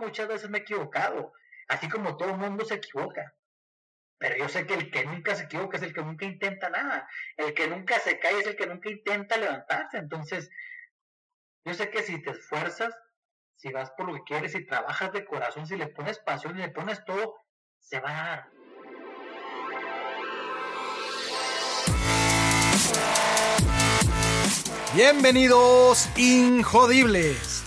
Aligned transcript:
muchas 0.00 0.28
veces 0.28 0.50
me 0.50 0.58
he 0.58 0.60
equivocado, 0.62 1.32
así 1.68 1.88
como 1.88 2.16
todo 2.16 2.30
el 2.30 2.38
mundo 2.38 2.64
se 2.64 2.74
equivoca. 2.74 3.34
Pero 4.18 4.36
yo 4.36 4.48
sé 4.48 4.66
que 4.66 4.74
el 4.74 4.90
que 4.90 5.04
nunca 5.06 5.34
se 5.34 5.44
equivoca 5.44 5.78
es 5.78 5.82
el 5.82 5.94
que 5.94 6.02
nunca 6.02 6.26
intenta 6.26 6.68
nada. 6.68 7.08
El 7.36 7.54
que 7.54 7.68
nunca 7.68 7.98
se 8.00 8.18
cae 8.18 8.40
es 8.40 8.46
el 8.46 8.56
que 8.56 8.66
nunca 8.66 8.90
intenta 8.90 9.38
levantarse. 9.38 9.96
Entonces, 9.96 10.50
yo 11.64 11.72
sé 11.72 11.90
que 11.90 12.02
si 12.02 12.22
te 12.22 12.30
esfuerzas, 12.30 12.94
si 13.56 13.72
vas 13.72 13.90
por 13.92 14.06
lo 14.06 14.14
que 14.14 14.24
quieres, 14.24 14.52
si 14.52 14.66
trabajas 14.66 15.12
de 15.12 15.24
corazón, 15.24 15.66
si 15.66 15.76
le 15.76 15.86
pones 15.86 16.18
pasión 16.18 16.58
y 16.58 16.62
le 16.62 16.68
pones 16.68 17.02
todo, 17.04 17.34
se 17.78 18.00
va 18.00 18.10
a 18.10 18.28
dar. 18.28 18.50
Bienvenidos, 24.94 26.10
Injodibles. 26.18 27.59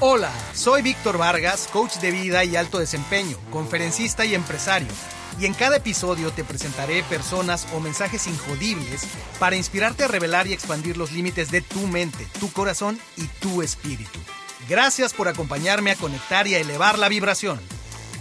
Hola, 0.00 0.32
soy 0.54 0.82
Víctor 0.82 1.18
Vargas, 1.18 1.68
coach 1.72 1.96
de 1.96 2.12
vida 2.12 2.44
y 2.44 2.54
alto 2.54 2.78
desempeño, 2.78 3.36
conferencista 3.50 4.24
y 4.24 4.36
empresario 4.36 4.92
y 5.40 5.46
en 5.46 5.54
cada 5.54 5.78
episodio 5.78 6.30
te 6.30 6.44
presentaré 6.44 7.02
personas 7.02 7.66
o 7.72 7.80
mensajes 7.80 8.28
injodibles 8.28 9.08
para 9.40 9.56
inspirarte 9.56 10.04
a 10.04 10.08
revelar 10.08 10.46
y 10.46 10.52
expandir 10.52 10.96
los 10.96 11.10
límites 11.10 11.50
de 11.50 11.62
tu 11.62 11.80
mente, 11.88 12.28
tu 12.38 12.52
corazón 12.52 13.00
y 13.16 13.26
tu 13.40 13.60
espíritu. 13.60 14.20
Gracias 14.68 15.12
por 15.12 15.26
acompañarme 15.26 15.90
a 15.90 15.96
conectar 15.96 16.46
y 16.46 16.54
a 16.54 16.60
elevar 16.60 16.96
la 16.96 17.08
vibración. 17.08 17.60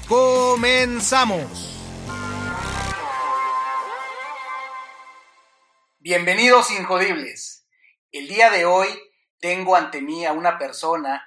¡Comenzamos! 0.07 1.75
Bienvenidos 5.99 6.71
Injodibles. 6.71 7.67
El 8.11 8.27
día 8.27 8.49
de 8.49 8.66
hoy 8.66 8.88
tengo 9.39 9.75
ante 9.75 10.02
mí 10.02 10.25
a 10.25 10.31
una 10.31 10.57
persona 10.57 11.23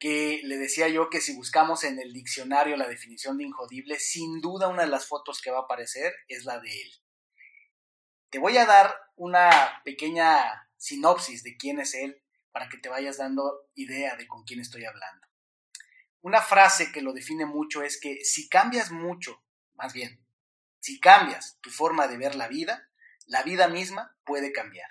que 0.00 0.40
le 0.44 0.56
decía 0.56 0.88
yo 0.88 1.10
que 1.10 1.20
si 1.20 1.36
buscamos 1.36 1.84
en 1.84 2.00
el 2.00 2.14
diccionario 2.14 2.76
la 2.78 2.88
definición 2.88 3.36
de 3.36 3.44
injodible, 3.44 4.00
sin 4.00 4.40
duda 4.40 4.66
una 4.66 4.82
de 4.82 4.88
las 4.88 5.06
fotos 5.06 5.42
que 5.42 5.50
va 5.50 5.58
a 5.58 5.62
aparecer 5.62 6.14
es 6.26 6.46
la 6.46 6.58
de 6.58 6.70
él. 6.70 6.90
Te 8.30 8.38
voy 8.38 8.56
a 8.56 8.64
dar 8.64 8.94
una 9.16 9.82
pequeña 9.84 10.68
sinopsis 10.78 11.42
de 11.42 11.56
quién 11.58 11.80
es 11.80 11.94
él 11.94 12.22
para 12.50 12.70
que 12.70 12.78
te 12.78 12.88
vayas 12.88 13.18
dando 13.18 13.68
idea 13.74 14.16
de 14.16 14.26
con 14.26 14.42
quién 14.44 14.60
estoy 14.60 14.86
hablando. 14.86 15.26
Una 16.22 16.40
frase 16.40 16.92
que 16.92 17.02
lo 17.02 17.12
define 17.12 17.44
mucho 17.44 17.82
es 17.82 18.00
que 18.00 18.24
si 18.24 18.48
cambias 18.48 18.90
mucho, 18.90 19.42
más 19.74 19.92
bien, 19.92 20.24
si 20.80 20.98
cambias 20.98 21.58
tu 21.60 21.68
forma 21.68 22.08
de 22.08 22.16
ver 22.16 22.36
la 22.36 22.48
vida, 22.48 22.88
la 23.26 23.42
vida 23.42 23.68
misma 23.68 24.16
puede 24.24 24.50
cambiar. 24.50 24.88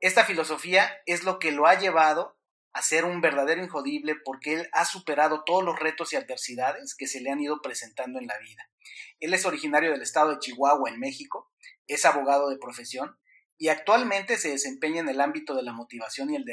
Esta 0.00 0.24
filosofía 0.24 0.90
es 1.04 1.24
lo 1.24 1.38
que 1.38 1.52
lo 1.52 1.66
ha 1.66 1.78
llevado 1.78 2.39
a 2.72 2.82
ser 2.82 3.04
un 3.04 3.20
verdadero 3.20 3.62
injodible 3.62 4.16
porque 4.24 4.54
él 4.54 4.68
ha 4.72 4.84
superado 4.84 5.42
todos 5.44 5.64
los 5.64 5.78
retos 5.78 6.12
y 6.12 6.16
adversidades 6.16 6.94
que 6.94 7.06
se 7.06 7.20
le 7.20 7.30
han 7.30 7.40
ido 7.40 7.60
presentando 7.62 8.18
en 8.18 8.26
la 8.26 8.38
vida. 8.38 8.70
Él 9.18 9.34
es 9.34 9.44
originario 9.44 9.90
del 9.90 10.02
estado 10.02 10.30
de 10.30 10.38
Chihuahua, 10.38 10.90
en 10.90 11.00
México, 11.00 11.50
es 11.86 12.04
abogado 12.04 12.48
de 12.48 12.58
profesión 12.58 13.18
y 13.58 13.68
actualmente 13.68 14.38
se 14.38 14.50
desempeña 14.50 15.00
en 15.00 15.08
el 15.08 15.20
ámbito 15.20 15.54
de 15.54 15.62
la 15.62 15.72
motivación 15.72 16.30
y 16.30 16.36
el, 16.36 16.44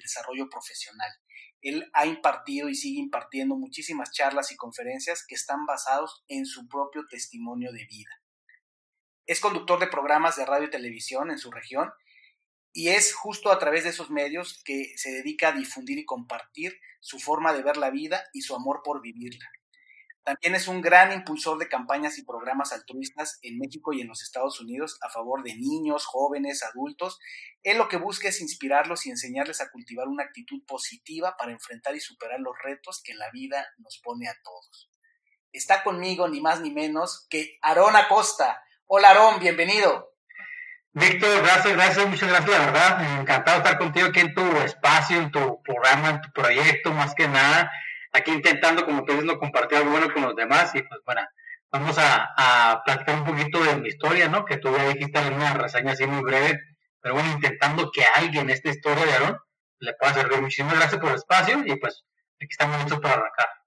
desarrollo 0.00 0.48
profesional. 0.48 1.10
Él 1.60 1.90
ha 1.92 2.06
impartido 2.06 2.68
y 2.68 2.74
sigue 2.74 3.00
impartiendo 3.00 3.56
muchísimas 3.56 4.12
charlas 4.12 4.52
y 4.52 4.56
conferencias 4.56 5.24
que 5.26 5.34
están 5.34 5.66
basados 5.66 6.22
en 6.28 6.44
su 6.46 6.68
propio 6.68 7.02
testimonio 7.08 7.72
de 7.72 7.84
vida. 7.86 8.10
Es 9.26 9.40
conductor 9.40 9.80
de 9.80 9.86
programas 9.86 10.36
de 10.36 10.44
radio 10.44 10.66
y 10.66 10.70
televisión 10.70 11.30
en 11.30 11.38
su 11.38 11.50
región 11.50 11.90
y 12.72 12.88
es 12.88 13.14
justo 13.14 13.52
a 13.52 13.58
través 13.58 13.84
de 13.84 13.90
esos 13.90 14.10
medios 14.10 14.62
que 14.64 14.92
se 14.96 15.10
dedica 15.10 15.48
a 15.48 15.52
difundir 15.52 15.98
y 15.98 16.06
compartir 16.06 16.78
su 17.00 17.18
forma 17.18 17.52
de 17.52 17.62
ver 17.62 17.76
la 17.76 17.90
vida 17.90 18.24
y 18.32 18.42
su 18.42 18.54
amor 18.54 18.80
por 18.82 19.02
vivirla. 19.02 19.46
También 20.24 20.54
es 20.54 20.68
un 20.68 20.80
gran 20.80 21.12
impulsor 21.12 21.58
de 21.58 21.68
campañas 21.68 22.16
y 22.16 22.24
programas 22.24 22.72
altruistas 22.72 23.40
en 23.42 23.58
México 23.58 23.92
y 23.92 24.00
en 24.00 24.06
los 24.06 24.22
Estados 24.22 24.60
Unidos 24.60 24.96
a 25.02 25.10
favor 25.10 25.42
de 25.42 25.56
niños, 25.56 26.06
jóvenes, 26.06 26.62
adultos. 26.62 27.18
Él 27.64 27.76
lo 27.76 27.88
que 27.88 27.96
busca 27.96 28.28
es 28.28 28.40
inspirarlos 28.40 29.04
y 29.04 29.10
enseñarles 29.10 29.60
a 29.60 29.70
cultivar 29.70 30.06
una 30.06 30.22
actitud 30.22 30.62
positiva 30.64 31.36
para 31.36 31.50
enfrentar 31.50 31.96
y 31.96 32.00
superar 32.00 32.38
los 32.38 32.54
retos 32.62 33.02
que 33.04 33.14
la 33.14 33.30
vida 33.32 33.66
nos 33.78 34.00
pone 34.02 34.28
a 34.28 34.36
todos. 34.44 34.92
Está 35.50 35.82
conmigo 35.82 36.28
ni 36.28 36.40
más 36.40 36.60
ni 36.60 36.70
menos 36.70 37.26
que 37.28 37.58
Aarón 37.60 37.96
Acosta. 37.96 38.62
Hola 38.86 39.08
Aarón, 39.08 39.40
bienvenido. 39.40 40.11
Víctor, 40.94 41.42
gracias, 41.42 41.74
gracias, 41.74 42.06
muchas 42.06 42.28
gracias, 42.28 42.50
la 42.50 42.66
verdad. 42.66 43.20
Encantado 43.20 43.58
de 43.58 43.64
estar 43.64 43.78
contigo 43.78 44.08
aquí 44.08 44.20
en 44.20 44.34
tu 44.34 44.42
espacio, 44.58 45.16
en 45.16 45.30
tu 45.30 45.62
programa, 45.62 46.10
en 46.10 46.20
tu 46.20 46.30
proyecto, 46.32 46.92
más 46.92 47.14
que 47.14 47.26
nada. 47.28 47.70
Aquí 48.12 48.30
intentando, 48.30 48.84
como 48.84 49.04
tú 49.04 49.12
dices, 49.12 49.24
no 49.24 49.38
compartir 49.38 49.78
algo 49.78 49.90
bueno 49.90 50.12
con 50.12 50.22
los 50.22 50.36
demás. 50.36 50.74
Y 50.74 50.82
pues 50.82 51.00
bueno, 51.06 51.22
vamos 51.70 51.96
a, 51.98 52.34
a 52.36 52.82
platicar 52.84 53.14
un 53.14 53.24
poquito 53.24 53.64
de 53.64 53.76
mi 53.76 53.88
historia, 53.88 54.28
¿no? 54.28 54.44
Que 54.44 54.58
tú 54.58 54.76
ya 54.76 54.88
dijiste 54.88 55.18
en 55.18 55.32
una 55.32 55.54
reseña 55.54 55.92
así 55.92 56.06
muy 56.06 56.22
breve. 56.22 56.60
Pero 57.00 57.14
bueno, 57.14 57.32
intentando 57.32 57.90
que 57.90 58.04
alguien 58.04 58.50
esta 58.50 58.68
historia 58.68 59.06
de 59.06 59.12
Aaron 59.14 59.38
le 59.78 59.94
pueda 59.94 60.12
servir. 60.12 60.42
Muchísimas 60.42 60.74
gracias 60.74 61.00
por 61.00 61.10
el 61.10 61.16
espacio 61.16 61.62
y 61.64 61.74
pues 61.76 62.04
aquí 62.36 62.48
estamos 62.50 62.78
listos 62.80 63.00
para 63.00 63.14
arrancar. 63.14 63.61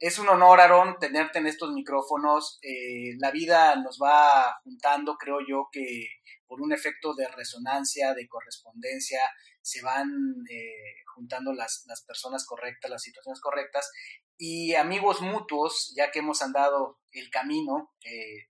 Es 0.00 0.18
un 0.18 0.28
honor, 0.28 0.60
Aaron, 0.60 0.98
tenerte 0.98 1.38
en 1.38 1.46
estos 1.46 1.72
micrófonos. 1.72 2.58
Eh, 2.62 3.14
la 3.18 3.30
vida 3.30 3.76
nos 3.76 3.98
va 4.02 4.58
juntando, 4.64 5.16
creo 5.16 5.38
yo, 5.48 5.68
que 5.70 6.08
por 6.46 6.60
un 6.60 6.72
efecto 6.72 7.14
de 7.14 7.28
resonancia, 7.28 8.12
de 8.12 8.26
correspondencia, 8.26 9.20
se 9.62 9.82
van 9.82 10.08
eh, 10.50 11.04
juntando 11.14 11.52
las, 11.52 11.84
las, 11.86 12.02
personas 12.02 12.44
correctas, 12.44 12.90
las 12.90 13.02
situaciones 13.02 13.40
correctas. 13.40 13.90
Y 14.36 14.74
amigos 14.74 15.20
mutuos, 15.20 15.94
ya 15.96 16.10
que 16.10 16.18
hemos 16.18 16.42
andado 16.42 16.98
el 17.12 17.30
camino, 17.30 17.94
eh, 18.04 18.48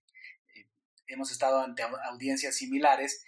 hemos 1.07 1.31
estado 1.31 1.61
ante 1.61 1.83
audiencias 1.83 2.57
similares, 2.57 3.23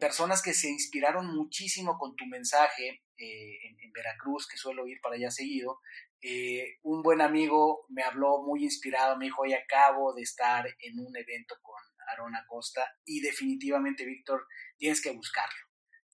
personas 0.00 0.42
que 0.42 0.52
se 0.52 0.68
inspiraron 0.68 1.34
muchísimo 1.34 1.96
con 1.96 2.14
tu 2.14 2.26
mensaje 2.26 3.02
en, 3.16 3.80
en, 3.80 3.92
Veracruz, 3.92 4.46
que 4.46 4.58
suelo 4.58 4.86
ir 4.86 5.00
para 5.00 5.16
allá 5.16 5.30
seguido, 5.30 5.80
eh, 6.22 6.78
un 6.82 7.02
buen 7.02 7.20
amigo 7.20 7.84
me 7.88 8.04
habló 8.04 8.42
muy 8.42 8.62
inspirado, 8.62 9.16
me 9.16 9.24
dijo, 9.24 9.42
hoy 9.42 9.54
acabo 9.54 10.14
de 10.14 10.22
estar 10.22 10.64
en 10.78 11.00
un 11.00 11.16
evento 11.16 11.56
con 11.62 11.82
Aaron 12.08 12.36
Acosta 12.36 12.96
y 13.04 13.20
definitivamente, 13.20 14.04
Víctor, 14.04 14.46
tienes 14.78 15.02
que 15.02 15.10
buscarlo. 15.10 15.58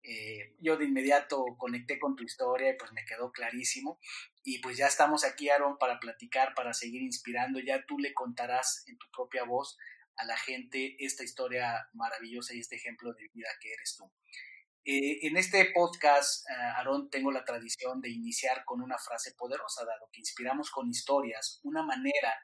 Eh, 0.03 0.57
yo 0.59 0.77
de 0.77 0.87
inmediato 0.87 1.45
conecté 1.57 2.01
con 2.01 2.17
tu 2.17 2.25
historia 2.25 2.71
y 2.71 2.77
pues 2.77 2.91
me 2.93 3.05
quedó 3.05 3.31
clarísimo. 3.31 4.01
Y 4.43 4.59
pues 4.59 4.77
ya 4.77 4.89
estamos 4.89 5.25
aquí, 5.25 5.49
Aaron, 5.49 5.79
para 5.79 6.01
platicar, 6.01 6.55
para 6.55 6.75
seguir 6.75 7.03
inspirando. 7.03 7.61
Ya 7.61 7.85
tú 7.87 7.97
le 7.99 8.13
contarás 8.13 8.83
en 8.89 8.99
tu 8.99 9.07
propia 9.13 9.45
voz 9.45 9.79
a 10.17 10.25
la 10.25 10.37
gente 10.37 10.97
esta 10.99 11.23
historia 11.23 11.89
maravillosa 11.93 12.55
y 12.55 12.59
este 12.59 12.75
ejemplo 12.75 13.13
de 13.15 13.29
vida 13.33 13.49
que 13.61 13.73
eres 13.73 13.97
tú. 13.97 14.11
Eh, 14.85 15.29
en 15.29 15.37
este 15.37 15.71
podcast, 15.73 16.45
uh, 16.51 16.79
Aarón, 16.79 17.09
tengo 17.09 17.31
la 17.31 17.45
tradición 17.45 18.01
de 18.01 18.11
iniciar 18.11 18.65
con 18.65 18.83
una 18.83 18.99
frase 18.99 19.33
poderosa, 19.37 19.85
dado 19.85 20.09
que 20.13 20.21
inspiramos 20.21 20.71
con 20.71 20.89
historias. 20.89 21.61
Una 21.63 21.85
manera 21.85 22.35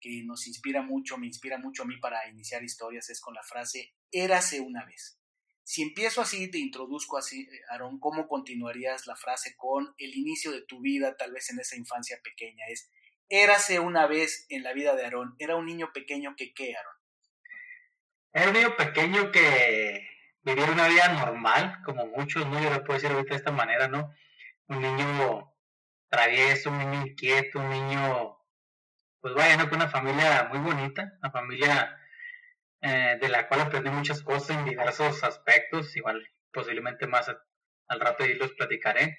que 0.00 0.22
nos 0.24 0.46
inspira 0.48 0.82
mucho, 0.82 1.16
me 1.18 1.28
inspira 1.28 1.56
mucho 1.58 1.84
a 1.84 1.86
mí 1.86 1.96
para 1.98 2.28
iniciar 2.28 2.64
historias, 2.64 3.08
es 3.10 3.20
con 3.20 3.34
la 3.34 3.44
frase 3.44 3.94
érase 4.10 4.60
una 4.60 4.84
vez. 4.84 5.18
Si 5.62 5.82
empiezo 5.82 6.20
así, 6.20 6.50
te 6.50 6.58
introduzco 6.58 7.16
así, 7.16 7.48
Aarón, 7.70 7.98
¿cómo 8.00 8.26
continuarías 8.26 9.06
la 9.06 9.16
frase 9.16 9.54
con 9.56 9.94
el 9.96 10.14
inicio 10.14 10.50
de 10.50 10.62
tu 10.62 10.80
vida, 10.80 11.16
tal 11.16 11.32
vez 11.32 11.48
en 11.50 11.60
esa 11.60 11.76
infancia 11.76 12.20
pequeña? 12.22 12.66
Es, 12.68 12.90
érase 13.28 13.78
una 13.78 14.06
vez 14.06 14.46
en 14.48 14.62
la 14.64 14.74
vida 14.74 14.94
de 14.94 15.04
Aarón, 15.04 15.36
era 15.38 15.56
un 15.56 15.64
niño 15.64 15.90
pequeño 15.94 16.34
que 16.36 16.52
qué, 16.52 16.74
Aarón? 16.76 16.96
Era 18.32 18.48
un 18.48 18.52
niño 18.52 18.76
pequeño 18.76 19.32
que 19.32 20.13
vivir 20.44 20.70
una 20.70 20.88
vida 20.88 21.08
normal, 21.08 21.80
como 21.84 22.06
muchos, 22.06 22.46
¿no? 22.46 22.60
Yo 22.60 22.70
le 22.70 22.80
puedo 22.80 22.94
decir 22.94 23.10
ahorita 23.10 23.30
de 23.30 23.36
esta 23.36 23.52
manera, 23.52 23.88
¿no? 23.88 24.14
Un 24.68 24.80
niño 24.80 25.52
travieso, 26.08 26.70
un 26.70 26.78
niño 26.78 27.06
inquieto, 27.06 27.58
un 27.58 27.70
niño, 27.70 28.38
pues 29.20 29.34
vaya, 29.34 29.56
¿no? 29.56 29.68
Con 29.68 29.76
una 29.76 29.88
familia 29.88 30.48
muy 30.50 30.58
bonita, 30.58 31.14
una 31.20 31.30
familia 31.30 31.98
eh, 32.82 33.18
de 33.20 33.28
la 33.28 33.48
cual 33.48 33.62
aprendí 33.62 33.90
muchas 33.90 34.22
cosas 34.22 34.56
en 34.56 34.64
diversos 34.66 35.24
aspectos, 35.24 35.96
igual 35.96 36.22
posiblemente 36.52 37.06
más 37.06 37.28
al 37.88 38.00
rato 38.00 38.24
y 38.24 38.34
los 38.34 38.52
platicaré. 38.52 39.18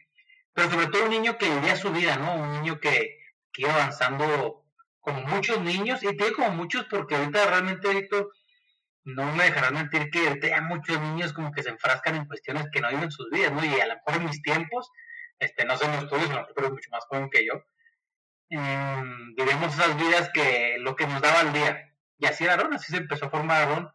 Pero 0.54 0.70
sobre 0.70 0.88
todo 0.88 1.06
un 1.06 1.10
niño 1.10 1.38
que 1.38 1.50
vivía 1.50 1.76
su 1.76 1.92
vida, 1.92 2.16
¿no? 2.18 2.36
Un 2.36 2.52
niño 2.54 2.80
que, 2.80 3.18
que 3.52 3.64
iba 3.64 3.74
avanzando 3.74 4.64
como 5.02 5.22
muchos 5.22 5.62
niños, 5.62 6.02
y 6.04 6.16
te 6.16 6.24
digo 6.26 6.38
como 6.38 6.52
muchos 6.52 6.86
porque 6.90 7.16
ahorita 7.16 7.46
realmente, 7.46 7.94
Víctor, 7.94 8.32
no 9.06 9.32
me 9.34 9.46
dejarás 9.46 9.72
mentir 9.72 10.10
que 10.10 10.54
hay 10.54 10.62
muchos 10.62 11.00
niños 11.00 11.32
como 11.32 11.52
que 11.52 11.64
se 11.64 11.70
enfrascan 11.70 12.16
en 12.16 12.26
cuestiones 12.26 12.68
que 12.72 12.82
no 12.82 12.90
viven 12.90 13.12
sus 13.12 13.30
vidas, 13.30 13.52
¿no? 13.52 13.64
Y 13.64 13.80
a 13.80 13.86
lo 13.86 13.96
mejor 13.96 14.16
en 14.16 14.26
mis 14.26 14.42
tiempos, 14.42 14.92
este, 15.40 15.64
no 15.66 15.78
son 15.78 15.92
los 15.94 16.10
tuyos, 16.10 16.30
pero 16.56 16.72
mucho 16.72 16.90
más 16.92 17.06
joven 17.06 17.30
que 17.30 17.46
yo, 17.46 17.54
mm, 18.50 19.36
vivimos 19.36 19.74
esas 19.76 19.96
vidas 19.98 20.30
que 20.34 20.78
lo 20.80 20.96
que 20.96 21.08
nos 21.08 21.22
daba 21.22 21.42
el 21.42 21.54
día. 21.54 21.94
Y 22.18 22.26
así 22.26 22.44
era 22.46 22.54
Aaron, 22.54 22.74
así 22.74 22.92
se 22.92 22.98
empezó 22.98 23.26
a 23.26 23.30
formar 23.30 23.64
Aaron, 23.64 23.92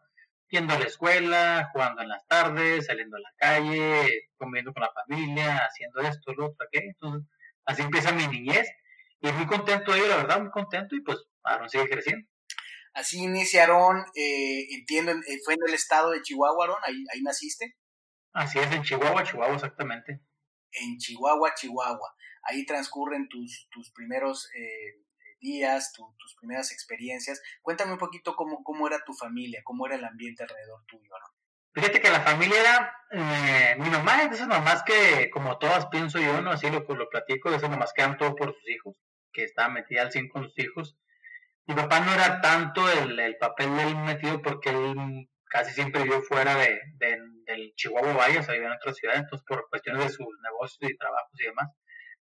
yendo 0.49 0.73
a 0.73 0.79
la 0.79 0.85
escuela, 0.85 1.69
jugando 1.73 2.01
en 2.03 2.09
las 2.09 2.25
tardes, 2.27 2.85
saliendo 2.85 3.17
a 3.17 3.21
la 3.21 3.33
calle, 3.37 4.29
comiendo 4.37 4.73
con 4.73 4.83
la 4.83 4.91
familia, 4.93 5.57
haciendo 5.65 6.01
esto, 6.01 6.33
lo 6.33 6.47
otro, 6.47 6.65
aquello. 6.65 6.87
Entonces, 6.89 7.29
así 7.65 7.81
empieza 7.81 8.11
mi 8.13 8.27
niñez. 8.27 8.69
Y 9.21 9.31
muy 9.33 9.45
contento 9.45 9.91
de 9.91 9.99
ello, 9.99 10.07
la 10.09 10.17
verdad, 10.17 10.41
muy 10.41 10.51
contento 10.51 10.95
y 10.95 11.01
pues 11.01 11.19
Aaron 11.43 11.69
sigue 11.69 11.89
creciendo. 11.89 12.27
Así 12.93 13.23
inicia 13.23 13.61
Aarón, 13.61 14.03
eh, 14.15 14.67
entiendo, 14.73 15.11
eh, 15.11 15.39
fue 15.45 15.53
en 15.53 15.61
el 15.67 15.73
estado 15.73 16.11
de 16.11 16.21
Chihuahua, 16.21 16.65
Aarón, 16.65 16.81
ahí, 16.85 17.03
ahí 17.13 17.21
naciste. 17.21 17.77
Así 18.33 18.59
es, 18.59 18.71
en 18.71 18.83
Chihuahua, 18.83 19.23
Chihuahua 19.23 19.55
exactamente. 19.55 20.21
En 20.71 20.97
Chihuahua, 20.97 21.53
Chihuahua. 21.53 22.15
Ahí 22.43 22.65
transcurren 22.65 23.27
tus, 23.29 23.67
tus 23.71 23.91
primeros 23.91 24.49
eh, 24.55 25.01
días, 25.39 25.91
tus 25.93 26.35
primeras 26.39 26.71
experiencias. 26.71 27.41
Cuéntame 27.61 27.93
un 27.93 27.97
poquito 27.97 28.35
cómo, 28.35 28.63
cómo 28.63 28.87
era 28.87 29.03
tu 29.05 29.13
familia, 29.13 29.61
cómo 29.63 29.85
era 29.85 29.95
el 29.95 30.05
ambiente 30.05 30.43
alrededor 30.43 30.83
tuyo, 30.87 31.09
¿no? 31.09 31.41
Fíjate 31.73 32.01
que 32.01 32.09
la 32.09 32.19
familia 32.19 32.59
era, 32.59 32.93
eh, 33.11 33.75
mi 33.79 33.89
mamá 33.89 34.23
es 34.23 34.29
de 34.29 34.35
esas 34.35 34.47
mamás 34.49 34.83
que, 34.83 35.29
como 35.31 35.57
todas 35.57 35.87
pienso 35.87 36.19
yo, 36.19 36.41
¿no? 36.41 36.51
Así 36.51 36.69
lo, 36.69 36.81
lo 36.81 37.09
platico, 37.09 37.49
de 37.49 37.57
esas 37.57 37.69
mamás 37.69 37.93
que 37.93 38.01
dan 38.01 38.17
todo 38.17 38.35
por 38.35 38.53
sus 38.53 38.69
hijos, 38.69 38.95
que 39.31 39.45
estaban 39.45 39.73
metidas 39.73 40.07
al 40.07 40.11
100 40.11 40.29
con 40.29 40.43
sus 40.43 40.59
hijos. 40.59 40.97
Mi 41.67 41.75
papá 41.75 41.99
no 42.01 42.13
era 42.13 42.41
tanto 42.41 42.89
el, 42.89 43.19
el 43.19 43.37
papel 43.37 43.75
del 43.77 43.95
metido 43.97 44.41
porque 44.41 44.69
él 44.69 45.29
casi 45.51 45.73
siempre 45.73 46.03
vivió 46.03 46.21
fuera 46.21 46.55
de, 46.55 46.79
del 46.97 47.73
Chihuahua 47.75 48.13
Valle, 48.13 48.39
o 48.39 48.43
sea, 48.43 48.53
vivía 48.53 48.69
en 48.69 48.75
otra 48.75 48.93
ciudad, 48.93 49.17
entonces 49.17 49.45
por 49.45 49.67
cuestiones 49.69 50.03
de 50.05 50.09
sus 50.09 50.27
negocios 50.41 50.89
y 50.89 50.97
trabajos 50.97 51.39
y 51.39 51.43
demás, 51.43 51.67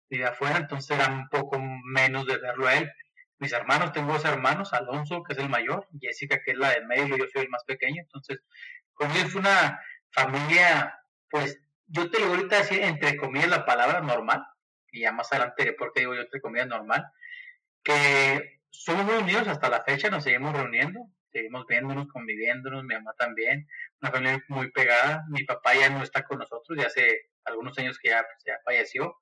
vivía 0.08 0.28
afuera, 0.28 0.58
entonces 0.58 0.96
era 0.96 1.08
un 1.08 1.28
poco 1.28 1.58
menos 1.60 2.24
de 2.26 2.38
verlo 2.38 2.68
a 2.68 2.76
él. 2.76 2.90
Mis 3.38 3.52
hermanos, 3.52 3.92
tengo 3.92 4.12
dos 4.12 4.24
hermanos, 4.24 4.72
Alonso, 4.72 5.24
que 5.24 5.32
es 5.32 5.38
el 5.40 5.48
mayor, 5.48 5.88
Jessica, 6.00 6.40
que 6.42 6.52
es 6.52 6.56
la 6.56 6.70
del 6.70 6.86
medio, 6.86 7.16
yo 7.16 7.26
soy 7.32 7.42
el 7.42 7.48
más 7.50 7.64
pequeño, 7.64 8.00
entonces 8.00 8.40
con 8.94 9.10
es 9.10 9.34
una 9.34 9.80
familia, 10.10 11.00
pues, 11.28 11.60
yo 11.88 12.08
te 12.10 12.20
lo 12.20 12.28
voy 12.28 12.36
ahorita 12.36 12.58
decir 12.58 12.80
entre 12.82 13.16
comillas 13.16 13.48
la 13.48 13.66
palabra 13.66 14.00
normal, 14.00 14.46
y 14.90 15.00
ya 15.00 15.12
más 15.12 15.32
adelante, 15.32 15.74
porque 15.76 16.00
digo 16.00 16.14
yo 16.14 16.22
entre 16.22 16.40
comillas 16.40 16.68
normal, 16.68 17.04
que 17.82 18.55
somos 18.84 19.04
muy 19.04 19.14
unidos 19.14 19.48
hasta 19.48 19.68
la 19.68 19.82
fecha, 19.84 20.10
nos 20.10 20.24
seguimos 20.24 20.54
reuniendo, 20.54 21.00
seguimos 21.32 21.66
viéndonos, 21.66 22.08
conviviéndonos, 22.08 22.84
mi 22.84 22.94
mamá 22.94 23.12
también, 23.18 23.66
una 24.00 24.10
familia 24.10 24.44
muy 24.48 24.70
pegada, 24.70 25.24
mi 25.28 25.44
papá 25.44 25.74
ya 25.74 25.90
no 25.90 26.02
está 26.02 26.24
con 26.24 26.38
nosotros, 26.38 26.78
ya 26.78 26.86
hace 26.86 27.30
algunos 27.44 27.76
años 27.78 27.98
que 27.98 28.10
ya, 28.10 28.22
pues, 28.22 28.42
ya 28.46 28.54
falleció, 28.64 29.16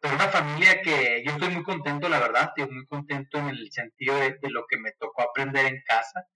pero 0.00 0.14
una 0.14 0.28
familia 0.28 0.82
que 0.82 1.22
yo 1.24 1.32
estoy 1.32 1.50
muy 1.50 1.62
contento, 1.62 2.08
la 2.08 2.18
verdad, 2.18 2.52
estoy 2.56 2.74
muy 2.74 2.86
contento 2.86 3.38
en 3.38 3.48
el 3.50 3.70
sentido 3.70 4.16
de, 4.16 4.38
de, 4.40 4.50
lo 4.50 4.66
que 4.66 4.76
me 4.76 4.92
tocó 4.92 5.22
aprender 5.22 5.66
en 5.66 5.82
casa, 5.86 6.26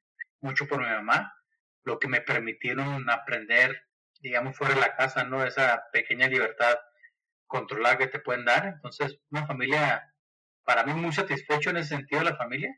mucho 0.40 0.68
por 0.68 0.78
mi 0.78 0.86
mamá, 0.86 1.32
lo 1.82 1.98
que 1.98 2.08
me 2.08 2.20
permitieron 2.20 3.08
aprender, 3.10 3.82
digamos, 4.20 4.56
fuera 4.56 4.74
de 4.74 4.80
la 4.80 4.96
casa, 4.96 5.24
¿no? 5.24 5.44
Esa 5.44 5.84
pequeña 5.92 6.28
libertad 6.28 6.76
controlada 7.46 7.98
que 7.98 8.08
te 8.08 8.20
pueden 8.20 8.44
dar. 8.44 8.66
Entonces, 8.66 9.18
una 9.30 9.46
familia, 9.46 10.14
para 10.66 10.84
mí 10.84 10.92
muy 10.92 11.12
satisfecho 11.12 11.70
en 11.70 11.78
ese 11.78 11.96
sentido 11.96 12.18
de 12.18 12.30
la 12.30 12.36
familia 12.36 12.76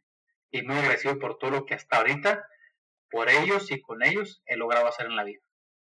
y 0.50 0.62
muy 0.62 0.76
agradecido 0.76 1.18
por 1.18 1.38
todo 1.38 1.50
lo 1.50 1.64
que 1.64 1.74
hasta 1.74 1.96
ahorita, 1.96 2.44
por 3.10 3.30
ellos 3.30 3.70
y 3.70 3.80
con 3.80 4.02
ellos, 4.02 4.42
he 4.46 4.56
logrado 4.56 4.86
hacer 4.86 5.06
en 5.06 5.16
la 5.16 5.24
vida. 5.24 5.40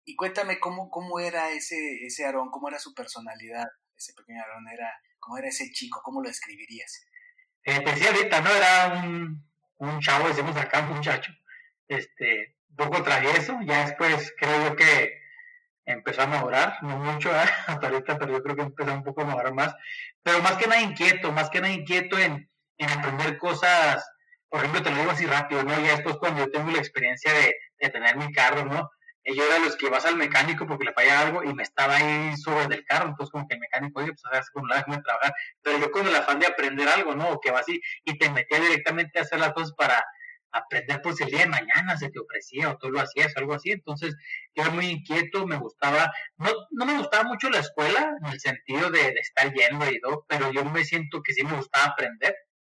Y 0.03 0.15
cuéntame 0.15 0.59
cómo, 0.59 0.89
cómo 0.89 1.19
era 1.19 1.51
ese, 1.51 2.03
ese 2.03 2.25
Aarón, 2.25 2.49
cómo 2.49 2.67
era 2.67 2.79
su 2.79 2.93
personalidad, 2.93 3.67
ese 3.95 4.13
pequeño 4.13 4.41
Aarón, 4.41 4.67
era, 4.67 4.91
cómo 5.19 5.37
era 5.37 5.47
ese 5.47 5.71
chico, 5.71 6.01
cómo 6.03 6.21
lo 6.21 6.27
describirías. 6.27 7.05
Eh, 7.63 7.79
decía 7.85 8.09
ahorita, 8.09 8.41
¿no? 8.41 8.49
Era 8.49 9.03
un, 9.03 9.49
un 9.77 9.99
chavo, 9.99 10.27
decimos 10.27 10.57
acá, 10.57 10.81
un 10.81 10.97
muchacho, 10.97 11.31
este, 11.87 12.57
poco 12.75 13.03
travieso, 13.03 13.57
ya 13.65 13.85
después 13.85 14.33
creo 14.37 14.69
yo 14.69 14.75
que 14.75 15.22
empezó 15.85 16.21
a 16.21 16.27
mejorar, 16.27 16.77
no 16.81 16.97
mucho 16.97 17.29
¿eh? 17.29 17.49
hasta 17.67 17.87
ahorita, 17.87 18.17
pero 18.17 18.33
yo 18.33 18.43
creo 18.43 18.55
que 18.55 18.61
empezó 18.63 18.93
un 18.93 19.03
poco 19.03 19.21
a 19.21 19.25
mejorar 19.25 19.53
más, 19.53 19.75
pero 20.21 20.41
más 20.41 20.53
que 20.53 20.67
nada 20.67 20.81
inquieto, 20.81 21.31
más 21.31 21.49
que 21.49 21.61
nada 21.61 21.73
inquieto 21.73 22.17
en, 22.17 22.49
en 22.77 22.89
aprender 22.89 23.37
cosas, 23.37 24.03
por 24.49 24.59
ejemplo, 24.59 24.83
te 24.83 24.91
lo 24.91 24.97
digo 24.97 25.11
así 25.11 25.25
rápido, 25.25 25.63
¿no? 25.63 25.79
Ya 25.79 25.93
después 25.93 26.17
cuando 26.17 26.45
yo 26.45 26.51
tengo 26.51 26.71
la 26.71 26.77
experiencia 26.77 27.33
de, 27.33 27.55
de 27.79 27.89
tener 27.89 28.17
mi 28.17 28.31
carro, 28.31 28.65
¿no? 28.65 28.89
Yo 29.25 29.45
era 29.45 29.55
de 29.55 29.61
los 29.61 29.77
que 29.77 29.89
vas 29.89 30.05
al 30.05 30.17
mecánico 30.17 30.67
porque 30.67 30.83
le 30.83 30.93
falla 30.93 31.21
algo 31.21 31.43
y 31.43 31.53
me 31.53 31.63
estaba 31.63 31.95
ahí 31.95 32.35
sobre 32.35 32.67
del 32.67 32.83
carro, 32.83 33.07
entonces 33.07 33.31
como 33.31 33.47
que 33.47 33.53
el 33.55 33.61
mecánico, 33.61 34.01
oye, 34.01 34.09
pues 34.09 34.21
sabes 34.21 34.49
como 34.51 34.67
la 34.67 34.77
déjame 34.77 35.01
trabajar, 35.01 35.33
pero 35.61 35.77
yo 35.77 35.91
con 35.91 36.05
el 36.05 36.15
afán 36.15 36.39
de 36.39 36.47
aprender 36.47 36.87
algo, 36.89 37.15
¿no? 37.15 37.29
O 37.29 37.39
que 37.39 37.51
va 37.51 37.59
así, 37.59 37.81
y 38.03 38.17
te 38.17 38.29
metía 38.29 38.59
directamente 38.59 39.19
a 39.19 39.21
hacer 39.21 39.39
las 39.39 39.53
cosas 39.53 39.73
para, 39.77 40.03
aprender 40.53 41.01
pues 41.01 41.19
el 41.19 41.29
día 41.29 41.39
de 41.39 41.47
mañana 41.47 41.97
se 41.97 42.09
te 42.09 42.19
ofrecía 42.19 42.69
o 42.69 42.77
tú 42.77 42.89
lo 42.89 43.01
hacías, 43.01 43.35
algo 43.35 43.53
así. 43.53 43.71
Entonces 43.71 44.15
yo 44.55 44.63
era 44.63 44.71
muy 44.71 44.85
inquieto, 44.85 45.45
me 45.45 45.57
gustaba, 45.57 46.13
no, 46.37 46.51
no 46.71 46.85
me 46.85 46.97
gustaba 46.97 47.23
mucho 47.23 47.49
la 47.49 47.59
escuela 47.59 48.15
en 48.21 48.31
el 48.31 48.39
sentido 48.39 48.89
de, 48.91 49.09
estar 49.19 49.51
yendo 49.53 49.89
y 49.89 49.99
todo, 49.99 50.25
pero 50.27 50.51
yo 50.51 50.63
me 50.63 50.85
siento 50.85 51.21
que 51.21 51.33
sí 51.33 51.43
me 51.43 51.57
gustaba 51.57 51.87
aprender. 51.87 52.35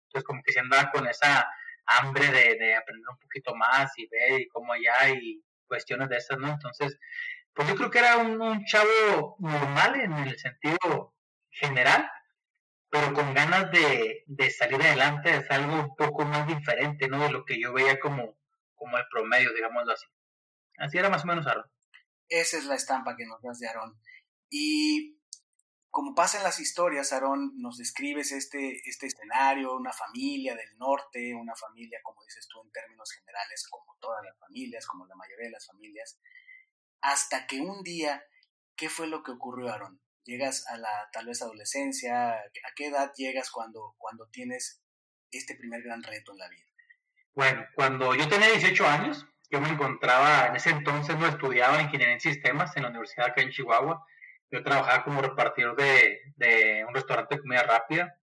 Entonces 0.07 0.25
como 0.25 0.43
que 0.43 0.53
se 0.53 0.59
andaba 0.59 0.91
con 0.91 1.07
esa 1.07 1.47
hambre 1.85 2.27
de, 2.27 2.55
de 2.55 2.75
aprender 2.75 3.09
un 3.09 3.17
poquito 3.17 3.55
más 3.55 3.91
y 3.97 4.07
ver 4.07 4.41
y 4.41 4.47
cómo 4.47 4.73
allá 4.73 5.09
y 5.09 5.43
cuestiones 5.67 6.07
de 6.09 6.17
esas, 6.17 6.37
¿no? 6.37 6.49
Entonces, 6.49 6.97
pues 7.53 7.67
yo 7.67 7.75
creo 7.75 7.89
que 7.89 7.99
era 7.99 8.17
un, 8.17 8.39
un 8.39 8.63
chavo 8.65 9.35
normal 9.39 9.99
en 9.99 10.13
el 10.13 10.37
sentido 10.37 11.13
general, 11.49 12.09
pero 12.93 13.11
con 13.11 13.33
ganas 13.33 13.71
de, 13.71 14.23
de, 14.27 14.51
salir 14.51 14.79
adelante, 14.79 15.35
es 15.35 15.49
algo 15.49 15.73
un 15.73 15.95
poco 15.95 16.25
más 16.25 16.47
diferente, 16.47 17.07
¿no? 17.07 17.23
De 17.23 17.31
lo 17.31 17.43
que 17.43 17.59
yo 17.59 17.73
veía 17.73 17.99
como, 17.99 18.37
como 18.75 18.99
el 18.99 19.05
promedio, 19.09 19.51
digámoslo 19.51 19.93
así. 19.93 20.05
Así 20.77 20.99
era 20.99 21.09
más 21.09 21.23
o 21.23 21.25
menos 21.25 21.47
Aaron. 21.47 21.65
Esa 22.29 22.59
es 22.59 22.65
la 22.65 22.75
estampa 22.75 23.15
que 23.17 23.25
nos 23.25 23.41
das 23.41 23.57
de 23.57 23.67
Aarón. 23.67 23.99
Y 24.47 25.19
como 25.89 26.13
pasa 26.13 26.37
en 26.37 26.43
las 26.43 26.59
historias, 26.59 27.11
Aarón, 27.13 27.53
nos 27.57 27.79
describes 27.79 28.31
este, 28.31 28.87
este 28.87 29.07
escenario, 29.07 29.75
una 29.75 29.91
familia 29.91 30.55
del 30.55 30.77
norte, 30.77 31.33
una 31.33 31.55
familia, 31.55 31.99
como 32.03 32.23
dices 32.23 32.47
tú, 32.47 32.61
en 32.61 32.71
términos 32.71 33.11
generales, 33.11 33.67
como 33.71 33.97
todas 33.99 34.23
las 34.23 34.37
familias, 34.37 34.85
como 34.85 35.07
la 35.07 35.15
mayoría 35.15 35.45
de 35.47 35.53
las 35.53 35.65
familias, 35.65 36.19
hasta 37.01 37.47
que 37.47 37.59
un 37.59 37.81
día, 37.81 38.23
¿qué 38.75 38.87
fue 38.87 39.07
lo 39.07 39.23
que 39.23 39.31
ocurrió, 39.31 39.71
Aarón? 39.71 40.02
Llegas 40.25 40.65
a 40.67 40.77
la 40.77 41.09
tal 41.11 41.27
vez 41.27 41.41
adolescencia, 41.41 42.31
¿a 42.33 42.73
qué 42.75 42.87
edad 42.87 43.11
llegas 43.15 43.51
cuando, 43.51 43.95
cuando 43.97 44.27
tienes 44.27 44.81
este 45.31 45.55
primer 45.55 45.81
gran 45.81 46.03
reto 46.03 46.31
en 46.31 46.37
la 46.37 46.49
vida? 46.49 46.65
Bueno, 47.33 47.65
cuando 47.75 48.15
yo 48.15 48.27
tenía 48.29 48.49
18 48.49 48.87
años, 48.87 49.25
yo 49.49 49.59
me 49.59 49.69
encontraba, 49.69 50.47
en 50.47 50.55
ese 50.55 50.69
entonces 50.69 51.17
no 51.17 51.27
estudiaba 51.27 51.81
ingeniería 51.81 52.13
en 52.13 52.19
sistemas 52.19 52.75
en 52.75 52.83
la 52.83 52.89
universidad 52.89 53.27
acá 53.27 53.41
en 53.41 53.51
Chihuahua, 53.51 54.05
yo 54.51 54.63
trabajaba 54.63 55.03
como 55.03 55.21
repartidor 55.21 55.75
de, 55.75 56.19
de 56.35 56.85
un 56.87 56.93
restaurante 56.93 57.35
de 57.35 57.41
comida 57.41 57.63
rápida, 57.63 58.19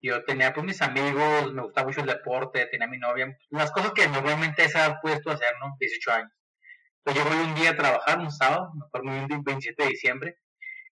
yo 0.00 0.24
tenía 0.24 0.52
pues 0.52 0.64
mis 0.64 0.80
amigos, 0.80 1.52
me 1.52 1.62
gustaba 1.62 1.88
mucho 1.88 2.00
el 2.00 2.06
deporte, 2.06 2.66
tenía 2.66 2.86
mi 2.86 2.98
novia, 2.98 3.36
las 3.50 3.72
cosas 3.72 3.92
que 3.92 4.06
normalmente 4.08 4.64
esa 4.64 5.00
puesto 5.00 5.30
a 5.30 5.34
hacer, 5.34 5.54
¿no? 5.60 5.76
18 5.80 6.12
años. 6.12 6.32
Entonces 7.04 7.24
yo 7.24 7.30
voy 7.30 7.48
un 7.48 7.54
día 7.56 7.70
a 7.70 7.76
trabajar, 7.76 8.18
un 8.18 8.30
sábado, 8.30 8.70
me 8.74 8.86
acuerdo 8.86 9.26
bien, 9.26 9.42
27 9.42 9.82
de 9.82 9.88
diciembre, 9.88 10.38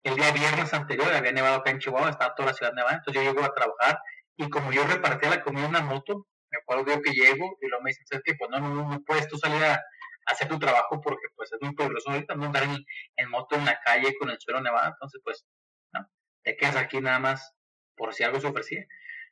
el 0.06 0.16
día 0.16 0.32
viernes 0.32 0.72
anterior 0.74 1.12
había 1.14 1.32
nevado 1.32 1.56
acá 1.58 1.72
en 1.72 1.80
Chihuahua, 1.80 2.12
estaba 2.12 2.36
toda 2.36 2.50
la 2.50 2.54
ciudad 2.56 2.74
nevada, 2.74 2.98
entonces 2.98 3.24
yo 3.24 3.32
llego 3.32 3.44
a 3.44 3.54
trabajar 3.54 4.00
y 4.38 4.50
como 4.50 4.72
yo 4.72 4.86
repartía 4.86 5.32
la 5.32 5.42
comida 5.42 5.64
en 5.64 5.70
una 5.70 5.82
moto, 5.82 6.28
me 6.52 6.60
acuerdo 6.60 7.02
que 7.02 7.12
llego 7.12 7.58
y 7.60 7.68
luego 7.68 7.84
me 7.84 7.90
dicen, 7.90 8.06
¿sabes 8.06 8.24
qué? 8.24 8.36
Pues 8.36 8.52
no, 8.52 8.60
no, 8.60 8.88
no 8.88 9.02
puedes 9.04 9.28
tú 9.28 9.38
salir 9.38 9.64
a, 9.64 9.84
hacer 10.28 10.48
tu 10.48 10.58
trabajo 10.58 11.02
porque 11.02 11.28
pues 11.36 11.54
es 11.54 11.60
muy 11.62 11.76
peligroso 11.76 12.10
ahorita 12.10 12.34
no 12.34 12.46
andar 12.46 12.64
en, 12.64 13.30
moto 13.30 13.56
en 13.56 13.66
la 13.66 13.80
calle 13.80 14.16
con 14.20 14.30
el 14.30 14.40
suelo 14.40 14.62
nevado, 14.62 14.88
entonces 14.88 15.22
pues, 15.24 15.46
no, 15.94 16.08
te 16.44 16.56
quedas 16.58 16.76
aquí 16.76 17.00
nada 17.00 17.20
más 17.20 17.54
por 17.96 18.14
si 18.14 18.24
algo 18.24 18.40
se 18.40 18.48
ofrecía. 18.48 18.86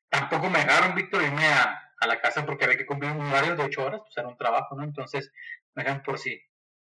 Tampoco 0.10 0.50
me 0.50 0.60
dejaron, 0.60 0.94
Víctor, 0.96 1.24
irme 1.24 1.46
a, 1.48 1.92
a 2.00 2.08
la 2.08 2.22
casa 2.22 2.46
porque 2.46 2.66
había 2.66 2.78
que 2.78 2.86
cumplir 2.86 3.12
un 3.12 3.26
horario 3.26 3.56
de 3.56 3.64
ocho 3.64 3.86
horas, 3.86 4.02
pues 4.04 4.18
era 4.18 4.28
un 4.28 4.38
trabajo, 4.38 4.76
¿no? 4.76 4.84
Entonces 4.84 5.32
me 5.74 5.84
dejan 5.84 6.04
por 6.04 6.20
si 6.20 6.40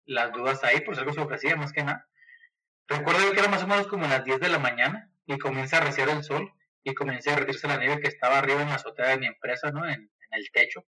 las 0.05 0.31
dudas 0.31 0.63
ahí, 0.63 0.81
por 0.81 0.95
si 0.95 1.01
algo 1.01 1.13
se 1.13 1.21
ofrecía, 1.21 1.55
más 1.55 1.71
que 1.71 1.83
nada. 1.83 2.07
Recuerdo 2.91 3.31
que 3.31 3.39
era 3.39 3.47
más 3.47 3.63
o 3.63 3.67
menos 3.67 3.87
como 3.87 4.05
las 4.05 4.25
10 4.25 4.41
de 4.41 4.49
la 4.49 4.59
mañana 4.59 5.09
y 5.25 5.37
comienza 5.37 5.77
a 5.77 5.79
reciar 5.79 6.09
el 6.09 6.25
sol 6.25 6.51
y 6.83 6.93
comienza 6.93 7.31
a 7.31 7.35
derretirse 7.35 7.65
la 7.65 7.77
nieve 7.77 8.01
que 8.01 8.09
estaba 8.09 8.39
arriba 8.39 8.61
en 8.61 8.67
la 8.67 8.75
azotea 8.75 9.11
de 9.11 9.17
mi 9.17 9.27
empresa, 9.27 9.71
¿no? 9.71 9.87
En, 9.87 10.11
el 10.31 10.51
techo. 10.51 10.85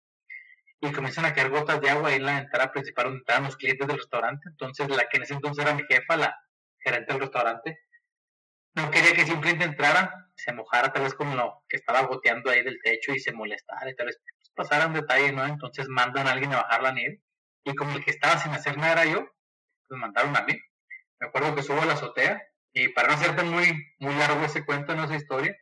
Y 0.80 0.92
comienzan 0.92 1.26
a 1.26 1.34
caer 1.34 1.50
gotas 1.50 1.80
de 1.82 1.90
agua 1.90 2.10
ahí 2.10 2.16
en 2.16 2.26
la 2.26 2.40
entrada 2.40 2.72
principal 2.72 3.06
donde 3.06 3.20
estaban 3.20 3.44
los 3.44 3.56
clientes 3.56 3.88
del 3.88 3.98
restaurante. 3.98 4.50
Entonces, 4.50 4.90
la 4.90 5.08
que 5.10 5.18
en 5.18 5.24
ese 5.24 5.34
entonces 5.34 5.64
era 5.64 5.76
mi 5.76 5.84
jefa, 5.84 6.18
la 6.18 6.36
gerente 6.80 7.14
del 7.14 7.22
restaurante, 7.22 7.80
no 8.76 8.90
quería 8.90 9.14
que 9.14 9.26
simplemente 9.26 9.66
entraran, 9.66 10.10
se 10.36 10.54
mojara 10.54 10.92
tal 10.92 11.04
vez 11.04 11.14
con 11.14 11.36
lo 11.36 11.64
que 11.68 11.78
estaba 11.78 12.02
goteando 12.02 12.50
ahí 12.50 12.64
del 12.64 12.80
techo 12.84 13.14
y 13.14 13.20
se 13.20 13.32
molestara 13.32 13.90
y 13.90 13.96
tal 13.96 14.08
vez 14.08 14.20
pues, 14.24 14.52
pasara 14.56 14.88
un 14.88 14.94
detalle, 14.94 15.32
¿no? 15.32 15.46
Entonces 15.46 15.88
mandan 15.88 16.28
a 16.28 16.32
alguien 16.32 16.54
a 16.54 16.64
bajar 16.64 16.82
la 16.82 16.94
nieve. 16.94 17.22
Y 17.64 17.76
como 17.76 17.96
el 17.96 18.04
que 18.04 18.12
estaba 18.12 18.38
sin 18.40 18.52
hacer 18.54 18.78
nada 18.78 18.94
era 18.94 19.06
yo, 19.06 19.28
pues 19.88 20.00
mandaron 20.00 20.36
a 20.36 20.42
mí 20.42 20.60
me 21.22 21.28
acuerdo 21.28 21.54
que 21.56 21.62
subo 21.64 21.82
a 21.82 21.86
la 21.86 21.94
azotea 21.94 22.42
y 22.74 22.90
para 22.90 23.10
no 23.10 23.14
hacerte 23.14 23.44
muy, 23.44 23.94
muy 24.00 24.16
largo 24.16 24.44
ese 24.44 24.66
cuento, 24.66 24.96
no 24.96 25.04
esa 25.04 25.16
historia, 25.16 25.56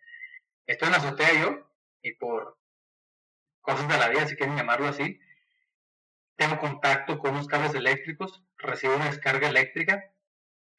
estoy 0.65 0.87
en 0.87 0.91
la 0.93 0.97
azotea 0.99 1.33
yo 1.33 1.69
y 2.01 2.13
por 2.13 2.57
cosas 3.59 3.87
de 3.89 3.97
la 3.97 4.07
vida, 4.07 4.25
si 4.25 4.37
quieren 4.37 4.55
llamarlo 4.55 4.87
así, 4.87 5.19
tengo 6.37 6.57
contacto 6.59 7.19
con 7.19 7.31
unos 7.31 7.47
cables 7.47 7.75
eléctricos, 7.75 8.41
recibo 8.57 8.95
una 8.95 9.07
descarga 9.07 9.49
eléctrica 9.49 10.01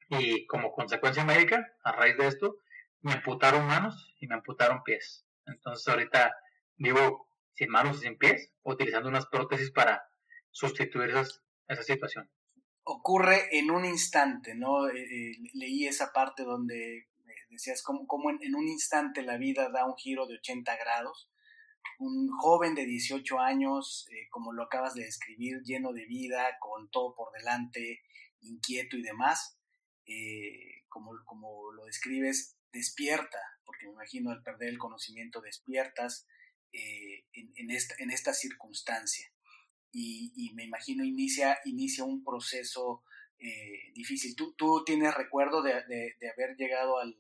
y 0.09 0.47
como 0.47 0.73
consecuencia 0.73 1.25
médica, 1.25 1.75
a 1.85 1.93
raíz 1.93 2.17
de 2.17 2.29
esto, 2.29 2.57
me 3.03 3.13
amputaron 3.13 3.67
manos 3.67 4.15
y 4.19 4.27
me 4.29 4.35
amputaron 4.35 4.83
pies. 4.83 5.27
Entonces 5.45 5.87
ahorita 5.87 6.35
vivo 6.77 7.29
sin 7.53 7.69
manos 7.69 7.99
y 7.99 8.01
sin 8.01 8.17
pies, 8.17 8.51
utilizando 8.63 9.11
unas 9.11 9.27
prótesis 9.27 9.71
para 9.71 10.09
sustituir 10.51 11.11
esa 11.11 11.83
situación. 11.83 12.31
Ocurre 12.85 13.59
en 13.59 13.71
un 13.71 13.85
instante, 13.85 14.55
¿no? 14.55 14.89
Eh, 14.89 15.03
eh, 15.03 15.37
leí 15.55 15.87
esa 15.87 16.13
parte 16.13 16.43
donde 16.43 16.99
eh, 16.99 17.07
decías 17.51 17.83
cómo, 17.83 18.31
en, 18.31 18.55
un 18.55 18.69
instante 18.69 19.23
la 19.23 19.37
vida 19.37 19.69
da 19.71 19.87
un 19.87 19.97
giro 19.97 20.27
de 20.27 20.37
80 20.37 20.77
grados. 20.77 21.31
Un 21.99 22.31
joven 22.31 22.75
de 22.75 22.87
18 22.87 23.39
años, 23.39 24.07
como 24.31 24.53
lo 24.53 24.65
acabas 24.65 24.95
de 24.95 25.05
describir, 25.05 25.63
lleno 25.63 25.93
de 25.93 26.07
vida, 26.07 26.59
con 26.59 26.91
todo 26.91 27.15
por 27.15 27.33
delante, 27.33 28.03
inquieto 28.41 28.97
y 28.97 29.03
demás, 29.03 29.59
como, 30.89 31.13
como 31.27 31.73
lo 31.73 31.85
describes, 31.85 32.57
despierta, 32.73 33.39
porque 33.65 33.87
me 33.87 33.93
imagino 33.93 34.31
al 34.31 34.43
perder 34.43 34.71
el 34.71 34.79
conocimiento 34.79 35.43
despiertas 35.43 36.27
en, 36.73 37.71
esta, 37.71 37.95
en 37.99 38.11
esta 38.11 38.33
circunstancia 38.33 39.31
y, 39.93 40.53
me 40.55 40.65
imagino 40.65 41.05
inicia, 41.05 41.59
inicia 41.65 42.05
un 42.05 42.23
proceso 42.25 43.03
eh, 43.39 43.93
difícil. 43.95 44.37
¿Tú, 44.37 44.55
¿Tú, 44.57 44.85
tienes 44.85 45.15
recuerdo 45.15 45.63
de, 45.63 45.73
haber 45.73 46.57
llegado 46.57 46.99
al, 46.99 47.17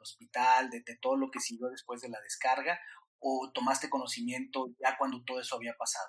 hospital, 0.00 0.70
de, 0.70 0.82
todo 1.00 1.16
lo 1.16 1.30
que 1.30 1.40
siguió 1.40 1.68
después 1.68 2.00
de 2.00 2.08
la 2.08 2.20
descarga, 2.20 2.78
o 3.18 3.50
tomaste 3.52 3.90
conocimiento 3.90 4.68
ya 4.78 4.96
cuando 4.96 5.22
todo 5.24 5.40
eso 5.40 5.56
había 5.56 5.74
pasado? 5.74 6.08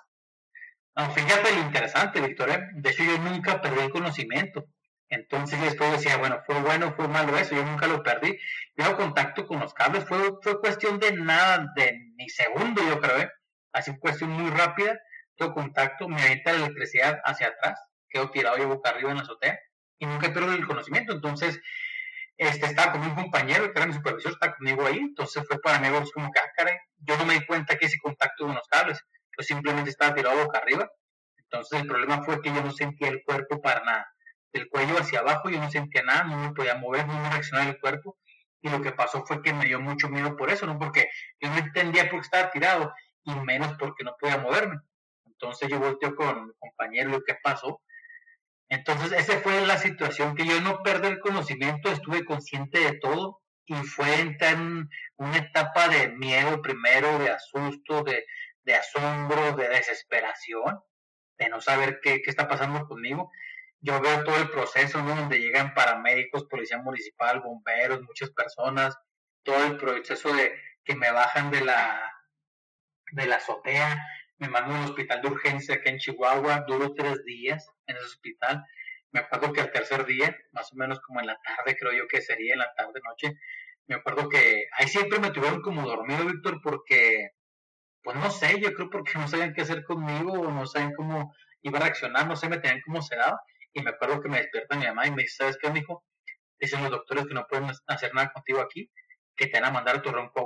No, 0.96 1.10
fíjate 1.12 1.54
lo 1.54 1.62
interesante, 1.62 2.20
Víctor. 2.20 2.50
¿eh? 2.50 2.68
De 2.74 2.90
hecho, 2.90 3.04
yo 3.04 3.18
nunca 3.18 3.60
perdí 3.60 3.80
el 3.80 3.90
conocimiento. 3.90 4.66
Entonces 5.08 5.60
después 5.60 5.90
decía, 5.90 6.18
bueno, 6.18 6.40
fue 6.46 6.60
bueno, 6.62 6.94
fue 6.94 7.08
malo 7.08 7.36
eso, 7.36 7.56
yo 7.56 7.64
nunca 7.64 7.88
lo 7.88 8.00
perdí. 8.02 8.38
Yo 8.76 8.96
contacto 8.96 9.44
con 9.44 9.58
los 9.58 9.74
cables, 9.74 10.04
fue, 10.04 10.18
fue 10.40 10.60
cuestión 10.60 11.00
de 11.00 11.12
nada, 11.12 11.66
de 11.74 12.12
ni 12.14 12.28
segundo, 12.28 12.80
yo 12.82 13.00
creo, 13.00 13.18
¿eh? 13.18 13.30
Así 13.72 13.96
cuestión 13.98 14.30
muy 14.30 14.50
rápida 14.50 15.00
contacto, 15.48 16.08
me 16.08 16.22
avienta 16.22 16.52
la 16.52 16.66
electricidad 16.66 17.20
hacia 17.24 17.48
atrás, 17.48 17.80
quedo 18.08 18.30
tirado 18.30 18.58
yo 18.58 18.68
boca 18.68 18.90
arriba 18.90 19.10
en 19.10 19.16
la 19.16 19.22
azotea 19.22 19.58
y 19.98 20.06
nunca 20.06 20.32
pierdo 20.32 20.52
el 20.52 20.66
conocimiento. 20.66 21.12
Entonces, 21.12 21.60
este, 22.36 22.66
estaba 22.66 22.92
con 22.92 23.02
un 23.02 23.14
compañero 23.14 23.70
que 23.70 23.78
era 23.78 23.86
mi 23.86 23.92
supervisor, 23.92 24.32
está 24.32 24.54
conmigo 24.54 24.86
ahí, 24.86 24.98
entonces 24.98 25.44
fue 25.46 25.60
para 25.60 25.78
mí 25.78 25.88
como 26.14 26.30
que, 26.32 26.40
ah, 26.40 26.78
yo 26.98 27.16
no 27.18 27.26
me 27.26 27.34
di 27.34 27.46
cuenta 27.46 27.76
que 27.76 27.86
ese 27.86 27.98
contacto 27.98 28.46
con 28.46 28.54
los 28.54 28.66
cables, 28.68 29.04
yo 29.36 29.44
simplemente 29.44 29.90
estaba 29.90 30.14
tirado 30.14 30.44
boca 30.44 30.58
arriba. 30.58 30.90
Entonces 31.36 31.80
el 31.80 31.86
problema 31.86 32.22
fue 32.22 32.40
que 32.40 32.52
yo 32.52 32.62
no 32.62 32.70
sentía 32.70 33.08
el 33.08 33.22
cuerpo 33.24 33.60
para 33.60 33.84
nada. 33.84 34.14
Del 34.52 34.68
cuello 34.68 34.98
hacia 34.98 35.20
abajo 35.20 35.50
yo 35.50 35.60
no 35.60 35.70
sentía 35.70 36.02
nada, 36.02 36.24
no 36.24 36.38
me 36.38 36.52
podía 36.52 36.76
mover, 36.76 37.06
no 37.06 37.20
me 37.20 37.28
reaccionaba 37.30 37.68
el 37.68 37.78
cuerpo. 37.78 38.18
Y 38.62 38.68
lo 38.68 38.80
que 38.80 38.92
pasó 38.92 39.24
fue 39.26 39.42
que 39.42 39.52
me 39.52 39.66
dio 39.66 39.80
mucho 39.80 40.08
miedo 40.08 40.36
por 40.36 40.50
eso, 40.50 40.66
no 40.66 40.78
porque 40.78 41.08
yo 41.40 41.50
no 41.50 41.58
entendía 41.58 42.08
por 42.08 42.20
qué 42.20 42.24
estaba 42.24 42.50
tirado 42.50 42.92
y 43.24 43.34
menos 43.34 43.76
porque 43.78 44.04
no 44.04 44.14
podía 44.18 44.38
moverme. 44.38 44.78
Entonces 45.40 45.68
yo 45.70 45.78
volteo 45.78 46.14
con 46.14 46.48
mi 46.48 46.52
compañero 46.58 47.22
que 47.26 47.34
pasó. 47.42 47.80
Entonces 48.68 49.12
esa 49.12 49.40
fue 49.40 49.66
la 49.66 49.78
situación 49.78 50.36
que 50.36 50.44
yo 50.44 50.60
no 50.60 50.82
perdí 50.82 51.08
el 51.08 51.20
conocimiento, 51.20 51.90
estuve 51.90 52.24
consciente 52.24 52.78
de 52.78 52.98
todo 52.98 53.40
y 53.64 53.74
fue 53.74 54.20
en 54.20 54.88
una 55.16 55.36
etapa 55.38 55.88
de 55.88 56.08
miedo 56.08 56.60
primero, 56.60 57.18
de 57.18 57.30
asusto, 57.30 58.04
de, 58.04 58.26
asombro, 58.74 59.56
de 59.56 59.68
desesperación, 59.68 60.80
de 61.38 61.48
no 61.48 61.60
saber 61.60 62.00
qué, 62.02 62.20
está 62.26 62.46
pasando 62.46 62.86
conmigo. 62.86 63.30
Yo 63.80 64.00
veo 64.00 64.22
todo 64.24 64.36
el 64.36 64.50
proceso, 64.50 65.02
¿no? 65.02 65.16
Donde 65.16 65.40
llegan 65.40 65.72
paramédicos, 65.74 66.44
policía 66.44 66.78
municipal, 66.78 67.40
bomberos, 67.40 68.02
muchas 68.02 68.30
personas, 68.30 68.94
todo 69.42 69.64
el 69.64 69.78
proceso 69.78 70.32
de 70.34 70.54
que 70.84 70.94
me 70.94 71.10
bajan 71.10 71.50
de 71.50 71.62
la, 71.62 72.12
de 73.12 73.26
la 73.26 73.36
azotea, 73.36 74.04
me 74.40 74.48
mandó 74.48 74.74
a 74.74 74.78
un 74.78 74.84
hospital 74.86 75.20
de 75.20 75.28
urgencia 75.28 75.74
acá 75.76 75.90
en 75.90 75.98
Chihuahua, 75.98 76.64
duró 76.66 76.94
tres 76.94 77.22
días 77.24 77.70
en 77.86 77.96
ese 77.96 78.06
hospital. 78.06 78.64
Me 79.12 79.20
acuerdo 79.20 79.52
que 79.52 79.60
al 79.60 79.70
tercer 79.70 80.06
día, 80.06 80.34
más 80.52 80.72
o 80.72 80.76
menos 80.76 80.98
como 81.00 81.20
en 81.20 81.26
la 81.26 81.38
tarde, 81.42 81.76
creo 81.78 81.92
yo 81.92 82.08
que 82.08 82.22
sería 82.22 82.54
en 82.54 82.60
la 82.60 82.72
tarde, 82.74 83.00
noche, 83.04 83.34
me 83.86 83.96
acuerdo 83.96 84.28
que 84.30 84.64
ahí 84.78 84.88
siempre 84.88 85.18
me 85.18 85.30
tuvieron 85.30 85.60
como 85.60 85.86
dormido, 85.86 86.24
Víctor, 86.24 86.60
porque, 86.62 87.32
pues 88.02 88.16
no 88.16 88.30
sé, 88.30 88.58
yo 88.60 88.72
creo 88.72 88.88
porque 88.88 89.12
no 89.18 89.28
sabían 89.28 89.52
qué 89.52 89.60
hacer 89.60 89.84
conmigo, 89.84 90.32
o 90.32 90.50
no 90.50 90.64
sabían 90.66 90.94
cómo 90.94 91.34
iba 91.60 91.78
a 91.78 91.82
reaccionar, 91.82 92.26
no 92.26 92.34
sé, 92.34 92.48
me 92.48 92.58
tenían 92.58 92.80
como 92.80 93.02
sedado. 93.02 93.38
Y 93.74 93.82
me 93.82 93.90
acuerdo 93.90 94.22
que 94.22 94.30
me 94.30 94.38
despierta 94.38 94.76
mi 94.76 94.86
mamá 94.86 95.06
y 95.06 95.10
me 95.10 95.22
dice, 95.22 95.36
¿sabes 95.38 95.58
qué, 95.60 95.70
mijo? 95.70 96.02
Dicen 96.58 96.82
los 96.82 96.90
doctores 96.90 97.26
que 97.26 97.34
no 97.34 97.46
pueden 97.46 97.70
hacer 97.88 98.14
nada 98.14 98.32
contigo 98.32 98.60
aquí, 98.60 98.90
que 99.36 99.48
te 99.48 99.60
van 99.60 99.68
a 99.68 99.72
mandar 99.72 100.00
tu 100.00 100.10
ronco 100.10 100.40
a 100.40 100.44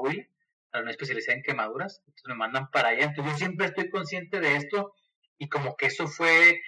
una 0.83 0.91
especializada 0.91 1.37
en 1.37 1.43
quemaduras, 1.43 2.03
entonces 2.07 2.25
me 2.29 2.35
mandan 2.35 2.71
para 2.71 2.89
allá. 2.89 3.05
Entonces 3.05 3.33
yo 3.33 3.39
siempre 3.39 3.67
estoy 3.67 3.91
consciente 3.91 4.41
de 4.41 4.57
esto 4.57 4.95
y 5.39 5.49
como 5.49 5.77
que 5.77 5.87
eso 5.87 6.07
fue 6.07 6.61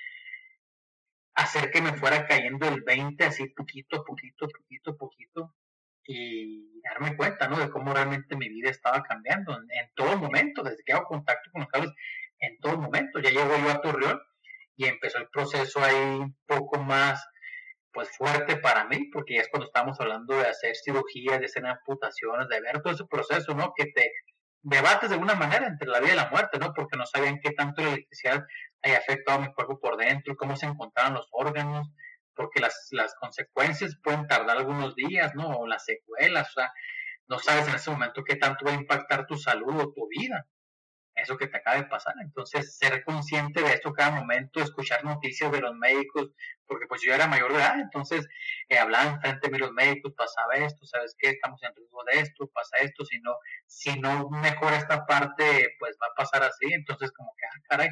hacer 1.35 1.71
que 1.71 1.83
me 1.83 1.95
fuera 1.95 2.27
cayendo 2.27 2.67
el 2.67 2.83
20 2.83 3.25
así 3.25 3.49
poquito, 3.49 4.05
poquito, 4.05 4.49
poquito, 4.49 4.97
poquito 4.97 5.55
y 6.07 6.81
darme 6.83 7.17
cuenta, 7.17 7.49
¿no? 7.49 7.59
De 7.59 7.69
cómo 7.69 7.93
realmente 7.93 8.37
mi 8.37 8.49
vida 8.49 8.71
estaba 8.71 9.03
cambiando 9.03 9.57
en, 9.57 9.63
en 9.71 9.91
todo 9.95 10.17
momento, 10.17 10.63
desde 10.63 10.83
que 10.85 10.93
hago 10.93 11.07
contacto 11.07 11.51
con 11.51 11.63
los 11.63 11.71
cables, 11.71 11.93
en 12.39 12.59
todo 12.59 12.79
momento. 12.79 13.19
Ya 13.21 13.31
llego 13.31 13.57
yo 13.59 13.71
a 13.71 13.81
Torreón 13.81 14.21
y 14.77 14.87
empezó 14.87 15.19
el 15.19 15.29
proceso 15.29 15.83
ahí 15.83 15.97
un 15.97 16.37
poco 16.47 16.79
más 16.79 17.27
pues 17.97 18.15
fuerte 18.15 18.59
para 18.59 18.85
mí, 18.85 19.09
porque 19.11 19.37
ya 19.37 19.41
es 19.41 19.49
cuando 19.49 19.65
estamos 19.65 19.99
hablando 19.99 20.37
de 20.37 20.47
hacer 20.47 20.77
cirugías, 20.77 21.41
de 21.41 21.47
hacer 21.47 21.65
amputaciones, 21.65 22.47
de 22.47 22.61
ver 22.61 22.83
todo 22.83 22.93
ese 22.93 23.07
proceso, 23.07 23.55
¿no? 23.55 23.73
Que 23.75 23.87
te 23.87 24.13
debates 24.61 25.09
de 25.09 25.15
alguna 25.15 25.35
manera 25.35 25.67
entre 25.67 25.89
la 25.89 26.01
vida 26.01 26.13
y 26.13 26.17
la 26.17 26.29
muerte, 26.29 26.59
¿no? 26.59 26.75
Porque 26.75 26.99
no 26.99 27.07
sabían 27.07 27.41
qué 27.43 27.53
tanto 27.53 27.81
la 27.81 27.89
electricidad 27.89 28.45
haya 28.83 28.99
afectado 28.99 29.39
a 29.39 29.47
mi 29.47 29.55
cuerpo 29.55 29.81
por 29.81 29.97
dentro, 29.97 30.37
cómo 30.37 30.57
se 30.57 30.67
encontraban 30.67 31.15
los 31.15 31.27
órganos, 31.31 31.89
porque 32.35 32.61
las, 32.61 32.89
las 32.91 33.15
consecuencias 33.15 33.97
pueden 34.03 34.27
tardar 34.27 34.59
algunos 34.59 34.95
días, 34.95 35.35
¿no? 35.35 35.49
O 35.49 35.67
las 35.67 35.87
secuelas, 35.87 36.51
o 36.51 36.61
sea, 36.61 36.71
no 37.29 37.39
sabes 37.39 37.67
en 37.67 37.77
ese 37.77 37.91
momento 37.91 38.25
qué 38.25 38.37
tanto 38.37 38.67
va 38.67 38.73
a 38.73 38.75
impactar 38.75 39.27
tu 39.27 39.39
salud 39.39 39.81
o 39.81 39.91
tu 39.95 40.07
vida 40.09 40.47
eso 41.17 41.37
que 41.37 41.49
te 41.49 41.57
acaba 41.57 41.79
de 41.79 41.85
pasar. 41.85 42.15
Entonces, 42.21 42.77
ser 42.77 43.03
consciente 43.05 43.63
de 43.63 43.73
esto 43.73 43.93
cada 43.93 44.11
momento, 44.11 44.61
escuchar 44.61 45.05
noticias 45.05 45.51
de 45.51 45.61
los 45.61 45.75
médicos, 45.75 46.31
porque 46.67 46.87
pues 46.87 47.01
yo 47.03 47.15
era 47.15 47.27
mayor 47.27 47.53
de 47.53 47.59
edad, 47.59 47.81
entonces 47.81 48.27
eh, 48.69 48.79
hablaban 48.79 49.21
frente 49.21 49.51
mí 49.51 49.59
los 49.59 49.73
médicos, 49.73 50.13
pasaba 50.17 50.55
esto, 50.55 50.85
¿sabes 50.85 51.17
qué? 51.19 51.31
Estamos 51.31 51.63
en 51.63 51.75
riesgo 51.75 52.05
de 52.05 52.21
esto, 52.21 52.51
pasa 52.53 52.79
esto, 52.79 53.05
si 53.05 53.19
no, 53.21 53.37
si 53.67 53.99
no 53.99 54.29
mejora 54.31 54.77
esta 54.77 55.07
parte, 55.07 55.75
pues 55.79 55.97
va 56.03 56.09
a 56.09 56.15
pasar 56.15 56.43
así, 56.43 56.73
entonces 56.73 57.11
como 57.13 57.33
que, 57.37 57.47
ah, 57.47 57.63
caray, 57.69 57.89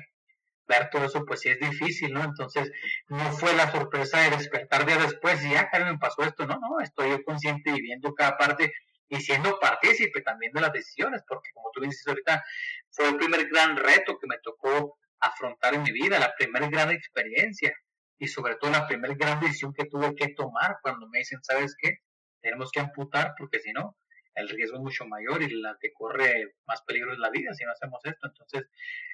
ver 0.66 0.90
todo 0.90 1.04
eso, 1.04 1.24
pues 1.24 1.40
sí 1.40 1.50
es 1.50 1.60
difícil, 1.60 2.12
¿no? 2.12 2.22
Entonces, 2.24 2.70
no 3.08 3.32
fue 3.32 3.54
la 3.54 3.70
sorpresa 3.70 4.20
de 4.20 4.36
despertar 4.36 4.86
día 4.86 4.98
después 4.98 5.44
y 5.44 5.50
ya, 5.50 5.62
ah, 5.62 5.68
caray, 5.70 5.92
me 5.92 5.98
pasó 5.98 6.22
esto, 6.22 6.46
no, 6.46 6.58
no, 6.58 6.80
estoy 6.80 7.10
yo 7.10 7.22
consciente 7.24 7.70
y 7.70 7.80
viendo 7.80 8.14
cada 8.14 8.36
parte 8.36 8.72
y 9.08 9.20
siendo 9.20 9.58
partícipe 9.60 10.22
también 10.22 10.52
de 10.52 10.60
las 10.60 10.72
decisiones, 10.72 11.22
porque 11.28 11.50
como 11.54 11.70
tú 11.72 11.82
dices 11.82 12.06
ahorita, 12.06 12.44
fue 12.94 13.08
el 13.08 13.16
primer 13.16 13.48
gran 13.48 13.76
reto 13.76 14.18
que 14.18 14.26
me 14.26 14.38
tocó 14.42 14.98
afrontar 15.20 15.74
en 15.74 15.82
mi 15.82 15.92
vida, 15.92 16.18
la 16.18 16.34
primera 16.36 16.68
gran 16.68 16.90
experiencia 16.90 17.74
y 18.18 18.28
sobre 18.28 18.56
todo 18.56 18.70
la 18.70 18.86
primera 18.86 19.14
gran 19.14 19.40
decisión 19.40 19.72
que 19.72 19.86
tuve 19.86 20.14
que 20.14 20.28
tomar 20.28 20.78
cuando 20.82 21.08
me 21.08 21.18
dicen, 21.18 21.42
¿sabes 21.42 21.74
qué? 21.78 21.98
Tenemos 22.40 22.70
que 22.70 22.80
amputar 22.80 23.34
porque 23.38 23.58
si 23.60 23.72
no, 23.72 23.96
el 24.34 24.48
riesgo 24.48 24.76
es 24.76 24.82
mucho 24.82 25.06
mayor 25.06 25.42
y 25.42 25.48
la 25.60 25.76
que 25.80 25.92
corre 25.92 26.54
más 26.66 26.82
peligro 26.82 27.12
es 27.12 27.18
la 27.18 27.30
vida 27.30 27.54
si 27.54 27.64
no 27.64 27.72
hacemos 27.72 28.00
esto. 28.04 28.26
Entonces, 28.26 28.68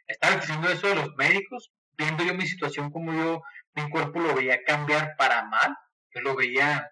estaba 0.07 0.37
diciendo 0.37 0.69
eso 0.69 0.89
de 0.89 0.97
los 0.97 1.15
médicos, 1.17 1.73
viendo 1.97 2.25
yo 2.25 2.35
mi 2.35 2.47
situación 2.47 2.91
como 2.91 3.13
yo, 3.13 3.43
mi 3.75 3.89
cuerpo 3.91 4.21
lo 4.21 4.35
veía 4.35 4.63
cambiar 4.65 5.15
para 5.17 5.45
mal, 5.45 5.77
yo 6.15 6.23
lo 6.23 6.35
veía 6.35 6.91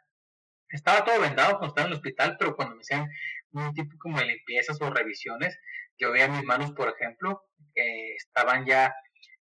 estaba 0.71 1.04
todo 1.04 1.21
vendado 1.21 1.52
cuando 1.52 1.68
estaba 1.68 1.87
en 1.87 1.92
el 1.92 1.97
hospital, 1.97 2.37
pero 2.38 2.54
cuando 2.54 2.76
me 2.76 2.83
hacían 2.83 3.09
un 3.52 3.73
tipo 3.73 3.97
como 3.99 4.18
de 4.18 4.26
limpiezas 4.26 4.80
o 4.80 4.90
revisiones, 4.90 5.59
yo 5.99 6.12
veía 6.12 6.28
mis 6.28 6.45
manos, 6.45 6.73
por 6.73 6.88
ejemplo, 6.88 7.45
que 7.75 8.14
estaban 8.14 8.64
ya 8.67 8.95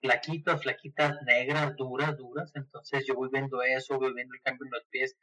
flaquitas, 0.02 0.62
flaquitas, 0.62 1.16
negras, 1.26 1.76
duras, 1.76 2.18
duras. 2.18 2.52
Entonces 2.56 3.06
yo 3.08 3.16
voy 3.16 3.30
viendo 3.32 3.62
eso, 3.62 4.00
voy 4.00 4.14
viendo 4.14 4.34
el 4.36 4.42
cambio 4.42 4.66
en 4.66 4.72
los 4.72 4.86
pies. 4.86 5.18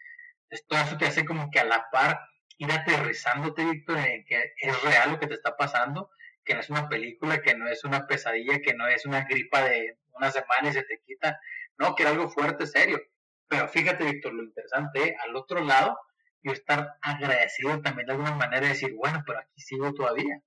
Entonces, 0.45 0.67
todo 0.69 0.81
eso 0.81 0.99
te 0.99 1.07
hace 1.07 1.25
como 1.25 1.51
que 1.51 1.61
a 1.61 1.65
la 1.65 1.89
par 1.91 2.21
ir 2.59 2.71
aterrizándote, 2.71 3.65
Víctor, 3.65 3.99
en 3.99 4.25
que 4.25 4.53
es 4.57 4.83
real 4.83 5.13
lo 5.13 5.19
que 5.19 5.27
te 5.27 5.35
está 5.35 5.57
pasando, 5.57 6.11
que 6.45 6.55
no 6.55 6.61
es 6.61 6.71
una 6.71 6.89
película, 6.89 7.43
que 7.43 7.55
no 7.55 7.69
es 7.69 7.85
una 7.85 8.07
pesadilla, 8.07 8.61
que 8.61 8.75
no 8.75 8.87
es 8.87 9.05
una 9.05 9.25
gripa 9.25 9.63
de 9.63 9.99
una 10.13 10.31
semana 10.31 10.71
y 10.71 10.73
se 10.73 10.83
te 10.85 11.01
quita. 11.05 11.39
No, 11.79 11.95
que 11.95 12.05
era 12.05 12.13
algo 12.13 12.29
fuerte, 12.31 12.67
serio. 12.67 13.01
Pero 13.49 13.69
fíjate, 13.69 14.05
Víctor, 14.05 14.33
lo 14.35 14.43
interesante, 14.45 15.17
al 15.23 15.37
otro 15.37 15.63
lado, 15.63 15.99
yo 16.43 16.53
estar 16.53 16.97
agradecido 17.03 17.81
también 17.83 18.07
de 18.07 18.13
alguna 18.13 18.35
manera, 18.35 18.69
decir, 18.69 18.95
bueno, 18.95 19.23
pero 19.27 19.41
aquí 19.41 19.61
sigo 19.61 19.93
todavía. 19.93 20.41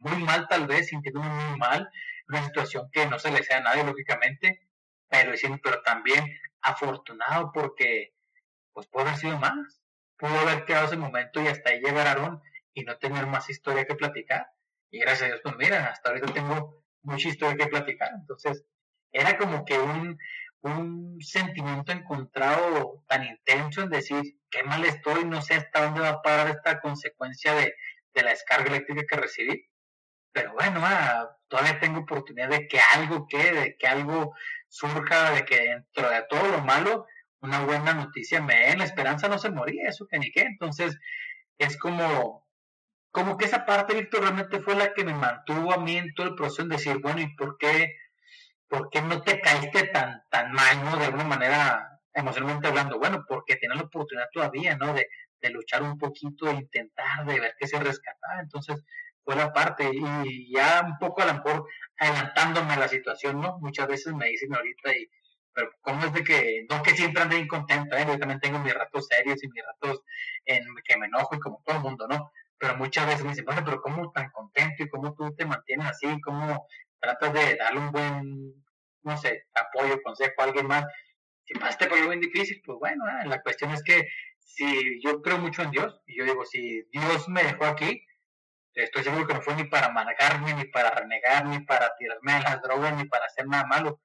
Muy 0.00 0.22
mal 0.24 0.48
tal 0.48 0.66
vez, 0.66 0.88
sintiéndome 0.88 1.28
muy 1.28 1.58
mal, 1.58 1.90
una 2.28 2.44
situación 2.44 2.90
que 2.92 3.06
no 3.06 3.18
se 3.18 3.30
le 3.30 3.42
sea 3.42 3.58
a 3.58 3.60
nadie, 3.60 3.84
lógicamente, 3.84 4.68
pero 5.08 5.32
pero 5.62 5.82
también 5.82 6.24
afortunado 6.62 7.50
porque, 7.52 8.14
pues 8.72 8.86
pudo 8.88 9.02
haber 9.02 9.16
sido 9.16 9.38
más. 9.38 9.80
Pudo 10.16 10.38
haber 10.40 10.64
quedado 10.64 10.86
ese 10.86 10.96
momento 10.96 11.42
y 11.42 11.48
hasta 11.48 11.70
ahí 11.70 11.80
llegaron 11.80 12.42
y 12.74 12.84
no 12.84 12.96
tener 12.98 13.26
más 13.26 13.48
historia 13.50 13.86
que 13.86 13.94
platicar. 13.94 14.48
Y 14.90 15.00
gracias 15.00 15.22
a 15.22 15.26
Dios, 15.26 15.40
pues 15.42 15.56
mira, 15.56 15.86
hasta 15.86 16.10
ahorita 16.10 16.32
tengo 16.32 16.84
mucha 17.02 17.28
historia 17.28 17.56
que 17.56 17.70
platicar. 17.70 18.10
Entonces, 18.14 18.64
era 19.12 19.38
como 19.38 19.64
que 19.64 19.78
un, 19.78 20.18
un 20.62 21.20
sentimiento 21.20 21.92
encontrado 21.92 23.04
tan 23.08 23.24
intenso 23.24 23.82
en 23.82 23.90
decir, 23.90 24.38
qué 24.50 24.62
mal 24.62 24.84
estoy, 24.84 25.24
no 25.24 25.42
sé 25.42 25.54
hasta 25.54 25.84
dónde 25.84 26.00
va 26.00 26.10
a 26.10 26.22
parar 26.22 26.48
esta 26.50 26.80
consecuencia 26.80 27.54
de, 27.54 27.74
de 28.14 28.22
la 28.22 28.30
descarga 28.30 28.68
eléctrica 28.68 29.04
que 29.08 29.16
recibí. 29.16 29.69
Pero 30.32 30.52
bueno, 30.54 30.80
ah, 30.84 31.36
todavía 31.48 31.80
tengo 31.80 32.00
oportunidad 32.00 32.48
de 32.48 32.68
que 32.68 32.80
algo 32.94 33.26
quede, 33.26 33.60
de 33.60 33.76
que 33.76 33.86
algo 33.86 34.34
surja, 34.68 35.32
de 35.32 35.44
que 35.44 35.60
dentro 35.60 36.08
de 36.08 36.22
todo 36.28 36.48
lo 36.48 36.60
malo, 36.60 37.06
una 37.40 37.64
buena 37.64 37.94
noticia 37.94 38.40
me 38.40 38.54
den. 38.54 38.78
La 38.78 38.84
esperanza 38.84 39.28
no 39.28 39.38
se 39.38 39.50
moría, 39.50 39.88
eso 39.88 40.06
que 40.06 40.18
ni 40.18 40.30
qué. 40.30 40.42
Entonces, 40.42 40.98
es 41.58 41.76
como, 41.76 42.46
como 43.10 43.36
que 43.36 43.46
esa 43.46 43.66
parte, 43.66 43.94
Víctor, 43.94 44.22
realmente 44.22 44.60
fue 44.60 44.76
la 44.76 44.94
que 44.94 45.04
me 45.04 45.14
mantuvo 45.14 45.72
a 45.72 45.78
mí 45.78 45.96
en 45.96 46.14
todo 46.14 46.28
el 46.28 46.34
proceso 46.34 46.62
en 46.62 46.68
decir, 46.68 46.98
bueno, 46.98 47.20
¿y 47.20 47.34
por 47.34 47.58
qué, 47.58 47.96
por 48.68 48.90
qué 48.90 49.02
no 49.02 49.22
te 49.22 49.40
caíste 49.40 49.84
tan, 49.88 50.22
tan 50.30 50.52
mal, 50.52 50.84
¿no? 50.84 50.96
De 50.96 51.06
alguna 51.06 51.24
manera, 51.24 52.00
emocionalmente 52.14 52.68
hablando, 52.68 52.98
bueno, 52.98 53.24
porque 53.26 53.56
tienes 53.56 53.78
la 53.78 53.84
oportunidad 53.84 54.28
todavía, 54.32 54.76
¿no? 54.76 54.94
De, 54.94 55.08
de 55.40 55.50
luchar 55.50 55.82
un 55.82 55.98
poquito, 55.98 56.46
de 56.46 56.54
intentar, 56.54 57.24
de 57.26 57.40
ver 57.40 57.54
qué 57.58 57.66
se 57.66 57.80
rescataba. 57.80 58.40
Entonces, 58.40 58.84
fue 59.24 59.36
la 59.36 59.52
parte, 59.52 59.90
y 59.92 60.52
ya 60.52 60.82
un 60.86 60.98
poco 60.98 61.22
a 61.22 61.26
lo 61.26 61.34
mejor 61.34 61.66
adelantándome 61.98 62.72
a 62.72 62.78
la 62.78 62.88
situación, 62.88 63.40
¿no? 63.40 63.58
Muchas 63.60 63.86
veces 63.88 64.14
me 64.14 64.26
dicen 64.26 64.54
ahorita, 64.54 64.92
y, 64.96 65.08
pero 65.52 65.70
¿cómo 65.82 66.04
es 66.06 66.12
de 66.12 66.24
que, 66.24 66.66
no 66.68 66.82
que 66.82 66.92
siempre 66.92 67.22
ande 67.22 67.38
incontento, 67.38 67.96
¿eh? 67.96 68.04
Yo 68.06 68.18
también 68.18 68.40
tengo 68.40 68.58
mis 68.58 68.74
ratos 68.74 69.06
serios 69.06 69.42
y 69.42 69.48
mis 69.48 69.64
ratos 69.64 70.02
en 70.44 70.64
que 70.84 70.96
me 70.96 71.06
enojo 71.06 71.34
y 71.34 71.40
como 71.40 71.62
todo 71.64 71.76
el 71.76 71.82
mundo, 71.82 72.06
¿no? 72.08 72.30
Pero 72.58 72.76
muchas 72.76 73.06
veces 73.06 73.22
me 73.22 73.30
dicen, 73.30 73.44
bueno, 73.44 73.62
pero 73.64 73.80
¿cómo 73.80 74.10
tan 74.12 74.30
contento 74.30 74.82
y 74.82 74.88
cómo 74.88 75.14
tú 75.14 75.34
te 75.34 75.46
mantienes 75.46 75.86
así? 75.86 76.20
¿Cómo 76.20 76.66
tratas 76.98 77.32
de 77.32 77.56
darle 77.56 77.80
un 77.80 77.90
buen, 77.90 78.64
no 79.02 79.16
sé, 79.16 79.46
apoyo, 79.54 80.02
consejo 80.02 80.34
a 80.38 80.44
alguien 80.44 80.66
más? 80.66 80.84
Si 81.44 81.54
pasaste 81.54 81.86
por 81.86 81.98
algo 81.98 82.10
bien 82.10 82.20
difícil, 82.20 82.62
pues 82.64 82.78
bueno, 82.78 83.04
¿eh? 83.08 83.26
la 83.26 83.40
cuestión 83.42 83.72
es 83.72 83.82
que 83.82 84.06
si 84.38 85.00
yo 85.02 85.22
creo 85.22 85.38
mucho 85.38 85.62
en 85.62 85.70
Dios, 85.70 86.00
y 86.06 86.18
yo 86.18 86.24
digo, 86.24 86.44
si 86.44 86.82
Dios 86.92 87.28
me 87.28 87.42
dejó 87.42 87.64
aquí, 87.64 88.04
estoy 88.74 89.02
seguro 89.04 89.26
que 89.26 89.34
no 89.34 89.42
fue 89.42 89.54
ni 89.54 89.64
para 89.64 89.86
amargarme, 89.86 90.54
ni 90.54 90.64
para 90.66 90.90
renegar, 90.90 91.46
ni 91.46 91.60
para 91.60 91.94
tirarme 91.96 92.32
a 92.32 92.40
las 92.40 92.62
drogas, 92.62 92.96
ni 92.96 93.04
para 93.04 93.26
hacer 93.26 93.46
nada 93.46 93.64
malo. 93.66 94.00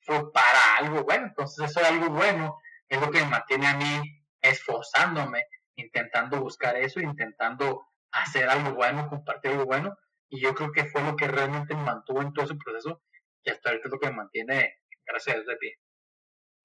Fue 0.00 0.32
para 0.32 0.76
algo 0.78 1.04
bueno. 1.04 1.26
Entonces 1.26 1.70
eso 1.70 1.80
es 1.80 1.86
algo 1.86 2.10
bueno, 2.10 2.58
es 2.88 3.00
lo 3.00 3.10
que 3.10 3.20
me 3.20 3.26
mantiene 3.26 3.66
a 3.66 3.76
mí 3.76 4.24
esforzándome, 4.40 5.44
intentando 5.76 6.40
buscar 6.40 6.76
eso, 6.76 7.00
intentando 7.00 7.88
hacer 8.12 8.48
algo 8.48 8.74
bueno, 8.74 9.08
compartir 9.08 9.52
algo 9.52 9.66
bueno. 9.66 9.96
Y 10.28 10.40
yo 10.40 10.54
creo 10.54 10.72
que 10.72 10.84
fue 10.84 11.02
lo 11.02 11.16
que 11.16 11.26
realmente 11.26 11.74
me 11.74 11.82
mantuvo 11.82 12.20
en 12.22 12.32
todo 12.32 12.44
ese 12.44 12.54
proceso 12.56 13.02
y 13.42 13.50
hasta 13.50 13.70
ahorita 13.70 13.88
es 13.88 13.92
lo 13.92 13.98
que 13.98 14.08
me 14.08 14.16
mantiene, 14.16 14.74
gracias 15.06 15.34
a 15.34 15.38
Dios, 15.38 15.46
de 15.46 15.56
pie. 15.56 15.78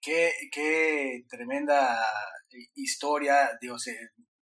Qué, 0.01 0.31
qué 0.51 1.23
tremenda 1.29 2.05
historia, 2.75 3.57
Dios, 3.61 3.85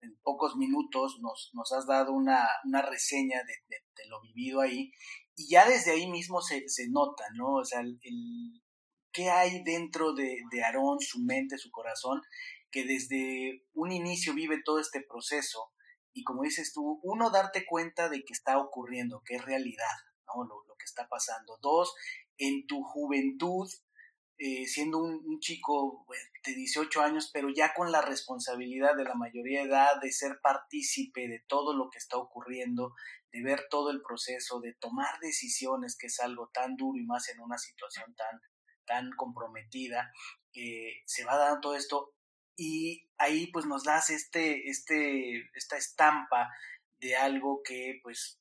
en 0.05 0.17
pocos 0.23 0.57
minutos 0.57 1.19
nos, 1.21 1.73
has 1.73 1.87
dado 1.87 2.13
una, 2.13 2.47
reseña 2.83 3.43
de, 3.43 4.09
lo 4.09 4.21
vivido 4.21 4.61
ahí 4.61 4.93
y 5.35 5.49
ya 5.51 5.67
desde 5.67 5.93
ahí 5.93 6.11
mismo 6.11 6.41
se, 6.41 6.65
nota, 6.91 7.25
¿no? 7.35 7.55
O 7.55 7.65
sea, 7.65 7.83
qué 9.13 9.31
hay 9.31 9.63
dentro 9.65 10.15
de, 10.15 10.39
Aarón, 10.65 10.99
su 11.01 11.21
mente, 11.21 11.59
su 11.59 11.71
corazón, 11.71 12.21
que 12.71 12.85
desde 12.85 13.65
un 13.73 13.93
inicio 13.93 14.35
vive 14.35 14.61
todo 14.65 14.79
este 14.79 15.01
proceso 15.01 15.71
y 16.13 16.23
como 16.23 16.43
dices 16.43 16.73
tú, 16.73 17.01
uno, 17.03 17.31
darte 17.31 17.67
cuenta 17.67 18.09
de 18.09 18.23
que 18.23 18.33
está 18.33 18.59
ocurriendo, 18.59 19.23
que 19.25 19.35
es 19.35 19.45
realidad, 19.45 19.97
¿no? 20.29 20.45
Lo 20.45 20.77
que 20.79 20.85
está 20.85 21.09
pasando. 21.09 21.59
Dos, 21.61 21.93
en 22.39 22.67
tu 22.67 22.83
juventud, 22.83 23.69
eh, 24.39 24.67
siendo 24.67 24.99
un, 24.99 25.39
chico 25.41 26.07
de 26.45 26.55
18 26.55 27.01
años, 27.03 27.31
pero 27.33 27.49
ya 27.51 27.73
con 27.73 27.93
la 27.93 28.03
responsabilidad 28.03 28.97
de 28.97 29.05
la 29.05 29.15
mayoría 29.15 29.61
de 29.61 29.69
edad, 29.69 30.01
de 30.01 30.11
ser 30.11 30.41
partícipe 30.43 31.29
de 31.29 31.45
todo 31.47 31.75
lo 31.75 31.89
que 31.91 31.99
está 31.99 32.17
ocurriendo, 32.17 32.95
de 33.33 33.43
ver 33.43 33.67
todo 33.71 33.91
el 33.91 34.03
proceso, 34.03 34.61
de 34.61 34.75
tomar 34.75 35.21
decisiones, 35.21 35.97
que 35.97 36.09
es 36.09 36.21
algo 36.21 36.51
tan 36.53 36.77
duro 36.77 36.99
y 36.99 37.05
más 37.05 37.29
en 37.29 37.41
una 37.41 37.59
situación 37.59 38.15
tan, 38.15 38.41
tan 38.85 39.11
comprometida, 39.13 40.13
eh, 40.55 41.03
se 41.07 41.25
va 41.25 41.37
dando 41.37 41.61
todo 41.61 41.77
esto 41.77 42.15
y 42.57 43.09
ahí 43.19 43.49
pues 43.49 43.67
nos 43.67 43.85
das 43.85 44.11
este, 44.11 44.69
este, 44.69 45.51
esta 45.55 45.77
estampa 45.77 46.51
de 47.01 47.17
algo 47.17 47.63
que 47.65 48.01
pues 48.03 48.41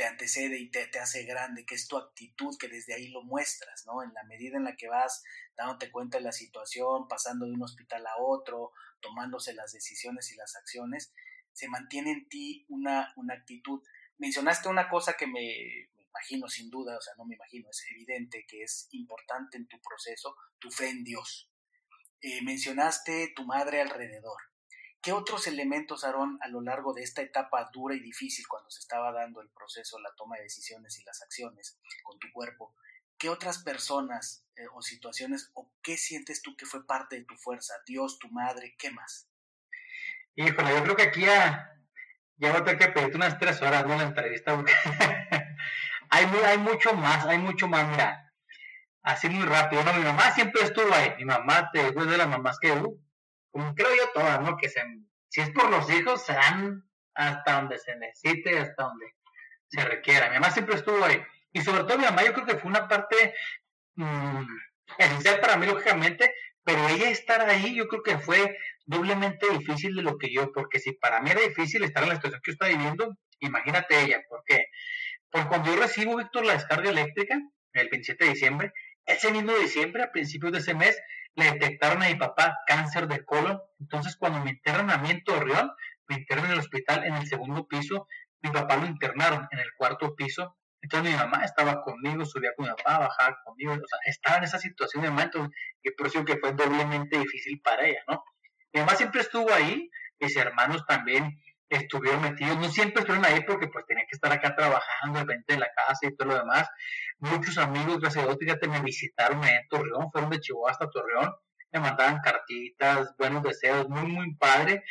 te 0.00 0.06
antecede 0.06 0.58
y 0.58 0.70
te, 0.70 0.86
te, 0.86 0.98
hace 0.98 1.24
grande, 1.24 1.66
que 1.66 1.74
es 1.74 1.86
tu 1.86 1.98
actitud, 1.98 2.56
que 2.58 2.68
desde 2.68 2.94
ahí 2.94 3.08
lo 3.08 3.22
muestras, 3.22 3.84
¿no? 3.84 4.02
En 4.02 4.14
la 4.14 4.24
medida 4.24 4.56
en 4.56 4.64
la 4.64 4.74
que 4.74 4.88
vas 4.88 5.22
dándote 5.54 5.90
cuenta 5.90 6.16
de 6.16 6.24
la 6.24 6.32
situación, 6.32 7.06
pasando 7.06 7.44
de 7.44 7.52
un 7.52 7.62
hospital 7.62 8.06
a 8.06 8.16
otro, 8.16 8.72
tomándose 9.00 9.52
las 9.52 9.72
decisiones 9.72 10.32
y 10.32 10.36
las 10.36 10.56
acciones, 10.56 11.12
se 11.52 11.68
mantiene 11.68 12.12
en 12.12 12.28
ti 12.30 12.64
una, 12.70 13.12
una 13.16 13.34
actitud. 13.34 13.82
Mencionaste 14.16 14.70
una 14.70 14.88
cosa 14.88 15.18
que 15.18 15.26
me, 15.26 15.90
imagino 15.98 16.48
sin 16.48 16.70
duda, 16.70 16.96
o 16.96 17.00
sea, 17.02 17.12
no 17.18 17.26
me 17.26 17.34
imagino, 17.34 17.68
es 17.68 17.84
evidente 17.90 18.46
que 18.48 18.62
es 18.62 18.88
importante 18.92 19.58
en 19.58 19.68
tu 19.68 19.78
proceso, 19.82 20.34
tu 20.58 20.70
fe 20.70 20.88
en 20.88 21.04
Dios. 21.04 21.50
Eh, 22.22 22.40
mencionaste 22.40 23.34
tu 23.36 23.44
madre 23.44 23.82
alrededor. 23.82 24.49
¿Qué 25.02 25.12
otros 25.12 25.46
elementos, 25.46 26.04
Aarón, 26.04 26.38
a 26.42 26.48
lo 26.48 26.60
largo 26.60 26.92
de 26.92 27.02
esta 27.02 27.22
etapa 27.22 27.70
dura 27.72 27.94
y 27.94 28.00
difícil 28.00 28.46
cuando 28.46 28.70
se 28.70 28.80
estaba 28.80 29.12
dando 29.12 29.40
el 29.40 29.48
proceso, 29.48 29.98
la 29.98 30.14
toma 30.14 30.36
de 30.36 30.42
decisiones 30.42 30.98
y 30.98 31.04
las 31.04 31.22
acciones 31.22 31.78
con 32.02 32.18
tu 32.18 32.30
cuerpo, 32.32 32.74
qué 33.16 33.30
otras 33.30 33.62
personas 33.62 34.44
eh, 34.56 34.66
o 34.74 34.82
situaciones 34.82 35.50
o 35.54 35.72
qué 35.82 35.96
sientes 35.96 36.42
tú 36.42 36.54
que 36.54 36.66
fue 36.66 36.86
parte 36.86 37.16
de 37.16 37.24
tu 37.24 37.34
fuerza? 37.36 37.74
Dios, 37.86 38.18
tu 38.18 38.28
madre, 38.28 38.74
¿qué 38.78 38.90
más? 38.90 39.26
Híjole, 40.34 40.74
yo 40.74 40.82
creo 40.82 40.96
que 40.96 41.02
aquí 41.04 41.20
ya, 41.22 41.72
ya 42.36 42.50
voy 42.50 42.60
a 42.60 42.64
tener 42.64 42.78
que 42.78 42.88
pedirte 42.88 43.16
unas 43.16 43.38
tres 43.38 43.60
horas 43.62 43.86
¿no? 43.86 43.96
la 43.96 44.04
entrevista 44.04 44.54
porque 44.54 44.72
hay, 46.10 46.26
hay 46.26 46.58
mucho 46.58 46.92
más, 46.92 47.24
hay 47.24 47.38
mucho 47.38 47.68
más, 47.68 47.88
mira, 47.88 48.34
así 49.02 49.30
muy 49.30 49.46
rápido, 49.46 49.82
¿no? 49.82 49.94
Mi 49.94 50.02
mamá 50.02 50.30
siempre 50.32 50.62
estuvo 50.62 50.92
ahí, 50.92 51.14
mi 51.16 51.24
mamá, 51.24 51.70
después 51.72 52.06
de 52.06 52.18
las 52.18 52.28
mamás 52.28 52.58
que 52.58 52.72
hubo, 52.72 52.98
como 53.50 53.74
creo 53.74 53.94
yo 53.94 54.10
todas, 54.14 54.40
¿no? 54.40 54.56
Que 54.56 54.68
se, 54.68 54.82
si 55.28 55.40
es 55.40 55.50
por 55.50 55.70
los 55.70 55.90
hijos, 55.90 56.24
serán 56.24 56.88
hasta 57.14 57.60
donde 57.60 57.78
se 57.78 57.96
necesite, 57.96 58.58
hasta 58.58 58.84
donde 58.84 59.06
se 59.68 59.84
requiera. 59.84 60.28
Mi 60.28 60.34
mamá 60.34 60.50
siempre 60.50 60.76
estuvo 60.76 61.04
ahí. 61.04 61.22
Y 61.52 61.60
sobre 61.62 61.84
todo 61.84 61.98
mi 61.98 62.04
mamá, 62.04 62.24
yo 62.24 62.32
creo 62.32 62.46
que 62.46 62.56
fue 62.56 62.70
una 62.70 62.88
parte 62.88 63.34
mmm, 63.96 64.44
esencial 64.98 65.40
para 65.40 65.56
mí, 65.56 65.66
lógicamente, 65.66 66.32
pero 66.64 66.88
ella 66.88 67.10
estar 67.10 67.48
ahí, 67.48 67.74
yo 67.74 67.88
creo 67.88 68.02
que 68.02 68.18
fue 68.18 68.56
doblemente 68.84 69.46
difícil 69.50 69.94
de 69.94 70.02
lo 70.02 70.18
que 70.18 70.32
yo, 70.32 70.52
porque 70.52 70.78
si 70.78 70.92
para 70.92 71.20
mí 71.20 71.30
era 71.30 71.40
difícil 71.40 71.82
estar 71.84 72.02
en 72.02 72.10
la 72.10 72.14
situación 72.16 72.40
que 72.42 72.50
yo 72.50 72.52
estaba 72.52 72.70
viviendo, 72.70 73.16
imagínate 73.40 74.00
ella, 74.00 74.22
¿por 74.28 74.42
qué? 74.44 74.66
Porque 75.30 75.48
cuando 75.48 75.74
yo 75.74 75.80
recibo, 75.80 76.16
Víctor, 76.16 76.44
la 76.44 76.54
descarga 76.54 76.90
eléctrica, 76.90 77.40
el 77.72 77.88
27 77.88 78.24
de 78.24 78.30
diciembre, 78.30 78.72
ese 79.06 79.30
mismo 79.30 79.52
diciembre, 79.54 80.02
a 80.02 80.12
principios 80.12 80.52
de 80.52 80.58
ese 80.58 80.74
mes, 80.74 81.00
le 81.36 81.52
detectaron 81.52 82.02
a 82.02 82.08
mi 82.08 82.16
papá 82.16 82.58
cáncer 82.66 83.06
de 83.08 83.24
colon. 83.24 83.60
Entonces, 83.78 84.16
cuando 84.16 84.40
me 84.40 84.50
internan 84.50 84.90
a 84.90 84.98
mí 84.98 85.10
en 85.10 85.24
Torreón, 85.24 85.72
me 86.08 86.16
internan 86.16 86.46
en 86.46 86.52
el 86.52 86.58
hospital 86.58 87.04
en 87.04 87.14
el 87.14 87.26
segundo 87.26 87.66
piso, 87.66 88.06
mi 88.42 88.50
papá 88.50 88.76
lo 88.76 88.86
internaron 88.86 89.46
en 89.50 89.58
el 89.58 89.72
cuarto 89.76 90.14
piso. 90.14 90.56
Entonces 90.82 91.12
mi 91.12 91.16
mamá 91.16 91.44
estaba 91.44 91.82
conmigo, 91.82 92.24
subía 92.24 92.52
con 92.56 92.66
mi 92.66 92.72
papá, 92.72 92.98
bajaba 92.98 93.38
conmigo, 93.44 93.72
o 93.72 93.76
sea, 93.76 93.98
estaba 94.06 94.38
en 94.38 94.44
esa 94.44 94.58
situación 94.58 95.02
de 95.02 95.10
momento, 95.10 95.50
y 95.82 95.90
por 95.90 96.06
eso 96.06 96.24
que 96.24 96.38
fue 96.38 96.52
doblemente 96.52 97.18
difícil 97.18 97.60
para 97.60 97.86
ella, 97.86 98.02
¿no? 98.08 98.24
Mi 98.72 98.80
mamá 98.80 98.94
siempre 98.94 99.20
estuvo 99.20 99.52
ahí, 99.52 99.90
mis 100.18 100.36
hermanos 100.36 100.86
también 100.86 101.38
estuvieron 101.70 102.20
metidos, 102.20 102.58
no 102.58 102.68
siempre 102.70 103.00
estuvieron 103.00 103.24
ahí 103.24 103.42
porque 103.46 103.68
pues 103.68 103.86
tenían 103.86 104.06
que 104.06 104.16
estar 104.16 104.32
acá 104.32 104.54
trabajando, 104.54 105.20
de 105.20 105.24
repente 105.24 105.54
de 105.54 105.60
la 105.60 105.70
casa 105.74 106.00
y 106.02 106.16
todo 106.16 106.28
lo 106.28 106.38
demás, 106.38 106.68
muchos 107.18 107.56
amigos, 107.58 108.00
gracias 108.00 108.24
a 108.24 108.26
Dios, 108.26 108.38
fíjate, 108.38 108.68
me 108.68 108.80
visitaron 108.80 109.42
en 109.44 109.66
Torreón, 109.68 110.10
fueron 110.10 110.30
de 110.30 110.40
Chihuahua 110.40 110.72
hasta 110.72 110.90
Torreón, 110.90 111.32
me 111.72 111.80
mandaban 111.80 112.20
cartitas, 112.20 113.14
buenos 113.16 113.42
deseos, 113.42 113.88
muy, 113.88 114.06
muy 114.06 114.34
padre. 114.34 114.82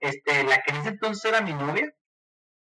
Este, 0.00 0.44
la 0.44 0.62
que 0.62 0.72
en 0.72 0.76
ese 0.78 0.88
entonces 0.90 1.24
era 1.24 1.40
mi 1.40 1.52
novia, 1.52 1.92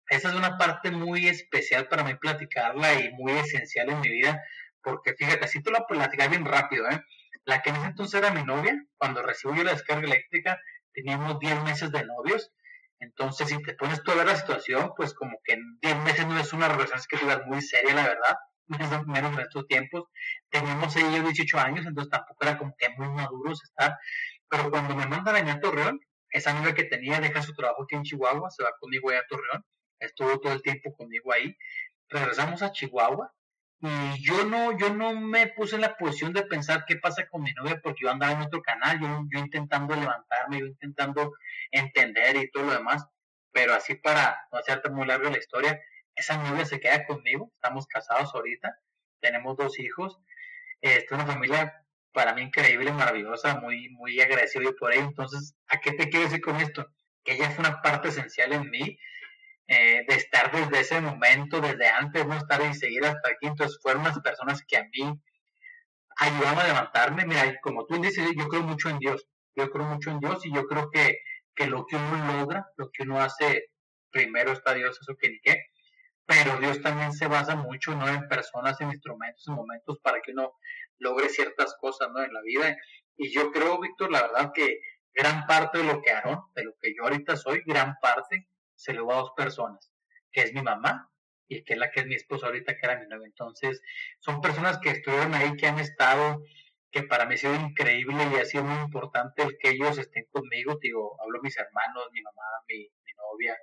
esa 0.09 0.29
es 0.29 0.35
una 0.35 0.57
parte 0.57 0.93
muy 0.93 1.27
especial 1.27 1.89
para 1.89 2.05
mí 2.05 2.15
platicarla 2.15 2.95
y 3.01 3.11
muy 3.13 3.33
esencial 3.33 3.91
en 3.91 4.01
mi 4.01 4.09
vida, 4.09 4.41
porque 4.83 5.15
fíjate, 5.15 5.45
así 5.45 5.61
te 5.63 5.73
lo 5.73 5.85
platicar 5.87 6.31
bien 6.31 6.45
rápido, 6.45 6.89
¿eh? 6.89 7.03
La 7.45 7.63
que 7.63 7.71
en 7.71 7.77
ese 7.77 7.87
entonces 7.87 8.21
era 8.21 8.31
mi 8.31 8.45
novia, 8.45 8.77
cuando 8.99 9.23
recibo 9.23 9.55
la 9.55 9.73
descarga 9.73 10.07
eléctrica, 10.07 10.61
teníamos 10.93 11.39
10 11.41 11.63
meses 11.65 11.91
de 11.91 12.05
novios, 12.05 12.53
entonces 12.99 13.49
si 13.49 13.63
te 13.63 13.75
pones 13.75 14.03
tú 14.03 14.11
a 14.11 14.15
ver 14.17 14.27
la 14.27 14.37
situación, 14.37 14.93
pues 14.97 15.15
como 15.15 15.39
que 15.45 15.55
en 15.55 15.79
10 15.81 15.99
meses 16.05 16.27
no 16.27 16.39
es 16.39 16.53
una 16.53 16.69
relación 16.69 17.01
que 17.09 17.19
tuviera 17.19 17.45
muy 17.47 17.61
seria, 17.63 17.95
la 17.95 18.05
verdad, 18.05 18.37
menos 19.07 19.33
en 19.35 19.41
estos 19.41 19.67
tiempos. 19.67 20.05
Teníamos 20.51 20.95
ellos 20.97 21.25
18 21.25 21.59
años, 21.59 21.87
entonces 21.87 22.11
tampoco 22.11 22.45
era 22.45 22.59
como 22.59 22.75
que 22.79 22.89
muy 22.91 23.09
maduros 23.09 23.63
estar. 23.63 23.97
Pero 24.49 24.71
cuando 24.71 24.95
me 24.95 25.07
mandan 25.07 25.49
a 25.49 25.61
Torreón, 25.61 26.01
esa 26.31 26.51
amiga 26.51 26.75
que 26.75 26.85
tenía 26.85 27.21
deja 27.21 27.43
su 27.43 27.55
trabajo 27.55 27.85
aquí 27.85 27.97
en 27.97 28.03
Chihuahua, 28.03 28.51
se 28.51 28.63
va 28.63 28.73
conmigo 28.81 29.11
a 29.11 29.27
Torreón, 29.29 29.65
estuvo 30.01 30.41
todo 30.41 30.53
el 30.53 30.63
tiempo 30.63 30.93
conmigo 30.95 31.33
ahí. 31.33 31.57
Regresamos 32.09 32.63
a 32.63 32.73
Chihuahua 32.73 33.33
y 33.81 34.23
yo 34.25 34.45
no, 34.45 34.77
yo 34.79 34.93
no 34.95 35.13
me 35.21 35.49
puse 35.49 35.75
en 35.75 35.83
la 35.83 35.97
posición 35.97 36.33
de 36.33 36.43
pensar 36.43 36.85
qué 36.87 36.97
pasa 36.97 37.27
con 37.29 37.43
mi 37.43 37.53
novia 37.53 37.81
porque 37.83 38.01
yo 38.03 38.11
andaba 38.11 38.33
en 38.33 38.41
otro 38.41 38.63
canal, 38.63 39.01
yo, 39.01 39.25
yo 39.31 39.39
intentando 39.39 39.95
levantarme, 39.95 40.61
yo 40.61 40.67
intentando 40.67 41.35
entender 41.71 42.37
y 42.37 42.51
todo 42.51 42.65
lo 42.65 42.73
demás, 42.73 43.05
pero 43.53 43.75
así 43.75 43.95
para 43.95 44.47
no 44.51 44.59
hacerte 44.59 44.91
muy 44.91 45.07
larga 45.07 45.31
la 45.31 45.39
historia, 45.39 45.81
esa 46.15 46.39
novia 46.39 46.65
se 46.65 46.81
queda 46.81 47.07
conmigo, 47.07 47.51
estamos 47.55 47.87
casados 47.87 48.35
ahorita, 48.35 48.79
tenemos 49.21 49.57
dos 49.57 49.79
hijos, 49.79 50.19
es 50.81 51.11
una 51.11 51.27
familia 51.27 51.87
para 52.13 52.33
mí 52.33 52.43
increíble, 52.43 52.93
maravillosa, 52.93 53.61
muy, 53.61 53.91
muy 53.91 54.19
agradecido 54.21 54.75
por 54.77 54.93
ello. 54.93 55.05
Entonces, 55.05 55.55
¿a 55.69 55.81
qué 55.81 55.93
te 55.93 56.09
quiero 56.09 56.25
decir 56.25 56.41
con 56.41 56.57
esto? 56.57 56.89
Que 57.23 57.35
ella 57.35 57.51
fue 57.51 57.67
una 57.67 57.83
parte 57.83 58.09
esencial 58.09 58.55
en 58.55 58.71
mí, 58.71 58.99
eh, 59.69 60.05
de 60.09 60.15
estar 60.15 60.53
desde 60.53 60.81
ese 60.81 61.01
momento, 61.01 61.61
desde 61.61 61.89
antes, 61.89 62.27
no 62.27 62.35
estar 62.35 62.61
y 62.63 62.75
seguir 62.75 63.05
hasta 63.05 63.31
aquí. 63.31 63.47
Entonces, 63.47 63.79
fueron 63.83 64.05
las 64.05 64.19
personas 64.21 64.63
que 64.67 64.77
a 64.77 64.85
mí 64.85 65.21
ayudaron 66.19 66.59
a 66.59 66.67
levantarme. 66.67 67.27
Mira, 67.27 67.59
como 67.63 67.87
tú 67.87 68.01
dices, 68.01 68.29
yo 68.37 68.49
creo 68.49 68.63
mucho 68.63 68.89
en 68.89 68.99
Dios. 68.99 69.27
Yo 69.55 69.71
creo 69.71 69.87
mucho 69.87 70.11
en 70.11 70.21
Dios 70.21 70.45
y 70.45 70.55
yo 70.55 70.67
creo 70.67 70.91
que, 70.91 71.19
que 71.55 71.67
lo 71.67 71.87
que 71.87 71.97
uno 71.97 72.39
logra, 72.39 72.67
lo 72.77 72.91
que 72.91 73.05
uno 73.05 73.21
hace, 73.21 73.71
primero 74.11 74.53
está 74.53 74.75
Dios, 74.75 74.99
eso 75.01 75.17
que 75.17 75.31
ni 75.31 75.41
qué 75.41 75.65
pero 76.27 76.59
Dios 76.59 76.83
también 76.83 77.13
se 77.13 77.29
basa 77.29 77.55
mucho 77.55 77.95
no 77.95 78.09
en 78.09 78.29
personas, 78.29 78.81
en 78.81 78.91
instrumentos, 78.91 79.47
en 79.47 79.55
momentos 79.55 79.99
para 80.01 80.21
que 80.21 80.33
uno 80.33 80.55
logre 80.99 81.29
ciertas 81.29 81.77
cosas 81.81 82.09
¿no? 82.13 82.23
en 82.23 82.33
la 82.33 82.43
vida. 82.43 82.77
Y 83.17 83.33
yo 83.33 83.53
creo, 83.53 83.81
Víctor, 83.81 84.11
la 84.11 84.23
verdad 84.23 84.51
que 84.53 84.81
gran 85.15 85.47
parte 85.47 85.79
de 85.79 85.85
lo 85.85 86.03
que 86.03 86.11
Aarón, 86.11 86.41
de 86.55 86.65
lo 86.65 86.73
que 86.81 86.93
yo 86.95 87.05
ahorita 87.05 87.37
soy, 87.37 87.63
gran 87.65 87.95
parte 88.03 88.49
se 88.77 88.93
lo 88.93 89.07
va 89.07 89.15
a 89.15 89.19
dos 89.19 89.33
personas, 89.37 89.93
que 90.31 90.43
es 90.43 90.53
mi 90.55 90.63
mamá 90.63 91.11
y 91.49 91.65
que 91.65 91.75
es 91.75 91.79
la 91.79 91.91
que 91.91 92.01
es 92.01 92.07
mi 92.07 92.15
esposa 92.15 92.47
ahorita, 92.47 92.77
que 92.77 92.87
era 92.87 92.99
mi 92.99 93.07
novia. 93.07 93.27
Entonces, 93.27 93.83
son 94.21 94.41
personas 94.41 94.79
que 94.79 94.91
estuvieron 94.91 95.35
ahí, 95.35 95.57
que 95.57 95.67
han 95.67 95.79
estado, 95.79 96.43
que 96.91 97.03
para 97.03 97.27
mí 97.27 97.35
ha 97.35 97.39
sido 97.39 97.55
increíble 97.55 98.17
y 98.33 98.37
ha 98.37 98.45
sido 98.45 98.65
muy 98.65 98.83
importante 98.83 99.43
el 99.43 99.57
que 99.59 99.71
ellos 99.71 99.99
estén 99.99 100.27
conmigo. 100.31 100.79
Digo, 100.81 101.17
hablo 101.23 101.41
mis 101.43 101.57
hermanos, 101.57 102.09
mi 102.13 102.23
mamá, 102.23 102.43
mi, 102.69 102.89
novia, 103.17 103.57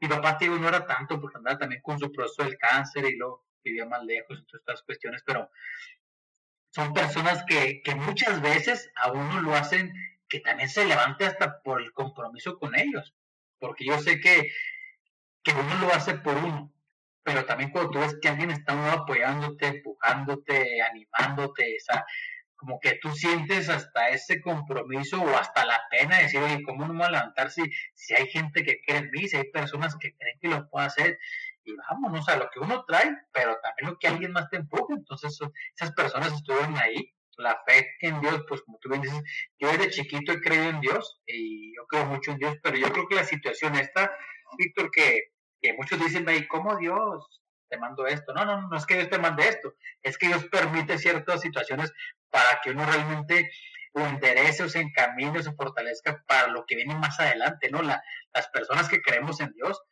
mi 0.00 0.08
papá, 0.08 0.36
digo, 0.38 0.56
no 0.56 0.68
era 0.68 0.86
tanto 0.86 1.20
porque 1.20 1.38
andaba 1.38 1.58
también 1.58 1.82
con 1.82 1.98
su 1.98 2.12
proceso 2.12 2.44
del 2.44 2.58
cáncer 2.58 3.06
y 3.06 3.16
lo 3.16 3.46
vivía 3.62 3.86
más 3.86 4.04
lejos 4.04 4.38
y 4.38 4.46
todas 4.46 4.60
estas 4.60 4.82
cuestiones, 4.82 5.22
pero 5.24 5.50
son 6.70 6.92
personas 6.92 7.44
que, 7.44 7.82
que 7.82 7.94
muchas 7.94 8.40
veces 8.40 8.90
a 8.96 9.10
uno 9.10 9.40
lo 9.40 9.54
hacen 9.54 9.92
que 10.28 10.40
también 10.40 10.68
se 10.68 10.86
levante 10.86 11.26
hasta 11.26 11.60
por 11.62 11.82
el 11.82 11.92
compromiso 11.92 12.58
con 12.58 12.78
ellos, 12.78 13.14
porque 13.60 13.84
yo 13.84 13.98
sé 14.00 14.20
que, 14.20 14.50
que 15.44 15.52
uno 15.52 15.78
lo 15.80 15.92
hace 15.92 16.14
por 16.14 16.36
uno, 16.36 16.72
pero 17.22 17.44
también 17.44 17.70
cuando 17.70 17.90
tú 17.90 17.98
ves 18.00 18.16
que 18.20 18.28
alguien 18.28 18.50
está 18.50 18.92
apoyándote, 18.92 19.66
empujándote, 19.66 20.82
animándote, 20.82 21.76
esa, 21.76 22.04
como 22.60 22.78
que 22.78 22.98
tú 23.00 23.10
sientes 23.12 23.68
hasta 23.68 24.10
ese 24.10 24.42
compromiso 24.42 25.22
o 25.22 25.36
hasta 25.36 25.64
la 25.64 25.80
pena 25.90 26.16
de 26.16 26.24
decir, 26.24 26.40
oye, 26.40 26.62
¿cómo 26.62 26.86
no 26.86 26.92
me 26.92 26.98
voy 26.98 27.08
a 27.08 27.12
levantar 27.12 27.50
si, 27.50 27.62
si 27.94 28.14
hay 28.14 28.26
gente 28.26 28.62
que 28.62 28.80
cree 28.84 28.98
en 28.98 29.10
mí, 29.10 29.28
si 29.28 29.36
hay 29.36 29.50
personas 29.50 29.96
que 29.96 30.14
creen 30.14 30.38
que 30.40 30.48
lo 30.48 30.68
puedo 30.68 30.84
hacer? 30.84 31.18
Y 31.64 31.74
vamos, 31.76 32.28
o 32.28 32.36
lo 32.36 32.50
que 32.50 32.58
uno 32.58 32.84
trae, 32.84 33.16
pero 33.32 33.58
también 33.62 33.90
lo 33.90 33.98
que 33.98 34.08
alguien 34.08 34.32
más 34.32 34.50
te 34.50 34.56
empuje. 34.56 34.92
Entonces, 34.94 35.38
esas 35.74 35.92
personas 35.92 36.32
estuvieron 36.32 36.76
ahí. 36.76 37.14
La 37.40 37.62
fe 37.66 37.96
en 38.00 38.20
Dios, 38.20 38.44
pues 38.48 38.62
como 38.62 38.78
tú 38.78 38.88
bien 38.88 39.02
dices, 39.02 39.22
yo 39.58 39.68
desde 39.68 39.90
chiquito 39.90 40.32
he 40.32 40.40
creído 40.40 40.70
en 40.70 40.80
Dios 40.80 41.20
y 41.26 41.74
yo 41.74 41.86
creo 41.86 42.06
mucho 42.06 42.32
en 42.32 42.38
Dios, 42.38 42.56
pero 42.62 42.76
yo 42.76 42.90
creo 42.92 43.08
que 43.08 43.14
la 43.16 43.24
situación 43.24 43.74
esta, 43.76 44.12
Víctor, 44.58 44.90
que, 44.90 45.32
que 45.60 45.72
muchos 45.74 45.98
dicen, 45.98 46.26
¿cómo 46.48 46.76
Dios? 46.76 47.40
te 47.70 47.78
mando 47.78 48.06
esto. 48.06 48.34
No, 48.34 48.44
no, 48.44 48.68
no 48.68 48.76
es 48.76 48.84
que 48.84 48.96
Dios 48.96 49.08
te 49.08 49.18
mande 49.18 49.48
esto, 49.48 49.74
es 50.02 50.18
que 50.18 50.26
Dios 50.26 50.44
permite 50.46 50.98
ciertas 50.98 51.40
situaciones 51.40 51.92
para 52.28 52.60
que 52.62 52.72
uno 52.72 52.84
realmente 52.84 53.50
o 53.92 54.00
enderece 54.00 54.64
o 54.64 54.68
se 54.68 54.80
encamine 54.80 55.38
o 55.38 55.42
se 55.42 55.52
fortalezca 55.52 56.22
para 56.26 56.48
lo 56.48 56.64
que 56.66 56.76
viene 56.76 56.94
más 56.94 57.18
adelante, 57.18 57.70
¿no? 57.70 57.82
La, 57.82 58.02
las 58.34 58.48
personas 58.48 58.88
que 58.88 59.00
creemos 59.00 59.40
en 59.40 59.52
Dios 59.52 59.82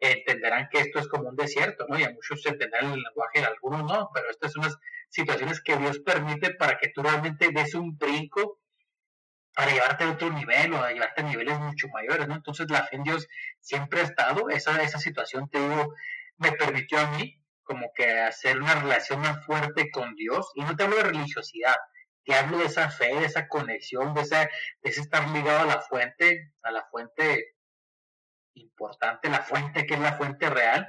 entenderán 0.00 0.68
que 0.70 0.80
esto 0.80 0.98
es 0.98 1.08
como 1.08 1.28
un 1.28 1.36
desierto, 1.36 1.86
¿no? 1.88 1.98
Y 1.98 2.04
a 2.04 2.10
muchos 2.10 2.44
entenderán 2.46 2.92
el 2.92 3.02
lenguaje, 3.02 3.44
algunos 3.44 3.84
no, 3.84 4.10
pero 4.12 4.30
estas 4.30 4.52
son 4.52 4.64
unas 4.64 4.78
situaciones 5.14 5.60
que 5.62 5.76
Dios 5.76 6.00
permite 6.00 6.54
para 6.54 6.76
que 6.76 6.88
tú 6.88 7.02
realmente 7.02 7.50
des 7.52 7.74
un 7.74 7.96
brinco 7.96 8.58
para 9.54 9.70
llevarte 9.70 10.02
a 10.02 10.10
otro 10.10 10.30
nivel 10.30 10.74
o 10.74 10.82
a 10.82 10.90
llevarte 10.90 11.20
a 11.20 11.24
niveles 11.24 11.58
mucho 11.60 11.86
mayores, 11.88 12.26
¿no? 12.26 12.34
Entonces 12.34 12.68
la 12.68 12.82
fe 12.82 12.96
en 12.96 13.04
Dios 13.04 13.28
siempre 13.60 14.00
ha 14.00 14.04
estado, 14.04 14.50
esa, 14.50 14.82
esa 14.82 14.98
situación, 14.98 15.48
te 15.48 15.60
digo, 15.60 15.94
me 16.38 16.50
permitió 16.52 16.98
a 16.98 17.06
mí 17.12 17.40
como 17.62 17.92
que 17.94 18.20
hacer 18.20 18.60
una 18.60 18.74
relación 18.74 19.20
más 19.20 19.44
fuerte 19.46 19.90
con 19.92 20.16
Dios. 20.16 20.50
Y 20.56 20.62
no 20.62 20.74
te 20.74 20.82
hablo 20.82 20.96
de 20.96 21.04
religiosidad, 21.04 21.76
te 22.24 22.34
hablo 22.34 22.58
de 22.58 22.64
esa 22.64 22.90
fe, 22.90 23.14
de 23.14 23.26
esa 23.26 23.46
conexión, 23.46 24.14
de 24.14 24.22
ese, 24.22 24.36
de 24.82 24.90
ese 24.90 25.02
estar 25.02 25.28
ligado 25.30 25.60
a 25.60 25.76
la 25.76 25.80
fuente, 25.80 26.52
a 26.62 26.72
la 26.72 26.84
fuente 26.90 27.54
importante, 28.54 29.28
la 29.28 29.42
fuente 29.42 29.86
que 29.86 29.94
es 29.94 30.00
la 30.00 30.14
fuente 30.14 30.50
real, 30.50 30.88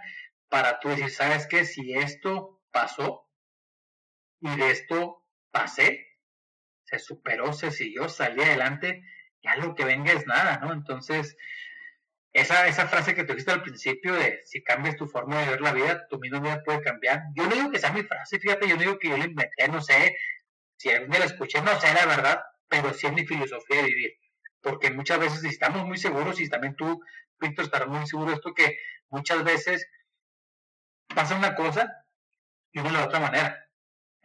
para 0.49 0.79
tú 0.79 0.89
decir, 0.89 1.11
¿sabes 1.11 1.45
qué? 1.47 1.65
Si 1.65 1.93
esto 1.93 2.63
pasó 2.71 3.24
y 4.41 4.55
de 4.55 4.71
esto 4.71 5.23
pasé, 5.51 6.05
se 6.83 6.99
superó, 6.99 7.53
se 7.53 7.71
siguió, 7.71 8.09
salí 8.09 8.41
adelante, 8.41 9.03
ya 9.41 9.55
lo 9.55 9.75
que 9.75 9.85
venga 9.85 10.11
es 10.13 10.25
nada, 10.27 10.57
¿no? 10.57 10.73
Entonces, 10.73 11.35
esa, 12.33 12.67
esa 12.67 12.87
frase 12.87 13.15
que 13.15 13.23
te 13.23 13.33
dijiste 13.33 13.51
al 13.51 13.63
principio 13.63 14.13
de 14.13 14.41
si 14.43 14.61
cambias 14.61 14.97
tu 14.97 15.07
forma 15.07 15.39
de 15.39 15.51
ver 15.51 15.61
la 15.61 15.71
vida, 15.71 16.05
tu 16.09 16.19
misma 16.19 16.39
vida 16.41 16.61
puede 16.63 16.81
cambiar. 16.81 17.23
Yo 17.33 17.47
no 17.47 17.55
digo 17.55 17.71
que 17.71 17.79
sea 17.79 17.93
mi 17.93 18.03
frase, 18.03 18.39
fíjate, 18.39 18.67
yo 18.67 18.75
no 18.75 18.81
digo 18.81 18.99
que 18.99 19.09
yo 19.09 19.17
la 19.17 19.25
inventé, 19.25 19.67
no 19.69 19.81
sé 19.81 20.15
si 20.77 20.89
algún 20.89 21.11
día 21.11 21.19
la 21.19 21.25
escuché, 21.25 21.61
no 21.61 21.79
sé 21.79 21.93
la 21.93 22.05
verdad, 22.05 22.43
pero 22.67 22.93
sí 22.93 23.07
es 23.07 23.13
mi 23.13 23.25
filosofía 23.25 23.77
de 23.77 23.83
vivir. 23.83 24.11
Porque 24.61 24.91
muchas 24.91 25.19
veces 25.19 25.41
si 25.41 25.47
estamos 25.47 25.85
muy 25.85 25.97
seguros, 25.97 26.39
y 26.39 26.49
también 26.49 26.75
tú, 26.75 27.01
Víctor, 27.39 27.65
estarás 27.65 27.87
muy 27.87 28.05
seguro 28.07 28.31
de 28.31 28.35
esto, 28.35 28.53
que 28.53 28.77
muchas 29.09 29.43
veces 29.43 29.87
pasa 31.15 31.35
una 31.35 31.55
cosa 31.55 32.05
y 32.71 32.79
uno 32.79 32.91
de 32.91 33.03
otra 33.03 33.19
manera. 33.19 33.64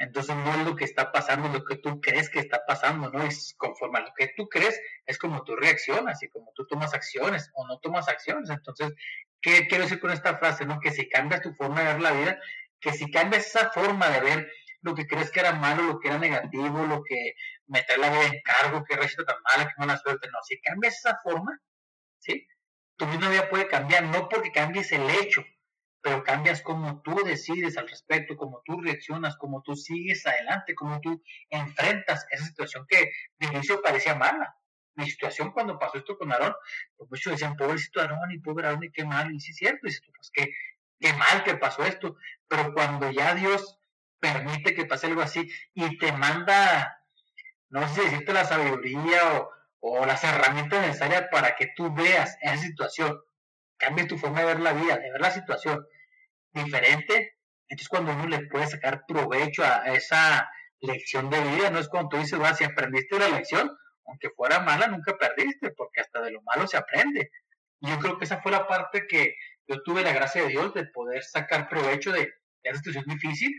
Entonces 0.00 0.34
no 0.34 0.54
es 0.54 0.66
lo 0.66 0.76
que 0.76 0.86
está 0.86 1.12
pasando, 1.12 1.50
lo 1.50 1.62
que 1.62 1.76
tú 1.76 2.00
crees 2.00 2.30
que 2.30 2.38
está 2.38 2.64
pasando, 2.66 3.10
¿no? 3.10 3.22
Es 3.22 3.54
conforme 3.58 3.98
a 3.98 4.02
lo 4.02 4.14
que 4.16 4.32
tú 4.34 4.48
crees, 4.48 4.80
es 5.04 5.18
como 5.18 5.44
tú 5.44 5.54
reaccionas 5.56 6.22
y 6.22 6.30
como 6.30 6.52
tú 6.56 6.66
tomas 6.66 6.94
acciones 6.94 7.50
o 7.52 7.66
no 7.66 7.78
tomas 7.80 8.08
acciones. 8.08 8.48
Entonces, 8.48 8.94
¿qué 9.42 9.68
quiero 9.68 9.84
decir 9.84 10.00
con 10.00 10.10
esta 10.10 10.38
frase, 10.38 10.64
no? 10.64 10.80
Que 10.80 10.90
si 10.90 11.06
cambias 11.06 11.42
tu 11.42 11.52
forma 11.52 11.80
de 11.80 11.86
ver 11.92 12.00
la 12.00 12.12
vida, 12.12 12.40
que 12.80 12.92
si 12.92 13.10
cambias 13.10 13.46
esa 13.46 13.68
forma 13.72 14.08
de 14.08 14.20
ver 14.22 14.50
lo 14.80 14.94
que 14.94 15.06
crees 15.06 15.30
que 15.30 15.40
era 15.40 15.52
malo, 15.52 15.82
lo 15.82 16.00
que 16.00 16.08
era 16.08 16.16
negativo, 16.16 16.86
lo 16.86 17.02
que 17.02 17.34
meter 17.66 17.98
la 17.98 18.08
vida 18.08 18.24
en 18.24 18.40
cargo, 18.42 18.82
que 18.84 18.96
receta 18.96 19.26
tan 19.26 19.36
mala, 19.42 19.68
que 19.68 19.74
mala 19.76 19.98
suerte, 19.98 20.28
no. 20.32 20.38
Si 20.48 20.58
cambias 20.62 20.96
esa 20.96 21.18
forma, 21.22 21.60
¿sí? 22.20 22.46
Tu 22.96 23.06
misma 23.06 23.28
vida 23.28 23.50
puede 23.50 23.68
cambiar, 23.68 24.04
no 24.04 24.30
porque 24.30 24.50
cambies 24.50 24.92
el 24.92 25.10
hecho, 25.10 25.44
pero 26.02 26.22
cambias 26.24 26.62
como 26.62 27.02
tú 27.02 27.14
decides 27.24 27.76
al 27.76 27.88
respecto, 27.88 28.36
como 28.36 28.62
tú 28.64 28.80
reaccionas, 28.80 29.36
como 29.36 29.62
tú 29.62 29.76
sigues 29.76 30.26
adelante, 30.26 30.74
como 30.74 31.00
tú 31.00 31.22
enfrentas 31.50 32.26
esa 32.30 32.44
situación 32.44 32.86
que 32.88 33.10
de 33.38 33.46
inicio 33.48 33.82
parecía 33.82 34.14
mala. 34.14 34.56
Mi 34.94 35.08
situación 35.08 35.52
cuando 35.52 35.78
pasó 35.78 35.98
esto 35.98 36.16
con 36.16 36.32
Aarón, 36.32 36.54
pues 36.96 37.10
muchos 37.10 37.32
decían, 37.32 37.56
pobrecito 37.56 38.00
Aarón 38.00 38.30
y 38.30 38.38
pobre 38.38 38.66
Aarón 38.66 38.84
y 38.84 38.90
qué 38.90 39.04
mal, 39.04 39.32
y 39.32 39.40
sí 39.40 39.52
es 39.52 39.56
cierto, 39.56 39.80
y 39.86 39.90
dices 39.90 40.02
pues 40.14 40.30
qué, 40.32 40.52
qué 40.98 41.12
mal 41.12 41.44
que 41.44 41.56
pasó 41.56 41.84
esto, 41.84 42.16
pero 42.48 42.72
cuando 42.72 43.10
ya 43.10 43.34
Dios 43.34 43.78
permite 44.18 44.74
que 44.74 44.86
pase 44.86 45.06
algo 45.06 45.22
así 45.22 45.50
y 45.74 45.98
te 45.98 46.12
manda, 46.12 47.02
no 47.68 47.86
sé 47.88 47.94
si 47.94 48.00
decirte 48.02 48.32
la 48.32 48.44
sabiduría 48.44 49.38
o, 49.38 49.50
o 49.80 50.06
las 50.06 50.22
herramientas 50.24 50.86
necesarias 50.86 51.28
para 51.30 51.56
que 51.56 51.68
tú 51.76 51.92
veas 51.94 52.36
esa 52.42 52.56
situación, 52.58 53.20
cambie 53.80 54.06
tu 54.06 54.18
forma 54.18 54.40
de 54.40 54.46
ver 54.46 54.60
la 54.60 54.72
vida, 54.74 54.98
de 54.98 55.10
ver 55.10 55.20
la 55.20 55.30
situación 55.30 55.84
diferente. 56.52 57.36
Entonces, 57.68 57.88
cuando 57.88 58.12
uno 58.12 58.28
le 58.28 58.46
puede 58.46 58.66
sacar 58.66 59.02
provecho 59.08 59.64
a 59.64 59.92
esa 59.94 60.48
lección 60.80 61.30
de 61.30 61.40
vida, 61.40 61.70
no 61.70 61.78
es 61.78 61.88
cuando 61.88 62.10
tú 62.10 62.16
dices, 62.18 62.38
si 62.56 62.64
aprendiste 62.64 63.18
la 63.18 63.28
lección, 63.28 63.76
aunque 64.06 64.30
fuera 64.30 64.60
mala, 64.60 64.86
nunca 64.86 65.16
perdiste, 65.16 65.70
porque 65.72 66.00
hasta 66.00 66.20
de 66.20 66.32
lo 66.32 66.42
malo 66.42 66.66
se 66.66 66.76
aprende. 66.76 67.30
Y 67.80 67.88
yo 67.90 67.98
creo 67.98 68.18
que 68.18 68.24
esa 68.24 68.40
fue 68.42 68.52
la 68.52 68.66
parte 68.66 69.06
que 69.06 69.34
yo 69.66 69.82
tuve 69.82 70.02
la 70.02 70.12
gracia 70.12 70.42
de 70.42 70.48
Dios 70.48 70.74
de 70.74 70.84
poder 70.86 71.22
sacar 71.22 71.68
provecho 71.68 72.12
de, 72.12 72.32
esa 72.62 72.76
situación 72.76 73.04
difícil, 73.06 73.50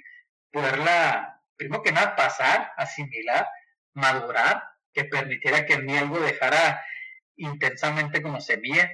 poderla, 0.51 1.41
primero 1.55 1.81
que 1.81 1.91
nada, 1.91 2.15
pasar, 2.15 2.71
asimilar, 2.77 3.47
madurar, 3.93 4.63
que 4.93 5.05
permitiera 5.05 5.65
que 5.65 5.73
en 5.73 5.85
mí 5.85 5.97
algo 5.97 6.19
dejara 6.19 6.83
intensamente 7.37 8.21
como 8.21 8.41
semilla 8.41 8.91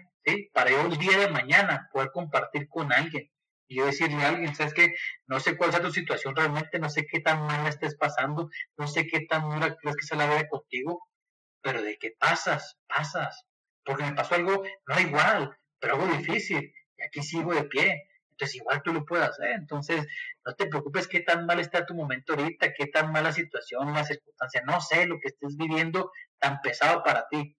para 0.53 0.71
yo 0.71 0.81
el 0.81 0.97
día 0.97 1.17
de 1.17 1.29
mañana 1.29 1.89
poder 1.91 2.11
compartir 2.11 2.67
con 2.67 2.91
alguien 2.91 3.29
y 3.67 3.77
yo 3.77 3.85
decirle 3.85 4.23
a 4.23 4.29
alguien, 4.29 4.55
¿sabes 4.55 4.73
qué? 4.73 4.95
No 5.25 5.39
sé 5.39 5.57
cuál 5.57 5.71
sea 5.71 5.81
tu 5.81 5.91
situación 5.91 6.35
realmente, 6.35 6.79
no 6.79 6.89
sé 6.89 7.05
qué 7.05 7.19
tan 7.19 7.45
mal 7.45 7.67
estés 7.67 7.95
pasando, 7.95 8.49
no 8.77 8.87
sé 8.87 9.07
qué 9.07 9.21
tan 9.21 9.49
dura 9.49 9.75
crees 9.75 9.95
que 9.97 10.05
sea 10.05 10.17
la 10.17 10.27
vida 10.27 10.47
contigo, 10.47 11.07
pero 11.61 11.81
de 11.81 11.97
qué 11.97 12.11
pasas, 12.17 12.77
pasas. 12.87 13.45
Porque 13.83 14.03
me 14.03 14.13
pasó 14.13 14.35
algo, 14.35 14.63
no 14.85 14.99
igual, 14.99 15.57
pero 15.79 15.95
algo 15.95 16.07
difícil. 16.17 16.73
y 16.97 17.03
aquí 17.03 17.21
sigo 17.23 17.53
de 17.53 17.63
pie. 17.63 18.03
Entonces 18.31 18.55
igual 18.55 18.81
tú 18.83 18.93
lo 18.93 19.05
puedes 19.05 19.27
hacer. 19.29 19.51
Entonces 19.51 20.05
no 20.45 20.53
te 20.55 20.67
preocupes 20.67 21.07
qué 21.07 21.21
tan 21.21 21.45
mal 21.45 21.59
está 21.59 21.85
tu 21.85 21.95
momento 21.95 22.33
ahorita, 22.33 22.73
qué 22.73 22.87
tan 22.87 23.11
mala 23.11 23.31
situación, 23.31 23.93
la 23.93 24.03
circunstancia, 24.03 24.61
no 24.65 24.79
sé 24.81 25.07
lo 25.07 25.19
que 25.19 25.29
estés 25.29 25.57
viviendo 25.57 26.11
tan 26.39 26.61
pesado 26.61 27.03
para 27.03 27.27
ti. 27.29 27.56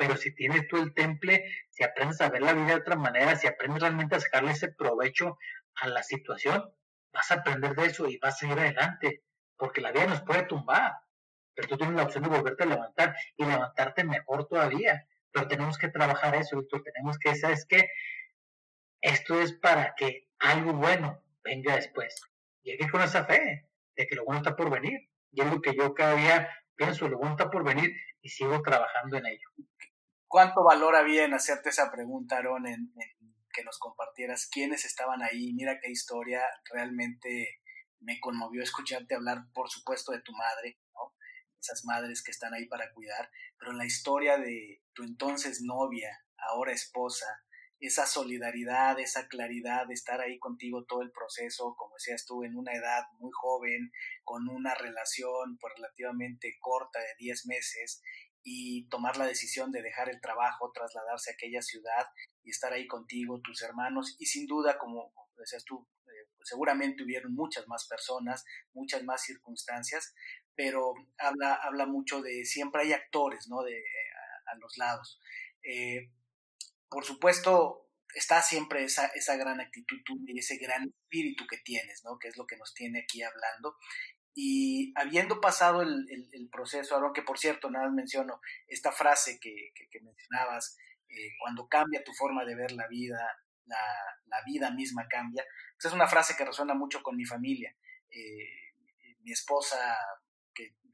Pero 0.00 0.16
si 0.16 0.34
tienes 0.34 0.66
tú 0.66 0.78
el 0.78 0.94
temple, 0.94 1.44
si 1.68 1.84
aprendes 1.84 2.22
a 2.22 2.30
ver 2.30 2.40
la 2.40 2.54
vida 2.54 2.68
de 2.68 2.74
otra 2.76 2.96
manera, 2.96 3.36
si 3.36 3.46
aprendes 3.46 3.82
realmente 3.82 4.16
a 4.16 4.20
sacarle 4.20 4.52
ese 4.52 4.72
provecho 4.72 5.36
a 5.74 5.88
la 5.88 6.02
situación, 6.02 6.74
vas 7.12 7.30
a 7.30 7.34
aprender 7.34 7.74
de 7.74 7.84
eso 7.84 8.08
y 8.08 8.16
vas 8.16 8.42
a 8.42 8.46
ir 8.46 8.58
adelante, 8.58 9.24
porque 9.58 9.82
la 9.82 9.92
vida 9.92 10.06
nos 10.06 10.22
puede 10.22 10.44
tumbar, 10.44 10.94
pero 11.54 11.68
tú 11.68 11.76
tienes 11.76 11.96
la 11.96 12.04
opción 12.04 12.24
de 12.24 12.30
volverte 12.30 12.62
a 12.62 12.68
levantar 12.68 13.14
y 13.36 13.44
levantarte 13.44 14.04
mejor 14.04 14.48
todavía. 14.48 15.06
Pero 15.32 15.48
tenemos 15.48 15.76
que 15.76 15.88
trabajar 15.88 16.34
eso, 16.34 16.58
Víctor, 16.58 16.82
tenemos 16.82 17.18
que, 17.18 17.36
¿sabes 17.36 17.66
qué? 17.68 17.90
Esto 19.02 19.38
es 19.42 19.52
para 19.52 19.94
que 19.94 20.30
algo 20.38 20.72
bueno 20.72 21.22
venga 21.44 21.76
después. 21.76 22.18
Y 22.62 22.70
hay 22.70 22.88
con 22.88 23.02
esa 23.02 23.26
fe 23.26 23.68
de 23.96 24.06
que 24.06 24.16
lo 24.16 24.24
bueno 24.24 24.38
está 24.38 24.56
por 24.56 24.70
venir. 24.70 25.10
Y 25.30 25.42
es 25.42 25.46
lo 25.46 25.60
que 25.60 25.74
yo 25.76 25.92
cada 25.92 26.14
día 26.14 26.48
pienso, 26.74 27.06
lo 27.06 27.18
bueno 27.18 27.32
está 27.32 27.50
por 27.50 27.64
venir 27.64 27.94
y 28.22 28.30
sigo 28.30 28.62
trabajando 28.62 29.18
en 29.18 29.26
ello. 29.26 29.50
¿Cuánto 30.30 30.62
valor 30.62 30.94
había 30.94 31.24
en 31.24 31.34
hacerte 31.34 31.70
esa 31.70 31.90
pregunta, 31.90 32.36
Aaron, 32.36 32.64
en, 32.68 32.94
que 33.52 33.64
nos 33.64 33.80
compartieras 33.80 34.46
quiénes 34.46 34.84
estaban 34.84 35.24
ahí? 35.24 35.52
Mira 35.54 35.80
qué 35.80 35.90
historia, 35.90 36.40
realmente 36.72 37.60
me 37.98 38.20
conmovió 38.20 38.62
escucharte 38.62 39.16
hablar, 39.16 39.50
por 39.52 39.68
supuesto, 39.68 40.12
de 40.12 40.22
tu 40.22 40.30
madre, 40.30 40.78
¿no? 40.94 41.16
Esas 41.58 41.84
madres 41.84 42.22
que 42.22 42.30
están 42.30 42.54
ahí 42.54 42.66
para 42.66 42.92
cuidar, 42.92 43.28
pero 43.58 43.72
la 43.72 43.84
historia 43.84 44.38
de 44.38 44.84
tu 44.92 45.02
entonces 45.02 45.62
novia, 45.62 46.16
ahora 46.36 46.70
esposa, 46.70 47.26
esa 47.80 48.06
solidaridad, 48.06 49.00
esa 49.00 49.26
claridad 49.26 49.88
de 49.88 49.94
estar 49.94 50.20
ahí 50.20 50.38
contigo 50.38 50.84
todo 50.84 51.02
el 51.02 51.10
proceso, 51.10 51.74
como 51.76 51.96
decías 51.96 52.24
tú, 52.24 52.44
en 52.44 52.56
una 52.56 52.72
edad 52.72 53.02
muy 53.18 53.32
joven, 53.32 53.90
con 54.22 54.48
una 54.48 54.76
relación 54.76 55.58
pues, 55.58 55.72
relativamente 55.74 56.56
corta 56.60 57.00
de 57.00 57.16
10 57.18 57.46
meses 57.46 58.00
y 58.42 58.88
tomar 58.88 59.16
la 59.16 59.26
decisión 59.26 59.70
de 59.70 59.82
dejar 59.82 60.08
el 60.08 60.20
trabajo, 60.20 60.72
trasladarse 60.72 61.30
a 61.30 61.34
aquella 61.34 61.62
ciudad 61.62 62.06
y 62.42 62.50
estar 62.50 62.72
ahí 62.72 62.86
contigo, 62.86 63.40
tus 63.42 63.62
hermanos 63.62 64.16
y 64.18 64.26
sin 64.26 64.46
duda, 64.46 64.78
como 64.78 65.12
decías 65.36 65.64
tú, 65.64 65.86
eh, 66.06 66.28
seguramente 66.42 67.02
hubieron 67.02 67.34
muchas 67.34 67.66
más 67.68 67.86
personas, 67.86 68.44
muchas 68.72 69.02
más 69.04 69.22
circunstancias, 69.22 70.14
pero 70.54 70.94
habla, 71.18 71.54
habla 71.54 71.86
mucho 71.86 72.22
de 72.22 72.44
siempre 72.44 72.82
hay 72.82 72.92
actores, 72.92 73.48
¿no? 73.48 73.62
De, 73.62 73.82
a, 74.46 74.54
los 74.56 74.76
lados. 74.78 75.20
Eh, 75.62 76.10
por 76.88 77.04
supuesto, 77.04 77.88
está 78.14 78.42
siempre 78.42 78.84
esa, 78.84 79.06
esa 79.06 79.36
gran 79.36 79.60
actitud 79.60 80.18
y 80.26 80.38
ese 80.38 80.56
gran 80.56 80.88
espíritu 80.88 81.46
que 81.46 81.58
tienes, 81.58 82.02
¿no? 82.04 82.18
Que 82.18 82.28
es 82.28 82.36
lo 82.36 82.46
que 82.46 82.56
nos 82.56 82.74
tiene 82.74 83.00
aquí 83.00 83.22
hablando. 83.22 83.76
Y 84.34 84.92
habiendo 84.96 85.40
pasado 85.40 85.82
el, 85.82 86.06
el, 86.08 86.48
proceso, 86.50 86.96
Aaron, 86.96 87.12
que 87.12 87.22
por 87.22 87.38
cierto, 87.38 87.70
nada 87.70 87.90
menciono 87.90 88.40
esta 88.68 88.92
frase 88.92 89.38
que, 89.40 89.72
que, 89.74 90.00
mencionabas, 90.00 90.76
eh, 91.08 91.30
cuando 91.40 91.68
cambia 91.68 92.04
tu 92.04 92.12
forma 92.12 92.44
de 92.44 92.54
ver 92.54 92.72
la 92.72 92.86
vida, 92.86 93.18
la, 93.66 93.76
la, 94.26 94.42
vida 94.44 94.70
misma 94.70 95.08
cambia, 95.08 95.44
pues 95.74 95.86
es 95.86 95.92
una 95.92 96.06
frase 96.06 96.36
que 96.36 96.44
resuena 96.44 96.74
mucho 96.74 97.02
con 97.02 97.16
mi 97.16 97.24
familia. 97.24 97.74
Eh, 98.10 98.70
mi 99.22 99.32
esposa, 99.32 99.96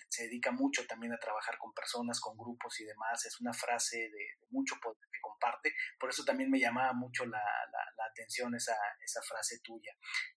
se 0.08 0.24
dedica 0.24 0.50
mucho 0.52 0.86
también 0.86 1.12
a 1.12 1.18
trabajar 1.18 1.58
con 1.58 1.72
personas, 1.72 2.20
con 2.20 2.36
grupos 2.36 2.80
y 2.80 2.84
demás, 2.84 3.24
es 3.26 3.40
una 3.40 3.52
frase 3.52 3.96
de, 3.98 4.26
mucho 4.50 4.76
poder 4.80 4.98
que 5.12 5.20
comparte, 5.20 5.74
por 5.98 6.10
eso 6.10 6.24
también 6.24 6.50
me 6.50 6.60
llamaba 6.60 6.92
mucho 6.92 7.26
la, 7.26 7.38
la, 7.38 8.04
atención 8.10 8.54
esa, 8.54 8.76
esa 9.04 9.20
frase 9.22 9.58
tuya. 9.62 9.92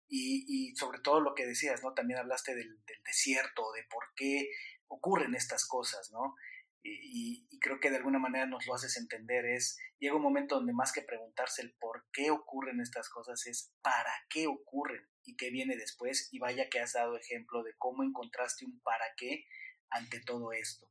Y, 0.08 0.44
y, 0.48 0.76
sobre 0.76 1.00
todo 1.00 1.20
lo 1.20 1.34
que 1.34 1.46
decías, 1.46 1.82
¿no? 1.82 1.92
También 1.92 2.20
hablaste 2.20 2.54
del, 2.54 2.82
del 2.86 3.02
desierto, 3.04 3.72
de 3.72 3.84
por 3.90 4.04
qué 4.14 4.48
ocurren 4.86 5.34
estas 5.34 5.66
cosas, 5.66 6.10
¿no? 6.12 6.36
Y, 6.82 7.46
y, 7.50 7.58
creo 7.58 7.80
que 7.80 7.90
de 7.90 7.96
alguna 7.96 8.18
manera 8.18 8.46
nos 8.46 8.64
lo 8.66 8.74
haces 8.74 8.96
entender, 8.96 9.44
es, 9.44 9.76
llega 9.98 10.16
un 10.16 10.22
momento 10.22 10.54
donde 10.54 10.72
más 10.72 10.92
que 10.92 11.02
preguntarse 11.02 11.60
el 11.60 11.74
por 11.78 12.06
qué 12.12 12.30
ocurren 12.30 12.80
estas 12.80 13.10
cosas, 13.10 13.46
es 13.46 13.72
para 13.82 14.12
qué 14.30 14.46
ocurren 14.46 15.06
y 15.26 15.36
qué 15.36 15.50
viene 15.50 15.76
después, 15.76 16.28
y 16.32 16.38
vaya 16.38 16.70
que 16.70 16.80
has 16.80 16.94
dado 16.94 17.16
ejemplo 17.16 17.62
de 17.62 17.74
cómo 17.76 18.04
encontraste 18.04 18.64
un 18.64 18.80
para 18.80 19.04
qué 19.16 19.46
ante 19.90 20.20
todo 20.20 20.52
esto. 20.52 20.88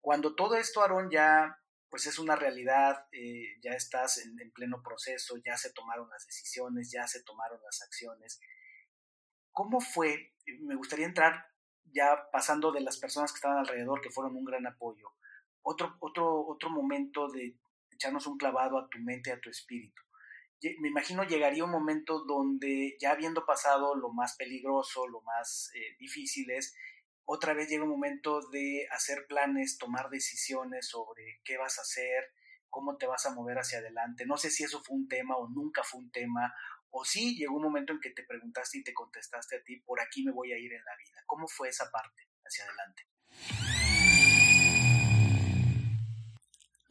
Cuando 0.00 0.34
todo 0.34 0.56
esto, 0.56 0.82
Aarón, 0.82 1.10
ya 1.10 1.58
pues 1.92 2.06
es 2.06 2.18
una 2.18 2.36
realidad, 2.36 3.06
eh, 3.12 3.60
ya 3.62 3.72
estás 3.72 4.16
en, 4.16 4.34
pleno 4.52 4.82
proceso, 4.82 5.36
ya 5.44 5.58
se 5.58 5.74
tomaron 5.74 6.08
las 6.08 6.26
decisiones, 6.26 6.90
ya 6.90 7.06
se 7.06 7.22
tomaron 7.22 7.60
las 7.62 7.82
acciones. 7.82 8.40
¿Cómo 9.50 9.78
fue? 9.78 10.32
Me 10.60 10.74
gustaría 10.74 11.04
entrar 11.04 11.46
ya 11.84 12.30
pasando 12.32 12.72
de 12.72 12.80
las 12.80 12.96
personas 12.96 13.30
que 13.30 13.36
estaban 13.36 13.58
alrededor, 13.58 14.00
que 14.00 14.08
fueron 14.08 14.34
un 14.36 14.44
gran 14.44 14.66
apoyo. 14.66 15.12
Otro, 15.60 15.96
otro, 16.00 16.46
otro 16.46 16.70
momento 16.70 17.28
de 17.28 17.58
echarnos 17.90 18.26
un 18.26 18.38
clavado 18.38 18.78
a 18.78 18.88
tu 18.88 18.98
mente, 18.98 19.30
a 19.30 19.38
tu 19.38 19.50
espíritu. 19.50 20.02
Me 20.80 20.88
imagino 20.88 21.24
llegaría 21.24 21.64
un 21.64 21.70
momento 21.70 22.24
donde 22.24 22.96
ya 23.00 23.12
habiendo 23.12 23.44
pasado 23.44 23.94
lo 23.96 24.10
más 24.10 24.36
peligroso, 24.36 25.06
lo 25.08 25.20
más 25.22 25.70
eh, 25.74 25.96
difícil 25.98 26.50
es 26.50 26.74
otra 27.24 27.54
vez 27.54 27.68
llega 27.68 27.84
un 27.84 27.90
momento 27.90 28.40
de 28.50 28.86
hacer 28.90 29.26
planes, 29.28 29.78
tomar 29.78 30.10
decisiones 30.10 30.88
sobre 30.88 31.40
qué 31.44 31.56
vas 31.56 31.78
a 31.78 31.82
hacer, 31.82 32.24
cómo 32.68 32.96
te 32.96 33.06
vas 33.06 33.26
a 33.26 33.34
mover 33.34 33.58
hacia 33.58 33.78
adelante. 33.78 34.26
No 34.26 34.36
sé 34.36 34.50
si 34.50 34.64
eso 34.64 34.82
fue 34.82 34.96
un 34.96 35.08
tema 35.08 35.36
o 35.36 35.48
nunca 35.48 35.82
fue 35.84 36.00
un 36.00 36.10
tema, 36.10 36.52
o 36.90 37.04
si 37.04 37.36
llegó 37.36 37.56
un 37.56 37.62
momento 37.62 37.92
en 37.92 38.00
que 38.00 38.10
te 38.10 38.24
preguntaste 38.24 38.78
y 38.78 38.84
te 38.84 38.92
contestaste 38.92 39.56
a 39.56 39.62
ti, 39.62 39.80
por 39.80 40.00
aquí 40.00 40.24
me 40.24 40.32
voy 40.32 40.52
a 40.52 40.58
ir 40.58 40.72
en 40.72 40.84
la 40.84 40.96
vida. 40.96 41.22
¿Cómo 41.26 41.46
fue 41.48 41.68
esa 41.68 41.90
parte 41.90 42.28
hacia 42.44 42.64
adelante? 42.64 43.81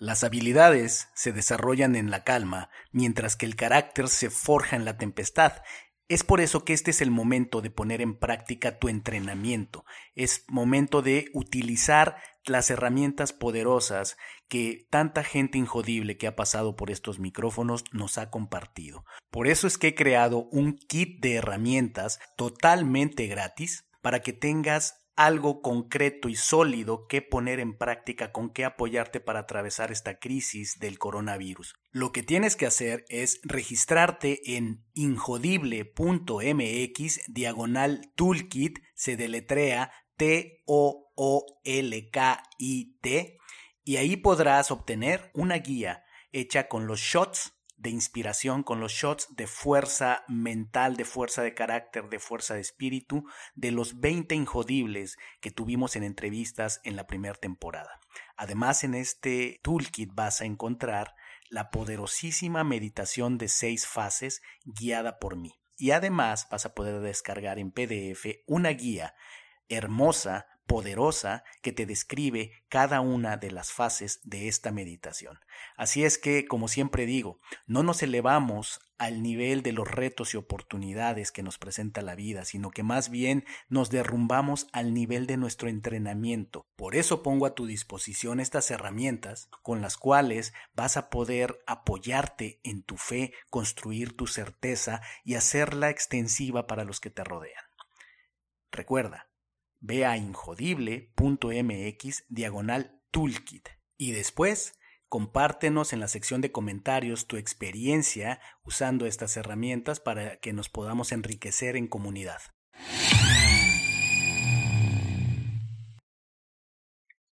Las 0.02 0.24
habilidades 0.24 1.10
se 1.14 1.32
desarrollan 1.32 1.96
en 1.96 2.10
la 2.10 2.24
calma, 2.24 2.72
mientras 2.92 3.36
que 3.36 3.46
el 3.46 3.56
carácter 3.56 4.08
se 4.08 4.32
forja 4.32 4.76
en 4.76 4.84
la 4.84 4.98
tempestad, 4.98 5.62
es 6.08 6.24
por 6.24 6.42
eso 6.42 6.66
que 6.66 6.74
este 6.74 6.90
es 6.90 7.02
el 7.02 7.12
momento 7.12 7.62
de 7.62 7.70
poner 7.70 8.02
en 8.02 8.18
práctica 8.18 8.80
tu 8.80 8.90
entrenamiento. 8.90 9.86
Es 10.16 10.44
momento 10.48 11.04
de 11.04 11.30
utilizar 11.36 12.18
las 12.48 12.72
herramientas 12.72 13.32
poderosas 13.32 14.18
que 14.48 14.88
tanta 14.90 15.24
gente 15.24 15.60
injodible 15.60 16.18
que 16.18 16.26
ha 16.26 16.36
pasado 16.36 16.76
por 16.76 16.90
estos 16.90 17.20
micrófonos 17.20 17.84
nos 17.92 18.18
ha 18.18 18.32
compartido. 18.32 19.06
Por 19.30 19.48
eso 19.48 19.68
es 19.68 19.78
que 19.78 19.90
he 19.90 19.96
creado 19.96 20.46
un 20.52 20.80
kit 20.80 21.22
de 21.22 21.36
herramientas 21.36 22.20
totalmente 22.38 23.28
gratis 23.28 23.86
para 24.02 24.24
que 24.24 24.34
tengas 24.34 25.01
algo 25.16 25.62
concreto 25.62 26.30
y 26.30 26.36
sólido 26.36 27.08
que 27.08 27.22
poner 27.22 27.60
en 27.60 27.78
práctica, 27.78 28.32
con 28.32 28.52
qué 28.52 28.66
apoyarte 28.66 29.20
para 29.20 29.42
atravesar 29.42 29.92
esta 29.92 30.20
crisis 30.20 30.80
del 30.80 30.98
coronavirus. 31.00 31.76
Lo 31.92 32.12
que 32.12 32.24
tienes 32.24 32.56
que 32.56 32.66
hacer 32.66 33.06
es 33.10 33.40
registrarte 33.44 34.56
en 34.58 34.84
injodible.mx 34.94 35.92
diagonal 37.28 38.12
toolkit, 38.16 38.80
se 38.94 39.18
deletrea 39.18 39.92
T-O-O-L-K-I-T, 40.18 40.58
y 43.84 43.98
ahí 43.98 44.16
podrás 44.16 44.72
obtener 44.72 45.32
una 45.34 45.58
guía 45.58 46.04
hecha 46.32 46.68
con 46.68 46.88
los 46.88 47.00
shots 47.00 47.54
de 47.82 47.90
inspiración, 47.90 48.62
con 48.64 48.80
los 48.80 48.92
shots 48.92 49.28
de 49.36 49.48
fuerza 49.48 50.24
mental, 50.28 50.96
de 50.96 51.06
fuerza 51.06 51.42
de 51.42 51.56
carácter, 51.56 52.10
de 52.10 52.20
fuerza 52.20 52.54
de 52.54 52.62
espíritu, 52.62 53.26
de 53.56 53.72
los 53.72 54.00
20 54.00 54.36
injodibles 54.36 55.18
que 55.40 55.50
tuvimos 55.50 55.96
en 55.96 56.04
entrevistas 56.04 56.80
en 56.84 56.96
la 56.96 57.08
primera 57.08 57.34
temporada. 57.34 58.00
Además, 58.38 58.84
en 58.84 58.94
este 58.94 59.60
toolkit 59.64 60.12
vas 60.14 60.42
a 60.42 60.46
encontrar 60.46 61.16
la 61.50 61.72
poderosísima 61.72 62.64
meditación 62.64 63.38
de 63.38 63.48
seis 63.48 63.88
fases 63.88 64.42
guiada 64.64 65.18
por 65.18 65.36
mí. 65.36 65.60
Y 65.76 65.92
además 65.92 66.48
vas 66.52 66.68
a 66.68 66.76
poder 66.76 67.02
descargar 67.02 67.58
en 67.58 67.72
PDF 67.72 68.26
una 68.46 68.70
guía 68.70 69.16
hermosa 69.68 70.46
poderosa 70.72 71.44
que 71.62 71.74
te 71.74 71.86
describe 71.86 72.64
cada 72.70 73.02
una 73.02 73.36
de 73.36 73.52
las 73.52 73.74
fases 73.74 74.22
de 74.24 74.48
esta 74.48 74.72
meditación. 74.72 75.38
Así 75.76 76.06
es 76.06 76.18
que, 76.18 76.48
como 76.48 76.70
siempre 76.70 77.06
digo, 77.06 77.42
no 77.68 77.84
nos 77.84 78.02
elevamos 78.02 78.80
al 78.98 79.22
nivel 79.22 79.64
de 79.64 79.74
los 79.74 79.86
retos 79.86 80.34
y 80.34 80.38
oportunidades 80.38 81.34
que 81.34 81.44
nos 81.44 81.58
presenta 81.58 82.02
la 82.02 82.16
vida, 82.16 82.46
sino 82.46 82.72
que 82.72 82.84
más 82.84 83.10
bien 83.10 83.44
nos 83.68 83.90
derrumbamos 83.90 84.68
al 84.72 84.94
nivel 84.94 85.28
de 85.28 85.36
nuestro 85.36 85.68
entrenamiento. 85.68 86.66
Por 86.78 86.96
eso 86.96 87.22
pongo 87.22 87.48
a 87.48 87.54
tu 87.54 87.66
disposición 87.66 88.40
estas 88.40 88.72
herramientas 88.72 89.50
con 89.64 89.82
las 89.82 89.98
cuales 89.98 90.54
vas 90.74 90.96
a 90.96 91.10
poder 91.10 91.62
apoyarte 91.68 92.62
en 92.64 92.82
tu 92.84 92.96
fe, 92.96 93.34
construir 93.50 94.16
tu 94.16 94.26
certeza 94.26 95.02
y 95.26 95.36
hacerla 95.36 95.90
extensiva 95.90 96.66
para 96.66 96.86
los 96.86 97.02
que 97.02 97.10
te 97.10 97.26
rodean. 97.26 97.66
Recuerda, 98.72 99.31
Ve 99.82 100.06
a 100.06 100.16
injodible.mx 100.16 102.24
diagonal 102.30 103.02
toolkit 103.12 103.68
y 103.98 104.14
después 104.14 104.80
Compártenos 105.12 105.92
en 105.92 106.00
la 106.00 106.08
sección 106.08 106.40
de 106.40 106.54
comentarios 106.54 107.28
tu 107.28 107.36
experiencia 107.36 108.40
usando 108.64 109.06
estas 109.06 109.36
herramientas 109.36 110.00
para 110.00 110.38
que 110.38 110.54
nos 110.54 110.70
podamos 110.70 111.12
enriquecer 111.12 111.76
en 111.76 111.90
comunidad. 111.90 112.40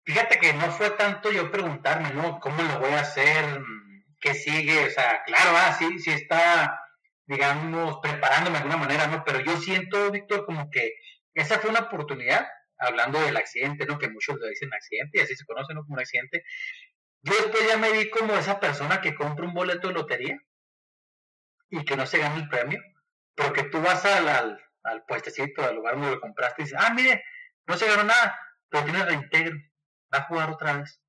Fíjate 0.05 0.39
que 0.39 0.53
no 0.53 0.71
fue 0.73 0.91
tanto 0.91 1.33
yo 1.33 1.51
preguntarme, 1.51 2.13
¿no? 2.13 2.41
¿Cómo 2.41 2.63
lo 2.63 2.79
voy 2.79 2.91
a 2.91 3.01
hacer? 3.01 3.63
¿Qué 4.21 4.35
sigue? 4.35 4.85
O 4.85 4.91
sea, 4.91 5.23
claro, 5.25 5.57
ah, 5.57 5.75
sí, 5.79 5.99
sí 5.99 6.11
está, 6.11 6.79
digamos, 7.25 8.01
preparándome 8.03 8.59
de 8.59 8.65
alguna 8.65 8.77
manera, 8.77 9.07
¿no? 9.07 9.25
Pero 9.25 9.41
yo 9.41 9.57
siento, 9.57 10.11
Víctor, 10.11 10.45
como 10.45 10.69
que 10.69 10.93
esa 11.35 11.59
fue 11.59 11.71
una 11.71 11.81
oportunidad, 11.81 12.47
hablando 12.79 13.21
del 13.21 13.37
accidente, 13.37 13.87
¿no? 13.87 13.99
Que 13.99 14.09
muchos 14.09 14.39
le 14.39 14.51
dicen 14.51 14.73
accidente 14.73 15.19
y 15.19 15.23
así 15.23 15.37
se 15.37 15.45
conoce, 15.45 15.75
¿no? 15.75 15.83
Como 15.83 15.95
un 15.95 16.01
accidente. 16.01 16.45
Yo 17.23 17.35
después 17.35 17.67
ya 17.69 17.77
me 17.77 17.93
vi 17.93 18.11
como 18.11 18.35
esa 18.35 18.59
persona 18.59 19.01
que 19.01 19.15
compra 19.15 19.47
un 19.47 19.55
boleto 19.55 19.89
de 19.89 19.95
lotería 19.95 20.39
y 21.71 21.85
que 21.85 21.97
no 21.97 22.07
se 22.07 22.19
gana 22.19 22.37
el 22.37 22.49
premio, 22.49 22.81
pero 23.35 23.53
que 23.53 23.65
tú 23.65 23.81
vas 23.81 24.05
al, 24.05 24.29
al, 24.29 24.61
al 24.83 25.05
puestecito, 25.05 25.65
al 25.65 25.77
lugar 25.77 25.95
donde 25.95 26.11
lo 26.11 26.21
compraste 26.21 26.63
y 26.63 26.65
dices, 26.65 26.79
ah, 26.81 26.93
mire, 26.93 27.25
no 27.67 27.77
se 27.77 27.87
ganó 27.87 28.05
nada, 28.05 28.39
pero 28.69 28.85
tiene 28.85 29.05
reintegro, 29.05 29.57
va 30.13 30.19
a 30.19 30.25
jugar 30.25 30.51
otra 30.51 30.79
vez. 30.79 31.01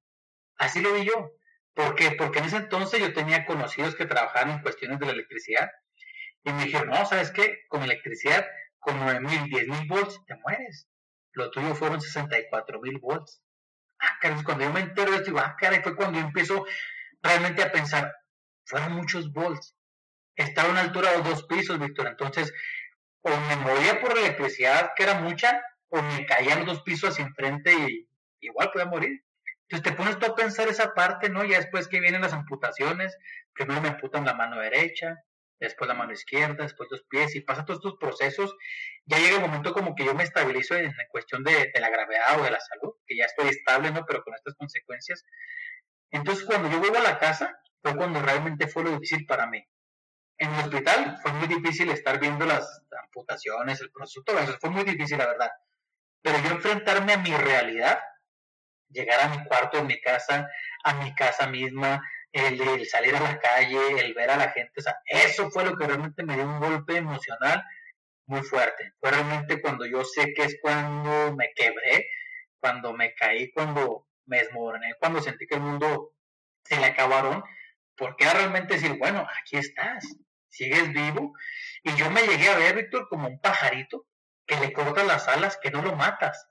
Así 0.57 0.81
lo 0.81 0.93
vi 0.93 1.05
yo. 1.05 1.31
¿Por 1.73 1.95
qué? 1.95 2.11
Porque 2.11 2.39
en 2.39 2.45
ese 2.45 2.57
entonces 2.57 2.99
yo 2.99 3.13
tenía 3.13 3.45
conocidos 3.45 3.95
que 3.95 4.05
trabajaban 4.05 4.51
en 4.51 4.61
cuestiones 4.61 4.99
de 4.99 5.07
la 5.07 5.11
electricidad 5.13 5.71
y 6.43 6.53
me 6.53 6.65
dijeron, 6.65 6.89
no, 6.89 7.05
¿sabes 7.05 7.31
qué? 7.31 7.63
Con 7.67 7.81
electricidad, 7.81 8.45
con 8.83 8.99
9 8.99 9.19
mil, 9.21 9.43
10 9.45 9.67
mil 9.67 9.87
volts, 9.87 10.19
te 10.25 10.35
mueres. 10.35 10.87
Lo 11.33 11.49
tuyo 11.49 11.73
fueron 11.75 11.99
64 11.99 12.79
mil 12.81 12.99
volts. 12.99 13.41
Ah, 13.99 14.17
caray, 14.21 14.43
cuando 14.43 14.65
yo 14.65 14.73
me 14.73 14.81
entero 14.81 15.11
de 15.11 15.17
esto, 15.17 15.31
digo, 15.31 15.39
ah, 15.39 15.55
caray, 15.57 15.81
fue 15.81 15.95
cuando 15.95 16.19
yo 16.19 16.25
empiezo 16.25 16.65
realmente 17.21 17.63
a 17.63 17.71
pensar, 17.71 18.13
fueron 18.65 18.93
muchos 18.93 19.31
volts. 19.31 19.75
Estaba 20.35 20.69
a 20.69 20.71
una 20.71 20.81
altura 20.81 21.11
de 21.11 21.23
dos 21.23 21.43
pisos, 21.45 21.79
Víctor. 21.79 22.07
Entonces, 22.07 22.53
o 23.21 23.29
me 23.29 23.55
movía 23.55 24.01
por 24.01 24.17
electricidad, 24.17 24.91
que 24.95 25.03
era 25.03 25.19
mucha, 25.21 25.61
o 25.89 26.01
me 26.01 26.25
caían 26.25 26.59
los 26.59 26.67
dos 26.67 26.83
pisos 26.83 27.11
hacia 27.11 27.25
enfrente 27.25 27.73
y 27.73 28.07
igual 28.41 28.71
podía 28.71 28.87
morir. 28.87 29.23
Entonces 29.69 29.83
te 29.91 29.97
pones 29.97 30.19
tú 30.19 30.25
a 30.25 30.35
pensar 30.35 30.67
esa 30.67 30.93
parte, 30.93 31.29
¿no? 31.29 31.43
Ya 31.43 31.57
después 31.57 31.87
que 31.87 31.99
vienen 31.99 32.21
las 32.21 32.33
amputaciones, 32.33 33.17
primero 33.53 33.81
me 33.81 33.89
amputan 33.89 34.25
la 34.25 34.33
mano 34.33 34.59
derecha, 34.59 35.23
después 35.67 35.87
la 35.87 35.93
mano 35.93 36.13
izquierda, 36.13 36.63
después 36.63 36.89
los 36.91 37.03
pies, 37.03 37.35
y 37.35 37.41
pasa 37.41 37.65
todos 37.65 37.79
estos 37.79 37.97
procesos, 37.99 38.55
ya 39.05 39.17
llega 39.17 39.35
el 39.35 39.41
momento 39.41 39.73
como 39.73 39.95
que 39.95 40.05
yo 40.05 40.13
me 40.13 40.23
estabilizo 40.23 40.75
en, 40.75 40.93
cuestión 41.09 41.43
de, 41.43 41.71
la 41.79 41.89
gravedad 41.89 42.39
o 42.39 42.43
de 42.43 42.51
la 42.51 42.59
salud, 42.59 42.95
que 43.05 43.17
ya 43.17 43.25
estoy 43.25 43.49
estable, 43.49 43.91
¿no? 43.91 44.05
Pero 44.05 44.23
con 44.23 44.33
estas 44.35 44.55
consecuencias. 44.55 45.23
Entonces 46.11 46.45
cuando 46.45 46.69
yo 46.69 46.79
vuelvo 46.79 46.97
a 46.97 47.01
la 47.01 47.17
casa, 47.17 47.57
fue 47.81 47.95
cuando 47.95 48.21
realmente 48.21 48.67
fue 48.67 48.83
lo 48.83 48.91
difícil 48.91 49.25
para 49.25 49.47
mí. 49.47 49.63
En 50.37 50.53
el 50.53 50.59
hospital 50.65 51.17
fue 51.21 51.31
muy 51.33 51.47
difícil 51.47 51.89
estar 51.91 52.19
viendo 52.19 52.45
las 52.45 52.83
amputaciones, 53.03 53.81
el 53.81 53.91
proceso, 53.91 54.23
todo 54.25 54.39
eso, 54.39 54.57
fue 54.59 54.69
muy 54.69 54.83
difícil, 54.83 55.17
la 55.17 55.27
verdad. 55.27 55.51
Pero 56.21 56.37
yo 56.39 56.51
enfrentarme 56.51 57.13
a 57.13 57.17
mi 57.17 57.35
realidad, 57.35 57.99
llegar 58.89 59.21
a 59.21 59.29
mi 59.29 59.43
cuarto 59.45 59.77
de 59.77 59.83
mi 59.83 59.99
casa, 60.01 60.49
a 60.83 60.93
mi 61.03 61.13
casa 61.15 61.47
misma, 61.47 62.01
el, 62.33 62.85
salir 62.87 63.15
a 63.15 63.19
la 63.19 63.39
calle, 63.39 63.99
el 63.99 64.13
ver 64.13 64.31
a 64.31 64.37
la 64.37 64.49
gente, 64.49 64.73
o 64.77 64.81
sea, 64.81 64.95
eso 65.05 65.49
fue 65.51 65.63
lo 65.63 65.77
que 65.77 65.85
realmente 65.85 66.23
me 66.23 66.35
dio 66.35 66.45
un 66.45 66.59
golpe 66.59 66.97
emocional 66.97 67.63
muy 68.25 68.41
fuerte. 68.41 68.93
Fue 68.99 69.11
realmente 69.11 69.61
cuando 69.61 69.85
yo 69.85 70.03
sé 70.03 70.33
que 70.33 70.43
es 70.43 70.57
cuando 70.61 71.35
me 71.35 71.51
quebré, 71.55 72.07
cuando 72.59 72.93
me 72.93 73.13
caí, 73.13 73.51
cuando 73.51 74.07
me 74.25 74.39
desmoroné, 74.39 74.95
cuando 74.99 75.21
sentí 75.21 75.45
que 75.45 75.55
el 75.55 75.61
mundo 75.61 76.13
se 76.63 76.79
le 76.79 76.87
acabaron, 76.87 77.43
porque 77.95 78.23
era 78.23 78.33
realmente 78.33 78.75
decir, 78.75 78.97
bueno, 78.97 79.27
aquí 79.41 79.57
estás, 79.57 80.03
sigues 80.49 80.91
vivo. 80.91 81.33
Y 81.83 81.93
yo 81.95 82.09
me 82.09 82.25
llegué 82.25 82.49
a 82.49 82.57
ver, 82.57 82.75
Víctor, 82.75 83.07
como 83.09 83.27
un 83.27 83.39
pajarito 83.39 84.07
que 84.47 84.59
le 84.59 84.73
cortas 84.73 85.05
las 85.05 85.27
alas, 85.27 85.57
que 85.61 85.71
no 85.71 85.81
lo 85.81 85.95
matas, 85.95 86.47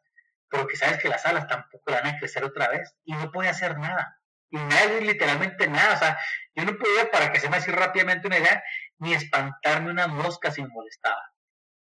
pero 0.49 0.69
que 0.69 0.77
sabes 0.77 0.99
que 0.99 1.09
las 1.09 1.27
alas 1.27 1.49
tampoco 1.49 1.91
van 1.91 2.07
a 2.07 2.19
crecer 2.19 2.45
otra 2.45 2.69
vez 2.69 2.95
y 3.05 3.15
no 3.15 3.33
puede 3.33 3.49
hacer 3.49 3.79
nada. 3.79 4.22
Y 4.53 4.59
nadie, 4.59 5.01
literalmente 5.01 5.67
nada. 5.67 5.95
O 5.95 5.99
sea, 5.99 6.19
yo 6.55 6.65
no 6.65 6.77
podía, 6.77 7.11
para 7.11 7.33
que 7.33 7.41
se 7.41 7.49
me 7.49 7.57
así 7.57 7.71
rápidamente 7.71 8.29
una 8.29 8.39
idea, 8.39 8.63
ni 8.99 9.15
espantarme 9.15 9.91
una 9.91 10.07
mosca 10.07 10.53
si 10.53 10.63
me. 10.63 10.71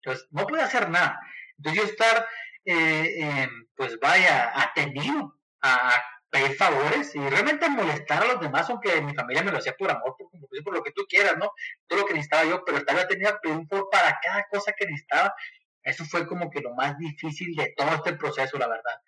Entonces, 0.02 0.26
no 0.30 0.46
puede 0.46 0.62
hacer 0.62 0.88
nada. 0.88 1.20
Entonces, 1.58 1.82
yo 1.82 1.88
estar, 1.88 2.26
eh, 2.64 3.48
pues 3.74 3.98
vaya, 4.00 4.52
atenido 4.54 5.36
a 5.60 6.02
pedir 6.30 6.56
favores 6.56 7.14
y 7.14 7.28
realmente 7.28 7.68
molestar 7.68 8.22
a 8.22 8.26
los 8.26 8.40
demás, 8.40 8.70
aunque 8.70 9.00
mi 9.02 9.14
familia 9.14 9.42
me 9.42 9.50
lo 9.50 9.58
hacía 9.58 9.74
por 9.76 9.90
amor, 9.90 10.14
por, 10.16 10.30
por 10.64 10.74
lo 10.74 10.82
que 10.82 10.92
tú 10.92 11.04
quieras, 11.08 11.36
¿no? 11.36 11.50
Todo 11.88 12.00
lo 12.00 12.06
que 12.06 12.14
necesitaba 12.14 12.44
yo, 12.44 12.64
pero 12.64 12.78
estaba 12.78 13.00
atenido 13.00 13.30
a 13.30 13.40
pedir 13.40 13.56
un 13.56 13.68
favor 13.68 13.88
para 13.90 14.18
cada 14.22 14.46
cosa 14.48 14.72
que 14.72 14.86
necesitaba. 14.86 15.34
Eso 15.82 16.04
fue 16.04 16.26
como 16.26 16.50
que 16.50 16.60
lo 16.60 16.74
más 16.74 16.96
difícil 16.98 17.54
de 17.56 17.74
todo 17.76 17.90
este 17.96 18.12
proceso, 18.14 18.56
la 18.58 18.68
verdad. 18.68 19.00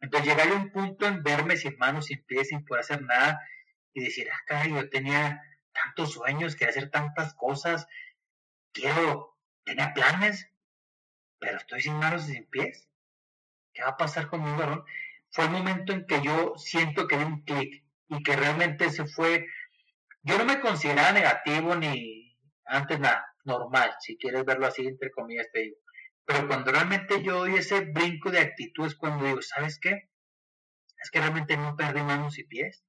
Entonces 0.00 0.28
llegar 0.28 0.48
a 0.48 0.54
un 0.54 0.70
punto 0.70 1.06
en 1.06 1.22
verme 1.22 1.56
sin 1.56 1.76
manos, 1.78 2.06
sin 2.06 2.22
pies, 2.24 2.48
sin 2.48 2.64
poder 2.64 2.80
hacer 2.82 3.02
nada 3.02 3.40
y 3.92 4.04
decir, 4.04 4.28
ah, 4.50 4.66
yo 4.66 4.88
tenía 4.90 5.42
tantos 5.72 6.12
sueños, 6.12 6.54
quería 6.54 6.70
hacer 6.70 6.90
tantas 6.90 7.34
cosas, 7.34 7.86
quiero, 8.72 9.38
tenía 9.64 9.94
planes, 9.94 10.50
pero 11.38 11.56
estoy 11.56 11.80
sin 11.80 11.94
manos 11.94 12.28
y 12.28 12.34
sin 12.34 12.46
pies. 12.46 12.88
¿Qué 13.72 13.82
va 13.82 13.90
a 13.90 13.96
pasar 13.96 14.28
con 14.28 14.42
mi 14.42 14.50
varón? 14.58 14.84
Fue 15.30 15.44
el 15.44 15.50
momento 15.50 15.92
en 15.92 16.06
que 16.06 16.22
yo 16.22 16.54
siento 16.56 17.06
que 17.06 17.18
di 17.18 17.24
un 17.24 17.42
clic 17.42 17.84
y 18.08 18.22
que 18.22 18.36
realmente 18.36 18.90
se 18.90 19.06
fue. 19.06 19.46
Yo 20.22 20.38
no 20.38 20.44
me 20.44 20.60
consideraba 20.60 21.12
negativo 21.12 21.74
ni 21.74 22.36
antes 22.64 22.98
nada, 22.98 23.34
normal, 23.44 23.94
si 24.00 24.16
quieres 24.18 24.44
verlo 24.44 24.66
así, 24.66 24.86
entre 24.86 25.10
comillas, 25.10 25.46
te 25.52 25.60
digo. 25.60 25.76
Pero 26.26 26.48
cuando 26.48 26.72
realmente 26.72 27.22
yo 27.22 27.38
doy 27.38 27.54
ese 27.54 27.80
brinco 27.80 28.30
de 28.30 28.40
actitud 28.40 28.86
es 28.86 28.96
cuando 28.96 29.24
digo, 29.24 29.40
¿sabes 29.42 29.78
qué? 29.78 30.10
Es 31.02 31.10
que 31.10 31.20
realmente 31.20 31.56
no 31.56 31.76
perdí 31.76 32.02
manos 32.02 32.38
y 32.38 32.44
pies, 32.44 32.84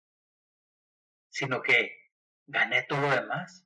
sino 1.30 1.62
que 1.62 1.91
gané 2.47 2.84
todo 2.84 3.02
lo 3.02 3.12
demás. 3.12 3.65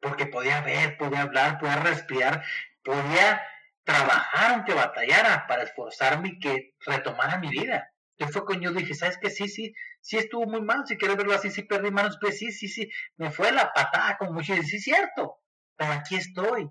Porque 0.00 0.26
podía 0.26 0.60
ver, 0.62 0.96
podía 0.96 1.22
hablar, 1.22 1.58
podía 1.58 1.76
respirar, 1.76 2.44
podía 2.82 3.42
trabajar 3.84 4.52
aunque 4.52 4.74
batallara 4.74 5.46
para 5.46 5.62
esforzarme 5.62 6.30
y 6.30 6.38
que 6.38 6.74
retomara 6.80 7.38
mi 7.38 7.48
vida. 7.48 7.90
Entonces 8.12 8.32
fue 8.34 8.46
cuando 8.46 8.64
yo 8.64 8.72
dije, 8.72 8.94
¿sabes 8.94 9.18
qué? 9.20 9.28
Sí, 9.28 9.48
sí, 9.48 9.74
sí 10.00 10.16
estuvo 10.18 10.46
muy 10.46 10.62
mal, 10.62 10.86
si 10.86 10.96
quieres 10.96 11.16
verlo 11.16 11.34
así, 11.34 11.50
sí 11.50 11.62
perdí 11.62 11.90
manos, 11.90 12.18
pies, 12.18 12.38
sí, 12.38 12.52
sí, 12.52 12.68
sí, 12.68 12.90
me 13.16 13.30
fue 13.30 13.52
la 13.52 13.72
patada 13.72 14.16
como 14.18 14.32
mucho, 14.32 14.54
sí, 14.62 14.78
cierto, 14.78 15.40
pero 15.76 15.92
aquí 15.92 16.16
estoy 16.16 16.70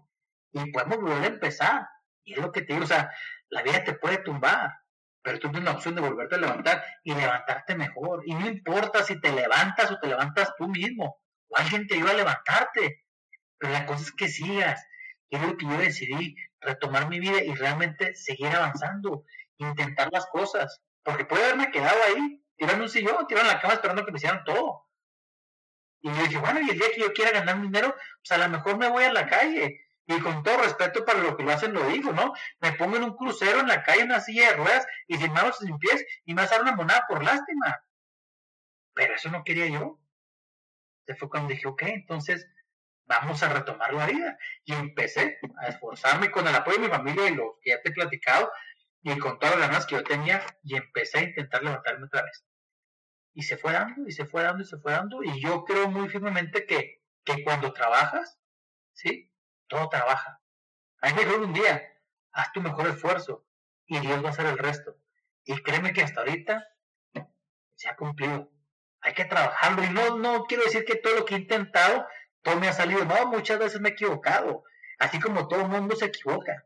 y 0.54 0.72
podemos 0.72 1.02
volver 1.02 1.24
a 1.24 1.28
empezar. 1.28 1.88
Y 2.24 2.34
es 2.34 2.40
lo 2.40 2.52
que 2.52 2.62
te 2.62 2.74
digo, 2.74 2.86
o 2.86 2.88
sea, 2.88 3.12
la 3.50 3.62
vida 3.62 3.84
te 3.84 3.94
puede 3.94 4.18
tumbar, 4.18 4.72
pero 5.22 5.40
tú 5.40 5.50
tienes 5.50 5.66
la 5.66 5.76
opción 5.76 5.96
de 5.96 6.02
volverte 6.02 6.36
a 6.36 6.40
levantar 6.40 6.84
y 7.04 7.14
levantarte 7.14 7.76
mejor. 7.76 8.24
Y 8.26 8.34
no 8.34 8.48
importa 8.48 9.04
si 9.04 9.20
te 9.20 9.32
levantas 9.32 9.92
o 9.92 10.00
te 10.00 10.08
levantas 10.08 10.54
tú 10.58 10.68
mismo, 10.68 11.22
o 11.48 11.58
alguien 11.58 11.88
te 11.88 11.96
ayuda 11.96 12.12
a 12.12 12.16
levantarte, 12.16 13.06
pero 13.58 13.74
la 13.74 13.86
cosa 13.86 14.04
es 14.04 14.12
que 14.12 14.28
sigas. 14.28 14.86
Y 15.30 15.36
es 15.38 15.42
lo 15.42 15.58
que 15.58 15.66
yo 15.66 15.78
decidí, 15.78 16.36
retomar 16.60 17.10
mi 17.10 17.20
vida 17.20 17.44
y 17.44 17.54
realmente 17.56 18.16
seguir 18.16 18.48
avanzando, 18.48 19.26
intentar 19.58 20.10
las 20.12 20.28
cosas, 20.28 20.82
porque 21.04 21.26
puede 21.26 21.46
haberme 21.46 21.72
quedado 21.72 21.98
ahí, 22.04 22.44
tirando 22.56 22.84
un 22.84 22.90
sillón, 22.90 23.26
tirando 23.28 23.52
la 23.52 23.60
cama 23.60 23.74
esperando 23.74 24.06
que 24.06 24.12
me 24.12 24.18
hicieran 24.18 24.44
todo. 24.44 24.88
Y 26.02 26.10
yo 26.10 26.24
dije, 26.24 26.38
bueno, 26.38 26.60
y 26.62 26.70
el 26.70 26.78
día 26.78 26.88
que 26.94 27.02
yo 27.02 27.14
quiera 27.14 27.32
ganar 27.32 27.62
dinero, 27.62 27.96
pues 27.96 28.32
a 28.32 28.38
lo 28.38 28.50
mejor 28.50 28.78
me 28.78 28.90
voy 28.90 29.06
a 29.06 29.14
la 29.14 29.26
calle, 29.26 29.83
y 30.06 30.20
con 30.20 30.44
todo 30.44 30.58
respeto 30.58 31.06
para 31.06 31.20
lo 31.20 31.38
que 31.38 31.44
lo 31.44 31.52
hacen, 31.52 31.74
lo 31.74 31.88
digo, 31.88 32.12
¿no? 32.12 32.34
Me 32.60 32.74
pongo 32.74 32.98
en 32.98 33.04
un 33.04 33.16
crucero 33.16 33.62
en 33.62 33.68
la 33.68 33.84
calle, 33.84 34.02
en 34.02 34.08
una 34.08 34.20
silla 34.20 34.50
de 34.50 34.58
ruedas 34.58 34.86
y 35.08 35.18
sin 35.18 35.32
manos 35.32 35.58
sin 35.58 35.78
pies 35.78 36.06
y 36.26 36.34
me 36.34 36.46
dar 36.46 36.62
una 36.62 36.76
monada 36.76 37.06
por 37.08 37.24
lástima. 37.24 37.82
Pero 38.94 39.16
eso 39.16 39.30
no 39.32 39.44
quería 39.44 39.68
yo. 39.68 40.00
Se 41.06 41.16
fue 41.16 41.30
cuando 41.30 41.50
dije, 41.50 41.68
ok, 41.68 41.84
entonces 41.84 42.48
vamos 43.06 43.42
a 43.44 43.50
retomar 43.50 43.94
la 43.94 44.06
vida. 44.08 44.38
Y 44.66 44.74
empecé 44.74 45.40
a 45.62 45.68
esforzarme 45.68 46.32
con 46.32 46.48
el 46.48 46.56
apoyo 46.56 46.78
de 46.78 46.88
mi 46.88 46.94
familia 46.94 47.30
y 47.30 47.36
lo 47.36 47.58
que 47.62 47.72
ya 47.72 47.82
te 47.82 47.90
he 47.90 47.94
platicado 47.94 48.52
y 49.02 49.18
con 49.20 49.38
todas 49.40 49.58
las 49.58 49.68
ganas 49.68 49.86
que 49.86 49.96
yo 49.96 50.04
tenía 50.04 50.46
y 50.64 50.76
empecé 50.76 51.20
a 51.20 51.24
intentar 51.24 51.64
levantarme 51.64 52.06
otra 52.06 52.24
vez. 52.24 52.46
Y 53.34 53.44
se 53.44 53.58
fue 53.58 53.74
dando 53.74 54.08
y 54.08 54.12
se 54.12 54.26
fue 54.26 54.44
dando 54.44 54.64
y 54.64 54.66
se 54.66 54.78
fue 54.78 54.92
dando. 54.92 55.24
Y 55.24 55.42
yo 55.42 55.66
creo 55.66 55.90
muy 55.90 56.08
firmemente 56.08 56.66
que, 56.66 57.02
que 57.26 57.44
cuando 57.44 57.74
trabajas, 57.74 58.40
¿sí? 58.94 59.33
Todo 59.74 59.90
trabaja. 59.90 60.40
Hay 61.02 61.14
mejor 61.14 61.42
un 61.42 61.54
día, 61.54 61.82
haz 62.32 62.52
tu 62.54 62.62
mejor 62.62 62.88
esfuerzo 62.88 63.46
y 63.88 64.00
Dios 64.00 64.24
va 64.24 64.30
a 64.30 64.32
hacer 64.32 64.46
el 64.46 64.58
resto. 64.58 64.96
Y 65.46 65.62
créeme 65.64 65.94
que 65.94 66.04
hasta 66.04 66.22
ahorita 66.22 66.68
se 67.76 67.90
ha 67.90 67.96
cumplido. 67.96 68.52
Hay 69.02 69.14
que 69.14 69.26
trabajarlo 69.26 69.84
y 69.84 69.90
no, 69.90 70.18
no 70.18 70.46
quiero 70.46 70.64
decir 70.64 70.86
que 70.86 70.96
todo 70.96 71.16
lo 71.16 71.26
que 71.26 71.36
he 71.36 71.40
intentado, 71.40 72.08
todo 72.42 72.60
me 72.60 72.68
ha 72.70 72.74
salido. 72.74 73.04
No, 73.04 73.28
muchas 73.28 73.60
veces 73.60 73.82
me 73.82 73.90
he 73.90 73.92
equivocado, 73.94 74.64
así 75.00 75.20
como 75.20 75.48
todo 75.48 75.62
el 75.62 75.70
mundo 75.70 75.96
se 75.96 76.06
equivoca. 76.06 76.66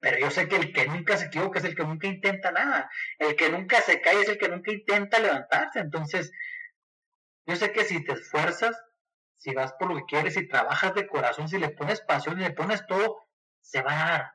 Pero 0.00 0.18
yo 0.18 0.30
sé 0.30 0.48
que 0.48 0.56
el 0.56 0.72
que 0.72 0.86
nunca 0.86 1.16
se 1.16 1.26
equivoca 1.26 1.58
es 1.58 1.64
el 1.66 1.76
que 1.76 1.84
nunca 1.84 2.06
intenta 2.06 2.50
nada. 2.52 2.90
El 3.18 3.36
que 3.36 3.50
nunca 3.50 3.80
se 3.82 4.00
cae 4.00 4.22
es 4.22 4.28
el 4.28 4.38
que 4.38 4.48
nunca 4.48 4.72
intenta 4.72 5.18
levantarse. 5.18 5.78
Entonces, 5.78 6.32
Yo 7.46 7.56
sé 7.56 7.72
que 7.72 7.84
si 7.84 8.02
te 8.02 8.12
esfuerzas, 8.12 8.74
si 9.44 9.52
vas 9.52 9.74
por 9.74 9.90
lo 9.90 9.96
que 9.96 10.06
quieres, 10.06 10.32
si 10.32 10.48
trabajas 10.48 10.94
de 10.94 11.06
corazón, 11.06 11.50
si 11.50 11.58
le 11.58 11.68
pones 11.68 12.00
pasión 12.00 12.40
y 12.40 12.44
le 12.44 12.52
pones 12.52 12.86
todo, 12.86 13.26
se 13.60 13.82
va 13.82 13.92
a 13.92 14.10
dar. 14.10 14.34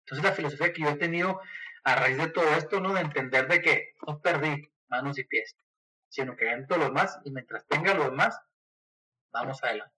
Entonces 0.00 0.24
la 0.24 0.32
filosofía 0.32 0.72
que 0.72 0.80
yo 0.80 0.88
he 0.88 0.96
tenido 0.96 1.38
a 1.84 1.94
raíz 1.94 2.16
de 2.16 2.30
todo 2.30 2.48
esto, 2.54 2.80
¿no? 2.80 2.94
De 2.94 3.02
entender 3.02 3.48
de 3.48 3.60
que 3.60 3.92
no 4.06 4.18
perdí 4.22 4.66
manos 4.88 5.18
y 5.18 5.24
pies, 5.24 5.56
sino 6.08 6.36
que 6.36 6.50
entro 6.50 6.78
los 6.78 6.90
más 6.90 7.18
y 7.26 7.32
mientras 7.32 7.66
tenga 7.66 7.92
los 7.92 8.10
más, 8.12 8.40
vamos 9.30 9.62
adelante. 9.62 9.94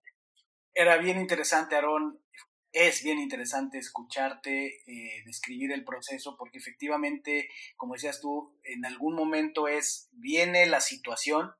Era 0.73 0.97
bien 0.97 1.21
interesante, 1.21 1.75
Aarón. 1.75 2.19
Es 2.73 3.01
bien 3.01 3.17
interesante 3.17 3.77
escucharte 3.77 4.83
eh, 4.85 5.23
describir 5.25 5.71
el 5.71 5.85
proceso 5.85 6.35
porque 6.37 6.57
efectivamente, 6.57 7.47
como 7.77 7.93
decías 7.93 8.19
tú, 8.19 8.59
en 8.63 8.85
algún 8.85 9.15
momento 9.15 9.69
es, 9.69 10.09
viene 10.11 10.65
la 10.65 10.81
situación, 10.81 11.55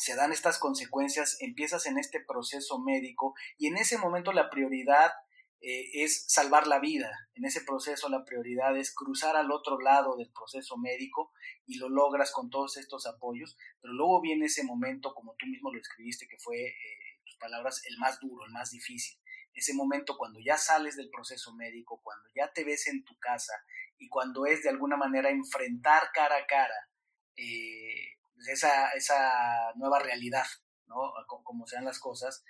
se 0.00 0.16
dan 0.16 0.32
estas 0.32 0.58
consecuencias, 0.58 1.36
empiezas 1.40 1.84
en 1.84 1.98
este 1.98 2.20
proceso 2.20 2.78
médico 2.80 3.34
y 3.58 3.66
en 3.66 3.76
ese 3.76 3.98
momento 3.98 4.32
la 4.32 4.48
prioridad 4.48 5.12
eh, 5.60 6.02
es 6.04 6.24
salvar 6.26 6.66
la 6.66 6.80
vida. 6.80 7.10
En 7.34 7.44
ese 7.44 7.60
proceso 7.60 8.08
la 8.08 8.24
prioridad 8.24 8.76
es 8.78 8.94
cruzar 8.94 9.36
al 9.36 9.52
otro 9.52 9.78
lado 9.78 10.16
del 10.16 10.32
proceso 10.32 10.78
médico 10.78 11.32
y 11.66 11.76
lo 11.76 11.90
logras 11.90 12.32
con 12.32 12.48
todos 12.48 12.78
estos 12.78 13.06
apoyos, 13.06 13.58
pero 13.82 13.92
luego 13.92 14.22
viene 14.22 14.46
ese 14.46 14.64
momento, 14.64 15.12
como 15.14 15.34
tú 15.38 15.46
mismo 15.46 15.70
lo 15.70 15.78
escribiste, 15.78 16.26
que 16.26 16.38
fue, 16.38 16.56
eh, 16.56 16.74
tus 17.22 17.36
palabras, 17.36 17.82
el 17.86 17.98
más 17.98 18.18
duro, 18.20 18.46
el 18.46 18.52
más 18.52 18.70
difícil. 18.70 19.20
Ese 19.52 19.74
momento 19.74 20.16
cuando 20.16 20.40
ya 20.40 20.56
sales 20.56 20.96
del 20.96 21.10
proceso 21.10 21.54
médico, 21.54 22.00
cuando 22.02 22.26
ya 22.34 22.50
te 22.54 22.64
ves 22.64 22.86
en 22.86 23.04
tu 23.04 23.18
casa 23.18 23.52
y 23.98 24.08
cuando 24.08 24.46
es 24.46 24.62
de 24.62 24.70
alguna 24.70 24.96
manera 24.96 25.28
enfrentar 25.28 26.10
cara 26.14 26.36
a 26.36 26.46
cara 26.46 26.88
eh, 27.36 28.19
esa, 28.48 28.90
esa 28.90 29.72
nueva 29.76 29.98
realidad, 29.98 30.46
¿no? 30.86 31.12
Como 31.26 31.66
sean 31.66 31.84
las 31.84 31.98
cosas, 31.98 32.44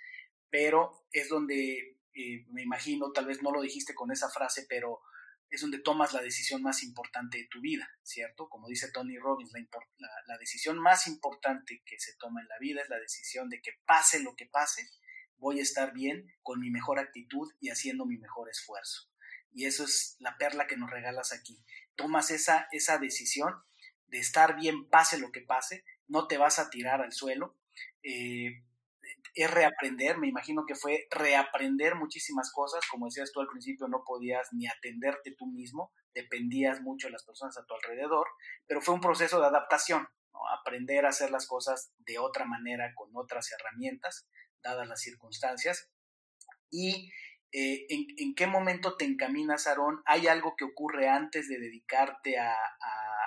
pero 0.49 1.05
es 1.11 1.29
donde 1.29 1.97
eh, 2.13 2.45
me 2.49 2.63
imagino, 2.63 3.11
tal 3.11 3.25
vez 3.25 3.41
no 3.41 3.51
lo 3.51 3.61
dijiste 3.61 3.95
con 3.95 4.11
esa 4.11 4.29
frase, 4.29 4.65
pero 4.67 5.01
es 5.49 5.61
donde 5.61 5.79
tomas 5.79 6.13
la 6.13 6.21
decisión 6.21 6.61
más 6.61 6.81
importante 6.83 7.37
de 7.37 7.47
tu 7.49 7.59
vida, 7.59 7.89
¿cierto? 8.03 8.47
Como 8.49 8.69
dice 8.69 8.91
Tony 8.91 9.17
Robbins, 9.17 9.51
la, 9.53 10.09
la, 10.25 10.37
decisión 10.37 10.79
más 10.79 11.07
importante 11.07 11.83
que 11.85 11.99
se 11.99 12.15
toma 12.17 12.41
en 12.41 12.47
la 12.47 12.57
vida 12.59 12.81
es 12.81 12.89
la 12.89 12.99
decisión 12.99 13.49
de 13.49 13.61
que 13.61 13.73
pase 13.85 14.21
lo 14.21 14.35
que 14.35 14.45
pase, 14.45 14.89
voy 15.37 15.59
a 15.59 15.63
estar 15.63 15.93
bien 15.93 16.25
con 16.41 16.61
mi 16.61 16.69
mejor 16.69 16.99
actitud 16.99 17.51
y 17.59 17.69
haciendo 17.69 18.05
mi 18.05 18.17
mejor 18.17 18.49
esfuerzo. 18.49 19.09
Y 19.51 19.65
eso 19.65 19.83
es 19.83 20.15
la 20.19 20.37
perla 20.37 20.67
que 20.67 20.77
nos 20.77 20.89
regalas 20.89 21.33
aquí. 21.33 21.65
Tomas 21.95 22.31
esa, 22.31 22.67
esa 22.71 22.97
decisión 22.97 23.53
de 24.11 24.19
estar 24.19 24.55
bien, 24.55 24.87
pase 24.89 25.17
lo 25.17 25.31
que 25.31 25.41
pase, 25.41 25.83
no 26.07 26.27
te 26.27 26.37
vas 26.37 26.59
a 26.59 26.69
tirar 26.69 27.01
al 27.01 27.13
suelo. 27.13 27.55
Eh, 28.03 28.63
es 29.33 29.49
reaprender, 29.49 30.17
me 30.17 30.27
imagino 30.27 30.65
que 30.67 30.75
fue 30.75 31.07
reaprender 31.09 31.95
muchísimas 31.95 32.51
cosas, 32.51 32.83
como 32.91 33.05
decías 33.05 33.31
tú 33.31 33.39
al 33.39 33.47
principio, 33.47 33.87
no 33.87 34.03
podías 34.05 34.49
ni 34.51 34.67
atenderte 34.67 35.33
tú 35.37 35.47
mismo, 35.47 35.93
dependías 36.13 36.81
mucho 36.81 37.07
de 37.07 37.13
las 37.13 37.23
personas 37.23 37.57
a 37.57 37.65
tu 37.65 37.73
alrededor, 37.73 38.27
pero 38.67 38.81
fue 38.81 38.93
un 38.93 38.99
proceso 38.99 39.39
de 39.39 39.47
adaptación, 39.47 40.05
aprender 40.59 41.05
a 41.05 41.09
hacer 41.09 41.31
las 41.31 41.47
cosas 41.47 41.93
de 41.99 42.19
otra 42.19 42.45
manera, 42.45 42.93
con 42.93 43.09
otras 43.13 43.49
herramientas, 43.51 44.27
dadas 44.61 44.87
las 44.87 44.99
circunstancias. 44.99 45.89
¿Y 46.69 47.11
eh, 47.53 47.85
¿en, 47.89 48.35
qué 48.35 48.47
momento 48.47 48.97
te 48.97 49.05
encaminas, 49.05 49.67
Aarón? 49.67 50.01
¿Hay 50.05 50.27
algo 50.27 50.55
que 50.57 50.65
ocurre 50.65 51.07
antes 51.07 51.47
de 51.47 51.57
dedicarte 51.57 52.37
a 52.37 52.53
a 52.53 53.20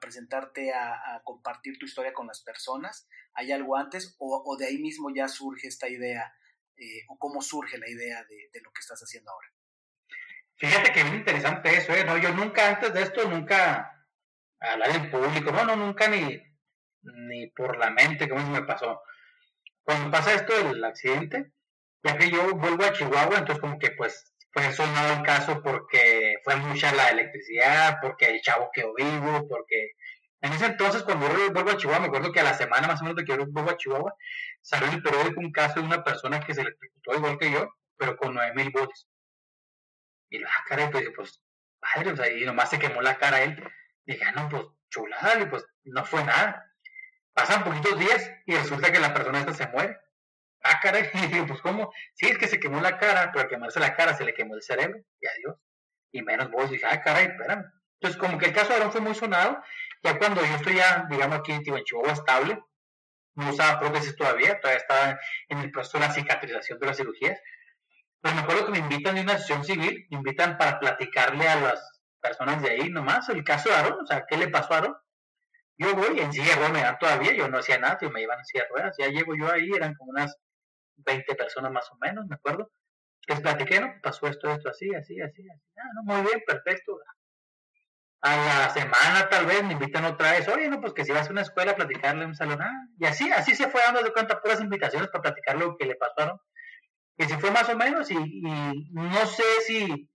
presentarte 0.00 0.72
a, 0.72 1.20
compartir 1.24 1.78
tu 1.78 1.86
historia 1.86 2.12
con 2.12 2.26
las 2.26 2.42
personas? 2.42 3.08
¿Hay 3.34 3.52
algo 3.52 3.76
antes 3.76 4.16
o, 4.18 4.56
de 4.58 4.66
ahí 4.66 4.78
mismo 4.78 5.10
ya 5.14 5.28
surge 5.28 5.68
esta 5.68 5.88
idea 5.88 6.34
eh, 6.76 7.04
o 7.08 7.18
cómo 7.18 7.40
surge 7.40 7.78
la 7.78 7.88
idea 7.88 8.24
de, 8.24 8.60
lo 8.62 8.70
que 8.72 8.80
estás 8.80 9.00
haciendo 9.00 9.30
ahora? 9.30 9.48
Fíjate 10.56 10.92
que 10.92 11.00
es 11.00 11.14
interesante 11.14 11.76
eso, 11.76 11.92
¿eh? 11.92 12.04
No, 12.04 12.18
yo 12.18 12.32
nunca 12.34 12.68
antes 12.68 12.92
de 12.92 13.02
esto, 13.02 13.28
nunca 13.28 14.06
hablar 14.60 14.90
en 14.90 15.10
público, 15.10 15.50
no, 15.50 15.64
no, 15.64 15.76
nunca 15.76 16.08
ni, 16.08 16.40
ni 17.02 17.48
por 17.48 17.76
la 17.78 17.90
mente, 17.90 18.28
como 18.28 18.46
me 18.48 18.62
pasó. 18.62 19.00
Cuando 19.82 20.10
pasa 20.10 20.34
esto 20.34 20.56
del 20.56 20.84
accidente, 20.84 21.52
ya 22.04 22.16
que 22.16 22.30
yo 22.30 22.54
vuelvo 22.54 22.84
a 22.84 22.92
Chihuahua, 22.92 23.38
entonces 23.38 23.60
como 23.60 23.78
que 23.78 23.90
pues 23.92 24.31
fue 24.52 24.72
sonado 24.72 25.14
el 25.14 25.22
caso 25.22 25.62
porque 25.62 26.36
fue 26.44 26.56
mucha 26.56 26.92
la 26.92 27.08
electricidad, 27.08 27.98
porque 28.02 28.26
el 28.26 28.42
chavo 28.42 28.70
quedó 28.72 28.94
vivo, 28.94 29.46
porque 29.48 29.92
en 30.42 30.52
ese 30.52 30.66
entonces 30.66 31.02
cuando 31.04 31.28
yo 31.28 31.52
vuelvo 31.52 31.70
a 31.70 31.76
Chihuahua, 31.76 32.00
me 32.00 32.06
acuerdo 32.08 32.32
que 32.32 32.40
a 32.40 32.44
la 32.44 32.54
semana 32.54 32.86
más 32.88 33.00
o 33.00 33.04
menos 33.04 33.16
de 33.16 33.24
que 33.24 33.36
yo 33.36 33.46
vuelvo 33.46 33.70
a 33.70 33.76
Chihuahua, 33.76 34.14
salió 34.60 34.88
en 34.88 34.94
el 34.94 35.02
periódico 35.02 35.40
un 35.40 35.52
caso 35.52 35.80
de 35.80 35.86
una 35.86 36.04
persona 36.04 36.40
que 36.40 36.54
se 36.54 36.60
electrocutó 36.60 37.14
igual 37.14 37.38
que 37.38 37.50
yo, 37.50 37.74
pero 37.96 38.16
con 38.16 38.34
9000 38.34 38.70
volts. 38.70 39.08
Y 40.30 40.38
la 40.38 40.48
ah, 40.48 40.64
cara, 40.66 40.90
pues, 40.90 41.10
pues, 41.14 41.42
padre, 41.78 42.12
o 42.12 42.16
sea, 42.16 42.30
y 42.30 42.44
nomás 42.44 42.70
se 42.70 42.78
quemó 42.78 43.02
la 43.02 43.18
cara 43.18 43.42
él. 43.42 43.62
Dije, 44.04 44.24
ah, 44.24 44.32
no, 44.32 44.48
pues, 44.48 44.64
chulada, 44.90 45.48
pues, 45.48 45.64
no 45.84 46.04
fue 46.04 46.24
nada. 46.24 46.72
Pasan 47.34 47.64
poquitos 47.64 47.98
días 47.98 48.30
y 48.46 48.54
resulta 48.54 48.90
que 48.92 48.98
la 48.98 49.14
persona 49.14 49.40
esta 49.40 49.54
se 49.54 49.66
muere. 49.68 49.98
Ah, 50.62 50.78
caray, 50.80 51.10
pues 51.48 51.60
cómo, 51.60 51.92
sí, 52.14 52.26
es 52.26 52.38
que 52.38 52.48
se 52.48 52.60
quemó 52.60 52.80
la 52.80 52.98
cara, 52.98 53.30
pero 53.32 53.42
al 53.42 53.48
quemarse 53.48 53.80
la 53.80 53.94
cara 53.94 54.14
se 54.14 54.24
le 54.24 54.34
quemó 54.34 54.54
el 54.54 54.62
cerebro, 54.62 55.00
y 55.20 55.26
adiós. 55.26 55.56
Y 56.12 56.22
menos 56.22 56.50
vos, 56.50 56.70
dije, 56.70 56.86
ah, 56.86 57.00
caray, 57.00 57.26
espérame. 57.26 57.64
Entonces, 58.00 58.20
como 58.20 58.38
que 58.38 58.46
el 58.46 58.52
caso 58.52 58.68
de 58.70 58.76
Aaron 58.76 58.92
fue 58.92 59.00
muy 59.00 59.14
sonado, 59.14 59.62
ya 60.02 60.18
cuando 60.18 60.44
yo 60.44 60.54
estoy 60.54 60.76
ya, 60.76 61.06
digamos, 61.08 61.38
aquí 61.38 61.52
en 61.52 61.62
Chihuahua 61.62 62.12
estable, 62.12 62.62
no 63.34 63.50
usaba 63.50 63.78
prótesis 63.80 64.16
todavía, 64.16 64.60
todavía 64.60 64.80
estaba 64.80 65.18
en 65.48 65.58
el 65.58 65.70
proceso 65.70 65.98
de 65.98 66.06
la 66.06 66.12
cicatrización 66.12 66.78
de 66.78 66.86
las 66.86 66.96
cirugías, 66.96 67.40
pues 68.20 68.34
me 68.34 68.40
acuerdo 68.40 68.66
que 68.66 68.72
me 68.72 68.78
invitan 68.78 69.14
de 69.14 69.22
una 69.22 69.38
sesión 69.38 69.64
civil, 69.64 70.06
me 70.10 70.18
invitan 70.18 70.58
para 70.58 70.78
platicarle 70.78 71.48
a 71.48 71.56
las 71.56 72.00
personas 72.20 72.62
de 72.62 72.70
ahí 72.70 72.90
nomás 72.90 73.28
el 73.28 73.42
caso 73.42 73.68
de 73.68 73.74
Aaron, 73.74 74.00
o 74.02 74.06
sea, 74.06 74.24
¿qué 74.28 74.36
le 74.36 74.48
pasó 74.48 74.74
a 74.74 74.78
Aaron? 74.78 74.96
Yo 75.76 75.94
voy 75.94 76.20
en 76.20 76.32
silla 76.32 76.56
de 76.56 76.68
me 76.68 76.82
dan 76.82 76.98
todavía, 76.98 77.32
yo 77.32 77.48
no 77.48 77.58
hacía 77.58 77.78
nada, 77.78 77.98
yo 78.00 78.10
me 78.10 78.22
iban 78.22 78.38
en 78.38 78.44
silla 78.44 78.64
de 78.64 78.68
ruedas, 78.70 78.96
ya 78.98 79.08
llego 79.08 79.34
yo 79.34 79.50
ahí, 79.50 79.70
eran 79.74 79.94
como 79.94 80.10
unas 80.10 80.36
20 80.96 81.34
personas 81.34 81.72
más 81.72 81.90
o 81.90 81.96
menos, 82.00 82.26
me 82.26 82.36
acuerdo. 82.36 82.70
Les 83.26 83.40
platiqué, 83.40 83.80
¿no? 83.80 83.94
Pasó 84.02 84.26
esto, 84.26 84.50
esto, 84.50 84.68
así, 84.68 84.94
así, 84.94 85.20
así, 85.20 85.48
así. 85.48 85.72
Ah, 85.76 85.88
no, 85.94 86.02
muy 86.02 86.22
bien, 86.26 86.42
perfecto. 86.46 86.98
A 88.20 88.36
la 88.36 88.70
semana 88.70 89.28
tal 89.28 89.46
vez 89.46 89.64
me 89.64 89.72
invitan 89.72 90.04
otra 90.04 90.32
vez, 90.32 90.46
oye, 90.48 90.68
no, 90.68 90.80
pues 90.80 90.92
que 90.92 91.04
si 91.04 91.12
vas 91.12 91.28
a 91.28 91.32
una 91.32 91.42
escuela 91.42 91.72
a 91.72 91.76
platicarle 91.76 92.24
un 92.24 92.34
salón, 92.34 92.62
ah, 92.62 92.86
y 92.98 93.04
así, 93.04 93.30
así 93.32 93.54
se 93.54 93.68
fue 93.68 93.80
dando 93.82 94.02
de 94.02 94.12
cuenta 94.12 94.40
puras 94.40 94.60
invitaciones 94.60 95.08
para 95.10 95.22
platicar 95.22 95.56
lo 95.56 95.76
que 95.76 95.86
le 95.86 95.96
pasaron. 95.96 96.40
Y 97.16 97.24
si 97.24 97.34
fue 97.34 97.50
más 97.50 97.68
o 97.68 97.76
menos, 97.76 98.10
y, 98.10 98.16
y 98.16 98.90
no 98.92 99.26
sé 99.26 99.42
si 99.66 100.08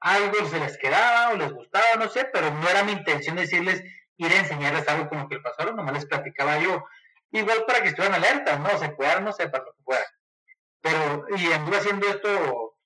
algo 0.00 0.46
se 0.46 0.58
les 0.58 0.78
quedaba 0.78 1.32
o 1.32 1.36
les 1.36 1.52
gustaba, 1.52 1.84
no 1.98 2.08
sé, 2.08 2.26
pero 2.32 2.50
no 2.50 2.68
era 2.68 2.84
mi 2.84 2.92
intención 2.92 3.36
decirles 3.36 3.82
ir 4.16 4.32
a 4.32 4.40
enseñarles 4.40 4.88
algo 4.88 5.08
como 5.08 5.28
que 5.28 5.36
le 5.36 5.42
pasaron, 5.42 5.76
nomás 5.76 5.94
les 5.94 6.06
platicaba 6.06 6.58
yo, 6.58 6.84
igual 7.32 7.64
para 7.66 7.82
que 7.82 7.88
estuvieran 7.88 8.22
alertas, 8.22 8.60
¿no? 8.60 8.78
Se 8.78 8.94
cuidaran, 8.94 9.24
no 9.24 9.32
sé, 9.32 9.48
para 9.48 9.64
lo 9.64 9.72
que 9.72 9.82
fuera. 9.82 10.06
Pero, 10.80 11.26
y 11.36 11.52
anduve 11.52 11.76
haciendo 11.76 12.08
esto, 12.08 12.76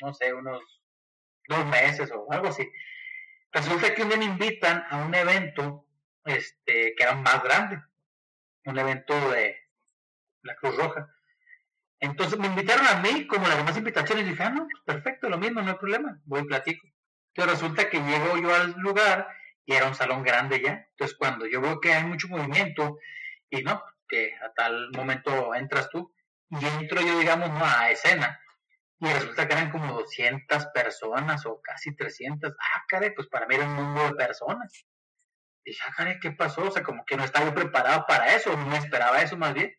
no 0.00 0.14
sé, 0.14 0.32
unos 0.32 0.62
dos 1.48 1.66
meses 1.66 2.10
o 2.12 2.30
algo 2.30 2.48
así. 2.48 2.70
Resulta 3.52 3.94
que 3.94 4.02
un 4.02 4.08
día 4.08 4.18
me 4.18 4.26
invitan 4.26 4.84
a 4.88 4.98
un 4.98 5.14
evento, 5.14 5.86
este, 6.24 6.94
que 6.94 7.02
era 7.02 7.14
más 7.14 7.42
grande, 7.42 7.82
un 8.64 8.78
evento 8.78 9.30
de 9.30 9.56
la 10.42 10.54
Cruz 10.56 10.76
Roja. 10.76 11.12
Entonces 11.98 12.38
me 12.38 12.46
invitaron 12.46 12.86
a 12.86 13.00
mí, 13.00 13.26
como 13.26 13.46
las 13.46 13.58
demás 13.58 13.76
invitaciones, 13.76 14.24
y 14.24 14.30
dije, 14.30 14.42
ah, 14.42 14.50
no, 14.50 14.66
pues 14.70 14.82
perfecto, 14.84 15.28
lo 15.28 15.38
mismo, 15.38 15.60
no 15.60 15.70
hay 15.70 15.76
problema, 15.76 16.18
voy 16.24 16.42
y 16.42 16.44
platico. 16.44 16.86
Entonces 17.34 17.60
resulta 17.60 17.90
que 17.90 18.00
llego 18.00 18.38
yo 18.38 18.54
al 18.54 18.72
lugar 18.78 19.28
y 19.66 19.74
era 19.74 19.86
un 19.86 19.94
salón 19.94 20.22
grande 20.22 20.60
ya. 20.60 20.86
Entonces 20.90 21.16
cuando 21.16 21.46
yo 21.46 21.60
veo 21.60 21.80
que 21.80 21.92
hay 21.92 22.04
mucho 22.04 22.28
movimiento 22.28 22.98
y 23.50 23.62
no, 23.62 23.82
que 24.08 24.34
a 24.36 24.52
tal 24.52 24.90
momento 24.92 25.54
entras 25.54 25.88
tú 25.90 26.12
y 26.50 26.64
entro 26.64 27.00
yo, 27.00 27.18
digamos, 27.18 27.50
a 27.62 27.90
escena. 27.90 28.40
Y 28.98 29.06
resulta 29.06 29.46
que 29.46 29.54
eran 29.54 29.70
como 29.70 29.94
200 29.94 30.66
personas 30.74 31.46
o 31.46 31.60
casi 31.62 31.94
300. 31.94 32.52
Ah, 32.52 32.84
caray, 32.86 33.14
pues 33.14 33.28
para 33.28 33.46
mí 33.46 33.54
era 33.54 33.64
un 33.64 33.74
mundo 33.74 34.08
de 34.08 34.14
personas. 34.14 34.84
Dije, 35.64 35.82
ah, 35.86 35.92
caray, 35.96 36.20
¿qué 36.20 36.32
pasó? 36.32 36.64
O 36.68 36.70
sea, 36.70 36.82
como 36.82 37.04
que 37.04 37.16
no 37.16 37.24
estaba 37.24 37.54
preparado 37.54 38.04
para 38.06 38.34
eso, 38.34 38.54
no 38.56 38.76
esperaba 38.76 39.22
eso 39.22 39.36
más 39.36 39.54
bien. 39.54 39.74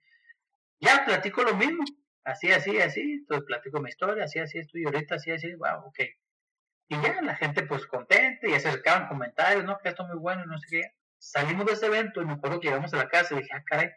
Ya, 0.80 1.05
platico 1.05 1.43
lo 1.43 1.55
mismo. 1.55 1.84
Así, 2.24 2.51
así, 2.51 2.80
así. 2.80 3.01
Entonces 3.01 3.45
platico 3.45 3.80
mi 3.80 3.89
historia, 3.89 4.24
así, 4.24 4.39
así, 4.39 4.59
estoy 4.59 4.86
ahorita, 4.86 5.15
así, 5.15 5.32
así. 5.32 5.53
Wow, 5.53 5.88
ok. 5.88 5.99
Y 6.88 7.01
ya, 7.01 7.22
la 7.22 7.36
gente 7.36 7.63
pues 7.63 7.86
contenta 7.86 8.47
y 8.47 8.53
acercaban 8.53 9.07
comentarios, 9.07 9.63
¿no? 9.63 9.78
Que 9.80 9.89
esto 9.89 10.03
es 10.03 10.09
muy 10.09 10.17
bueno 10.17 10.43
y 10.43 10.47
no 10.47 10.57
sé 10.57 10.67
qué 10.69 11.01
salimos 11.22 11.67
de 11.67 11.74
ese 11.74 11.86
evento 11.86 12.22
y 12.22 12.26
me 12.26 12.34
acuerdo 12.34 12.59
que 12.59 12.67
llegamos 12.67 12.93
a 12.93 12.97
la 12.97 13.07
casa 13.07 13.34
y 13.34 13.38
dije, 13.38 13.51
ah, 13.53 13.63
caray, 13.65 13.91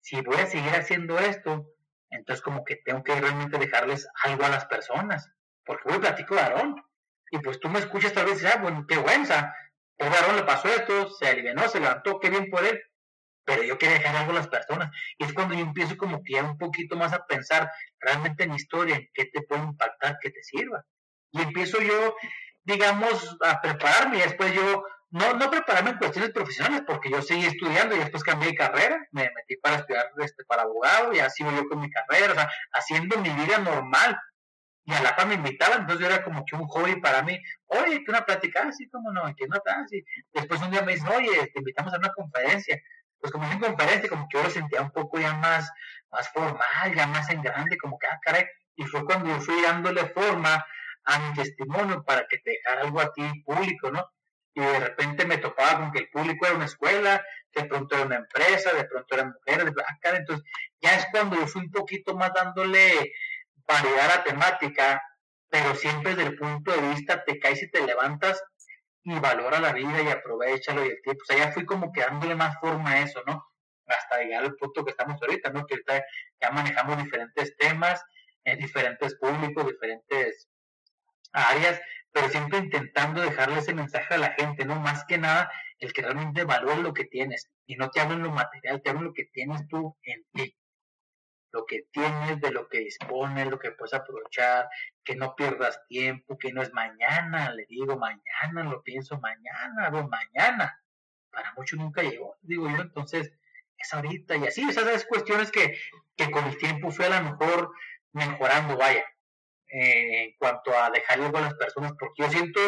si 0.00 0.20
voy 0.20 0.36
a 0.36 0.46
seguir 0.46 0.70
haciendo 0.70 1.18
esto, 1.18 1.66
entonces 2.10 2.42
como 2.42 2.64
que 2.64 2.76
tengo 2.76 3.02
que 3.02 3.20
realmente 3.20 3.58
dejarles 3.58 4.08
algo 4.22 4.44
a 4.44 4.48
las 4.48 4.66
personas, 4.66 5.28
porque 5.64 5.88
voy 5.88 5.98
platico 5.98 6.36
de 6.36 6.42
Aarón, 6.42 6.82
y 7.32 7.38
pues 7.38 7.58
tú 7.58 7.68
me 7.68 7.80
escuchas 7.80 8.12
tal 8.12 8.26
vez 8.26 8.34
y 8.34 8.36
dices, 8.44 8.54
ah, 8.54 8.62
bueno, 8.62 8.86
qué 8.86 8.96
bueno, 8.96 9.24
o 9.98 10.04
Aarón 10.04 10.36
le 10.36 10.44
pasó 10.44 10.68
esto, 10.68 11.10
se 11.10 11.26
alivió, 11.26 11.68
se 11.68 11.80
levantó, 11.80 12.20
qué 12.20 12.30
bien 12.30 12.48
por 12.48 12.64
él, 12.64 12.80
pero 13.44 13.62
yo 13.62 13.78
quería 13.78 13.98
dejar 13.98 14.16
algo 14.16 14.32
a 14.32 14.36
las 14.36 14.48
personas. 14.48 14.90
Y 15.18 15.24
es 15.24 15.32
cuando 15.32 15.54
yo 15.54 15.60
empiezo 15.60 15.96
como 15.96 16.22
que 16.22 16.34
ya 16.34 16.44
un 16.44 16.58
poquito 16.58 16.96
más 16.96 17.12
a 17.12 17.24
pensar 17.26 17.70
realmente 18.00 18.44
en 18.44 18.54
historia, 18.54 18.96
en 18.96 19.08
qué 19.14 19.26
te 19.26 19.42
puede 19.42 19.62
impactar, 19.62 20.18
que 20.20 20.30
te 20.30 20.42
sirva. 20.42 20.84
Y 21.30 21.40
empiezo 21.40 21.80
yo, 21.80 22.14
digamos, 22.64 23.36
a 23.42 23.60
prepararme 23.60 24.18
y 24.18 24.22
después 24.22 24.52
yo, 24.52 24.84
no, 25.10 25.34
no 25.34 25.50
prepararme 25.50 25.90
en 25.90 25.98
cuestiones 25.98 26.30
profesionales, 26.30 26.82
porque 26.86 27.10
yo 27.10 27.22
seguí 27.22 27.44
estudiando 27.44 27.94
y 27.94 27.98
después 27.98 28.24
cambié 28.24 28.50
de 28.50 28.56
carrera, 28.56 29.06
me 29.12 29.30
metí 29.34 29.56
para 29.56 29.76
estudiar 29.76 30.10
este, 30.18 30.44
para 30.44 30.62
abogado 30.62 31.12
y 31.12 31.20
así 31.20 31.44
yo 31.44 31.68
con 31.68 31.80
mi 31.80 31.90
carrera, 31.90 32.32
o 32.32 32.34
sea, 32.34 32.50
haciendo 32.72 33.18
mi 33.18 33.30
vida 33.30 33.58
normal. 33.58 34.18
Y 34.88 34.92
a 34.92 35.02
la 35.02 35.16
par 35.16 35.26
me 35.26 35.34
invitaban, 35.34 35.80
entonces 35.80 36.06
yo 36.06 36.12
era 36.12 36.22
como 36.22 36.44
que 36.44 36.54
un 36.54 36.68
hobby 36.68 37.00
para 37.00 37.22
mí. 37.22 37.36
Oye, 37.66 38.04
que 38.04 38.10
una 38.10 38.24
plática, 38.24 38.68
así 38.68 38.84
ah, 38.84 38.88
como 38.92 39.12
no, 39.12 39.22
que 39.36 39.48
no 39.48 39.56
está 39.56 39.80
así. 39.80 40.04
Después 40.32 40.60
un 40.62 40.70
día 40.70 40.82
me 40.82 40.92
dicen, 40.92 41.08
oye, 41.08 41.50
te 41.52 41.58
invitamos 41.58 41.92
a 41.92 41.98
una 41.98 42.10
conferencia 42.10 42.80
pues 43.18 43.32
como 43.32 43.50
en 43.50 43.58
conferencia, 43.58 44.08
como 44.08 44.28
que 44.28 44.38
yo 44.38 44.44
lo 44.44 44.50
sentía 44.50 44.82
un 44.82 44.90
poco 44.90 45.18
ya 45.18 45.34
más, 45.34 45.70
más 46.10 46.28
formal, 46.28 46.94
ya 46.94 47.06
más 47.06 47.28
en 47.30 47.42
grande, 47.42 47.76
como 47.78 47.98
que, 47.98 48.06
ah, 48.06 48.18
caray, 48.22 48.46
y 48.76 48.84
fue 48.84 49.04
cuando 49.04 49.28
yo 49.30 49.40
fui 49.40 49.60
dándole 49.62 50.06
forma 50.06 50.64
a 51.04 51.18
mi 51.18 51.34
testimonio 51.34 52.04
para 52.04 52.26
que 52.28 52.38
te 52.38 52.50
dejara 52.50 52.82
algo 52.82 53.00
a 53.00 53.12
ti 53.12 53.22
público, 53.44 53.90
¿no? 53.90 54.06
Y 54.56 54.60
de 54.60 54.80
repente 54.80 55.26
me 55.26 55.36
topaba 55.36 55.80
con 55.80 55.92
que 55.92 55.98
el 55.98 56.08
público 56.08 56.46
era 56.46 56.56
una 56.56 56.64
escuela, 56.64 57.22
de 57.54 57.64
pronto 57.64 57.94
era 57.94 58.06
una 58.06 58.16
empresa, 58.16 58.72
de 58.72 58.84
pronto 58.84 59.14
eran 59.14 59.34
mujeres, 59.34 59.66
de 59.66 59.82
caray, 60.00 60.20
entonces 60.20 60.50
ya 60.80 60.96
es 60.96 61.06
cuando 61.10 61.36
yo 61.36 61.46
fui 61.46 61.60
un 61.60 61.70
poquito 61.70 62.16
más 62.16 62.32
dándole 62.34 63.12
variedad 63.68 64.10
a 64.10 64.16
la 64.16 64.24
temática, 64.24 65.02
pero 65.50 65.74
siempre 65.74 66.14
desde 66.14 66.30
el 66.30 66.38
punto 66.38 66.72
de 66.72 66.88
vista 66.88 67.22
te 67.22 67.38
caes 67.38 67.62
y 67.62 67.70
te 67.70 67.84
levantas 67.84 68.42
y 69.02 69.18
valora 69.18 69.60
la 69.60 69.74
vida 69.74 70.00
y 70.00 70.08
aprovechalo 70.08 70.86
y 70.86 70.88
el 70.88 71.02
tiempo. 71.02 71.22
O 71.22 71.26
sea, 71.26 71.36
ya 71.36 71.52
fui 71.52 71.66
como 71.66 71.92
que 71.92 72.00
dándole 72.00 72.34
más 72.34 72.58
forma 72.58 72.92
a 72.92 73.00
eso, 73.00 73.22
¿no? 73.26 73.44
Hasta 73.86 74.22
llegar 74.22 74.42
al 74.42 74.56
punto 74.56 74.86
que 74.86 74.92
estamos 74.92 75.20
ahorita, 75.20 75.50
¿no? 75.50 75.66
Que 75.66 75.74
ahorita 75.74 76.02
ya 76.40 76.50
manejamos 76.50 76.96
diferentes 77.04 77.54
temas, 77.58 78.02
en 78.44 78.58
diferentes 78.58 79.16
públicos, 79.16 79.66
diferentes 79.66 80.48
áreas, 81.32 81.80
pero 82.16 82.30
siempre 82.30 82.60
intentando 82.60 83.20
dejarle 83.20 83.58
ese 83.58 83.74
mensaje 83.74 84.14
a 84.14 84.18
la 84.18 84.32
gente, 84.32 84.64
¿no? 84.64 84.80
Más 84.80 85.04
que 85.04 85.18
nada, 85.18 85.52
el 85.78 85.92
que 85.92 86.00
realmente 86.00 86.44
valore 86.44 86.80
lo 86.80 86.94
que 86.94 87.04
tienes 87.04 87.50
y 87.66 87.76
no 87.76 87.90
te 87.90 88.00
hablo 88.00 88.14
en 88.14 88.22
lo 88.22 88.30
material, 88.30 88.80
te 88.80 88.88
hablo 88.88 89.00
en 89.00 89.06
lo 89.08 89.12
que 89.12 89.26
tienes 89.26 89.68
tú 89.68 89.94
en 90.02 90.24
ti 90.32 90.56
lo 91.52 91.66
que 91.66 91.86
tienes, 91.90 92.40
de 92.40 92.50
lo 92.50 92.68
que 92.68 92.80
dispones, 92.80 93.48
lo 93.48 93.58
que 93.58 93.70
puedes 93.70 93.94
aprovechar, 93.94 94.68
que 95.04 95.14
no 95.14 95.34
pierdas 95.34 95.80
tiempo, 95.88 96.38
que 96.38 96.52
no 96.52 96.62
es 96.62 96.72
mañana, 96.72 97.50
le 97.52 97.66
digo 97.66 97.98
mañana, 97.98 98.64
lo 98.64 98.82
pienso 98.82 99.18
mañana, 99.20 99.90
lo 99.90 100.08
mañana. 100.08 100.82
Para 101.30 101.52
muchos 101.54 101.78
nunca 101.78 102.02
llegó, 102.02 102.36
digo 102.42 102.68
yo, 102.68 102.76
entonces 102.76 103.32
es 103.78 103.94
ahorita 103.94 104.36
y 104.36 104.46
así, 104.46 104.68
esas 104.68 105.04
cuestiones 105.06 105.50
que, 105.50 105.78
que 106.16 106.30
con 106.30 106.44
el 106.44 106.58
tiempo 106.58 106.90
fue 106.90 107.06
a 107.06 107.20
lo 107.20 107.30
mejor 107.30 107.72
mejorando, 108.12 108.76
vaya, 108.76 109.04
eh, 109.78 110.24
en 110.24 110.32
cuanto 110.38 110.76
a 110.76 110.90
dejarle 110.90 111.26
algo 111.26 111.38
a 111.38 111.42
las 111.42 111.54
personas, 111.54 111.92
porque 111.98 112.22
yo 112.22 112.30
siento, 112.30 112.60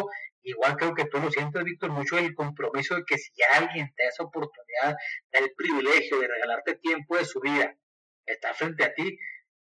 igual 0.42 0.76
creo 0.76 0.94
que 0.94 1.06
tú 1.06 1.18
lo 1.18 1.30
sientes, 1.30 1.64
Víctor, 1.64 1.90
mucho 1.90 2.18
el 2.18 2.34
compromiso 2.34 2.96
de 2.96 3.04
que 3.06 3.16
si 3.16 3.32
alguien 3.54 3.90
te 3.96 4.02
da 4.04 4.08
esa 4.10 4.24
oportunidad, 4.24 4.96
da 5.32 5.38
el 5.38 5.52
privilegio 5.56 6.20
de 6.20 6.28
regalarte 6.28 6.74
tiempo 6.76 7.16
de 7.16 7.24
su 7.24 7.40
vida, 7.40 7.74
está 8.26 8.52
frente 8.52 8.84
a 8.84 8.92
ti, 8.92 9.18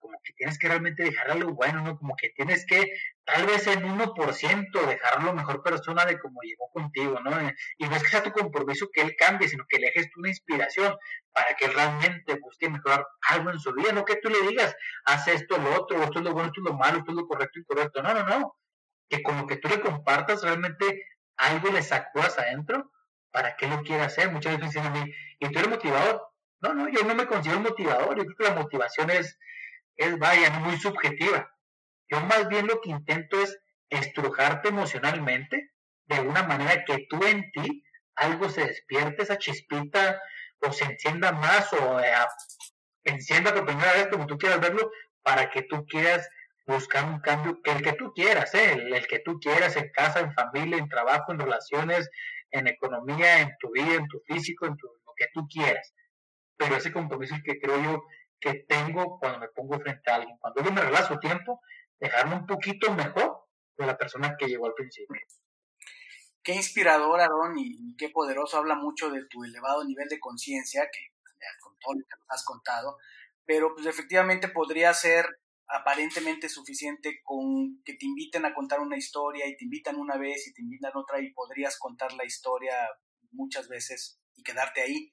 como 0.01 0.19
que 0.25 0.33
tienes 0.33 0.59
que 0.59 0.69
realmente 0.69 1.05
dejar 1.05 1.31
algo 1.31 1.55
bueno, 1.55 1.83
¿no? 1.83 1.99
Como 1.99 2.17
que 2.17 2.31
tienes 2.31 2.67
que, 2.67 2.91
tal 3.25 3.47
vez 3.47 3.67
en 3.67 3.83
1%, 3.83 4.87
dejarlo 4.87 5.33
mejor 5.35 5.63
persona 5.63 6.05
de 6.05 6.19
como 6.19 6.41
llegó 6.43 6.71
contigo, 6.73 7.21
¿no? 7.21 7.31
Y 7.79 7.85
no 7.85 7.97
es 7.97 8.03
que 8.03 8.09
sea 8.09 8.23
tu 8.23 8.33
compromiso 8.33 8.89
que 8.93 9.03
él 9.03 9.15
cambie, 9.17 9.49
sino 9.49 9.65
que 9.69 9.79
le 9.79 9.87
dejes 9.87 10.09
una 10.17 10.29
inspiración 10.29 10.97
para 11.33 11.55
que 11.55 11.69
realmente 11.69 12.39
busque 12.41 12.69
mejorar 12.69 13.07
algo 13.29 13.51
en 13.51 13.61
su 13.61 13.73
vida, 13.73 13.93
no 13.93 14.05
que 14.05 14.17
tú 14.17 14.29
le 14.29 14.43
digas, 14.49 14.75
haz 15.05 15.29
esto, 15.29 15.59
lo 15.59 15.81
otro, 15.81 16.03
esto 16.03 16.19
es 16.19 16.25
lo 16.25 16.33
bueno, 16.33 16.49
esto 16.49 16.61
es 16.61 16.71
lo 16.71 16.77
malo, 16.77 16.99
esto 16.99 17.13
es 17.13 17.17
lo 17.17 17.27
correcto 17.27 17.61
y 17.61 17.65
correcto, 17.65 18.03
no, 18.03 18.15
no, 18.15 18.25
no. 18.25 18.57
Que 19.09 19.23
como 19.23 19.47
que 19.47 19.57
tú 19.57 19.69
le 19.69 19.81
compartas 19.81 20.43
realmente 20.43 21.05
algo 21.37 21.71
le 21.71 21.83
sacudas 21.83 22.39
adentro 22.39 22.91
para 23.31 23.57
que 23.57 23.67
lo 23.67 23.83
quiera 23.83 24.05
hacer. 24.05 24.31
Muchas 24.31 24.57
veces 24.57 24.75
dicen 24.75 24.87
a 24.87 24.91
mí, 24.91 25.13
y 25.39 25.49
tú 25.49 25.59
eres 25.59 25.71
motivador, 25.71 26.23
no, 26.61 26.75
no, 26.75 26.89
yo 26.89 27.03
no 27.05 27.15
me 27.15 27.27
considero 27.27 27.61
motivador, 27.61 28.17
yo 28.17 28.25
creo 28.25 28.37
que 28.37 28.45
la 28.45 28.61
motivación 28.61 29.11
es, 29.11 29.39
es 29.97 30.19
vaya, 30.19 30.51
muy 30.51 30.77
subjetiva. 30.79 31.51
Yo 32.09 32.21
más 32.21 32.49
bien 32.49 32.67
lo 32.67 32.81
que 32.81 32.91
intento 32.91 33.41
es 33.41 33.59
estrujarte 33.89 34.69
emocionalmente 34.69 35.71
de 36.07 36.21
una 36.21 36.43
manera 36.43 36.85
que 36.85 37.07
tú 37.09 37.25
en 37.25 37.51
ti 37.53 37.85
algo 38.17 38.49
se 38.49 38.67
despierte, 38.67 39.23
esa 39.23 39.39
chispita 39.39 40.21
o 40.61 40.73
se 40.73 40.85
encienda 40.85 41.33
más 41.33 41.73
o 41.73 42.01
eh, 42.01 42.13
encienda 43.05 43.55
por 43.55 43.65
primera 43.65 43.93
vez 43.93 44.09
como 44.09 44.27
tú 44.27 44.37
quieras 44.37 44.61
verlo 44.61 44.91
para 45.23 45.51
que 45.51 45.63
tú 45.63 45.87
quieras 45.87 46.29
buscar 46.67 47.05
un 47.05 47.21
cambio, 47.21 47.59
el 47.65 47.83
que 47.83 47.93
tú 47.95 48.13
quieras, 48.13 48.55
¿eh? 48.55 48.73
el, 48.73 49.07
que 49.07 49.21
tú 49.21 49.39
quieras 49.41 49.77
en 49.77 49.91
casa, 49.91 50.21
en 50.21 50.33
familia, 50.35 50.79
en 50.79 50.89
trabajo, 50.89 51.33
en 51.33 51.41
relaciones, 51.41 52.11
en 52.51 52.67
economía, 52.67 53.41
en 53.41 53.57
tu 53.59 53.71
vida, 53.73 53.95
en 53.95 54.07
tu 54.09 54.21
físico, 54.27 54.67
en 54.67 54.77
lo 54.83 55.13
que 55.17 55.27
tú 55.33 55.47
quieras 55.49 55.93
pero 56.61 56.77
ese 56.77 56.93
compromiso 56.93 57.35
es 57.35 57.43
que 57.43 57.59
creo 57.59 57.83
yo 57.83 58.03
que 58.41 58.65
tengo 58.69 59.19
cuando 59.19 59.41
me 59.41 59.49
pongo 59.49 59.79
frente 59.79 60.11
a 60.11 60.17
alguien. 60.17 60.37
Cuando 60.39 60.63
yo 60.65 60.73
me 60.73 60.81
relazo 60.81 61.19
tiempo, 61.19 61.61
dejarme 61.99 62.37
un 62.37 62.47
poquito 62.47 62.93
mejor 62.93 63.45
de 63.77 63.87
la 63.87 63.97
persona 63.97 64.37
que 64.39 64.47
llegó 64.47 64.67
al 64.67 64.75
principio. 64.75 65.21
Qué 66.43 66.55
inspirador, 66.55 67.21
Aaron, 67.21 67.59
y 67.59 67.95
qué 67.97 68.09
poderoso. 68.09 68.57
Habla 68.57 68.75
mucho 68.75 69.11
de 69.11 69.27
tu 69.27 69.45
elevado 69.45 69.85
nivel 69.85 70.09
de 70.09 70.19
conciencia, 70.19 70.89
que 70.91 71.11
con 71.61 71.77
todo 71.79 71.95
lo 71.95 72.01
que 72.01 72.19
nos 72.19 72.31
has 72.31 72.45
contado, 72.45 72.99
pero 73.45 73.75
pues 73.75 73.87
efectivamente 73.87 74.49
podría 74.49 74.93
ser 74.95 75.27
aparentemente 75.67 76.49
suficiente 76.49 77.21
con 77.23 77.83
que 77.85 77.95
te 77.95 78.07
inviten 78.07 78.45
a 78.45 78.55
contar 78.55 78.81
una 78.81 78.97
historia 78.97 79.47
y 79.47 79.57
te 79.57 79.65
invitan 79.65 79.97
una 79.97 80.17
vez 80.17 80.47
y 80.49 80.53
te 80.53 80.63
invitan 80.63 80.93
otra 80.95 81.21
y 81.21 81.33
podrías 81.33 81.79
contar 81.79 82.13
la 82.15 82.25
historia 82.25 82.75
muchas 83.31 83.69
veces 83.69 84.21
y 84.35 84.43
quedarte 84.43 84.83
ahí 84.83 85.13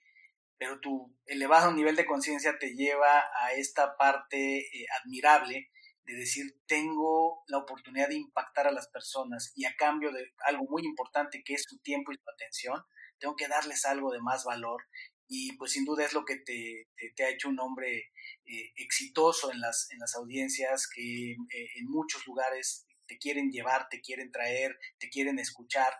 pero 0.57 0.79
tu 0.79 1.15
elevado 1.25 1.71
nivel 1.71 1.95
de 1.95 2.05
conciencia 2.05 2.57
te 2.59 2.73
lleva 2.73 3.23
a 3.41 3.53
esta 3.53 3.95
parte 3.97 4.59
eh, 4.59 4.85
admirable 5.01 5.69
de 6.03 6.15
decir, 6.15 6.45
tengo 6.67 7.43
la 7.47 7.57
oportunidad 7.57 8.07
de 8.07 8.15
impactar 8.15 8.65
a 8.67 8.71
las 8.71 8.87
personas 8.87 9.51
y 9.55 9.65
a 9.65 9.75
cambio 9.75 10.11
de 10.11 10.33
algo 10.45 10.65
muy 10.69 10.83
importante 10.83 11.43
que 11.43 11.53
es 11.53 11.63
su 11.67 11.79
tiempo 11.79 12.11
y 12.11 12.15
su 12.15 12.29
atención, 12.29 12.81
tengo 13.19 13.35
que 13.35 13.49
darles 13.49 13.85
algo 13.85 14.11
de 14.11 14.21
más 14.21 14.45
valor 14.45 14.83
y 15.27 15.57
pues 15.57 15.73
sin 15.73 15.83
duda 15.83 16.05
es 16.05 16.13
lo 16.13 16.23
que 16.23 16.37
te, 16.37 16.87
te, 17.15 17.25
ha 17.25 17.29
hecho 17.29 17.49
un 17.49 17.59
hombre 17.59 18.13
eh, 18.45 18.71
exitoso 18.77 19.51
en 19.51 19.59
las, 19.59 19.89
en 19.91 19.99
las 19.99 20.15
audiencias 20.15 20.87
que 20.87 21.31
eh, 21.31 21.35
en 21.75 21.89
muchos 21.89 22.25
lugares 22.25 22.87
te 23.05 23.17
quieren 23.17 23.51
llevar, 23.51 23.89
te 23.89 23.99
quieren 23.99 24.31
traer, 24.31 24.77
te 24.99 25.09
quieren 25.09 25.39
escuchar 25.39 25.93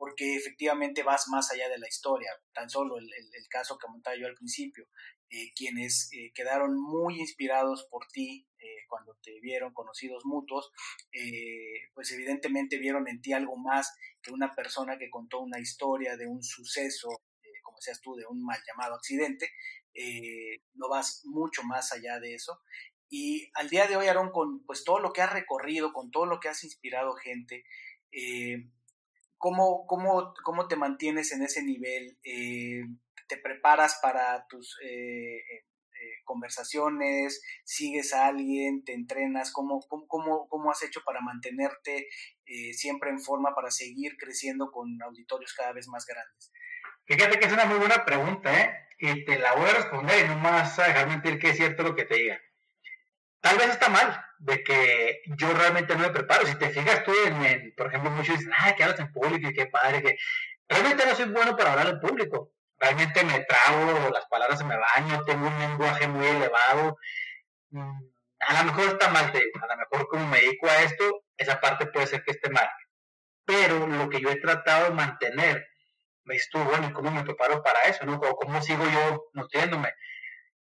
porque 0.00 0.34
efectivamente 0.34 1.02
vas 1.02 1.28
más 1.28 1.52
allá 1.52 1.68
de 1.68 1.76
la 1.76 1.86
historia. 1.86 2.30
Tan 2.54 2.70
solo 2.70 2.96
el, 2.96 3.48
caso 3.50 3.76
que 3.76 3.84
comentaba 3.84 4.16
yo 4.16 4.26
al 4.26 4.34
principio, 4.34 4.86
eh, 5.28 5.52
quienes 5.54 6.08
eh, 6.14 6.32
quedaron 6.34 6.80
muy 6.80 7.20
inspirados 7.20 7.86
por 7.90 8.06
ti 8.06 8.48
eh, 8.58 8.86
cuando 8.88 9.18
te 9.22 9.38
vieron 9.40 9.74
conocidos 9.74 10.24
mutuos, 10.24 10.72
pues 11.92 12.10
evidentemente 12.12 12.78
vieron 12.78 13.08
en 13.08 13.20
ti 13.20 13.34
algo 13.34 13.58
más 13.58 13.94
que 14.22 14.32
una 14.32 14.54
persona 14.54 14.96
que 14.96 15.10
contó 15.10 15.40
una 15.40 15.60
historia 15.60 16.16
de 16.16 16.26
un 16.26 16.42
suceso, 16.42 17.08
como 17.62 17.76
decías 17.76 18.00
tú, 18.00 18.14
de 18.14 18.24
un 18.24 18.42
mal 18.42 18.58
llamado 18.66 18.94
accidente. 18.94 19.50
no 20.72 20.88
vas 20.88 21.20
mucho 21.26 21.62
más 21.62 21.92
allá 21.92 22.18
de 22.20 22.36
eso. 22.36 22.58
Y 23.10 23.50
al 23.52 23.68
día 23.68 23.86
de 23.86 23.96
hoy, 23.98 24.06
Aaron, 24.06 24.30
con 24.32 24.64
pues 24.64 24.82
todo 24.82 24.98
lo 24.98 25.12
que 25.12 25.20
has 25.20 25.32
recorrido, 25.34 25.92
con 25.92 26.10
todo 26.10 26.24
lo 26.24 26.40
que 26.40 26.48
has 26.48 26.64
inspirado 26.64 27.12
gente, 27.16 27.64
¿cómo, 29.40 29.86
cómo, 29.86 30.34
cómo 30.44 30.68
te 30.68 30.76
mantienes 30.76 31.32
en 31.32 31.42
ese 31.42 31.64
nivel? 31.64 32.16
Eh, 32.22 32.84
¿Te 33.26 33.38
preparas 33.38 33.98
para 34.02 34.46
tus 34.48 34.78
eh, 34.84 35.38
eh, 35.38 35.62
conversaciones? 36.24 37.42
¿Sigues 37.64 38.12
a 38.12 38.26
alguien? 38.26 38.84
¿Te 38.84 38.92
entrenas? 38.92 39.50
¿Cómo, 39.50 39.80
cómo, 39.88 40.46
cómo 40.46 40.70
has 40.70 40.82
hecho 40.82 41.00
para 41.04 41.20
mantenerte 41.20 42.06
siempre 42.72 43.10
en 43.10 43.20
forma 43.20 43.54
para 43.54 43.70
seguir 43.70 44.16
creciendo 44.16 44.70
con 44.70 45.00
auditorios 45.02 45.54
cada 45.54 45.72
vez 45.72 45.88
más 45.88 46.04
grandes? 46.04 46.52
Fíjate 47.06 47.38
que 47.38 47.46
es 47.46 47.52
una 47.52 47.64
muy 47.64 47.78
buena 47.78 48.04
pregunta, 48.04 48.60
¿eh? 48.60 48.74
Y 48.98 49.24
te 49.24 49.38
la 49.38 49.54
voy 49.54 49.70
a 49.70 49.74
responder 49.74 50.24
y 50.24 50.28
no 50.28 50.36
me 50.36 50.50
vas 50.50 50.78
a 50.78 50.88
dejar 50.88 51.08
mentir 51.08 51.38
que 51.38 51.50
es 51.50 51.56
cierto 51.56 51.82
lo 51.82 51.94
que 51.94 52.04
te 52.04 52.16
diga. 52.16 52.40
Tal 53.40 53.56
vez 53.56 53.70
está 53.70 53.88
mal, 53.88 54.24
de 54.38 54.62
que 54.62 55.22
yo 55.38 55.52
realmente 55.52 55.94
no 55.94 56.00
me 56.00 56.10
preparo. 56.10 56.46
Si 56.46 56.54
te 56.56 56.70
fijas 56.70 57.04
tú 57.04 57.12
en, 57.24 57.74
por 57.76 57.88
ejemplo, 57.88 58.10
muchos 58.10 58.38
dicen, 58.38 58.52
ah, 58.58 58.74
que 58.74 58.84
hablas 58.84 59.00
en 59.00 59.12
público 59.12 59.48
y 59.48 59.54
qué 59.54 59.66
padre, 59.66 60.02
que 60.02 60.16
realmente 60.68 61.06
no 61.06 61.14
soy 61.14 61.26
bueno 61.26 61.56
para 61.56 61.72
hablar 61.72 61.88
en 61.88 62.00
público. 62.00 62.52
Realmente 62.78 63.24
me 63.24 63.40
trago, 63.40 64.10
las 64.10 64.26
palabras 64.26 64.58
se 64.58 64.64
me 64.64 64.76
bañan, 64.76 65.24
tengo 65.24 65.46
un 65.46 65.58
lenguaje 65.58 66.08
muy 66.08 66.26
elevado. 66.26 66.96
Mm, 67.70 68.00
a 68.40 68.62
lo 68.62 68.72
mejor 68.72 68.88
está 68.88 69.10
mal, 69.10 69.32
te 69.32 69.38
a 69.38 69.66
lo 69.66 69.76
mejor 69.76 70.08
como 70.08 70.26
me 70.26 70.40
dedico 70.40 70.66
a 70.68 70.82
esto, 70.82 71.24
esa 71.36 71.60
parte 71.60 71.86
puede 71.86 72.06
ser 72.06 72.22
que 72.22 72.32
esté 72.32 72.50
mal. 72.50 72.68
Pero 73.44 73.86
lo 73.86 74.08
que 74.08 74.20
yo 74.20 74.30
he 74.30 74.36
tratado 74.36 74.84
de 74.86 74.90
mantener 74.94 75.66
me 76.24 76.34
dices 76.34 76.50
tú, 76.50 76.58
bueno, 76.58 76.88
¿y 76.88 76.92
cómo 76.92 77.10
me 77.10 77.24
preparo 77.24 77.62
para 77.62 77.82
eso? 77.84 78.04
¿no? 78.06 78.20
¿Cómo 78.20 78.62
sigo 78.62 78.84
yo 78.88 79.30
nutriéndome? 79.34 79.92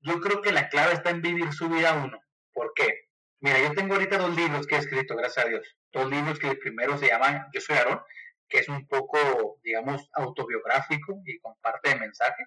Yo 0.02 0.20
creo 0.20 0.42
que 0.42 0.52
la 0.52 0.70
clave 0.70 0.94
está 0.94 1.10
en 1.10 1.22
vivir 1.22 1.54
su 1.54 1.70
vida 1.70 1.94
uno. 1.94 2.20
¿Por 2.54 2.74
qué? 2.76 3.08
Mira, 3.40 3.60
yo 3.60 3.74
tengo 3.74 3.96
ahorita 3.96 4.18
dos 4.18 4.36
libros 4.36 4.68
que 4.68 4.76
he 4.76 4.80
escrito, 4.80 5.16
gracias 5.16 5.46
a 5.46 5.50
Dios. 5.50 5.76
Dos 5.92 6.10
libros 6.10 6.40
que 6.40 6.50
el 6.50 6.60
primero 6.60 6.98
se 6.98 7.08
llama 7.08 7.50
Yo 7.54 7.60
soy 7.60 7.76
Aarón, 7.76 8.02
que 8.48 8.60
es 8.60 8.70
un 8.70 8.88
poco, 8.88 9.60
digamos, 9.64 10.10
autobiográfico 10.14 11.22
y 11.26 11.40
con 11.40 11.56
parte 11.62 11.90
de 11.90 11.96
mensaje. 11.96 12.46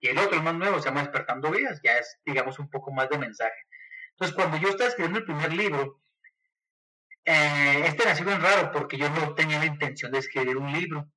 Y 0.00 0.08
el 0.08 0.18
otro, 0.18 0.36
el 0.36 0.42
más 0.42 0.54
nuevo, 0.54 0.80
se 0.80 0.88
llama 0.88 1.02
Despertando 1.02 1.50
Vidas, 1.50 1.80
ya 1.84 1.98
es, 1.98 2.18
digamos, 2.24 2.58
un 2.58 2.68
poco 2.70 2.92
más 2.92 3.08
de 3.08 3.18
mensaje. 3.18 3.66
Entonces, 4.10 4.34
cuando 4.34 4.56
yo 4.56 4.70
estaba 4.70 4.88
escribiendo 4.88 5.20
el 5.20 5.24
primer 5.24 5.52
libro, 5.52 6.00
eh, 7.24 7.84
este 7.86 8.04
nació 8.04 8.24
bien 8.24 8.40
raro 8.40 8.72
porque 8.72 8.98
yo 8.98 9.08
no 9.10 9.34
tenía 9.34 9.60
la 9.60 9.66
intención 9.66 10.10
de 10.10 10.18
escribir 10.18 10.56
un 10.56 10.72
libro 10.72 11.08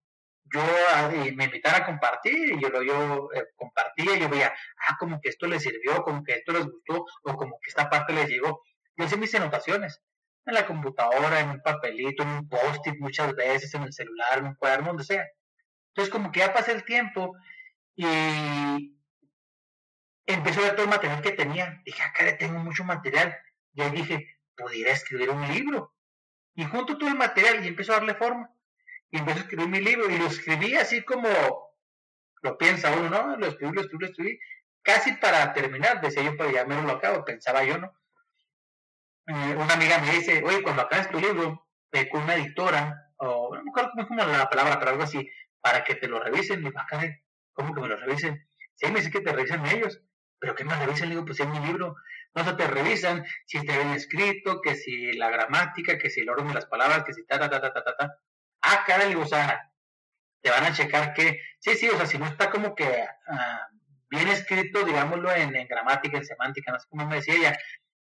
yo 0.56 0.62
ah, 0.89 1.10
me 1.12 1.43
invitaron 1.45 1.82
a 1.82 1.86
compartir 1.86 2.53
y 2.53 2.62
yo 2.62 2.70
lo 2.70 2.82
yo 2.82 3.30
eh, 3.34 3.47
compartía 3.56 4.16
y 4.16 4.20
yo 4.22 4.30
veía, 4.30 4.53
ah, 4.88 4.95
como 4.97 5.20
que 5.20 5.30
esto 5.30 5.47
les 5.47 5.62
sirvió, 5.62 6.01
como 6.03 6.24
que 6.24 6.34
esto 6.34 6.53
les 6.53 6.66
gustó 6.66 7.06
o 7.24 7.36
como 7.36 7.60
que 7.62 7.70
esta 7.70 7.89
parte 7.89 8.14
les 8.14 8.30
llegó. 8.30 8.62
Yo 8.95 9.06
hice 9.06 9.18
mis 9.18 9.36
anotaciones 9.36 10.01
en 10.45 10.53
la 10.53 10.66
computadora, 10.66 11.41
en 11.41 11.49
un 11.49 11.62
papelito, 11.62 12.24
en 12.24 12.30
un 12.30 12.49
post-it 12.49 12.95
muchas 12.99 13.36
veces, 13.36 13.74
en 13.74 13.84
el 13.84 13.93
celular, 13.93 14.38
en 14.38 14.45
un 14.45 14.56
cuaderno, 14.56 14.88
donde 14.88 15.03
sea. 15.03 15.26
Entonces 15.89 16.12
como 16.12 16.32
que 16.32 16.39
ya 16.39 16.53
pasé 16.53 16.72
el 16.72 16.86
tiempo 16.86 17.36
y 17.95 18.06
empecé 20.26 20.60
a 20.60 20.64
ver 20.64 20.76
todo 20.76 20.84
el 20.84 20.89
material 20.89 21.22
que 21.22 21.32
tenía. 21.32 21.82
Dije, 21.86 22.01
acá 22.01 22.26
ah, 22.30 22.38
tengo 22.38 22.60
mucho 22.60 22.86
material. 22.86 23.38
Y 23.74 23.82
ahí 23.82 23.91
dije, 23.91 24.38
pudiera 24.56 24.91
escribir 24.91 25.30
un 25.32 25.45
libro. 25.49 25.93
Y 26.53 26.64
junto 26.64 26.97
todo 26.97 27.10
el 27.10 27.16
material 27.16 27.66
y 27.66 27.68
empecé 27.68 27.91
a 27.91 27.95
darle 27.95 28.14
forma 28.14 28.55
empecé 29.18 29.39
a 29.39 29.41
escribir 29.43 29.68
mi 29.68 29.82
libro 29.82 30.09
y 30.09 30.18
lo 30.18 30.28
escribí 30.28 30.76
así 30.76 31.03
como 31.03 31.30
lo 32.45 32.57
piensa 32.57 32.91
uno, 32.91 33.09
¿no? 33.09 33.38
Lo 33.38 33.47
escribí, 33.47 33.74
lo 33.74 33.82
escribí, 33.82 34.05
lo 34.05 34.11
escribí, 34.11 34.39
casi 34.82 35.13
para 35.13 35.51
terminar, 35.53 35.99
decía 35.99 36.24
yo, 36.24 36.38
pero 36.38 36.51
ya 36.51 36.63
me 36.66 36.82
lo 36.82 36.91
acabo, 36.91 37.26
pensaba 37.26 37.63
yo, 37.63 37.78
¿no? 37.78 37.91
Eh, 39.28 39.55
una 39.55 39.74
amiga 39.74 39.97
me 39.99 40.11
dice, 40.11 40.43
oye, 40.45 40.61
cuando 40.61 40.84
acabes 40.84 41.09
tu 41.09 41.20
libro, 41.20 41.68
con 42.11 42.24
una 42.24 42.36
editora, 42.36 43.11
o 43.18 43.55
no 43.55 43.63
me 43.63 43.70
acuerdo 43.70 43.91
cómo 43.91 44.01
es 44.03 44.07
como 44.09 44.24
la 44.26 44.49
palabra, 44.49 44.78
pero 44.78 44.91
algo 44.91 45.03
así, 45.03 45.30
para 45.61 45.84
que 45.84 45.95
te 45.95 46.07
lo 46.07 46.20
revisen, 46.20 46.61
y 46.63 46.68
acá, 46.68 46.99
¿cómo 47.53 47.74
que 47.74 47.82
me 47.82 47.88
lo 47.88 47.95
revisen? 47.95 48.47
Sí, 48.76 48.88
me 48.88 48.99
dice 48.99 49.11
que 49.11 49.22
te 49.22 49.32
revisen 49.32 49.66
ellos, 49.66 50.01
pero 50.38 50.53
¿qué 50.55 50.66
me 50.66 50.76
revisen? 50.76 51.09
Le 51.09 51.16
digo, 51.16 51.26
pues 51.26 51.39
es 51.39 51.47
mi 51.47 51.59
libro, 51.59 51.95
no 52.34 52.43
se 52.43 52.53
te 52.53 52.68
revisan 52.68 53.26
si 53.45 53.57
está 53.57 53.78
bien 53.78 53.91
escrito, 53.91 54.61
que 54.61 54.76
si 54.76 55.13
la 55.13 55.30
gramática, 55.30 55.97
que 55.97 56.09
si 56.09 56.20
el 56.20 56.30
orden 56.30 56.49
de 56.49 56.53
las 56.55 56.66
palabras, 56.66 57.05
que 57.05 57.13
si 57.13 57.26
ta, 57.26 57.39
ta, 57.39 57.49
ta, 57.49 57.61
ta, 57.61 57.74
ta, 57.74 57.95
ta 57.95 58.20
ah, 58.66 58.84
caray, 58.86 59.16
o 59.16 59.26
sea, 59.26 59.72
te 60.41 60.49
van 60.49 60.63
a 60.66 60.74
checar 60.74 61.13
que, 61.13 61.41
sí, 61.59 61.76
sí, 61.76 61.89
o 61.89 61.97
sea, 61.97 62.05
si 62.05 62.18
no 62.18 62.26
está 62.26 62.49
como 62.49 62.76
que 62.76 62.86
ah, 63.28 63.68
bien 64.09 64.28
escrito, 64.28 64.84
digámoslo 64.84 65.32
en, 65.32 65.68
gramática, 65.68 66.18
en 66.18 66.26
semántica, 66.26 66.72
no 66.72 66.80
sé 66.80 66.88
cómo 66.89 67.07
me 67.07 67.16
decía 67.16 67.36
ella, 67.36 67.57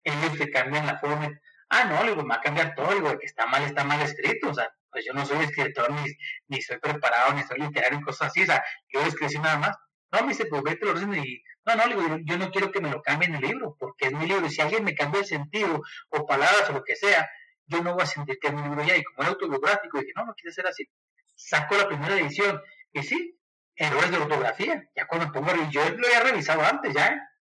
ellos 0.04 0.38
te 0.38 0.50
cambian 0.50 0.86
la 0.86 0.98
forma. 0.98 1.30
Ah, 1.68 1.84
no, 1.84 2.02
le 2.02 2.10
digo, 2.10 2.22
me 2.22 2.30
va 2.30 2.36
a 2.36 2.40
cambiar 2.40 2.74
todo, 2.74 2.94
digo, 2.94 3.18
que 3.18 3.26
está 3.26 3.46
mal, 3.46 3.62
está 3.64 3.84
mal 3.84 4.00
escrito, 4.02 4.50
o 4.50 4.54
sea, 4.54 4.72
pues 4.90 5.04
yo 5.04 5.12
no 5.12 5.24
soy 5.24 5.44
escritor, 5.44 5.92
ni, 5.92 6.02
ni 6.48 6.62
soy 6.62 6.78
preparado, 6.78 7.32
ni 7.34 7.42
soy 7.44 7.58
literario, 7.58 7.98
ni 7.98 8.04
cosas 8.04 8.28
así, 8.28 8.42
o 8.42 8.46
sea, 8.46 8.62
yo 8.88 9.00
escribí 9.02 9.38
nada 9.38 9.58
más. 9.58 9.76
No, 10.12 10.22
me 10.22 10.28
dice, 10.28 10.46
pues 10.46 10.62
vete 10.62 10.86
lo 10.86 10.98
y, 11.14 11.44
no, 11.64 11.76
no, 11.76 11.86
le 11.86 11.94
digo, 11.94 12.18
yo 12.24 12.38
no 12.38 12.50
quiero 12.50 12.72
que 12.72 12.80
me 12.80 12.90
lo 12.90 13.00
cambien 13.00 13.34
el 13.36 13.42
libro, 13.42 13.76
porque 13.78 14.06
es 14.06 14.12
mi 14.12 14.26
libro, 14.26 14.46
y 14.46 14.50
si 14.50 14.60
alguien 14.60 14.82
me 14.82 14.94
cambia 14.94 15.20
el 15.20 15.26
sentido, 15.26 15.80
o 16.08 16.26
palabras, 16.26 16.68
o 16.70 16.72
lo 16.72 16.82
que 16.82 16.96
sea, 16.96 17.28
yo 17.70 17.82
no 17.82 17.94
voy 17.94 18.02
a 18.02 18.06
sentir 18.06 18.38
que 18.40 18.50
mi 18.50 18.62
libro 18.62 18.82
ya. 18.84 18.96
Y 18.96 19.04
como 19.04 19.22
era 19.22 19.30
autobiográfico, 19.30 19.98
dije, 19.98 20.12
no, 20.16 20.26
no 20.26 20.34
quiere 20.34 20.52
ser 20.52 20.66
así. 20.66 20.88
Saco 21.34 21.76
la 21.76 21.88
primera 21.88 22.14
edición. 22.18 22.60
Y 22.92 23.02
sí, 23.02 23.38
errores 23.76 24.10
de 24.10 24.18
ortografía. 24.18 24.90
Ya 24.94 25.06
cuando 25.06 25.32
pongo, 25.32 25.52
yo 25.70 25.88
lo 25.88 26.06
había 26.06 26.20
revisado 26.20 26.62
antes 26.62 26.92
ya. 26.94 27.18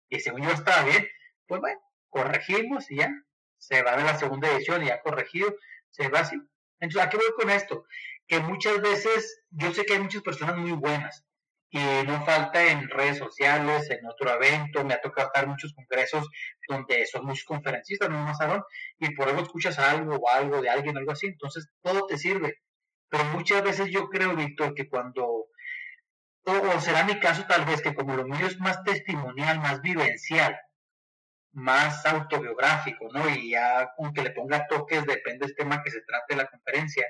Y 0.09 0.19
según 0.19 0.43
yo 0.43 0.51
estaba 0.51 0.83
bien. 0.83 1.07
Pues 1.47 1.61
bueno, 1.61 1.79
corregimos 2.09 2.91
y 2.91 2.97
ya. 2.97 3.11
Se 3.57 3.81
va 3.83 3.93
a 3.93 3.95
ver 3.95 4.05
la 4.05 4.17
segunda 4.17 4.49
edición 4.49 4.83
y 4.83 4.87
ya 4.87 5.01
corregido. 5.01 5.55
Se 5.89 6.09
va 6.09 6.19
así. 6.19 6.35
Entonces, 6.79 7.07
¿a 7.07 7.09
qué 7.09 7.17
voy 7.17 7.33
con 7.37 7.49
esto? 7.49 7.85
Que 8.27 8.39
muchas 8.39 8.81
veces, 8.81 9.43
yo 9.49 9.73
sé 9.73 9.85
que 9.85 9.93
hay 9.93 9.99
muchas 9.99 10.21
personas 10.21 10.57
muy 10.57 10.71
buenas 10.71 11.25
y 11.73 11.79
no 12.05 12.23
falta 12.25 12.69
en 12.69 12.89
redes 12.89 13.17
sociales, 13.17 13.89
en 13.89 14.05
otro 14.05 14.29
evento, 14.35 14.83
me 14.83 14.93
ha 14.93 14.99
tocado 14.99 15.27
estar 15.27 15.45
en 15.45 15.51
muchos 15.51 15.73
congresos 15.73 16.29
donde 16.67 17.05
son 17.05 17.25
muchos 17.25 17.45
conferencistas, 17.45 18.09
no 18.09 18.17
más 18.17 18.37
salón, 18.37 18.61
y 18.99 19.15
por 19.15 19.29
algo 19.29 19.41
escuchas 19.41 19.79
algo 19.79 20.17
o 20.17 20.29
algo 20.29 20.61
de 20.61 20.69
alguien, 20.69 20.97
algo 20.97 21.13
así, 21.13 21.27
entonces 21.27 21.69
todo 21.81 22.05
te 22.07 22.17
sirve. 22.17 22.61
Pero 23.07 23.23
muchas 23.25 23.63
veces 23.63 23.89
yo 23.89 24.09
creo, 24.09 24.35
Víctor, 24.35 24.73
que 24.73 24.89
cuando, 24.89 25.47
o, 26.43 26.79
será 26.81 27.05
mi 27.05 27.17
caso 27.19 27.45
tal 27.47 27.63
vez, 27.65 27.81
que 27.81 27.95
como 27.95 28.17
lo 28.17 28.25
mío 28.25 28.47
es 28.47 28.59
más 28.59 28.83
testimonial, 28.83 29.59
más 29.59 29.81
vivencial, 29.81 30.59
más 31.53 32.05
autobiográfico, 32.05 33.07
¿no? 33.13 33.29
Y 33.29 33.51
ya 33.51 33.91
aunque 33.97 34.23
le 34.23 34.31
ponga 34.31 34.67
toques, 34.67 35.05
depende 35.05 35.45
del 35.45 35.55
tema 35.55 35.81
que 35.83 35.91
se 35.91 36.01
trate 36.01 36.35
de 36.35 36.43
la 36.43 36.49
conferencia, 36.49 37.05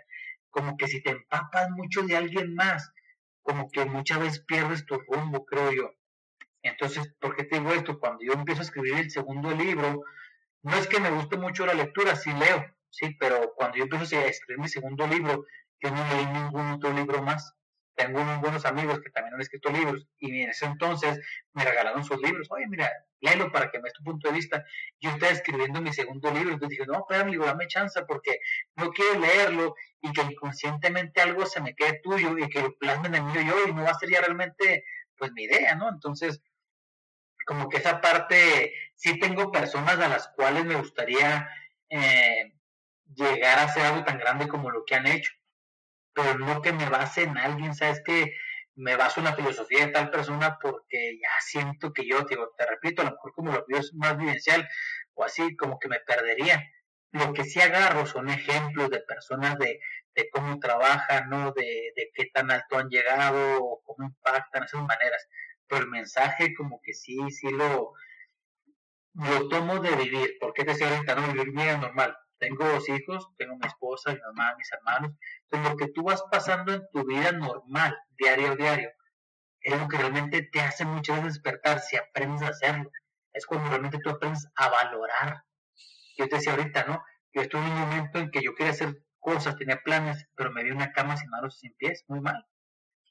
como 0.52 0.78
que 0.78 0.88
si 0.88 1.02
te 1.02 1.10
empapas 1.10 1.72
mucho 1.72 2.04
de 2.04 2.16
alguien 2.16 2.54
más, 2.54 2.92
como 3.42 3.70
que 3.70 3.86
muchas 3.86 4.20
veces 4.20 4.44
pierdes 4.46 4.86
tu 4.86 4.98
rumbo, 5.00 5.46
creo 5.46 5.72
yo. 5.72 5.92
Entonces, 6.64 7.14
¿por 7.20 7.36
qué 7.36 7.44
te 7.44 7.60
digo 7.60 7.72
esto? 7.72 8.00
Cuando 8.00 8.24
yo 8.24 8.34
empiezo 8.34 8.62
a 8.62 8.66
escribir 8.66 8.94
el 8.96 9.12
segundo 9.12 9.52
libro, 9.52 10.04
no 10.64 10.76
es 10.76 10.88
que 10.88 11.00
me 11.00 11.10
guste 11.10 11.38
mucho 11.38 11.66
la 11.66 11.74
lectura, 11.74 12.16
sí 12.16 12.32
leo, 12.34 12.66
sí, 12.90 13.16
pero 13.20 13.54
cuando 13.56 13.78
yo 13.78 13.84
empiezo 13.84 14.16
a 14.18 14.26
escribir 14.26 14.62
mi 14.62 14.70
segundo 14.70 15.08
libro, 15.08 15.46
yo 15.80 15.90
no 15.90 16.08
leí 16.10 16.26
ningún 16.28 16.72
otro 16.74 16.94
libro 16.94 17.22
más 17.24 17.56
tengo 18.02 18.22
unos 18.22 18.42
buenos 18.42 18.66
amigos 18.66 19.00
que 19.00 19.12
también 19.12 19.36
han 19.36 19.42
escrito 19.42 19.70
libros 19.70 20.08
y 20.18 20.42
en 20.42 20.50
ese 20.50 20.66
entonces 20.66 21.20
me 21.54 21.64
regalaron 21.64 22.04
sus 22.04 22.20
libros. 22.22 22.48
Oye, 22.50 22.66
mira, 22.68 22.92
léelo 23.20 23.52
para 23.52 23.70
que 23.70 23.78
me 23.78 23.84
des 23.84 23.94
tu 23.94 24.04
punto 24.04 24.28
de 24.28 24.34
vista. 24.34 24.66
Yo 25.00 25.12
estaba 25.12 25.32
escribiendo 25.32 25.82
mi 25.82 25.94
segundo 25.94 26.32
libro, 26.32 26.54
entonces 26.54 26.80
dije, 26.80 26.88
no, 26.88 27.00
espérame, 27.00 27.38
dame 27.38 27.68
chance 27.68 28.02
porque 28.08 28.40
no 28.76 28.92
quiero 28.92 29.20
leerlo 29.20 29.76
y 30.02 30.12
que 30.12 30.22
inconscientemente 30.22 31.22
algo 31.22 31.46
se 31.46 31.62
me 31.62 31.76
quede 31.76 32.00
tuyo 32.02 32.38
y 32.38 32.50
que 32.50 32.62
lo 32.62 32.76
plasmen 32.78 33.16
en 33.16 33.26
mí 33.28 33.34
yo 33.34 33.68
y 33.68 33.74
no 33.74 33.84
va 33.84 33.92
a 33.92 34.00
ser 34.00 34.10
ya 34.10 34.22
realmente, 34.22 34.84
pues, 35.16 35.32
mi 35.34 35.44
idea, 35.44 35.76
¿no? 35.76 35.90
Entonces, 35.90 36.42
como 37.46 37.70
que 37.70 37.78
esa 37.78 38.02
parte, 38.02 38.74
sí 38.96 39.20
tengo 39.20 39.52
personas 39.52 40.00
a 40.00 40.08
las 40.08 40.30
cuales 40.30 40.66
me 40.66 40.76
gustaría 40.76 41.48
eh, 41.90 42.54
llegar 43.14 43.60
a 43.60 43.64
hacer 43.64 43.84
algo 43.84 44.04
tan 44.04 44.18
grande 44.18 44.48
como 44.48 44.72
lo 44.72 44.86
que 44.86 44.96
han 44.96 45.08
hecho 45.08 45.32
pero 46.14 46.38
no 46.38 46.62
que 46.62 46.74
me 46.74 46.90
base 46.90 47.24
en 47.24 47.38
alguien, 47.38 47.76
¿sabes? 47.76 48.02
Que 48.04 48.36
me 48.76 48.96
baso 48.96 49.20
en 49.20 49.26
la 49.26 49.36
filosofía 49.36 49.86
de 49.86 49.92
tal 49.92 50.10
persona 50.10 50.58
porque 50.62 51.18
ya 51.22 51.42
siento 51.42 51.94
que 51.94 52.08
yo, 52.08 52.24
digo, 52.24 52.54
te 52.58 52.66
repito, 52.66 53.02
a 53.02 53.06
lo 53.06 53.12
mejor 53.12 53.34
como 53.34 53.52
lo 53.52 53.66
veo 53.68 53.80
es 53.80 53.94
más 53.94 54.18
vivencial 54.18 54.68
o 55.14 55.24
así, 55.24 55.56
como 55.56 55.80
que 55.80 55.88
me 55.90 56.00
perdería. 56.00 56.64
Lo 57.12 57.34
que 57.34 57.44
sí 57.44 57.60
agarro 57.60 58.06
son 58.06 58.30
ejemplos 58.30 58.90
de 58.90 59.02
personas 59.02 59.58
de, 59.60 59.80
de 60.16 60.30
cómo 60.30 60.60
trabajan, 60.60 61.30
¿no? 61.30 61.52
De, 61.52 61.92
de 61.96 62.12
qué 62.14 62.26
tan 62.34 62.52
alto 62.52 62.78
han 62.78 62.90
llegado 62.90 63.64
o 63.64 63.82
cómo 63.84 64.08
impactan 64.08 64.64
esas 64.64 64.82
maneras. 64.82 65.28
Pero 65.68 65.84
el 65.84 65.90
mensaje 65.90 66.54
como 66.56 66.82
que 66.82 66.94
sí, 66.94 67.18
sí 67.32 67.50
lo, 67.52 67.94
lo 69.14 69.50
tomo 69.50 69.80
de 69.80 69.96
vivir. 69.96 70.38
porque 70.40 70.64
te 70.64 70.72
decía 70.72 70.90
ahorita, 70.90 71.16
no? 71.16 71.34
Vivir 71.34 71.52
vida 71.52 71.78
normal 71.78 72.18
tengo 72.42 72.68
dos 72.68 72.90
hijos, 72.90 73.30
tengo 73.38 73.56
mi 73.56 73.68
esposa, 73.68 74.12
mi 74.12 74.20
mamá, 74.20 74.56
mis 74.58 74.72
hermanos. 74.74 75.12
Entonces, 75.44 75.72
lo 75.72 75.78
que 75.78 75.92
tú 75.94 76.04
vas 76.04 76.24
pasando 76.32 76.74
en 76.74 76.82
tu 76.92 77.06
vida 77.06 77.32
normal, 77.32 77.96
diario 78.18 78.52
a 78.52 78.56
diario, 78.56 78.90
es 79.62 79.80
lo 79.80 79.88
que 79.88 79.98
realmente 79.98 80.50
te 80.52 80.60
hace 80.60 80.84
muchas 80.84 81.18
veces 81.18 81.36
despertar 81.36 81.80
si 81.80 81.98
aprendes 81.98 82.42
a 82.42 82.48
hacerlo. 82.50 82.90
Es 83.32 83.46
cuando 83.46 83.70
realmente 83.70 84.00
tú 84.00 84.10
aprendes 84.10 84.48
a 84.56 84.70
valorar. 84.70 85.44
Yo 86.18 86.28
te 86.28 86.38
decía 86.38 86.54
ahorita, 86.54 86.86
¿no? 86.86 87.04
Yo 87.32 87.44
estuve 87.44 87.62
en 87.62 87.72
un 87.74 87.80
momento 87.80 88.18
en 88.18 88.32
que 88.32 88.42
yo 88.42 88.56
quería 88.56 88.72
hacer 88.72 89.06
cosas, 89.20 89.56
tenía 89.56 89.80
planes, 89.84 90.28
pero 90.36 90.52
me 90.52 90.64
di 90.64 90.72
una 90.72 90.92
cama 90.92 91.16
sin 91.18 91.30
manos 91.30 91.56
y 91.58 91.68
sin 91.68 91.76
pies, 91.78 92.04
muy 92.08 92.22
mal. 92.22 92.44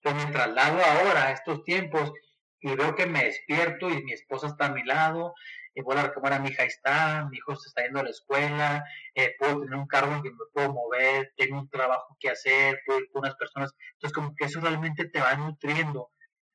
Entonces 0.03 0.27
me 0.27 0.33
traslado 0.33 0.79
ahora 0.83 1.27
a 1.27 1.31
estos 1.31 1.63
tiempos 1.63 2.13
y 2.61 2.75
veo 2.75 2.95
que 2.95 3.07
me 3.07 3.25
despierto 3.25 3.89
y 3.91 4.03
mi 4.03 4.13
esposa 4.13 4.49
está 4.49 4.67
a 4.67 4.73
mi 4.73 4.85
lado, 4.85 5.35
y 5.75 5.83
vuelvo 5.83 6.03
a 6.03 6.07
reclamar 6.07 6.33
a 6.35 6.39
mi 6.41 6.49
hija, 6.49 6.65
está, 6.65 7.27
mi 7.31 7.39
hijo 7.39 7.55
se 7.57 7.69
está 7.69 7.83
yendo 7.83 8.01
a 8.01 8.05
la 8.05 8.11
escuela, 8.11 8.85
eh, 9.15 9.35
puedo 9.39 9.61
tener 9.61 9.75
un 9.75 9.87
cargo 9.87 10.15
en 10.15 10.23
que 10.23 10.31
me 10.31 10.37
puedo 10.53 10.73
mover, 10.73 11.33
tengo 11.37 11.59
un 11.59 11.71
trabajo 11.71 12.17
que 12.19 12.31
hacer, 12.31 12.81
puedo 12.85 13.01
ir 13.01 13.11
con 13.13 13.21
unas 13.21 13.37
personas. 13.37 13.73
Entonces, 13.95 14.15
como 14.15 14.35
que 14.35 14.47
eso 14.47 14.61
realmente 14.61 15.09
te 15.09 15.21
va 15.21 15.35
nutriendo 15.35 16.11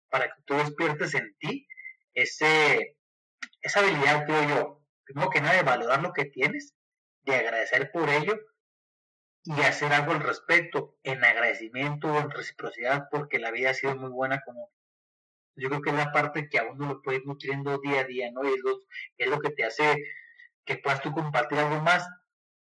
para 0.09 0.27
que 0.27 0.41
tú 0.45 0.55
despiertes 0.55 1.13
en 1.13 1.35
ti 1.39 1.67
ese, 2.13 2.97
esa 3.61 3.79
habilidad, 3.79 4.25
creo 4.25 4.49
yo, 4.49 4.81
primero 5.03 5.29
que 5.29 5.41
nada, 5.41 5.55
de 5.55 5.63
valorar 5.63 6.01
lo 6.01 6.13
que 6.13 6.25
tienes, 6.25 6.75
de 7.23 7.35
agradecer 7.35 7.91
por 7.91 8.09
ello 8.09 8.37
y 9.43 9.61
hacer 9.61 9.93
algo 9.93 10.11
al 10.11 10.21
respecto, 10.21 10.97
en 11.03 11.23
agradecimiento 11.23 12.11
o 12.11 12.19
en 12.19 12.31
reciprocidad, 12.31 13.07
porque 13.11 13.39
la 13.39 13.51
vida 13.51 13.71
ha 13.71 13.73
sido 13.73 13.95
muy 13.95 14.09
buena 14.09 14.41
como 14.41 14.71
yo 15.55 15.69
creo 15.69 15.81
que 15.81 15.89
es 15.89 15.95
la 15.95 16.11
parte 16.11 16.49
que 16.49 16.59
a 16.59 16.63
uno 16.63 16.87
lo 16.87 17.01
puede 17.01 17.17
ir 17.17 17.25
nutriendo 17.25 17.79
día 17.79 18.01
a 18.01 18.03
día, 18.03 18.31
¿no? 18.31 18.43
Y 18.43 18.53
es 18.53 18.61
lo, 18.63 18.79
es 19.17 19.27
lo 19.27 19.39
que 19.39 19.49
te 19.51 19.63
hace 19.65 20.03
que 20.65 20.77
puedas 20.77 21.01
tú 21.01 21.11
compartir 21.11 21.59
algo 21.59 21.81
más, 21.81 22.07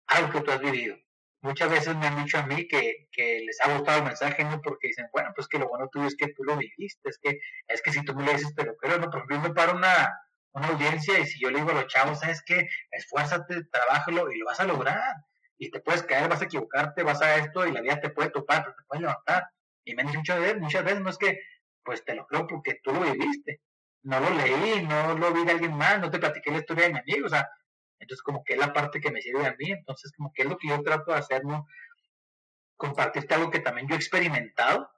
algo 0.07 0.31
que 0.31 0.41
tú 0.41 0.51
has 0.51 0.59
vivido. 0.61 0.97
muchas 1.41 1.69
veces 1.69 1.95
me 1.97 2.07
han 2.07 2.23
dicho 2.23 2.37
a 2.37 2.45
mí 2.45 2.67
que, 2.67 3.07
que, 3.11 3.41
les 3.45 3.59
ha 3.61 3.73
gustado 3.73 3.99
el 3.99 4.05
mensaje, 4.05 4.43
¿no? 4.45 4.61
Porque 4.61 4.87
dicen, 4.89 5.07
bueno, 5.11 5.31
pues 5.35 5.47
que 5.47 5.59
lo 5.59 5.67
bueno 5.67 5.89
tuyo 5.91 6.07
es 6.07 6.15
que 6.15 6.27
tú 6.33 6.43
lo 6.43 6.55
viviste, 6.57 7.09
es 7.09 7.19
que, 7.21 7.39
es 7.67 7.81
que 7.81 7.91
si 7.91 8.03
tú 8.05 8.15
me 8.15 8.25
lo 8.25 8.31
dices, 8.31 8.55
te 8.55 8.65
lo 8.65 8.75
creo, 8.77 8.97
¿no? 8.99 9.09
Por 9.09 9.25
ejemplo, 9.29 9.53
paro 9.53 9.75
una, 9.75 10.09
una 10.53 10.67
audiencia 10.67 11.19
y 11.19 11.25
si 11.25 11.39
yo 11.39 11.49
le 11.49 11.59
digo 11.59 11.71
a 11.71 11.75
los 11.75 11.87
chavos, 11.87 12.19
¿sabes 12.19 12.43
qué? 12.45 12.67
Esfuérzate, 12.91 13.63
trabájalo 13.71 14.31
y 14.31 14.37
lo 14.39 14.45
vas 14.45 14.59
a 14.59 14.65
lograr. 14.65 15.15
Y 15.57 15.69
te 15.71 15.79
puedes 15.81 16.03
caer, 16.03 16.29
vas 16.29 16.41
a 16.41 16.45
equivocarte, 16.45 17.03
vas 17.03 17.21
a 17.21 17.37
esto 17.37 17.65
y 17.65 17.71
la 17.71 17.81
vida 17.81 17.99
te 17.99 18.09
puede 18.09 18.29
topar, 18.29 18.63
pero 18.63 18.75
te 18.75 18.83
puedes 18.87 19.01
levantar. 19.01 19.47
Y 19.85 19.95
me 19.95 20.01
han 20.01 20.07
dicho 20.07 20.19
muchas 20.19 20.39
veces, 20.39 20.59
muchas 20.59 20.83
veces, 20.83 21.01
no 21.01 21.09
es 21.09 21.17
que, 21.17 21.39
pues 21.83 22.03
te 22.03 22.15
lo 22.15 22.25
creo 22.27 22.47
porque 22.47 22.79
tú 22.83 22.91
lo 22.91 23.01
viviste. 23.01 23.61
No 24.03 24.19
lo 24.19 24.29
leí, 24.31 24.85
no 24.85 25.17
lo 25.17 25.31
vi 25.31 25.45
de 25.45 25.51
alguien 25.51 25.77
más, 25.77 25.99
no 25.99 26.09
te 26.11 26.19
platiqué 26.19 26.51
la 26.51 26.57
historia 26.57 26.87
de 26.87 26.93
mi 26.93 26.99
amigo, 26.99 27.27
o 27.27 27.29
sea, 27.29 27.49
entonces 27.99 28.21
como 28.21 28.43
que 28.43 28.53
es 28.53 28.59
la 28.59 28.73
parte 28.73 28.99
que 28.99 29.11
me 29.11 29.21
sirve 29.21 29.45
a 29.45 29.55
mí, 29.57 29.71
entonces 29.71 30.11
como 30.15 30.33
que 30.33 30.41
es 30.43 30.49
lo 30.49 30.57
que 30.57 30.67
yo 30.67 30.83
trato 30.83 31.13
de 31.13 31.19
hacer, 31.19 31.45
¿no? 31.45 31.65
Compartirte 32.75 33.33
algo 33.33 33.49
que 33.49 33.59
también 33.59 33.87
yo 33.87 33.95
he 33.95 33.97
experimentado, 33.97 34.91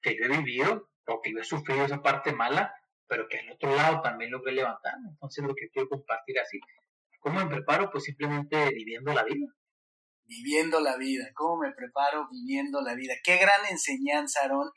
que 0.00 0.16
yo 0.16 0.26
he 0.26 0.28
vivido, 0.28 0.88
o 1.06 1.20
que 1.20 1.32
yo 1.32 1.40
he 1.40 1.44
sufrido 1.44 1.84
esa 1.84 2.02
parte 2.02 2.32
mala, 2.32 2.72
pero 3.08 3.28
que 3.28 3.38
al 3.38 3.50
otro 3.50 3.74
lado 3.74 4.00
también 4.00 4.30
lo 4.30 4.40
voy 4.40 4.54
levantando, 4.54 5.10
entonces 5.10 5.44
lo 5.44 5.54
que 5.54 5.68
quiero 5.70 5.88
compartir 5.88 6.38
así. 6.38 6.60
¿Cómo 7.18 7.40
me 7.40 7.46
preparo? 7.46 7.90
Pues 7.90 8.04
simplemente 8.04 8.70
viviendo 8.70 9.12
la 9.12 9.24
vida. 9.24 9.46
Viviendo 10.24 10.80
la 10.80 10.96
vida. 10.96 11.30
¿Cómo 11.34 11.62
me 11.62 11.72
preparo 11.72 12.28
viviendo 12.30 12.80
la 12.80 12.94
vida? 12.94 13.14
Qué 13.22 13.36
gran 13.36 13.66
enseñanza, 13.70 14.40
Aaron, 14.42 14.70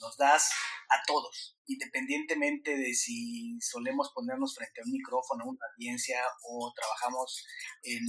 nos 0.00 0.16
das 0.16 0.50
a 0.88 1.02
todos, 1.06 1.56
independientemente 1.66 2.76
de 2.76 2.94
si 2.94 3.58
solemos 3.60 4.12
ponernos 4.14 4.54
frente 4.54 4.80
a 4.80 4.84
un 4.84 4.92
micrófono, 4.92 5.44
a 5.44 5.48
una 5.48 5.66
audiencia 5.74 6.20
o 6.48 6.72
trabajamos 6.74 7.46
en 7.82 8.02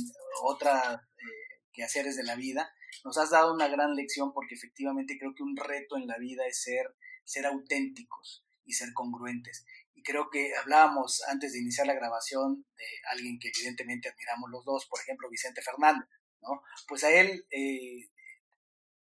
otras 0.44 0.96
eh, 0.96 1.62
quehaceres 1.74 2.16
de 2.16 2.24
la 2.24 2.36
vida, 2.36 2.72
nos 3.04 3.18
has 3.18 3.30
dado 3.32 3.54
una 3.54 3.68
gran 3.68 3.96
lección 3.96 4.34
porque 4.34 4.56
efectivamente 4.56 5.18
creo 5.18 5.34
que 5.36 5.44
un 5.44 5.56
reto 5.56 5.98
en 5.98 6.08
la 6.08 6.18
vida 6.18 6.46
es 6.48 6.62
ser, 6.62 6.96
ser 7.24 7.46
auténticos 7.46 8.46
y 8.66 8.74
ser 8.74 8.94
congruentes. 8.94 9.66
Y 9.94 10.04
creo 10.04 10.30
que 10.30 10.56
hablábamos 10.56 11.22
antes 11.28 11.54
de 11.54 11.60
iniciar 11.60 11.88
la 11.88 11.94
grabación 11.94 12.66
de 12.78 12.86
alguien 13.12 13.40
que 13.40 13.50
evidentemente 13.50 14.10
admiramos 14.10 14.50
los 14.50 14.64
dos, 14.64 14.86
por 14.88 15.02
ejemplo, 15.02 15.30
Vicente 15.30 15.62
Fernández, 15.62 16.08
¿no? 16.42 16.62
Pues 16.88 17.04
a 17.04 17.12
él 17.12 17.46
eh, 17.52 18.10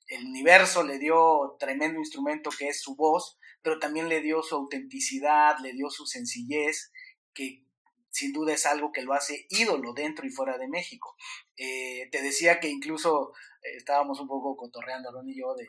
el 0.09 0.25
universo 0.25 0.85
le 0.85 0.99
dio 0.99 1.57
tremendo 1.59 1.99
instrumento 1.99 2.51
que 2.51 2.69
es 2.69 2.81
su 2.81 2.95
voz, 2.95 3.39
pero 3.63 3.79
también 3.79 4.09
le 4.09 4.21
dio 4.21 4.43
su 4.43 4.55
autenticidad, 4.55 5.59
le 5.61 5.73
dio 5.73 5.91
su 5.91 6.07
sencillez, 6.07 6.93
que 7.35 7.65
sin 8.11 8.33
duda 8.33 8.55
es 8.55 8.65
algo 8.65 8.93
que 8.93 9.03
lo 9.03 9.13
hace 9.13 9.47
ídolo 9.51 9.93
dentro 9.93 10.27
y 10.27 10.31
fuera 10.31 10.57
de 10.57 10.69
México. 10.69 11.17
Eh, 11.57 12.09
te 12.11 12.23
decía 12.23 12.61
que 12.61 12.69
incluso 12.69 13.33
eh, 13.63 13.77
estábamos 13.77 14.21
un 14.21 14.29
poco 14.29 14.57
cotorreando, 14.57 15.11
Aaron 15.11 15.29
y 15.29 15.39
yo, 15.39 15.55
de, 15.55 15.67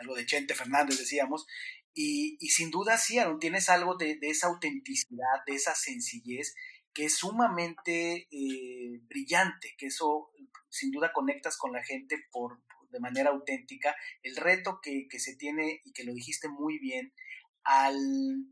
algo 0.00 0.14
de 0.14 0.26
Chente 0.26 0.54
Fernández, 0.54 0.98
decíamos, 0.98 1.46
y, 1.94 2.36
sin 2.50 2.70
duda 2.70 2.98
sí, 2.98 3.18
Aaron, 3.18 3.40
tienes 3.40 3.68
algo 3.68 3.96
de, 3.96 4.18
esa 4.22 4.48
autenticidad, 4.48 5.44
de 5.46 5.54
esa 5.54 5.74
sencillez, 5.74 6.54
que 6.92 7.04
es 7.04 7.16
sumamente 7.16 8.28
eh, 8.30 9.00
brillante, 9.08 9.74
que 9.78 9.86
eso 9.86 10.30
sin 10.68 10.90
duda 10.90 11.12
conectas 11.12 11.56
con 11.56 11.72
la 11.72 11.82
gente 11.82 12.16
por, 12.30 12.60
de 12.90 13.00
manera 13.00 13.30
auténtica. 13.30 13.94
El 14.22 14.36
reto 14.36 14.80
que, 14.82 15.06
que 15.08 15.18
se 15.18 15.36
tiene, 15.36 15.80
y 15.84 15.92
que 15.92 16.04
lo 16.04 16.12
dijiste 16.12 16.48
muy 16.48 16.78
bien, 16.78 17.12
al 17.64 17.96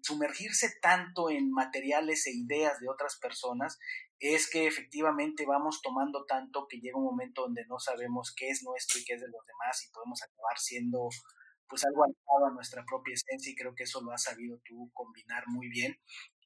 sumergirse 0.02 0.74
tanto 0.82 1.30
en 1.30 1.50
materiales 1.50 2.26
e 2.26 2.32
ideas 2.32 2.78
de 2.80 2.88
otras 2.88 3.16
personas, 3.18 3.78
es 4.18 4.48
que 4.48 4.66
efectivamente 4.66 5.46
vamos 5.46 5.80
tomando 5.82 6.24
tanto 6.24 6.66
que 6.68 6.78
llega 6.80 6.98
un 6.98 7.04
momento 7.04 7.42
donde 7.42 7.64
no 7.66 7.78
sabemos 7.78 8.34
qué 8.36 8.48
es 8.48 8.62
nuestro 8.62 8.98
y 8.98 9.04
qué 9.04 9.14
es 9.14 9.20
de 9.20 9.28
los 9.28 9.44
demás 9.46 9.84
y 9.84 9.92
podemos 9.92 10.22
acabar 10.22 10.58
siendo 10.58 11.08
pues 11.68 11.84
algo 11.84 12.04
alejado 12.04 12.46
a 12.46 12.54
nuestra 12.54 12.84
propia 12.84 13.14
esencia 13.14 13.50
y 13.50 13.56
creo 13.56 13.74
que 13.74 13.84
eso 13.84 14.00
lo 14.00 14.12
has 14.12 14.22
sabido 14.22 14.60
tú 14.64 14.90
combinar 14.94 15.44
muy 15.48 15.68
bien 15.68 15.98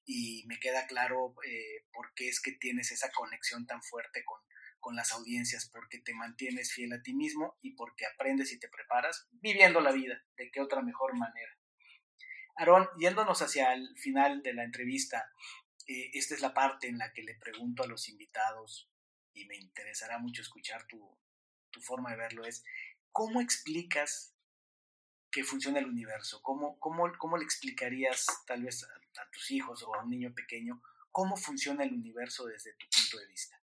y 0.05 0.45
me 0.47 0.59
queda 0.59 0.87
claro 0.87 1.35
eh, 1.47 1.87
por 1.93 2.13
qué 2.15 2.29
es 2.29 2.41
que 2.41 2.53
tienes 2.53 2.93
esa 2.93 3.11
conexión 3.13 3.67
tan 3.67 3.83
fuerte 3.83 4.25
con, 4.25 4.41
con 4.81 4.97
las 4.97 5.13
audiencias, 5.13 5.69
porque 5.71 5.99
te 5.99 6.15
mantienes 6.15 6.73
fiel 6.73 6.93
a 6.93 7.03
ti 7.03 7.15
mismo 7.15 7.59
y 7.63 7.75
porque 7.75 8.07
aprendes 8.07 8.53
y 8.53 8.59
te 8.59 8.69
preparas 8.69 9.29
viviendo 9.31 9.81
la 9.81 9.93
vida. 9.93 10.23
¿De 10.37 10.51
qué 10.51 10.61
otra 10.61 10.83
mejor 10.83 11.17
manera? 11.17 11.57
Aarón, 12.57 12.89
yéndonos 12.99 13.41
hacia 13.43 13.73
el 13.73 13.97
final 13.97 14.43
de 14.43 14.55
la 14.55 14.65
entrevista, 14.65 15.31
eh, 15.87 16.11
esta 16.15 16.35
es 16.35 16.41
la 16.41 16.53
parte 16.53 16.89
en 16.89 16.99
la 16.99 17.13
que 17.13 17.23
le 17.23 17.35
pregunto 17.37 17.83
a 17.83 17.87
los 17.87 18.09
invitados 18.09 18.91
y 19.33 19.47
me 19.47 19.57
interesará 19.57 20.19
mucho 20.19 20.43
escuchar 20.43 20.87
tu, 20.87 21.19
tu 21.71 21.81
forma 21.81 22.11
de 22.11 22.17
verlo, 22.17 22.45
es 22.45 22.65
¿cómo 23.13 23.41
explicas 23.41 24.35
que 25.31 25.45
funciona 25.45 25.79
el 25.79 25.87
universo? 25.87 26.41
¿Cómo, 26.43 26.79
cómo, 26.79 27.11
cómo 27.19 27.37
le 27.37 27.45
explicarías 27.45 28.27
tal 28.47 28.63
vez 28.63 28.85
a, 28.85 29.23
a 29.23 29.31
tus 29.31 29.51
hijos 29.51 29.83
o 29.83 29.95
a 29.95 30.03
un 30.03 30.11
niño 30.11 30.33
pequeño 30.35 30.83
cómo 31.11 31.37
funciona 31.37 31.85
el 31.85 31.93
universo 31.93 32.47
desde 32.47 32.73
tu 32.75 32.87
punto 32.89 33.19
de 33.19 33.27
vista? 33.27 33.61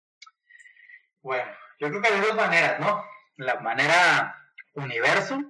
Bueno, 1.22 1.50
yo 1.78 1.88
creo 1.88 2.02
que 2.02 2.08
hay 2.08 2.20
dos 2.20 2.34
maneras, 2.34 2.80
¿no? 2.80 3.04
La 3.36 3.61
manera 3.61 4.52
universo 4.74 5.40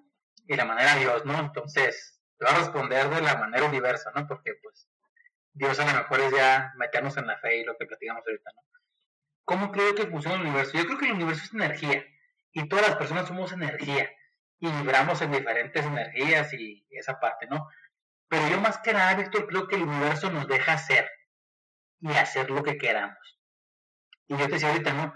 y 0.47 0.57
la 0.57 0.65
manera 0.65 0.97
Dios, 0.97 1.25
¿no? 1.25 1.39
Entonces, 1.39 2.21
te 2.39 2.45
voy 2.45 2.55
a 2.55 2.59
responder 2.59 3.09
de 3.09 3.21
la 3.21 3.37
manera 3.37 3.67
universo, 3.67 4.11
¿no? 4.15 4.27
Porque, 4.27 4.55
pues, 4.63 4.89
Dios 5.53 5.79
a 5.79 5.87
lo 5.87 5.99
mejor 5.99 6.21
es 6.21 6.33
ya 6.33 6.73
meternos 6.77 7.17
en 7.17 7.27
la 7.27 7.39
fe 7.39 7.59
y 7.59 7.65
lo 7.65 7.77
que 7.77 7.87
platicamos 7.87 8.25
ahorita, 8.27 8.51
¿no? 8.55 8.63
¿Cómo 9.45 9.73
creo 9.73 9.95
que 9.95 10.07
funciona 10.07 10.37
el 10.37 10.43
universo? 10.43 10.79
Yo 10.79 10.87
creo 10.87 10.99
que 10.99 11.07
el 11.07 11.15
universo 11.15 11.45
es 11.45 11.55
energía 11.55 12.05
y 12.53 12.69
todas 12.69 12.89
las 12.89 12.97
personas 12.97 13.27
somos 13.27 13.53
energía 13.53 14.11
y 14.61 14.71
vibramos 14.71 15.21
en 15.23 15.33
diferentes 15.33 15.85
energías 15.85 16.53
y 16.53 16.87
esa 16.91 17.19
parte, 17.19 17.47
¿no? 17.49 17.69
Pero 18.29 18.49
yo 18.49 18.61
más 18.61 18.79
que 18.79 18.93
nada, 18.93 19.15
Víctor, 19.15 19.47
creo 19.49 19.67
que 19.67 19.77
el 19.77 19.83
universo 19.83 20.31
nos 20.31 20.47
deja 20.47 20.75
hacer 20.75 21.11
y 22.01 22.13
hacer 22.13 22.51
lo 22.51 22.63
que 22.63 22.79
queramos. 22.79 23.41
Y 24.29 24.37
yo 24.37 24.47
te 24.47 24.53
decía 24.53 24.69
ahorita, 24.69 24.93
¿no? 24.93 25.15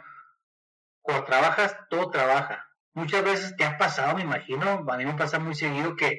cuando 1.04 1.24
trabajas, 1.24 1.76
todo 1.90 2.10
trabaja. 2.10 2.66
Muchas 2.94 3.22
veces 3.22 3.56
te 3.56 3.64
ha 3.64 3.76
pasado, 3.76 4.16
me 4.16 4.22
imagino, 4.22 4.84
a 4.88 4.96
mí 4.96 5.04
me 5.04 5.12
pasa 5.12 5.38
muy 5.38 5.54
seguido 5.54 5.96
que, 5.96 6.18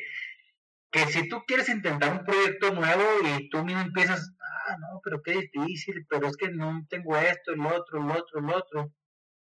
que 0.91 1.07
si 1.07 1.27
tú 1.27 1.43
quieres 1.47 1.69
intentar 1.69 2.11
un 2.11 2.23
proyecto 2.23 2.71
nuevo 2.71 3.03
y 3.23 3.49
tú 3.49 3.65
mismo 3.65 3.81
empiezas, 3.81 4.31
ah, 4.39 4.77
no, 4.79 5.01
pero 5.03 5.23
qué 5.23 5.31
difícil, 5.31 6.05
pero 6.07 6.27
es 6.27 6.37
que 6.37 6.49
no 6.49 6.85
tengo 6.87 7.17
esto, 7.17 7.53
el 7.53 7.65
otro, 7.65 7.99
el 7.99 8.11
otro, 8.11 8.39
el 8.39 8.49
otro, 8.51 8.91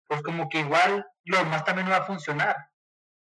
pues 0.08 0.22
como 0.22 0.48
que 0.48 0.60
igual 0.60 1.06
lo 1.24 1.38
demás 1.38 1.64
también 1.64 1.86
no 1.86 1.92
va 1.92 1.98
a 1.98 2.06
funcionar. 2.06 2.56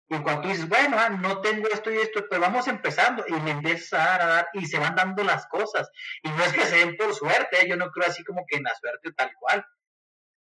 Y 0.08 0.18
cuando 0.18 0.42
tú 0.42 0.48
dices, 0.48 0.68
bueno, 0.68 0.98
ah, 0.98 1.08
no 1.08 1.40
tengo 1.40 1.66
esto 1.68 1.90
y 1.90 1.96
esto, 1.96 2.26
pues 2.28 2.40
vamos 2.40 2.68
empezando 2.68 3.24
y 3.26 3.32
me 3.40 3.52
empiezas 3.52 3.94
a 3.94 4.04
dar, 4.04 4.22
a 4.22 4.26
dar 4.26 4.48
y 4.52 4.66
se 4.66 4.78
van 4.78 4.94
dando 4.94 5.24
las 5.24 5.46
cosas. 5.46 5.90
Y 6.22 6.28
no 6.28 6.44
es 6.44 6.52
que 6.52 6.64
se 6.66 6.76
den 6.76 6.96
por 6.96 7.14
suerte, 7.14 7.62
¿eh? 7.62 7.68
yo 7.68 7.76
no 7.76 7.90
creo 7.90 8.08
así 8.08 8.22
como 8.22 8.44
que 8.46 8.56
en 8.56 8.64
la 8.64 8.74
suerte 8.74 9.12
tal 9.12 9.32
cual 9.40 9.64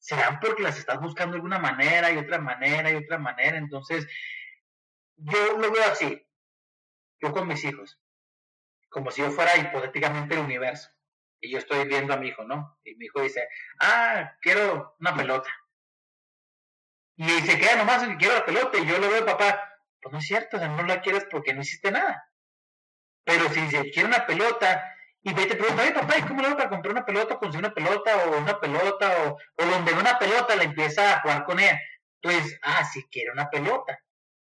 serán 0.03 0.41
porque 0.41 0.65
las 0.65 0.79
estás 0.79 1.01
buscando 1.01 1.35
de 1.35 1.37
alguna 1.37 1.61
manera 1.61 2.11
y 2.11 2.19
otra 2.19 2.39
manera 2.39 2.91
y 2.91 2.97
otra 2.97 3.19
manera. 3.19 3.57
Entonces, 3.57 4.07
yo 5.17 5.59
lo 5.59 5.71
veo 5.71 5.85
así, 5.85 6.27
yo 7.21 7.33
con 7.33 7.47
mis 7.47 7.65
hijos, 7.65 8.01
como 8.89 9.13
si 9.13 9.23
yo 9.23 9.31
fuera 9.31 9.57
hipotéticamente 9.57 10.35
el 10.35 10.41
universo. 10.41 10.91
Y 11.41 11.51
yo 11.51 11.59
estoy 11.59 11.87
viendo 11.89 12.13
a 12.13 12.17
mi 12.17 12.29
hijo, 12.29 12.45
¿no? 12.45 12.79
Y 12.85 12.95
mi 12.97 13.07
hijo 13.07 13.21
dice, 13.21 13.49
ah, 13.81 14.33
quiero 14.41 14.95
una 15.01 15.17
pelota. 15.17 15.51
Y 17.23 17.29
se 17.47 17.57
queda 17.57 17.77
nomás 17.77 18.03
que 18.05 18.17
quiero 18.17 18.35
la 18.35 18.45
pelota. 18.45 18.79
Y 18.79 18.87
yo 18.87 18.99
lo 18.99 19.09
veo, 19.09 19.25
papá, 19.25 19.79
pues 20.01 20.13
no 20.13 20.19
es 20.19 20.27
cierto, 20.27 20.57
o 20.57 20.61
sea, 20.61 20.69
no 20.69 20.83
la 20.83 21.01
quieres 21.01 21.25
porque 21.31 21.55
no 21.55 21.63
hiciste 21.63 21.93
nada. 21.93 22.29
Pero 23.25 23.49
si 23.49 23.71
se 23.71 23.91
quiere 23.91 24.09
una 24.09 24.27
pelota 24.27 24.93
y 25.23 25.33
te 25.33 25.55
pregunta, 25.55 25.83
oye 25.83 25.93
papá, 25.93 26.19
¿y 26.19 26.23
cómo 26.23 26.41
le 26.41 26.49
hago 26.49 26.57
para 26.57 26.69
comprar 26.69 26.93
una 26.93 27.05
pelota, 27.05 27.39
conseguir 27.39 27.65
una 27.65 27.75
pelota 27.75 28.27
o 28.27 28.39
una 28.39 28.59
pelota 28.59 29.17
o, 29.23 29.39
o 29.63 29.67
donde 29.67 29.93
una 29.93 30.19
pelota 30.19 30.57
le 30.57 30.65
empieza 30.65 31.13
a 31.13 31.21
jugar 31.21 31.45
con 31.45 31.61
ella? 31.61 31.81
Entonces, 32.21 32.59
ah, 32.63 32.85
si 32.85 33.05
quiere 33.05 33.31
una 33.31 33.49
pelota. 33.49 34.01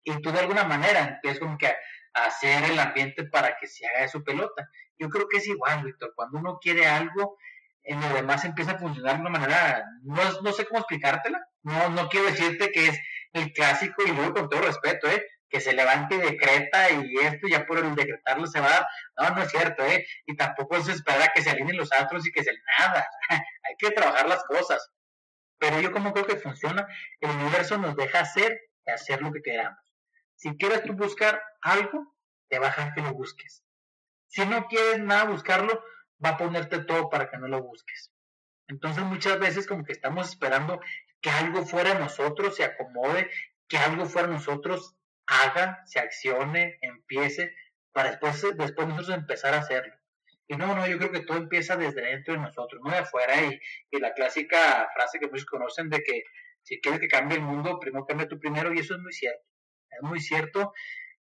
Y 0.03 0.19
tú 0.21 0.31
de 0.31 0.39
alguna 0.39 0.63
manera 0.63 1.01
empiezas 1.01 1.39
como 1.39 1.59
que 1.59 1.67
a, 1.67 1.75
hacer 2.15 2.63
el 2.63 2.79
ambiente 2.79 3.25
para 3.25 3.55
que 3.55 3.67
se 3.67 3.85
haga 3.85 4.07
su 4.07 4.23
pelota. 4.23 4.67
Yo 4.97 5.09
creo 5.09 5.27
que 5.27 5.37
es 5.37 5.47
igual, 5.47 5.83
Víctor. 5.83 6.13
Cuando 6.15 6.39
uno 6.39 6.57
quiere 6.59 6.87
algo, 6.87 7.37
en 7.83 7.99
lo 7.99 8.09
demás 8.13 8.45
empieza 8.45 8.71
a 8.71 8.79
funcionar 8.79 9.15
de 9.15 9.21
una 9.21 9.29
manera, 9.29 9.85
no, 10.03 10.41
no 10.41 10.53
sé 10.53 10.65
cómo 10.65 10.79
explicártela. 10.79 11.45
No, 11.63 11.89
no 11.89 12.09
quiero 12.09 12.27
decirte 12.27 12.71
que 12.71 12.87
es 12.87 12.99
el 13.33 13.51
clásico 13.53 14.03
y 14.05 14.11
luego 14.11 14.33
con 14.33 14.49
todo 14.49 14.61
respeto, 14.61 15.09
¿eh? 15.09 15.25
que 15.53 15.61
se 15.61 15.73
levante 15.73 16.15
y 16.15 16.17
decreta 16.17 16.89
y 16.89 17.15
esto 17.17 17.47
ya 17.47 17.65
por 17.67 17.77
el 17.77 17.93
decretarlo 17.93 18.47
se 18.47 18.59
va 18.59 18.65
a 18.65 18.69
dar. 18.71 18.87
No, 19.17 19.35
no 19.35 19.43
es 19.43 19.51
cierto, 19.51 19.85
¿eh? 19.85 20.03
Y 20.25 20.35
tampoco 20.35 20.81
se 20.81 20.93
espera 20.93 21.31
que 21.33 21.43
se 21.43 21.51
alineen 21.51 21.77
los 21.77 21.91
astros 21.91 22.25
y 22.25 22.31
que 22.31 22.43
se... 22.43 22.51
Nada, 22.79 23.07
hay 23.29 23.75
que 23.77 23.91
trabajar 23.91 24.27
las 24.27 24.43
cosas. 24.45 24.91
Pero 25.59 25.79
yo 25.79 25.91
como 25.91 26.11
creo 26.11 26.25
que 26.25 26.37
funciona, 26.37 26.87
el 27.19 27.29
universo 27.29 27.77
nos 27.77 27.95
deja 27.95 28.21
hacer 28.21 28.61
y 28.83 28.91
hacer 28.91 29.21
lo 29.21 29.31
que 29.31 29.43
queramos. 29.43 29.79
Si 30.35 30.57
quieres 30.57 30.83
tú 30.83 30.93
buscar 30.93 31.39
algo, 31.61 32.15
te 32.49 32.57
a 32.57 32.59
dejar 32.59 32.95
que 32.95 33.01
lo 33.01 33.13
busques. 33.13 33.63
Si 34.27 34.43
no 34.47 34.65
quieres 34.65 34.99
nada 34.99 35.25
buscarlo, 35.25 35.83
va 36.23 36.29
a 36.29 36.37
ponerte 36.37 36.79
todo 36.79 37.09
para 37.09 37.29
que 37.29 37.37
no 37.37 37.47
lo 37.47 37.61
busques. 37.61 38.11
Entonces 38.67 39.03
muchas 39.03 39.39
veces 39.39 39.67
como 39.67 39.83
que 39.83 39.91
estamos 39.91 40.29
esperando 40.29 40.79
que 41.21 41.29
algo 41.29 41.65
fuera 41.65 41.93
de 41.93 41.99
nosotros 41.99 42.55
se 42.55 42.63
acomode, 42.63 43.29
que 43.67 43.77
algo 43.77 44.05
fuera 44.05 44.27
de 44.27 44.35
nosotros 44.35 44.95
haga, 45.25 45.81
se 45.85 45.99
accione, 45.99 46.77
empiece, 46.81 47.55
para 47.91 48.09
después, 48.11 48.41
después 48.57 48.87
nosotros 48.87 49.17
empezar 49.17 49.53
a 49.53 49.59
hacerlo. 49.59 49.95
Y 50.47 50.55
no, 50.57 50.75
no, 50.75 50.85
yo 50.85 50.97
creo 50.97 51.11
que 51.11 51.21
todo 51.21 51.37
empieza 51.37 51.77
desde 51.77 52.01
dentro 52.01 52.33
de 52.33 52.41
nosotros, 52.41 52.81
no 52.83 52.91
de 52.91 52.97
afuera. 52.97 53.41
Y, 53.41 53.59
y 53.91 53.99
la 53.99 54.13
clásica 54.13 54.89
frase 54.93 55.19
que 55.19 55.27
muchos 55.27 55.45
conocen 55.45 55.89
de 55.89 56.03
que 56.03 56.23
si 56.63 56.81
quieres 56.81 56.99
que 56.99 57.07
cambie 57.07 57.37
el 57.37 57.43
mundo, 57.43 57.79
primero 57.79 58.05
cambia 58.05 58.27
tú 58.27 58.39
primero, 58.39 58.73
y 58.73 58.79
eso 58.79 58.95
es 58.95 59.01
muy 59.01 59.13
cierto. 59.13 59.43
Es 59.89 60.01
muy 60.01 60.19
cierto 60.19 60.73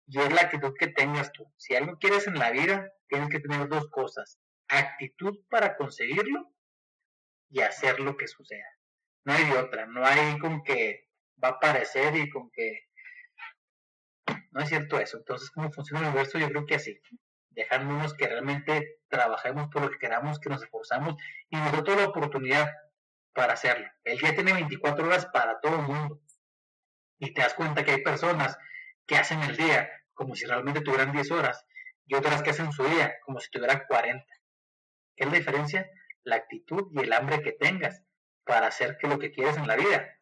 y 0.06 0.18
es 0.18 0.32
la 0.32 0.42
actitud 0.42 0.74
que 0.76 0.88
tengas 0.88 1.32
tú. 1.32 1.46
Si 1.56 1.74
algo 1.76 1.98
quieres 1.98 2.26
en 2.26 2.38
la 2.38 2.50
vida, 2.50 2.92
tienes 3.08 3.28
que 3.28 3.40
tener 3.40 3.68
dos 3.68 3.88
cosas. 3.90 4.40
Actitud 4.70 5.38
para 5.48 5.76
conseguirlo 5.76 6.52
y 7.48 7.60
hacer 7.60 8.00
lo 8.00 8.16
que 8.16 8.28
suceda. 8.28 8.66
No 9.24 9.32
hay 9.32 9.50
otra, 9.52 9.86
no 9.86 10.04
hay 10.04 10.38
con 10.38 10.62
que 10.62 11.08
va 11.42 11.48
a 11.48 11.52
aparecer 11.52 12.16
y 12.16 12.30
con 12.30 12.50
que... 12.50 12.88
No 14.52 14.62
es 14.62 14.68
cierto 14.68 14.98
eso. 14.98 15.18
Entonces, 15.18 15.50
¿cómo 15.50 15.70
funciona 15.70 16.02
el 16.02 16.08
universo? 16.08 16.38
Yo 16.38 16.48
creo 16.48 16.66
que 16.66 16.76
así. 16.76 17.00
Dejándonos 17.50 18.14
que 18.14 18.26
realmente 18.26 19.00
trabajemos 19.08 19.68
por 19.70 19.82
lo 19.82 19.90
que 19.90 19.98
queramos, 19.98 20.38
que 20.38 20.48
nos 20.48 20.62
esforzamos 20.62 21.16
y 21.48 21.56
nosotros 21.56 21.96
la 21.96 22.08
oportunidad 22.08 22.70
para 23.32 23.54
hacerlo. 23.54 23.88
El 24.04 24.18
día 24.18 24.34
tiene 24.34 24.52
24 24.52 25.06
horas 25.06 25.26
para 25.26 25.60
todo 25.60 25.76
el 25.76 25.82
mundo. 25.82 26.20
Y 27.18 27.34
te 27.34 27.42
das 27.42 27.54
cuenta 27.54 27.84
que 27.84 27.92
hay 27.92 28.02
personas 28.02 28.56
que 29.06 29.16
hacen 29.16 29.42
el 29.42 29.56
día 29.56 29.90
como 30.14 30.34
si 30.34 30.46
realmente 30.46 30.80
tuvieran 30.80 31.12
10 31.12 31.30
horas 31.32 31.66
y 32.06 32.14
otras 32.14 32.42
que 32.42 32.50
hacen 32.50 32.72
su 32.72 32.84
día 32.84 33.14
como 33.24 33.40
si 33.40 33.50
tuvieran 33.50 33.82
40. 33.88 34.24
¿Qué 35.20 35.26
es 35.26 35.32
la 35.32 35.38
diferencia? 35.38 35.90
La 36.24 36.36
actitud 36.36 36.88
y 36.92 37.00
el 37.00 37.12
hambre 37.12 37.42
que 37.42 37.52
tengas 37.52 38.02
para 38.42 38.68
hacer 38.68 38.96
que 38.98 39.06
lo 39.06 39.18
que 39.18 39.30
quieres 39.30 39.54
en 39.58 39.68
la 39.68 39.76
vida 39.76 40.16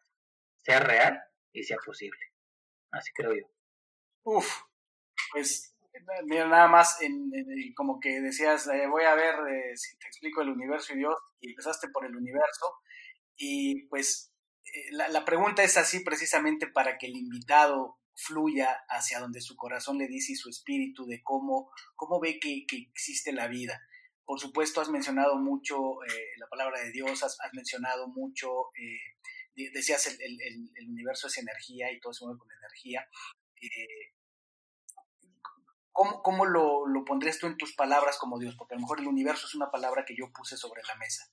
sea 0.57 0.81
real 0.81 1.23
y 1.53 1.63
sea 1.63 1.77
posible. 1.85 2.19
Así 2.91 3.09
creo 3.13 3.33
yo. 3.33 3.49
Uf, 4.23 4.61
pues 5.31 5.73
mira, 6.25 6.49
nada 6.49 6.67
más, 6.67 6.97
como 7.77 8.01
que 8.01 8.19
decías, 8.19 8.67
eh, 8.67 8.87
voy 8.87 9.05
a 9.05 9.15
ver 9.15 9.35
eh, 9.49 9.77
si 9.77 9.97
te 9.99 10.07
explico 10.07 10.41
el 10.41 10.49
universo 10.49 10.93
y 10.93 10.97
Dios, 10.97 11.15
y 11.39 11.51
empezaste 11.51 11.87
por 11.93 12.05
el 12.05 12.17
universo, 12.17 12.65
y 13.37 13.87
pues 13.87 14.33
eh, 14.65 14.91
la, 14.91 15.23
pregunta 15.23 15.63
es 15.63 15.77
así 15.77 16.01
precisamente 16.01 16.67
para 16.67 16.97
que 16.97 17.07
el 17.07 17.15
invitado 17.15 17.99
fluya 18.15 18.83
hacia 18.89 19.21
donde 19.21 19.39
su 19.39 19.55
corazón 19.55 19.97
le 19.97 20.09
dice 20.09 20.33
y 20.33 20.35
su 20.35 20.49
espíritu 20.49 21.05
de 21.05 21.23
cómo, 21.23 21.71
cómo 21.95 22.19
ve 22.19 22.37
que, 22.37 22.65
existe 22.69 23.31
la 23.31 23.47
vida. 23.47 23.81
Por 24.29 24.39
supuesto, 24.39 24.79
has 24.79 24.89
mencionado 24.89 25.37
mucho 25.37 25.75
la 26.37 26.45
palabra 26.45 26.79
de 26.81 26.91
Dios, 26.91 27.23
has, 27.23 27.35
mencionado 27.51 28.07
mucho, 28.09 28.67
decías, 29.55 30.05
el, 30.05 30.39
el, 30.75 30.87
universo 30.87 31.25
es 31.25 31.39
energía 31.39 31.91
y 31.91 31.99
todo 31.99 32.13
se 32.13 32.25
mueve 32.25 32.37
con 32.37 32.51
energía. 32.51 33.09
¿Cómo, 35.91 36.45
lo, 36.45 36.85
lo, 36.85 37.03
pondrías 37.05 37.39
tú 37.39 37.47
en 37.47 37.57
tus 37.57 37.73
palabras 37.73 38.19
como 38.19 38.37
Dios? 38.37 38.53
Porque 38.55 38.75
a 38.75 38.77
lo 38.77 38.81
mejor 38.81 38.99
el 38.99 39.07
universo 39.07 39.47
es 39.47 39.55
una 39.55 39.71
palabra 39.71 40.05
que 40.05 40.15
yo 40.15 40.31
puse 40.31 40.57
sobre 40.57 40.83
la 40.87 40.93
mesa. 40.97 41.27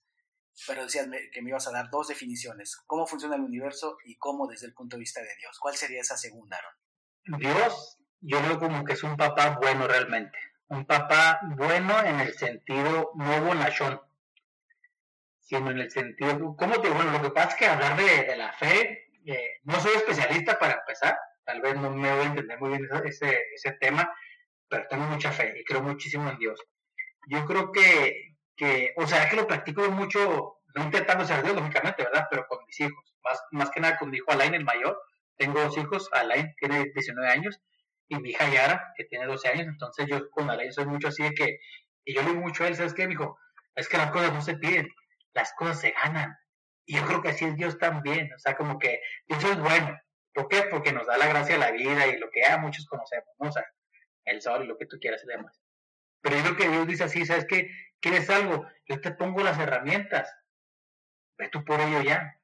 Pero 0.67 0.85
decías 0.85 1.07
que 1.35 1.43
me 1.43 1.51
ibas 1.51 1.69
a 1.69 1.73
dar 1.73 1.91
dos 1.91 2.09
definiciones. 2.09 2.79
¿Cómo 2.87 3.07
funciona 3.07 3.37
el 3.37 3.43
universo 3.43 3.99
y 4.07 4.17
cómo 4.17 4.47
desde 4.47 4.69
el 4.69 4.73
punto 4.73 4.97
de 4.97 5.01
vista 5.01 5.21
de 5.21 5.37
Dios? 5.39 5.59
¿Cuál 5.61 5.77
sería 5.77 6.01
esa 6.01 6.17
segunda, 6.17 6.57
Aaron? 6.57 7.41
Dios, 7.41 7.99
yo 8.23 8.41
veo 8.41 8.59
como 8.59 8.87
que 8.87 8.95
es 8.95 9.03
un 9.03 9.19
papá 9.19 9.59
bueno 9.61 9.87
realmente. 9.87 10.39
Un 10.69 10.85
papá 10.85 11.39
bueno 11.57 12.03
en 12.05 12.21
el 12.21 12.35
sentido 12.35 13.13
no 13.15 13.41
bonachón, 13.43 14.01
sino 15.39 15.71
en 15.71 15.79
el 15.79 15.91
sentido, 15.91 16.57
¿cómo 16.57 16.81
te 16.81 16.91
bueno? 16.91 17.13
Lo 17.13 17.23
que 17.23 17.31
pasa 17.31 17.51
es 17.51 17.55
que 17.55 17.67
hablar 17.67 17.97
de, 17.97 18.37
la 18.37 18.53
fe, 18.53 19.11
eh, 19.25 19.61
no 19.63 19.79
soy 19.79 19.93
especialista 19.95 20.59
para 20.59 20.75
empezar, 20.75 21.17
tal 21.45 21.61
vez 21.61 21.77
no 21.77 21.91
me 21.91 22.13
voy 22.13 22.25
a 22.25 22.29
entender 22.29 22.59
muy 22.59 22.71
bien 22.71 22.89
ese, 23.05 23.45
ese 23.55 23.73
tema, 23.73 24.13
pero 24.69 24.87
tengo 24.89 25.05
mucha 25.05 25.31
fe 25.31 25.55
y 25.57 25.65
creo 25.65 25.83
muchísimo 25.83 26.29
en 26.31 26.39
Dios. 26.39 26.61
Yo 27.29 27.45
creo 27.47 27.71
que, 27.71 28.35
que 28.57 28.93
o 28.97 29.07
sea, 29.07 29.29
que 29.29 29.37
lo 29.37 29.47
practico 29.47 29.89
mucho, 29.93 30.63
no 30.75 30.83
intentando 30.83 31.25
ser 31.25 31.45
Dios, 31.45 31.55
lógicamente, 31.55 32.03
¿verdad? 32.03 32.27
Pero 32.29 32.45
con 32.49 32.65
mis 32.67 32.81
hijos, 32.81 33.15
más, 33.23 33.41
más 33.53 33.71
que 33.71 33.79
nada 33.81 33.99
con 33.99 34.11
mi 34.11 34.17
hijo 34.17 34.33
Alain, 34.33 34.55
el 34.55 34.65
mayor. 34.65 35.01
Tengo 35.37 35.61
dos 35.61 35.79
hijos, 35.79 36.09
Alain 36.13 36.55
tiene 36.59 36.91
19 36.93 37.29
años 37.31 37.61
y 38.09 38.17
mi 38.17 38.31
hija 38.31 38.49
Yara, 38.49 38.93
que 38.97 39.05
tiene 39.05 39.27
12 39.27 39.49
años. 39.49 39.67
Entonces 39.67 40.07
yo 40.09 40.31
con 40.31 40.51
Alain 40.51 40.73
soy 40.73 40.87
mucho 40.87 41.09
así 41.09 41.23
de 41.23 41.35
que, 41.35 41.61
y 42.05 42.15
yo 42.15 42.23
le 42.23 42.33
mucho 42.33 42.65
a 42.65 42.69
él, 42.69 42.77
¿sabes 42.77 42.95
qué, 42.95 43.05
hijo? 43.05 43.39
Es 43.75 43.89
que 43.89 43.99
las 43.99 44.11
cosas 44.11 44.33
no 44.33 44.41
se 44.43 44.57
piden, 44.57 44.89
las 45.33 45.53
cosas 45.55 45.81
se 45.81 45.91
ganan. 45.91 46.37
Y 46.87 46.97
yo 46.97 47.07
creo 47.07 47.21
que 47.21 47.31
así 47.31 47.45
es 47.45 47.57
Dios 47.57 47.79
también, 47.79 48.33
o 48.33 48.39
sea, 48.39 48.57
como 48.57 48.79
que 48.79 49.01
Dios 49.27 49.43
es 49.45 49.59
bueno. 49.59 49.99
¿Por 50.33 50.49
qué? 50.49 50.63
Porque 50.71 50.93
nos 50.93 51.07
da 51.07 51.17
la 51.17 51.27
gracia 51.27 51.55
de 51.55 51.61
la 51.61 51.71
vida 51.73 52.07
y 52.07 52.19
lo 52.19 52.31
que 52.31 52.43
ya 52.43 52.59
muchos 52.59 52.87
conocemos, 52.87 53.29
¿no? 53.39 53.49
O 53.49 53.53
sea, 53.53 53.65
el 54.25 54.41
sol 54.43 54.65
y 54.65 54.67
lo 54.67 54.77
que 54.77 54.87
tú 54.87 54.99
quieras 55.01 55.25
y 55.25 55.27
demás. 55.27 55.61
Pero 56.21 56.37
yo 56.37 56.51
lo 56.51 56.57
que 56.57 56.69
Dios 56.69 56.87
dice 56.87 57.05
así, 57.05 57.25
¿sabes 57.25 57.47
qué? 57.47 57.71
¿Quieres 58.01 58.29
algo? 58.31 58.67
Yo 58.87 59.01
te 59.01 59.13
pongo 59.13 59.43
las 59.43 59.59
herramientas. 59.59 60.33
Ve 61.39 61.49
tú 61.49 61.65
por 61.65 61.81
ello 61.81 62.03
ya. 62.03 62.39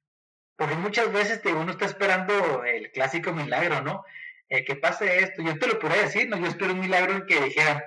Porque 0.56 0.74
muchas 0.74 1.12
veces 1.12 1.42
te, 1.42 1.52
uno 1.52 1.72
está 1.72 1.86
esperando 1.86 2.64
el 2.64 2.90
clásico 2.92 3.32
milagro, 3.32 3.82
¿no? 3.82 4.04
Eh, 4.52 4.64
que 4.66 4.76
pase 4.76 5.20
esto. 5.20 5.40
Yo 5.40 5.58
te 5.58 5.66
lo 5.66 5.78
podría 5.78 6.02
decir, 6.02 6.28
¿no? 6.28 6.36
Yo 6.36 6.46
espero 6.46 6.74
un 6.74 6.80
milagro 6.80 7.14
en 7.14 7.24
que 7.24 7.40
dijeran, 7.40 7.82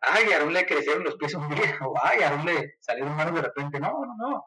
ay, 0.00 0.32
Aarón 0.32 0.54
le 0.54 0.64
crecieron 0.64 1.04
los 1.04 1.16
pies 1.16 1.34
un 1.34 1.46
día, 1.50 1.78
o 1.82 1.94
ay, 2.02 2.22
Aarón 2.22 2.46
le 2.46 2.76
salieron 2.80 3.14
manos 3.14 3.34
de 3.34 3.42
repente. 3.42 3.78
No, 3.78 4.06
no, 4.06 4.16
no. 4.16 4.46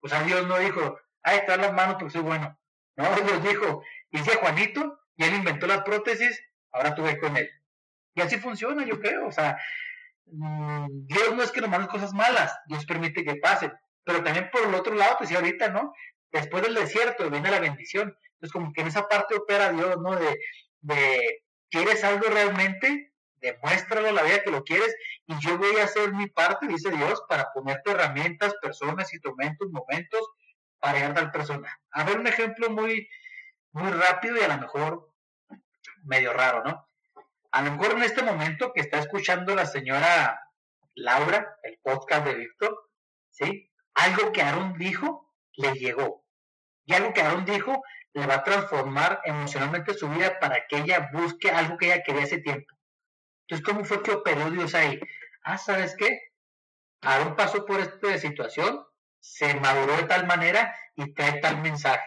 O 0.00 0.08
sea, 0.08 0.22
Dios 0.24 0.46
no 0.46 0.58
dijo, 0.58 1.00
ay, 1.22 1.40
trae 1.46 1.56
las 1.56 1.72
manos 1.72 1.96
porque 1.98 2.12
soy 2.12 2.20
bueno. 2.20 2.54
No, 2.96 3.04
Dios 3.26 3.42
dijo, 3.42 3.82
hice 4.10 4.32
a 4.32 4.36
Juanito 4.36 5.00
y 5.16 5.24
él 5.24 5.36
inventó 5.36 5.66
las 5.66 5.80
prótesis, 5.80 6.42
ahora 6.72 6.94
tú 6.94 7.02
con 7.22 7.38
él. 7.38 7.48
Y 8.14 8.20
así 8.20 8.36
funciona, 8.36 8.84
yo 8.84 9.00
creo. 9.00 9.28
O 9.28 9.32
sea, 9.32 9.56
mm, 10.26 10.88
Dios 11.06 11.34
no 11.34 11.42
es 11.42 11.50
que 11.52 11.62
nos 11.62 11.70
mande 11.70 11.88
cosas 11.88 12.12
malas, 12.12 12.54
Dios 12.66 12.84
permite 12.84 13.24
que 13.24 13.36
pasen. 13.36 13.72
Pero 14.04 14.22
también 14.22 14.50
por 14.52 14.62
el 14.62 14.74
otro 14.74 14.94
lado, 14.94 15.16
pues 15.16 15.30
sí, 15.30 15.36
ahorita, 15.36 15.70
¿no? 15.70 15.94
Después 16.30 16.62
del 16.62 16.74
desierto 16.74 17.30
viene 17.30 17.50
la 17.50 17.60
bendición. 17.60 18.14
Entonces, 18.34 18.52
como 18.52 18.74
que 18.74 18.82
en 18.82 18.88
esa 18.88 19.08
parte 19.08 19.34
opera 19.36 19.72
Dios, 19.72 19.96
¿no? 20.02 20.14
De, 20.14 20.38
de 20.80 21.44
¿quieres 21.70 22.04
algo 22.04 22.28
realmente? 22.28 23.12
Demuéstralo 23.36 24.10
la 24.12 24.22
vida 24.22 24.42
que 24.42 24.50
lo 24.50 24.64
quieres 24.64 24.94
y 25.26 25.38
yo 25.38 25.58
voy 25.58 25.76
a 25.76 25.84
hacer 25.84 26.12
mi 26.12 26.26
parte, 26.28 26.66
dice 26.66 26.90
Dios, 26.90 27.22
para 27.28 27.52
ponerte 27.52 27.92
herramientas, 27.92 28.54
personas, 28.60 29.12
instrumentos, 29.12 29.68
momentos 29.70 30.20
para 30.80 30.94
llegar 30.94 31.14
tal 31.14 31.30
persona. 31.30 31.80
A 31.92 32.04
ver 32.04 32.18
un 32.18 32.26
ejemplo 32.26 32.70
muy, 32.70 33.08
muy 33.72 33.90
rápido 33.90 34.36
y 34.36 34.40
a 34.40 34.48
lo 34.48 34.58
mejor 34.58 35.12
medio 36.04 36.32
raro, 36.32 36.64
¿no? 36.64 36.88
A 37.50 37.62
lo 37.62 37.72
mejor 37.72 37.92
en 37.92 38.02
este 38.02 38.22
momento 38.22 38.72
que 38.72 38.80
está 38.80 38.98
escuchando 38.98 39.54
la 39.54 39.66
señora 39.66 40.40
Laura, 40.94 41.58
el 41.62 41.78
podcast 41.82 42.26
de 42.26 42.34
Víctor, 42.34 42.90
¿sí? 43.30 43.70
Algo 43.94 44.32
que 44.32 44.42
Aaron 44.42 44.76
dijo 44.76 45.32
le 45.56 45.72
llegó. 45.72 46.24
Y 46.84 46.94
algo 46.94 47.12
que 47.12 47.22
Aaron 47.22 47.44
dijo 47.44 47.82
le 48.14 48.26
va 48.26 48.36
a 48.36 48.44
transformar 48.44 49.20
emocionalmente 49.24 49.94
su 49.94 50.08
vida 50.08 50.38
para 50.40 50.66
que 50.66 50.78
ella 50.78 51.10
busque 51.12 51.50
algo 51.50 51.76
que 51.76 51.86
ella 51.86 52.02
quería 52.02 52.24
hace 52.24 52.38
tiempo. 52.38 52.74
Entonces, 53.46 53.66
¿cómo 53.66 53.84
fue 53.84 54.02
que 54.02 54.12
operó 54.12 54.50
Dios 54.50 54.74
ahí? 54.74 55.00
Ah, 55.42 55.58
¿sabes 55.58 55.94
qué? 55.96 56.20
Aaron 57.00 57.36
pasó 57.36 57.64
por 57.64 57.80
esta 57.80 58.18
situación, 58.18 58.84
se 59.20 59.54
maduró 59.54 59.96
de 59.96 60.04
tal 60.04 60.26
manera 60.26 60.76
y 60.96 61.14
trae 61.14 61.40
tal 61.40 61.60
mensaje. 61.62 62.06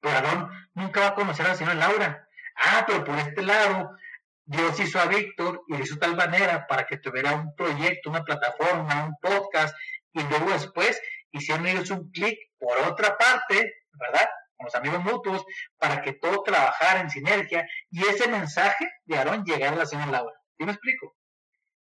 Pero 0.00 0.16
Aaron 0.16 0.50
nunca 0.74 1.00
va 1.00 1.06
a 1.08 1.14
conocer 1.14 1.46
a 1.46 1.50
la 1.50 1.54
señora 1.56 1.74
Laura. 1.74 2.28
Ah, 2.56 2.84
pero 2.86 3.04
por 3.04 3.18
este 3.18 3.42
lado, 3.42 3.96
Dios 4.44 4.78
hizo 4.80 4.98
a 4.98 5.06
Víctor 5.06 5.62
y 5.68 5.76
lo 5.76 5.84
hizo 5.84 5.94
de 5.94 6.00
tal 6.00 6.16
manera 6.16 6.66
para 6.66 6.86
que 6.86 6.98
tuviera 6.98 7.34
un 7.34 7.54
proyecto, 7.54 8.10
una 8.10 8.24
plataforma, 8.24 9.04
un 9.04 9.16
podcast, 9.20 9.76
y 10.12 10.22
luego 10.22 10.50
después 10.50 11.00
hicieron 11.30 11.66
ellos 11.66 11.90
un 11.90 12.10
clic 12.10 12.38
por 12.58 12.78
otra 12.78 13.16
parte, 13.16 13.74
¿verdad? 13.92 14.28
Los 14.62 14.74
amigos 14.74 15.02
mutuos, 15.02 15.44
para 15.78 16.02
que 16.02 16.12
todo 16.12 16.42
trabajara 16.42 17.00
en 17.00 17.10
sinergia 17.10 17.66
y 17.90 18.06
ese 18.06 18.28
mensaje 18.28 18.88
de 19.04 19.16
Aarón 19.16 19.44
llegara 19.44 19.72
a 19.72 19.78
la 19.78 19.86
señora 19.86 20.10
Laura. 20.10 20.34
¿Sí 20.56 20.64
me 20.64 20.72
explico? 20.72 21.16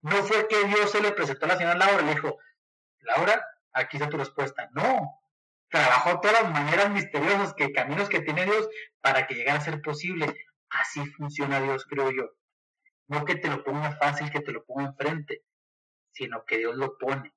No 0.01 0.17
fue 0.23 0.47
que 0.47 0.63
Dios 0.65 0.91
se 0.91 1.01
le 1.01 1.11
presentó 1.11 1.45
a 1.45 1.49
la 1.49 1.57
señora 1.57 1.78
Laura 1.78 2.01
y 2.01 2.05
le 2.05 2.15
dijo, 2.15 2.38
Laura, 2.99 3.45
aquí 3.73 3.97
está 3.97 4.09
tu 4.09 4.17
respuesta. 4.17 4.69
No, 4.73 5.19
trabajó 5.69 6.19
todas 6.19 6.43
las 6.43 6.51
maneras 6.51 6.89
misteriosas, 6.91 7.53
que 7.53 7.71
caminos 7.71 8.09
que 8.09 8.21
tiene 8.21 8.45
Dios 8.45 8.67
para 9.01 9.28
que 9.28 9.36
llegara 9.36 9.59
a 9.59 9.63
ser 9.63 9.82
posible. 9.82 10.34
Así 10.69 11.05
funciona 11.11 11.61
Dios, 11.61 11.86
creo 11.89 12.11
yo. 12.11 12.30
No 13.07 13.25
que 13.25 13.36
te 13.36 13.47
lo 13.47 13.63
ponga 13.63 13.95
fácil, 13.97 14.30
que 14.32 14.41
te 14.41 14.51
lo 14.51 14.65
ponga 14.65 14.86
enfrente, 14.89 15.43
sino 16.11 16.43
que 16.45 16.57
Dios 16.57 16.75
lo 16.75 16.97
pone. 16.97 17.34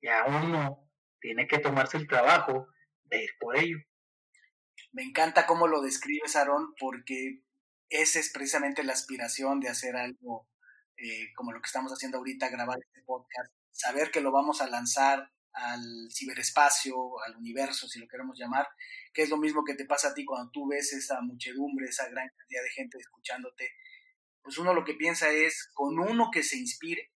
Y 0.00 0.08
a 0.08 0.24
uno 0.24 0.88
tiene 1.20 1.46
que 1.46 1.58
tomarse 1.58 1.96
el 1.96 2.06
trabajo 2.06 2.68
de 3.04 3.24
ir 3.24 3.30
por 3.40 3.56
ello. 3.56 3.78
Me 4.92 5.02
encanta 5.02 5.46
cómo 5.46 5.66
lo 5.66 5.82
describes, 5.82 6.36
Aarón, 6.36 6.74
porque 6.78 7.42
esa 7.88 8.18
es 8.18 8.30
precisamente 8.32 8.82
la 8.82 8.92
aspiración 8.92 9.60
de 9.60 9.68
hacer 9.68 9.96
algo 9.96 10.48
eh, 10.96 11.32
como 11.34 11.52
lo 11.52 11.60
que 11.60 11.66
estamos 11.66 11.92
haciendo 11.92 12.18
ahorita, 12.18 12.48
grabar 12.48 12.78
este 12.78 13.02
podcast, 13.02 13.52
saber 13.70 14.10
que 14.10 14.22
lo 14.22 14.32
vamos 14.32 14.62
a 14.62 14.68
lanzar 14.68 15.30
al 15.52 16.08
ciberespacio, 16.10 17.20
al 17.22 17.36
universo, 17.36 17.88
si 17.88 17.98
lo 17.98 18.08
queremos 18.08 18.38
llamar, 18.38 18.66
que 19.12 19.22
es 19.22 19.30
lo 19.30 19.36
mismo 19.36 19.64
que 19.64 19.74
te 19.74 19.86
pasa 19.86 20.08
a 20.08 20.14
ti 20.14 20.24
cuando 20.24 20.50
tú 20.50 20.68
ves 20.68 20.92
esa 20.92 21.20
muchedumbre, 21.20 21.86
esa 21.86 22.08
gran 22.08 22.28
cantidad 22.36 22.62
de 22.62 22.70
gente 22.70 22.98
escuchándote, 22.98 23.70
pues 24.42 24.58
uno 24.58 24.74
lo 24.74 24.84
que 24.84 24.94
piensa 24.94 25.30
es, 25.30 25.70
con 25.74 25.98
uno 25.98 26.30
que 26.30 26.42
se 26.42 26.56
inspire, 26.56 27.10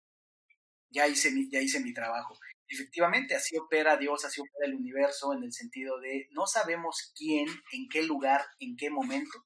ya 0.89 1.07
hice 1.07 1.31
mi, 1.31 1.49
ya 1.49 1.59
hice 1.59 1.79
mi 1.79 1.93
trabajo. 1.93 2.37
Efectivamente, 2.69 3.35
así 3.35 3.57
opera 3.57 3.97
Dios, 3.97 4.25
así 4.25 4.41
opera 4.41 4.65
el 4.65 4.75
universo, 4.75 5.33
en 5.33 5.43
el 5.43 5.53
sentido 5.53 5.99
de 5.99 6.27
no 6.31 6.47
sabemos 6.47 7.13
quién, 7.15 7.47
en 7.71 7.87
qué 7.89 8.03
lugar, 8.03 8.45
en 8.59 8.75
qué 8.75 8.89
momento 8.89 9.45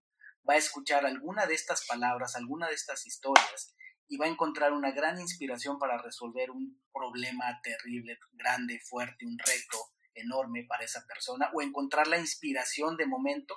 va 0.49 0.55
a 0.55 0.57
escuchar 0.57 1.05
alguna 1.05 1.45
de 1.45 1.53
estas 1.53 1.85
palabras, 1.85 2.35
alguna 2.35 2.67
de 2.67 2.73
estas 2.73 3.05
historias, 3.05 3.75
y 4.07 4.17
va 4.17 4.25
a 4.25 4.29
encontrar 4.29 4.73
una 4.73 4.91
gran 4.91 5.19
inspiración 5.19 5.77
para 5.79 6.01
resolver 6.01 6.51
un 6.51 6.81
problema 6.91 7.61
terrible, 7.61 8.17
grande, 8.33 8.79
fuerte, 8.79 9.25
un 9.25 9.37
reto 9.37 9.77
enorme 10.13 10.65
para 10.67 10.83
esa 10.83 11.05
persona, 11.05 11.49
o 11.53 11.61
encontrar 11.61 12.07
la 12.07 12.17
inspiración 12.17 12.97
de 12.97 13.05
momento 13.05 13.55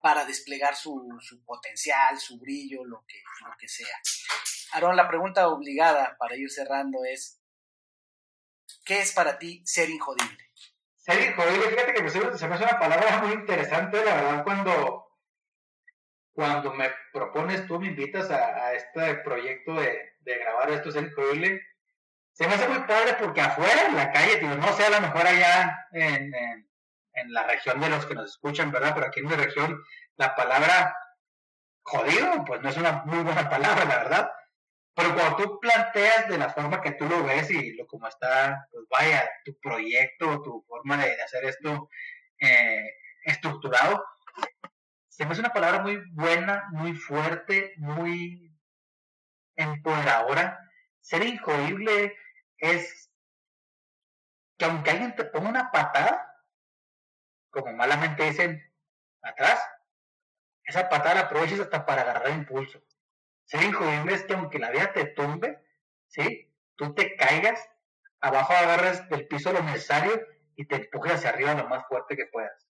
para 0.00 0.24
desplegar 0.24 0.76
su, 0.76 1.06
potencial, 1.44 2.18
su 2.18 2.38
brillo, 2.38 2.84
lo 2.84 3.04
que, 3.06 3.20
lo 3.44 3.52
que 3.58 3.68
sea. 3.68 3.98
Aaron, 4.72 4.96
la 4.96 5.08
pregunta 5.08 5.48
obligada 5.48 6.16
para 6.18 6.36
ir 6.36 6.50
cerrando 6.50 7.04
es, 7.04 7.39
¿qué 8.84 9.00
es 9.00 9.12
para 9.12 9.38
ti 9.38 9.62
ser 9.64 9.90
injodible? 9.90 10.38
Ser 10.96 11.20
injodible, 11.30 11.70
fíjate 11.70 11.94
que 11.94 12.10
se 12.10 12.48
me 12.48 12.54
hace 12.54 12.64
una 12.64 12.78
palabra 12.78 13.22
muy 13.22 13.32
interesante, 13.32 14.04
la 14.04 14.14
verdad, 14.14 14.44
cuando 14.44 15.10
cuando 16.40 16.72
me 16.72 16.90
propones 17.12 17.66
tú, 17.66 17.78
me 17.78 17.88
invitas 17.88 18.30
a, 18.30 18.72
este 18.72 19.16
proyecto 19.16 19.74
de, 19.74 20.14
grabar 20.24 20.70
esto, 20.70 20.88
es 20.88 20.96
increíble. 20.96 21.60
Se 22.32 22.46
me 22.46 22.54
hace 22.54 22.66
muy 22.66 22.78
padre 22.80 23.14
porque 23.20 23.42
afuera, 23.42 23.86
en 23.88 23.96
la 23.96 24.10
calle, 24.10 24.40
no 24.40 24.72
sé, 24.72 24.86
a 24.86 24.90
lo 24.90 25.00
mejor 25.02 25.26
allá 25.26 25.86
en, 25.92 26.32
en, 26.34 27.32
la 27.34 27.46
región 27.46 27.78
de 27.80 27.90
los 27.90 28.06
que 28.06 28.14
nos 28.14 28.30
escuchan, 28.30 28.72
¿verdad? 28.72 28.92
Pero 28.94 29.06
aquí 29.08 29.20
en 29.20 29.26
mi 29.26 29.34
región, 29.34 29.84
la 30.16 30.34
palabra 30.34 30.96
jodido, 31.82 32.42
pues 32.46 32.62
no 32.62 32.70
es 32.70 32.76
una 32.78 33.02
muy 33.04 33.22
buena 33.22 33.48
palabra, 33.50 33.84
la 33.84 33.96
verdad. 33.98 34.30
Pero 35.00 35.14
cuando 35.14 35.36
tú 35.36 35.60
planteas 35.60 36.28
de 36.28 36.36
la 36.36 36.50
forma 36.50 36.82
que 36.82 36.92
tú 36.92 37.06
lo 37.06 37.24
ves 37.24 37.50
y 37.50 37.72
lo 37.72 37.86
como 37.86 38.06
está, 38.06 38.68
pues 38.70 38.84
vaya, 38.90 39.26
tu 39.46 39.58
proyecto, 39.58 40.42
tu 40.42 40.62
forma 40.68 40.98
de, 40.98 41.22
hacer 41.22 41.46
esto 41.46 41.88
eh, 42.38 42.84
estructurado, 43.24 44.04
se 45.08 45.24
me 45.24 45.32
hace 45.32 45.40
una 45.40 45.54
palabra 45.54 45.80
muy 45.80 46.02
buena, 46.12 46.68
muy 46.72 46.92
fuerte, 46.92 47.72
muy 47.78 48.54
empoderadora. 49.56 50.58
Ser 51.00 51.22
injodible 51.22 52.14
es 52.58 53.10
que 54.58 54.66
aunque 54.66 54.90
alguien 54.90 55.16
te 55.16 55.24
ponga 55.24 55.48
una 55.48 55.70
patada, 55.70 56.44
como 57.48 57.72
malamente 57.72 58.24
dicen 58.24 58.62
atrás, 59.22 59.66
esa 60.62 60.90
patada 60.90 61.14
la 61.14 61.20
aproveches 61.22 61.60
hasta 61.60 61.86
para 61.86 62.02
agarrar 62.02 62.32
impulso. 62.32 62.82
Ser 63.50 63.64
injodible 63.64 64.14
es 64.14 64.22
que 64.22 64.34
aunque 64.34 64.60
la 64.60 64.70
vida 64.70 64.92
te 64.92 65.06
tumbe, 65.06 65.58
¿sí? 66.06 66.54
Tú 66.76 66.94
te 66.94 67.16
caigas, 67.16 67.68
abajo 68.20 68.52
agarras 68.52 69.08
del 69.08 69.26
piso 69.26 69.52
lo 69.52 69.60
necesario 69.60 70.24
y 70.54 70.66
te 70.66 70.76
empujes 70.76 71.14
hacia 71.14 71.30
arriba 71.30 71.54
lo 71.54 71.66
más 71.66 71.84
fuerte 71.88 72.16
que 72.16 72.26
puedas. 72.26 72.68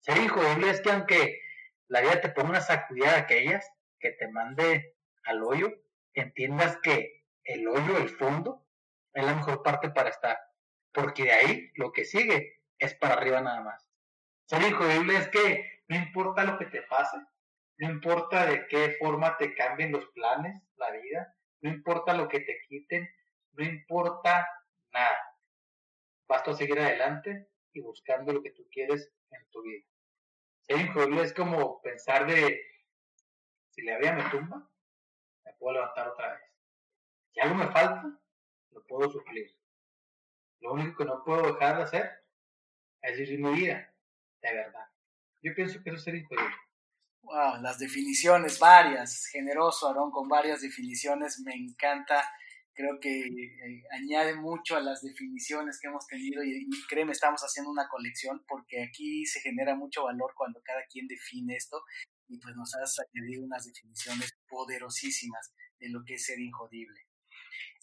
Ser 0.00 0.18
injodible 0.18 0.82
que 0.82 0.90
aunque 0.90 1.40
la 1.88 2.02
vida 2.02 2.20
te 2.20 2.28
pone 2.28 2.50
una 2.50 2.60
sacudida 2.60 3.12
de 3.12 3.20
aquellas 3.20 3.66
que 3.98 4.10
te 4.10 4.28
mande 4.28 4.98
al 5.24 5.42
hoyo, 5.42 5.72
entiendas 6.12 6.76
que 6.82 7.24
el 7.44 7.66
hoyo, 7.66 7.96
el 7.96 8.10
fondo, 8.10 8.66
es 9.14 9.24
la 9.24 9.34
mejor 9.34 9.62
parte 9.62 9.88
para 9.88 10.10
estar. 10.10 10.38
Porque 10.92 11.24
de 11.24 11.32
ahí 11.32 11.70
lo 11.76 11.90
que 11.90 12.04
sigue 12.04 12.60
es 12.78 12.94
para 12.96 13.14
arriba 13.14 13.40
nada 13.40 13.62
más. 13.62 13.88
Ser 14.44 14.60
increíble 14.60 15.16
es 15.16 15.28
que 15.28 15.84
no 15.88 15.96
importa 15.96 16.44
lo 16.44 16.58
que 16.58 16.66
te 16.66 16.82
pase, 16.82 17.16
no 17.78 17.90
importa 17.90 18.46
de 18.46 18.66
qué 18.68 18.96
forma 18.98 19.36
te 19.36 19.54
cambien 19.54 19.92
los 19.92 20.06
planes, 20.08 20.62
la 20.76 20.90
vida, 20.90 21.34
no 21.60 21.70
importa 21.70 22.14
lo 22.14 22.28
que 22.28 22.40
te 22.40 22.60
quiten, 22.68 23.08
no 23.52 23.64
importa 23.64 24.48
nada. 24.92 25.18
Basta 26.28 26.54
seguir 26.54 26.78
adelante 26.78 27.48
y 27.72 27.80
buscando 27.80 28.32
lo 28.32 28.42
que 28.42 28.52
tú 28.52 28.66
quieres 28.70 29.12
en 29.30 29.48
tu 29.50 29.62
vida. 29.62 29.84
Ser 30.62 30.80
increíble 30.80 31.22
es 31.22 31.34
como 31.34 31.80
pensar 31.82 32.26
de, 32.26 32.60
si 33.70 33.82
la 33.82 33.98
vida 33.98 34.12
me 34.12 34.30
tumba, 34.30 34.70
me 35.44 35.52
puedo 35.54 35.74
levantar 35.74 36.08
otra 36.08 36.32
vez. 36.32 36.42
Si 37.32 37.40
algo 37.40 37.54
me 37.54 37.68
falta, 37.68 38.20
lo 38.70 38.84
puedo 38.84 39.10
suplir. 39.10 39.56
Lo 40.60 40.72
único 40.74 40.96
que 40.96 41.04
no 41.04 41.24
puedo 41.24 41.52
dejar 41.52 41.76
de 41.76 41.82
hacer 41.82 42.24
es 43.02 43.18
vivir 43.18 43.40
mi 43.40 43.52
vida, 43.54 43.92
de 44.42 44.54
verdad. 44.54 44.86
Yo 45.42 45.54
pienso 45.54 45.82
que 45.82 45.90
eso 45.90 45.96
es 45.96 46.04
ser 46.04 46.14
increíble. 46.14 46.54
Wow, 47.22 47.62
las 47.62 47.78
definiciones, 47.78 48.58
varias. 48.58 49.26
Generoso, 49.26 49.88
Aarón, 49.88 50.10
con 50.10 50.28
varias 50.28 50.60
definiciones. 50.60 51.40
Me 51.40 51.54
encanta 51.54 52.22
creo 52.74 52.98
que 53.00 53.20
eh, 53.20 53.82
añade 53.92 54.34
mucho 54.34 54.76
a 54.76 54.80
las 54.80 55.02
definiciones 55.02 55.78
que 55.80 55.88
hemos 55.88 56.06
tenido 56.06 56.42
y, 56.42 56.68
créeme, 56.88 57.12
estamos 57.12 57.42
haciendo 57.42 57.70
una 57.70 57.88
colección 57.88 58.44
porque 58.46 58.82
aquí 58.82 59.26
se 59.26 59.40
genera 59.40 59.74
mucho 59.74 60.04
valor 60.04 60.32
cuando 60.36 60.60
cada 60.64 60.84
quien 60.90 61.06
define 61.06 61.56
esto 61.56 61.82
y 62.28 62.38
pues 62.38 62.54
nos 62.56 62.74
has 62.74 62.96
añadido 62.98 63.44
unas 63.44 63.66
definiciones 63.66 64.32
poderosísimas 64.48 65.52
de 65.78 65.90
lo 65.90 66.02
que 66.06 66.14
es 66.14 66.24
ser 66.24 66.40
injodible. 66.40 67.00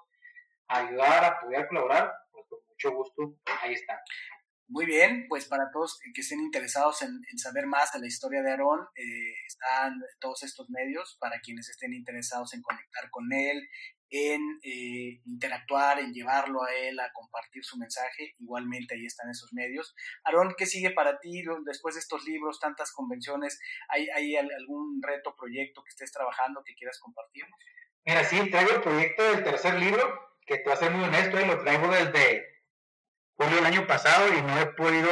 ayudar, 0.67 1.25
apoyar, 1.25 1.69
colaborar, 1.69 2.13
pues 2.33 2.45
con 2.49 2.59
mucho 2.69 2.91
gusto, 2.91 3.37
ahí 3.63 3.75
está. 3.75 4.03
Muy 4.71 4.85
bien, 4.85 5.25
pues 5.31 5.47
para 5.47 5.71
todos 5.73 5.99
que 6.15 6.21
estén 6.21 6.41
interesados 6.41 7.01
en, 7.01 7.39
saber 7.39 7.67
más 7.67 7.91
de 7.93 8.01
la 8.01 8.07
historia 8.07 8.43
de 8.43 8.51
Aarón, 8.51 8.87
eh, 8.97 9.33
están 9.47 9.99
todos 10.21 10.43
estos 10.43 10.69
medios 10.69 11.17
para 11.19 11.41
quienes 11.41 11.71
estén 11.71 11.95
interesados 11.95 12.53
en 12.53 12.61
conectar 12.61 13.09
con 13.11 13.33
él, 13.33 13.67
en 14.11 14.43
eh, 14.63 15.23
interactuar, 15.25 16.01
en 16.01 16.13
llevarlo 16.13 16.63
a 16.65 16.75
él 16.75 17.01
a 17.01 17.11
compartir 17.15 17.65
su 17.65 17.79
mensaje. 17.79 18.35
Igualmente 18.39 18.95
ahí 18.95 19.07
están 19.07 19.31
esos 19.31 19.55
medios. 19.55 19.95
Aarón, 20.25 20.55
¿qué 20.59 20.67
sigue 20.67 20.91
para 20.91 21.19
ti 21.19 21.43
después 21.65 21.95
de 21.95 22.01
estos 22.01 22.27
libros, 22.27 22.61
tantas 22.61 22.93
convenciones? 22.93 23.59
¿Hay, 23.89 24.37
algún 24.37 25.01
reto, 25.03 25.35
proyecto 25.35 25.83
que 25.83 25.89
estés 25.89 26.13
trabajando 26.13 26.63
que 26.63 26.75
quieras 26.75 26.99
compartir? 27.01 27.45
Mira, 28.05 28.23
sí, 28.23 28.51
traigo 28.51 28.73
el 28.73 28.83
proyecto 28.83 29.23
del 29.23 29.45
tercer 29.45 29.79
libro, 29.81 30.37
que 30.45 30.59
te 30.59 30.65
voy 30.65 30.73
a 30.75 30.77
ser 30.77 30.91
muy 30.91 31.05
honesto, 31.05 31.41
y 31.41 31.47
lo 31.47 31.59
traigo 31.63 31.89
desde 31.89 32.58
julio 33.39 33.57
del 33.57 33.67
año 33.67 33.87
pasado 33.87 34.27
y 34.35 34.43
no 34.43 34.59
he 34.59 34.67
podido 34.67 35.09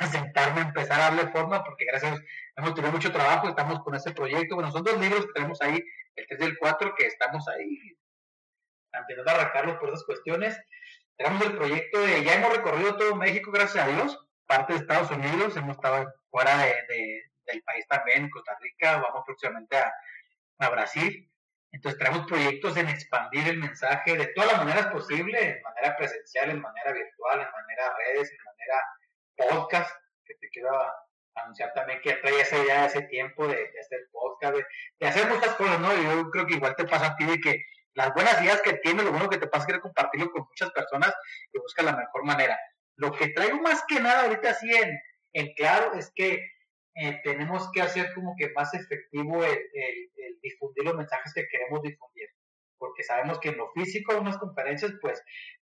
sentarme 0.10 0.62
a 0.62 0.64
empezar 0.64 0.98
a 0.98 1.04
darle 1.10 1.30
forma 1.30 1.62
porque 1.62 1.84
gracias 1.84 2.20
hemos 2.56 2.74
tenido 2.74 2.90
mucho 2.90 3.12
trabajo, 3.12 3.48
estamos 3.48 3.80
con 3.80 3.94
ese 3.94 4.12
proyecto. 4.12 4.54
Bueno, 4.54 4.72
son 4.72 4.82
dos 4.82 4.98
libros 4.98 5.26
que 5.26 5.32
tenemos 5.34 5.60
ahí, 5.60 5.84
el 6.16 6.26
3 6.26 6.40
y 6.40 6.44
el 6.44 6.58
4, 6.58 6.94
que 6.96 7.06
estamos 7.06 7.46
ahí 7.48 7.96
empezando 8.92 9.30
a 9.30 9.34
arrancarlos 9.34 9.76
por 9.76 9.90
esas 9.90 10.04
cuestiones. 10.04 10.58
Tenemos 11.18 11.42
el 11.42 11.56
proyecto 11.56 12.00
de, 12.00 12.24
ya 12.24 12.34
hemos 12.34 12.56
recorrido 12.56 12.96
todo 12.96 13.14
México, 13.14 13.50
gracias 13.50 13.84
a 13.84 13.88
Dios, 13.88 14.26
parte 14.46 14.72
de 14.72 14.78
Estados 14.78 15.10
Unidos, 15.10 15.56
hemos 15.56 15.76
estado 15.76 16.06
fuera 16.30 16.56
de, 16.56 17.22
del 17.46 17.62
país 17.62 17.86
también, 17.88 18.30
Costa 18.30 18.56
Rica, 18.60 18.98
vamos 18.98 19.22
próximamente 19.26 19.76
a, 19.76 19.92
a 20.58 20.70
Brasil. 20.70 21.30
Entonces 21.72 21.98
traemos 21.98 22.26
proyectos 22.26 22.76
en 22.76 22.88
expandir 22.88 23.48
el 23.48 23.58
mensaje 23.58 24.16
de 24.16 24.26
todas 24.28 24.52
las 24.52 24.64
maneras 24.64 24.86
posibles, 24.86 25.42
en 25.42 25.62
manera 25.62 25.96
presencial, 25.96 26.50
en 26.50 26.60
manera 26.60 26.92
virtual, 26.92 27.40
en 27.40 27.50
manera 27.50 27.94
redes, 27.98 28.30
en 28.30 28.38
manera 28.44 28.82
podcast, 29.52 29.90
que 30.24 30.34
te 30.34 30.48
quiero 30.48 30.70
anunciar 31.34 31.72
también 31.74 32.00
que 32.02 32.14
trae 32.14 32.40
ese 32.40 32.66
ya 32.66 32.86
ese 32.86 33.02
tiempo 33.02 33.46
de, 33.46 33.70
hacer 33.78 34.08
podcast, 34.10 34.56
de, 34.98 35.06
hacer 35.06 35.28
muchas 35.28 35.54
cosas, 35.56 35.78
¿no? 35.80 35.94
Yo 35.94 36.30
creo 36.30 36.46
que 36.46 36.54
igual 36.54 36.74
te 36.76 36.86
pasa 36.86 37.08
a 37.08 37.16
ti 37.16 37.24
de 37.24 37.38
que 37.38 37.62
las 37.94 38.12
buenas 38.14 38.40
ideas 38.40 38.62
que 38.62 38.74
tienes, 38.74 39.04
lo 39.04 39.10
bueno 39.10 39.28
que 39.28 39.38
te 39.38 39.46
pasa 39.46 39.66
es 39.68 39.78
compartirlo 39.78 40.30
con 40.30 40.42
muchas 40.42 40.70
personas 40.70 41.14
y 41.52 41.58
busca 41.58 41.82
la 41.82 41.96
mejor 41.96 42.24
manera. 42.24 42.58
Lo 42.96 43.12
que 43.12 43.28
traigo 43.28 43.60
más 43.60 43.84
que 43.86 44.00
nada 44.00 44.22
ahorita 44.22 44.50
así 44.50 44.70
en 45.32 45.54
claro 45.54 45.92
es 45.94 46.10
que 46.14 46.55
eh, 46.96 47.20
tenemos 47.22 47.70
que 47.72 47.82
hacer 47.82 48.14
como 48.14 48.34
que 48.36 48.50
más 48.52 48.72
efectivo 48.72 49.44
el, 49.44 49.58
difundir 50.40 50.84
los 50.84 50.96
mensajes 50.96 51.32
que 51.34 51.46
queremos 51.46 51.82
difundir. 51.82 52.28
Porque 52.78 53.02
sabemos 53.02 53.38
que 53.38 53.50
en 53.50 53.58
lo 53.58 53.70
físico, 53.72 54.12
en 54.12 54.20
unas 54.20 54.38
conferencias, 54.38 54.92
pues 55.00 55.22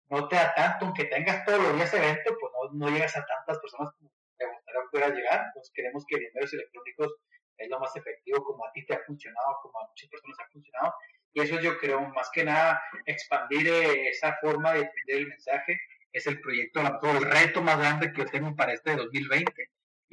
no 0.10 0.28
te 0.28 0.36
da 0.36 0.54
tanto, 0.54 0.86
aunque 0.86 1.06
tengas 1.06 1.44
todos 1.46 1.62
los 1.62 1.76
días 1.76 1.94
evento, 1.94 2.36
pues 2.40 2.54
no, 2.54 2.86
no 2.86 2.94
llegas 2.94 3.16
a 3.18 3.26
tantas 3.26 3.60
personas 3.60 3.94
como 3.98 4.12
te 4.38 4.46
gustaría 4.46 4.82
pueda 4.92 5.10
llegar. 5.10 5.46
Entonces 5.48 5.72
queremos 5.74 6.06
que 6.08 6.18
medios 6.34 6.54
electrónicos 6.54 7.16
es 7.58 7.70
lo 7.70 7.80
más 7.80 7.96
efectivo, 7.96 8.44
como 8.44 8.66
a 8.68 8.72
ti 8.72 8.86
te 8.86 8.94
ha 8.94 9.00
funcionado, 9.06 9.58
como 9.64 9.80
a 9.80 9.88
muchas 9.88 10.10
personas 10.10 10.38
ha 10.40 10.52
funcionado. 10.52 10.94
Y 11.34 11.42
eso 11.42 11.60
yo 11.60 11.80
creo, 11.80 12.00
más 12.10 12.30
que 12.32 12.44
nada, 12.44 12.80
expandir 13.08 13.68
eh, 13.68 14.10
esa 14.10 14.38
forma 14.40 14.74
de 14.74 14.82
defender 14.82 15.18
el 15.18 15.28
mensaje 15.28 15.80
es 16.12 16.28
el 16.28 16.40
proyecto, 16.42 16.80
el 16.80 17.22
reto 17.24 17.64
más 17.64 17.80
grande 17.80 18.12
que 18.12 18.20
yo 18.20 18.26
tengo 18.28 18.56
para 18.56 18.74
este 18.74 18.96
2020 18.96 19.52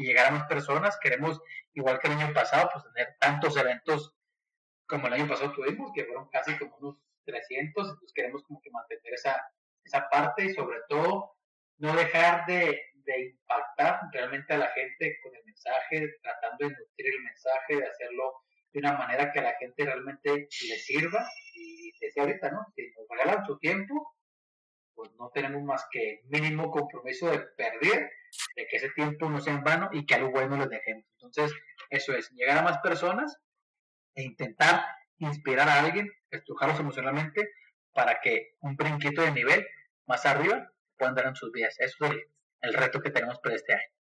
y 0.01 0.07
llegar 0.07 0.29
a 0.29 0.31
más 0.31 0.49
personas. 0.49 0.99
Queremos, 0.99 1.41
igual 1.75 1.99
que 1.99 2.09
el 2.09 2.15
año 2.15 2.33
pasado, 2.33 2.71
pues 2.73 2.85
tener 2.95 3.17
tantos 3.21 3.57
eventos 3.57 4.15
como 4.87 5.07
el 5.07 5.13
año 5.13 5.29
pasado 5.29 5.53
tuvimos, 5.53 5.93
que 5.95 6.05
fueron 6.05 6.29
casi 6.31 6.57
como 6.57 6.75
unos 6.79 6.97
300, 7.27 7.91
entonces 7.91 8.13
queremos 8.15 8.43
como 8.45 8.61
que 8.63 8.71
mantener 8.71 9.13
esa, 9.13 9.37
esa 9.85 10.09
parte 10.09 10.47
y 10.47 10.55
sobre 10.55 10.79
todo 10.89 11.37
no 11.79 11.95
dejar 11.95 12.47
de, 12.47 12.81
de 12.95 13.21
impactar 13.27 14.01
realmente 14.11 14.55
a 14.55 14.59
la 14.59 14.69
gente 14.69 15.19
con 15.23 15.35
el 15.37 15.45
mensaje, 15.45 16.19
tratando 16.23 16.69
de 16.69 16.71
nutrir 16.71 17.15
el 17.15 17.23
mensaje, 17.23 17.77
de 17.77 17.87
hacerlo 17.87 18.33
de 18.73 18.81
una 18.81 18.93
manera 18.93 19.31
que 19.33 19.41
a 19.41 19.43
la 19.43 19.55
gente 19.59 19.85
realmente 19.85 20.31
le 20.31 20.77
sirva. 20.79 21.29
Y 21.55 21.93
decía 22.01 22.23
ahorita, 22.23 22.51
¿no? 22.51 22.67
Si 22.75 22.91
nos 22.93 23.07
regalan 23.09 23.45
su 23.45 23.59
tiempo, 23.59 24.15
pues 25.01 25.13
no 25.19 25.31
tenemos 25.31 25.63
más 25.63 25.87
que 25.91 26.21
mínimo 26.29 26.71
compromiso 26.71 27.31
de 27.31 27.39
perder, 27.39 28.11
de 28.55 28.67
que 28.69 28.77
ese 28.77 28.91
tiempo 28.91 29.31
no 29.31 29.41
sea 29.41 29.55
en 29.55 29.65
vano 29.65 29.89
y 29.95 30.05
que 30.05 30.15
algo 30.15 30.31
bueno 30.31 30.59
les 30.59 30.69
dejemos. 30.69 31.07
Entonces, 31.15 31.55
eso 31.89 32.13
es, 32.13 32.31
llegar 32.33 32.59
a 32.59 32.63
más 32.63 32.79
personas 32.81 33.39
e 34.15 34.23
intentar 34.23 34.85
inspirar 35.17 35.71
a 35.71 35.81
alguien, 35.81 36.13
estrujarlos 36.31 36.81
emocionalmente 36.81 37.51
para 37.95 38.21
que 38.21 38.57
un 38.61 38.77
brinquito 38.77 39.23
de 39.23 39.33
nivel 39.33 39.67
más 40.05 40.27
arriba 40.27 40.71
puedan 40.99 41.15
dar 41.15 41.29
en 41.29 41.35
sus 41.35 41.51
vidas. 41.51 41.77
Eso 41.79 42.05
es 42.05 42.19
el 42.61 42.75
reto 42.75 43.01
que 43.01 43.11
tenemos 43.11 43.39
para 43.39 43.55
este 43.55 43.73
año 43.73 44.00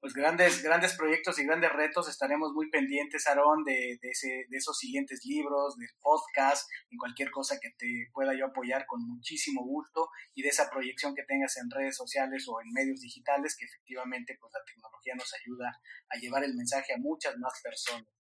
pues 0.00 0.14
grandes, 0.14 0.62
grandes 0.62 0.94
proyectos 0.96 1.38
y 1.38 1.44
grandes 1.44 1.72
retos. 1.72 2.08
Estaremos 2.08 2.52
muy 2.52 2.70
pendientes, 2.70 3.26
Aarón, 3.26 3.64
de, 3.64 3.98
de, 4.00 4.08
ese, 4.10 4.46
de 4.48 4.56
esos 4.56 4.78
siguientes 4.78 5.20
libros, 5.24 5.76
de 5.76 5.86
podcast, 6.00 6.68
y 6.88 6.96
cualquier 6.96 7.30
cosa 7.30 7.58
que 7.60 7.70
te 7.76 8.08
pueda 8.12 8.34
yo 8.34 8.46
apoyar 8.46 8.86
con 8.86 9.06
muchísimo 9.06 9.62
gusto 9.62 10.08
y 10.34 10.42
de 10.42 10.48
esa 10.48 10.70
proyección 10.70 11.14
que 11.14 11.24
tengas 11.24 11.56
en 11.58 11.70
redes 11.70 11.96
sociales 11.96 12.46
o 12.48 12.60
en 12.60 12.72
medios 12.72 13.00
digitales, 13.00 13.56
que 13.58 13.66
efectivamente 13.66 14.36
pues 14.40 14.52
la 14.52 14.64
tecnología 14.64 15.14
nos 15.14 15.32
ayuda 15.34 15.80
a 16.08 16.18
llevar 16.18 16.44
el 16.44 16.54
mensaje 16.54 16.94
a 16.94 16.98
muchas 16.98 17.36
más 17.38 17.60
personas. 17.62 18.19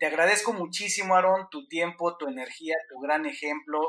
Te 0.00 0.06
agradezco 0.06 0.54
muchísimo, 0.54 1.14
Aaron, 1.14 1.50
tu 1.50 1.68
tiempo, 1.68 2.16
tu 2.16 2.26
energía, 2.26 2.74
tu 2.88 2.98
gran 3.00 3.26
ejemplo. 3.26 3.80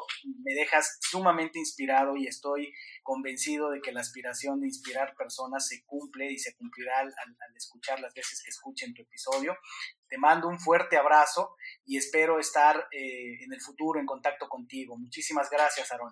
Me 0.43 0.53
dejas 0.53 0.97
sumamente 0.99 1.57
inspirado 1.57 2.17
y 2.17 2.27
estoy 2.27 2.73
convencido 3.01 3.69
de 3.69 3.79
que 3.79 3.93
la 3.93 4.01
aspiración 4.01 4.59
de 4.59 4.67
inspirar 4.67 5.15
personas 5.15 5.69
se 5.69 5.85
cumple 5.85 6.29
y 6.29 6.37
se 6.37 6.53
cumplirá 6.57 6.99
al, 6.99 7.13
escuchar 7.55 8.01
las 8.01 8.13
veces 8.13 8.43
que 8.43 8.49
escuchen 8.49 8.93
tu 8.93 9.03
episodio. 9.03 9.55
Te 10.09 10.17
mando 10.17 10.49
un 10.49 10.59
fuerte 10.59 10.97
abrazo 10.97 11.55
y 11.85 11.95
espero 11.95 12.39
estar 12.39 12.75
eh, 12.91 13.45
en 13.45 13.53
el 13.53 13.61
futuro 13.61 13.97
en 13.97 14.05
contacto 14.05 14.49
contigo. 14.49 14.97
Muchísimas 14.97 15.49
gracias, 15.49 15.93
Aaron. 15.93 16.11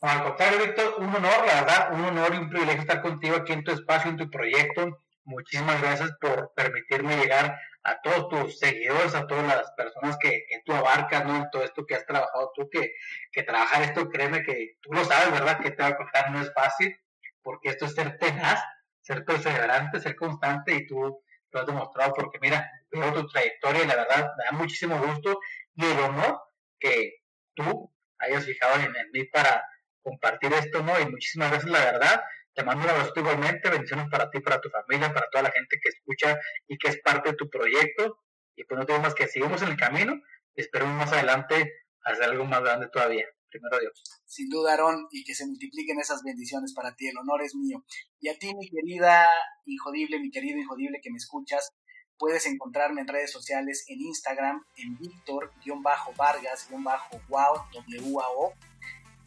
Al 0.00 0.24
contrario, 0.24 0.58
Víctor, 0.58 0.96
un 0.98 1.14
honor, 1.14 1.46
la 1.46 1.62
verdad, 1.62 1.92
un 1.92 2.04
honor 2.04 2.34
y 2.34 2.38
un 2.38 2.50
privilegio 2.50 2.80
estar 2.80 3.00
contigo 3.00 3.36
aquí 3.36 3.52
en 3.52 3.62
tu 3.62 3.70
espacio, 3.70 4.10
en 4.10 4.16
tu 4.16 4.28
proyecto. 4.28 5.04
Muchísimas 5.22 5.80
gracias 5.80 6.10
por 6.20 6.52
permitirme 6.54 7.16
llegar 7.16 7.56
a 7.82 8.00
todos 8.02 8.28
tus 8.28 8.58
seguidores, 8.58 9.14
a 9.14 9.26
todas 9.26 9.46
las 9.46 9.70
personas 9.72 10.16
que, 10.18 10.44
tú 10.64 10.72
abarcas, 10.72 11.24
¿no? 11.24 11.36
En 11.36 11.50
todo 11.50 11.64
esto 11.64 11.86
que 11.86 11.94
has 11.94 12.04
trabajado 12.04 12.52
tú, 12.54 12.68
que, 12.70 12.94
que 13.32 13.42
trabajar 13.42 13.82
esto, 13.82 14.08
créeme 14.08 14.42
que 14.42 14.76
tú 14.80 14.92
lo 14.92 15.04
sabes, 15.04 15.32
¿verdad? 15.32 15.60
Que 15.60 15.70
te 15.70 15.82
va 15.82 15.88
a 15.88 15.96
costar, 15.96 16.30
no 16.30 16.40
es 16.40 16.52
fácil, 16.52 16.94
porque 17.42 17.70
esto 17.70 17.86
es 17.86 17.94
ser 17.94 18.18
tenaz, 18.18 18.62
ser 19.00 19.24
perseverante, 19.24 20.00
ser 20.00 20.14
constante, 20.14 20.74
y 20.74 20.86
tú 20.86 21.22
lo 21.52 21.60
has 21.60 21.66
demostrado, 21.66 22.12
porque 22.14 22.38
mira, 22.40 22.70
veo 22.90 23.12
tu 23.12 23.26
trayectoria 23.28 23.84
y 23.84 23.86
la 23.86 23.96
verdad 23.96 24.30
me 24.36 24.44
da 24.44 24.52
muchísimo 24.52 24.98
gusto 24.98 25.40
y 25.74 25.84
el 25.84 25.98
honor 25.98 26.40
que 26.78 27.22
tú 27.54 27.92
hayas 28.18 28.44
fijado 28.44 28.76
en, 28.76 28.94
en 28.94 29.10
mí 29.12 29.24
para 29.24 29.64
compartir 30.02 30.52
esto, 30.52 30.82
¿no? 30.82 30.98
Y 31.00 31.06
muchísimas 31.06 31.50
gracias, 31.50 31.70
la 31.70 31.84
verdad. 31.84 32.22
Te 32.54 32.64
mando 32.64 32.84
un 32.84 32.90
abrazo 32.90 33.12
igualmente, 33.16 33.70
bendiciones 33.70 34.08
para 34.10 34.30
ti, 34.30 34.40
para 34.40 34.60
tu 34.60 34.68
familia, 34.70 35.12
para 35.12 35.28
toda 35.30 35.44
la 35.44 35.52
gente 35.52 35.78
que 35.82 35.88
escucha 35.88 36.38
y 36.66 36.78
que 36.78 36.88
es 36.88 37.00
parte 37.00 37.30
de 37.30 37.36
tu 37.36 37.48
proyecto. 37.48 38.18
Y 38.56 38.64
pues 38.64 38.78
no 38.78 38.86
tengo 38.86 39.00
más 39.00 39.14
que 39.14 39.28
sigamos 39.28 39.62
en 39.62 39.68
el 39.68 39.76
camino 39.76 40.20
esperemos 40.60 40.96
más 40.96 41.12
adelante 41.12 41.72
hacer 42.02 42.24
algo 42.24 42.44
más 42.44 42.62
grande 42.62 42.88
todavía. 42.92 43.24
Primero 43.50 43.78
Dios. 43.80 44.02
Sin 44.26 44.48
duda, 44.48 44.72
Aarón, 44.72 45.08
y 45.10 45.24
que 45.24 45.34
se 45.34 45.44
multipliquen 45.44 45.98
esas 45.98 46.22
bendiciones 46.22 46.72
para 46.72 46.94
ti. 46.94 47.08
El 47.08 47.18
honor 47.18 47.42
es 47.42 47.56
mío. 47.56 47.84
Y 48.20 48.28
a 48.28 48.38
ti, 48.38 48.54
mi 48.54 48.68
querida 48.68 49.26
Injodible, 49.66 50.20
mi 50.20 50.30
querido 50.30 50.58
Injodible 50.58 51.00
que 51.02 51.10
me 51.10 51.16
escuchas, 51.16 51.72
puedes 52.16 52.46
encontrarme 52.46 53.00
en 53.00 53.08
redes 53.08 53.32
sociales, 53.32 53.84
en 53.88 54.02
Instagram, 54.02 54.64
en 54.76 54.96
Víctor-Vargas-Wow, 54.98 57.54
W-A-O 57.72 58.54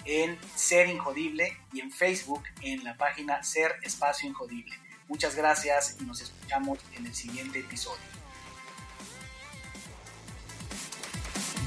en 0.05 0.37
Ser 0.55 0.89
Injodible 0.89 1.57
y 1.71 1.81
en 1.81 1.91
Facebook 1.91 2.43
en 2.61 2.83
la 2.83 2.97
página 2.97 3.43
Ser 3.43 3.75
Espacio 3.83 4.27
Injodible. 4.27 4.75
Muchas 5.07 5.35
gracias 5.35 5.97
y 5.99 6.05
nos 6.05 6.21
escuchamos 6.21 6.79
en 6.95 7.05
el 7.05 7.13
siguiente 7.13 7.59
episodio. 7.59 8.01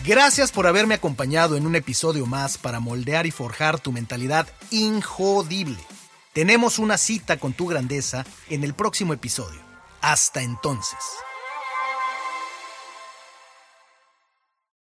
Gracias 0.04 0.52
por 0.52 0.68
haberme 0.68 0.94
acompañado 0.94 1.56
en 1.56 1.66
un 1.66 1.74
episodio 1.74 2.26
más 2.26 2.58
para 2.58 2.78
moldear 2.78 3.26
y 3.26 3.32
forjar 3.32 3.80
tu 3.80 3.90
mentalidad 3.90 4.46
injodible. 4.70 5.78
Tenemos 6.32 6.78
una 6.78 6.96
cita 6.96 7.38
con 7.38 7.54
tu 7.54 7.66
grandeza 7.66 8.24
en 8.48 8.62
el 8.62 8.72
próximo 8.72 9.14
episodio. 9.14 9.60
Hasta 10.00 10.42
entonces. 10.42 10.98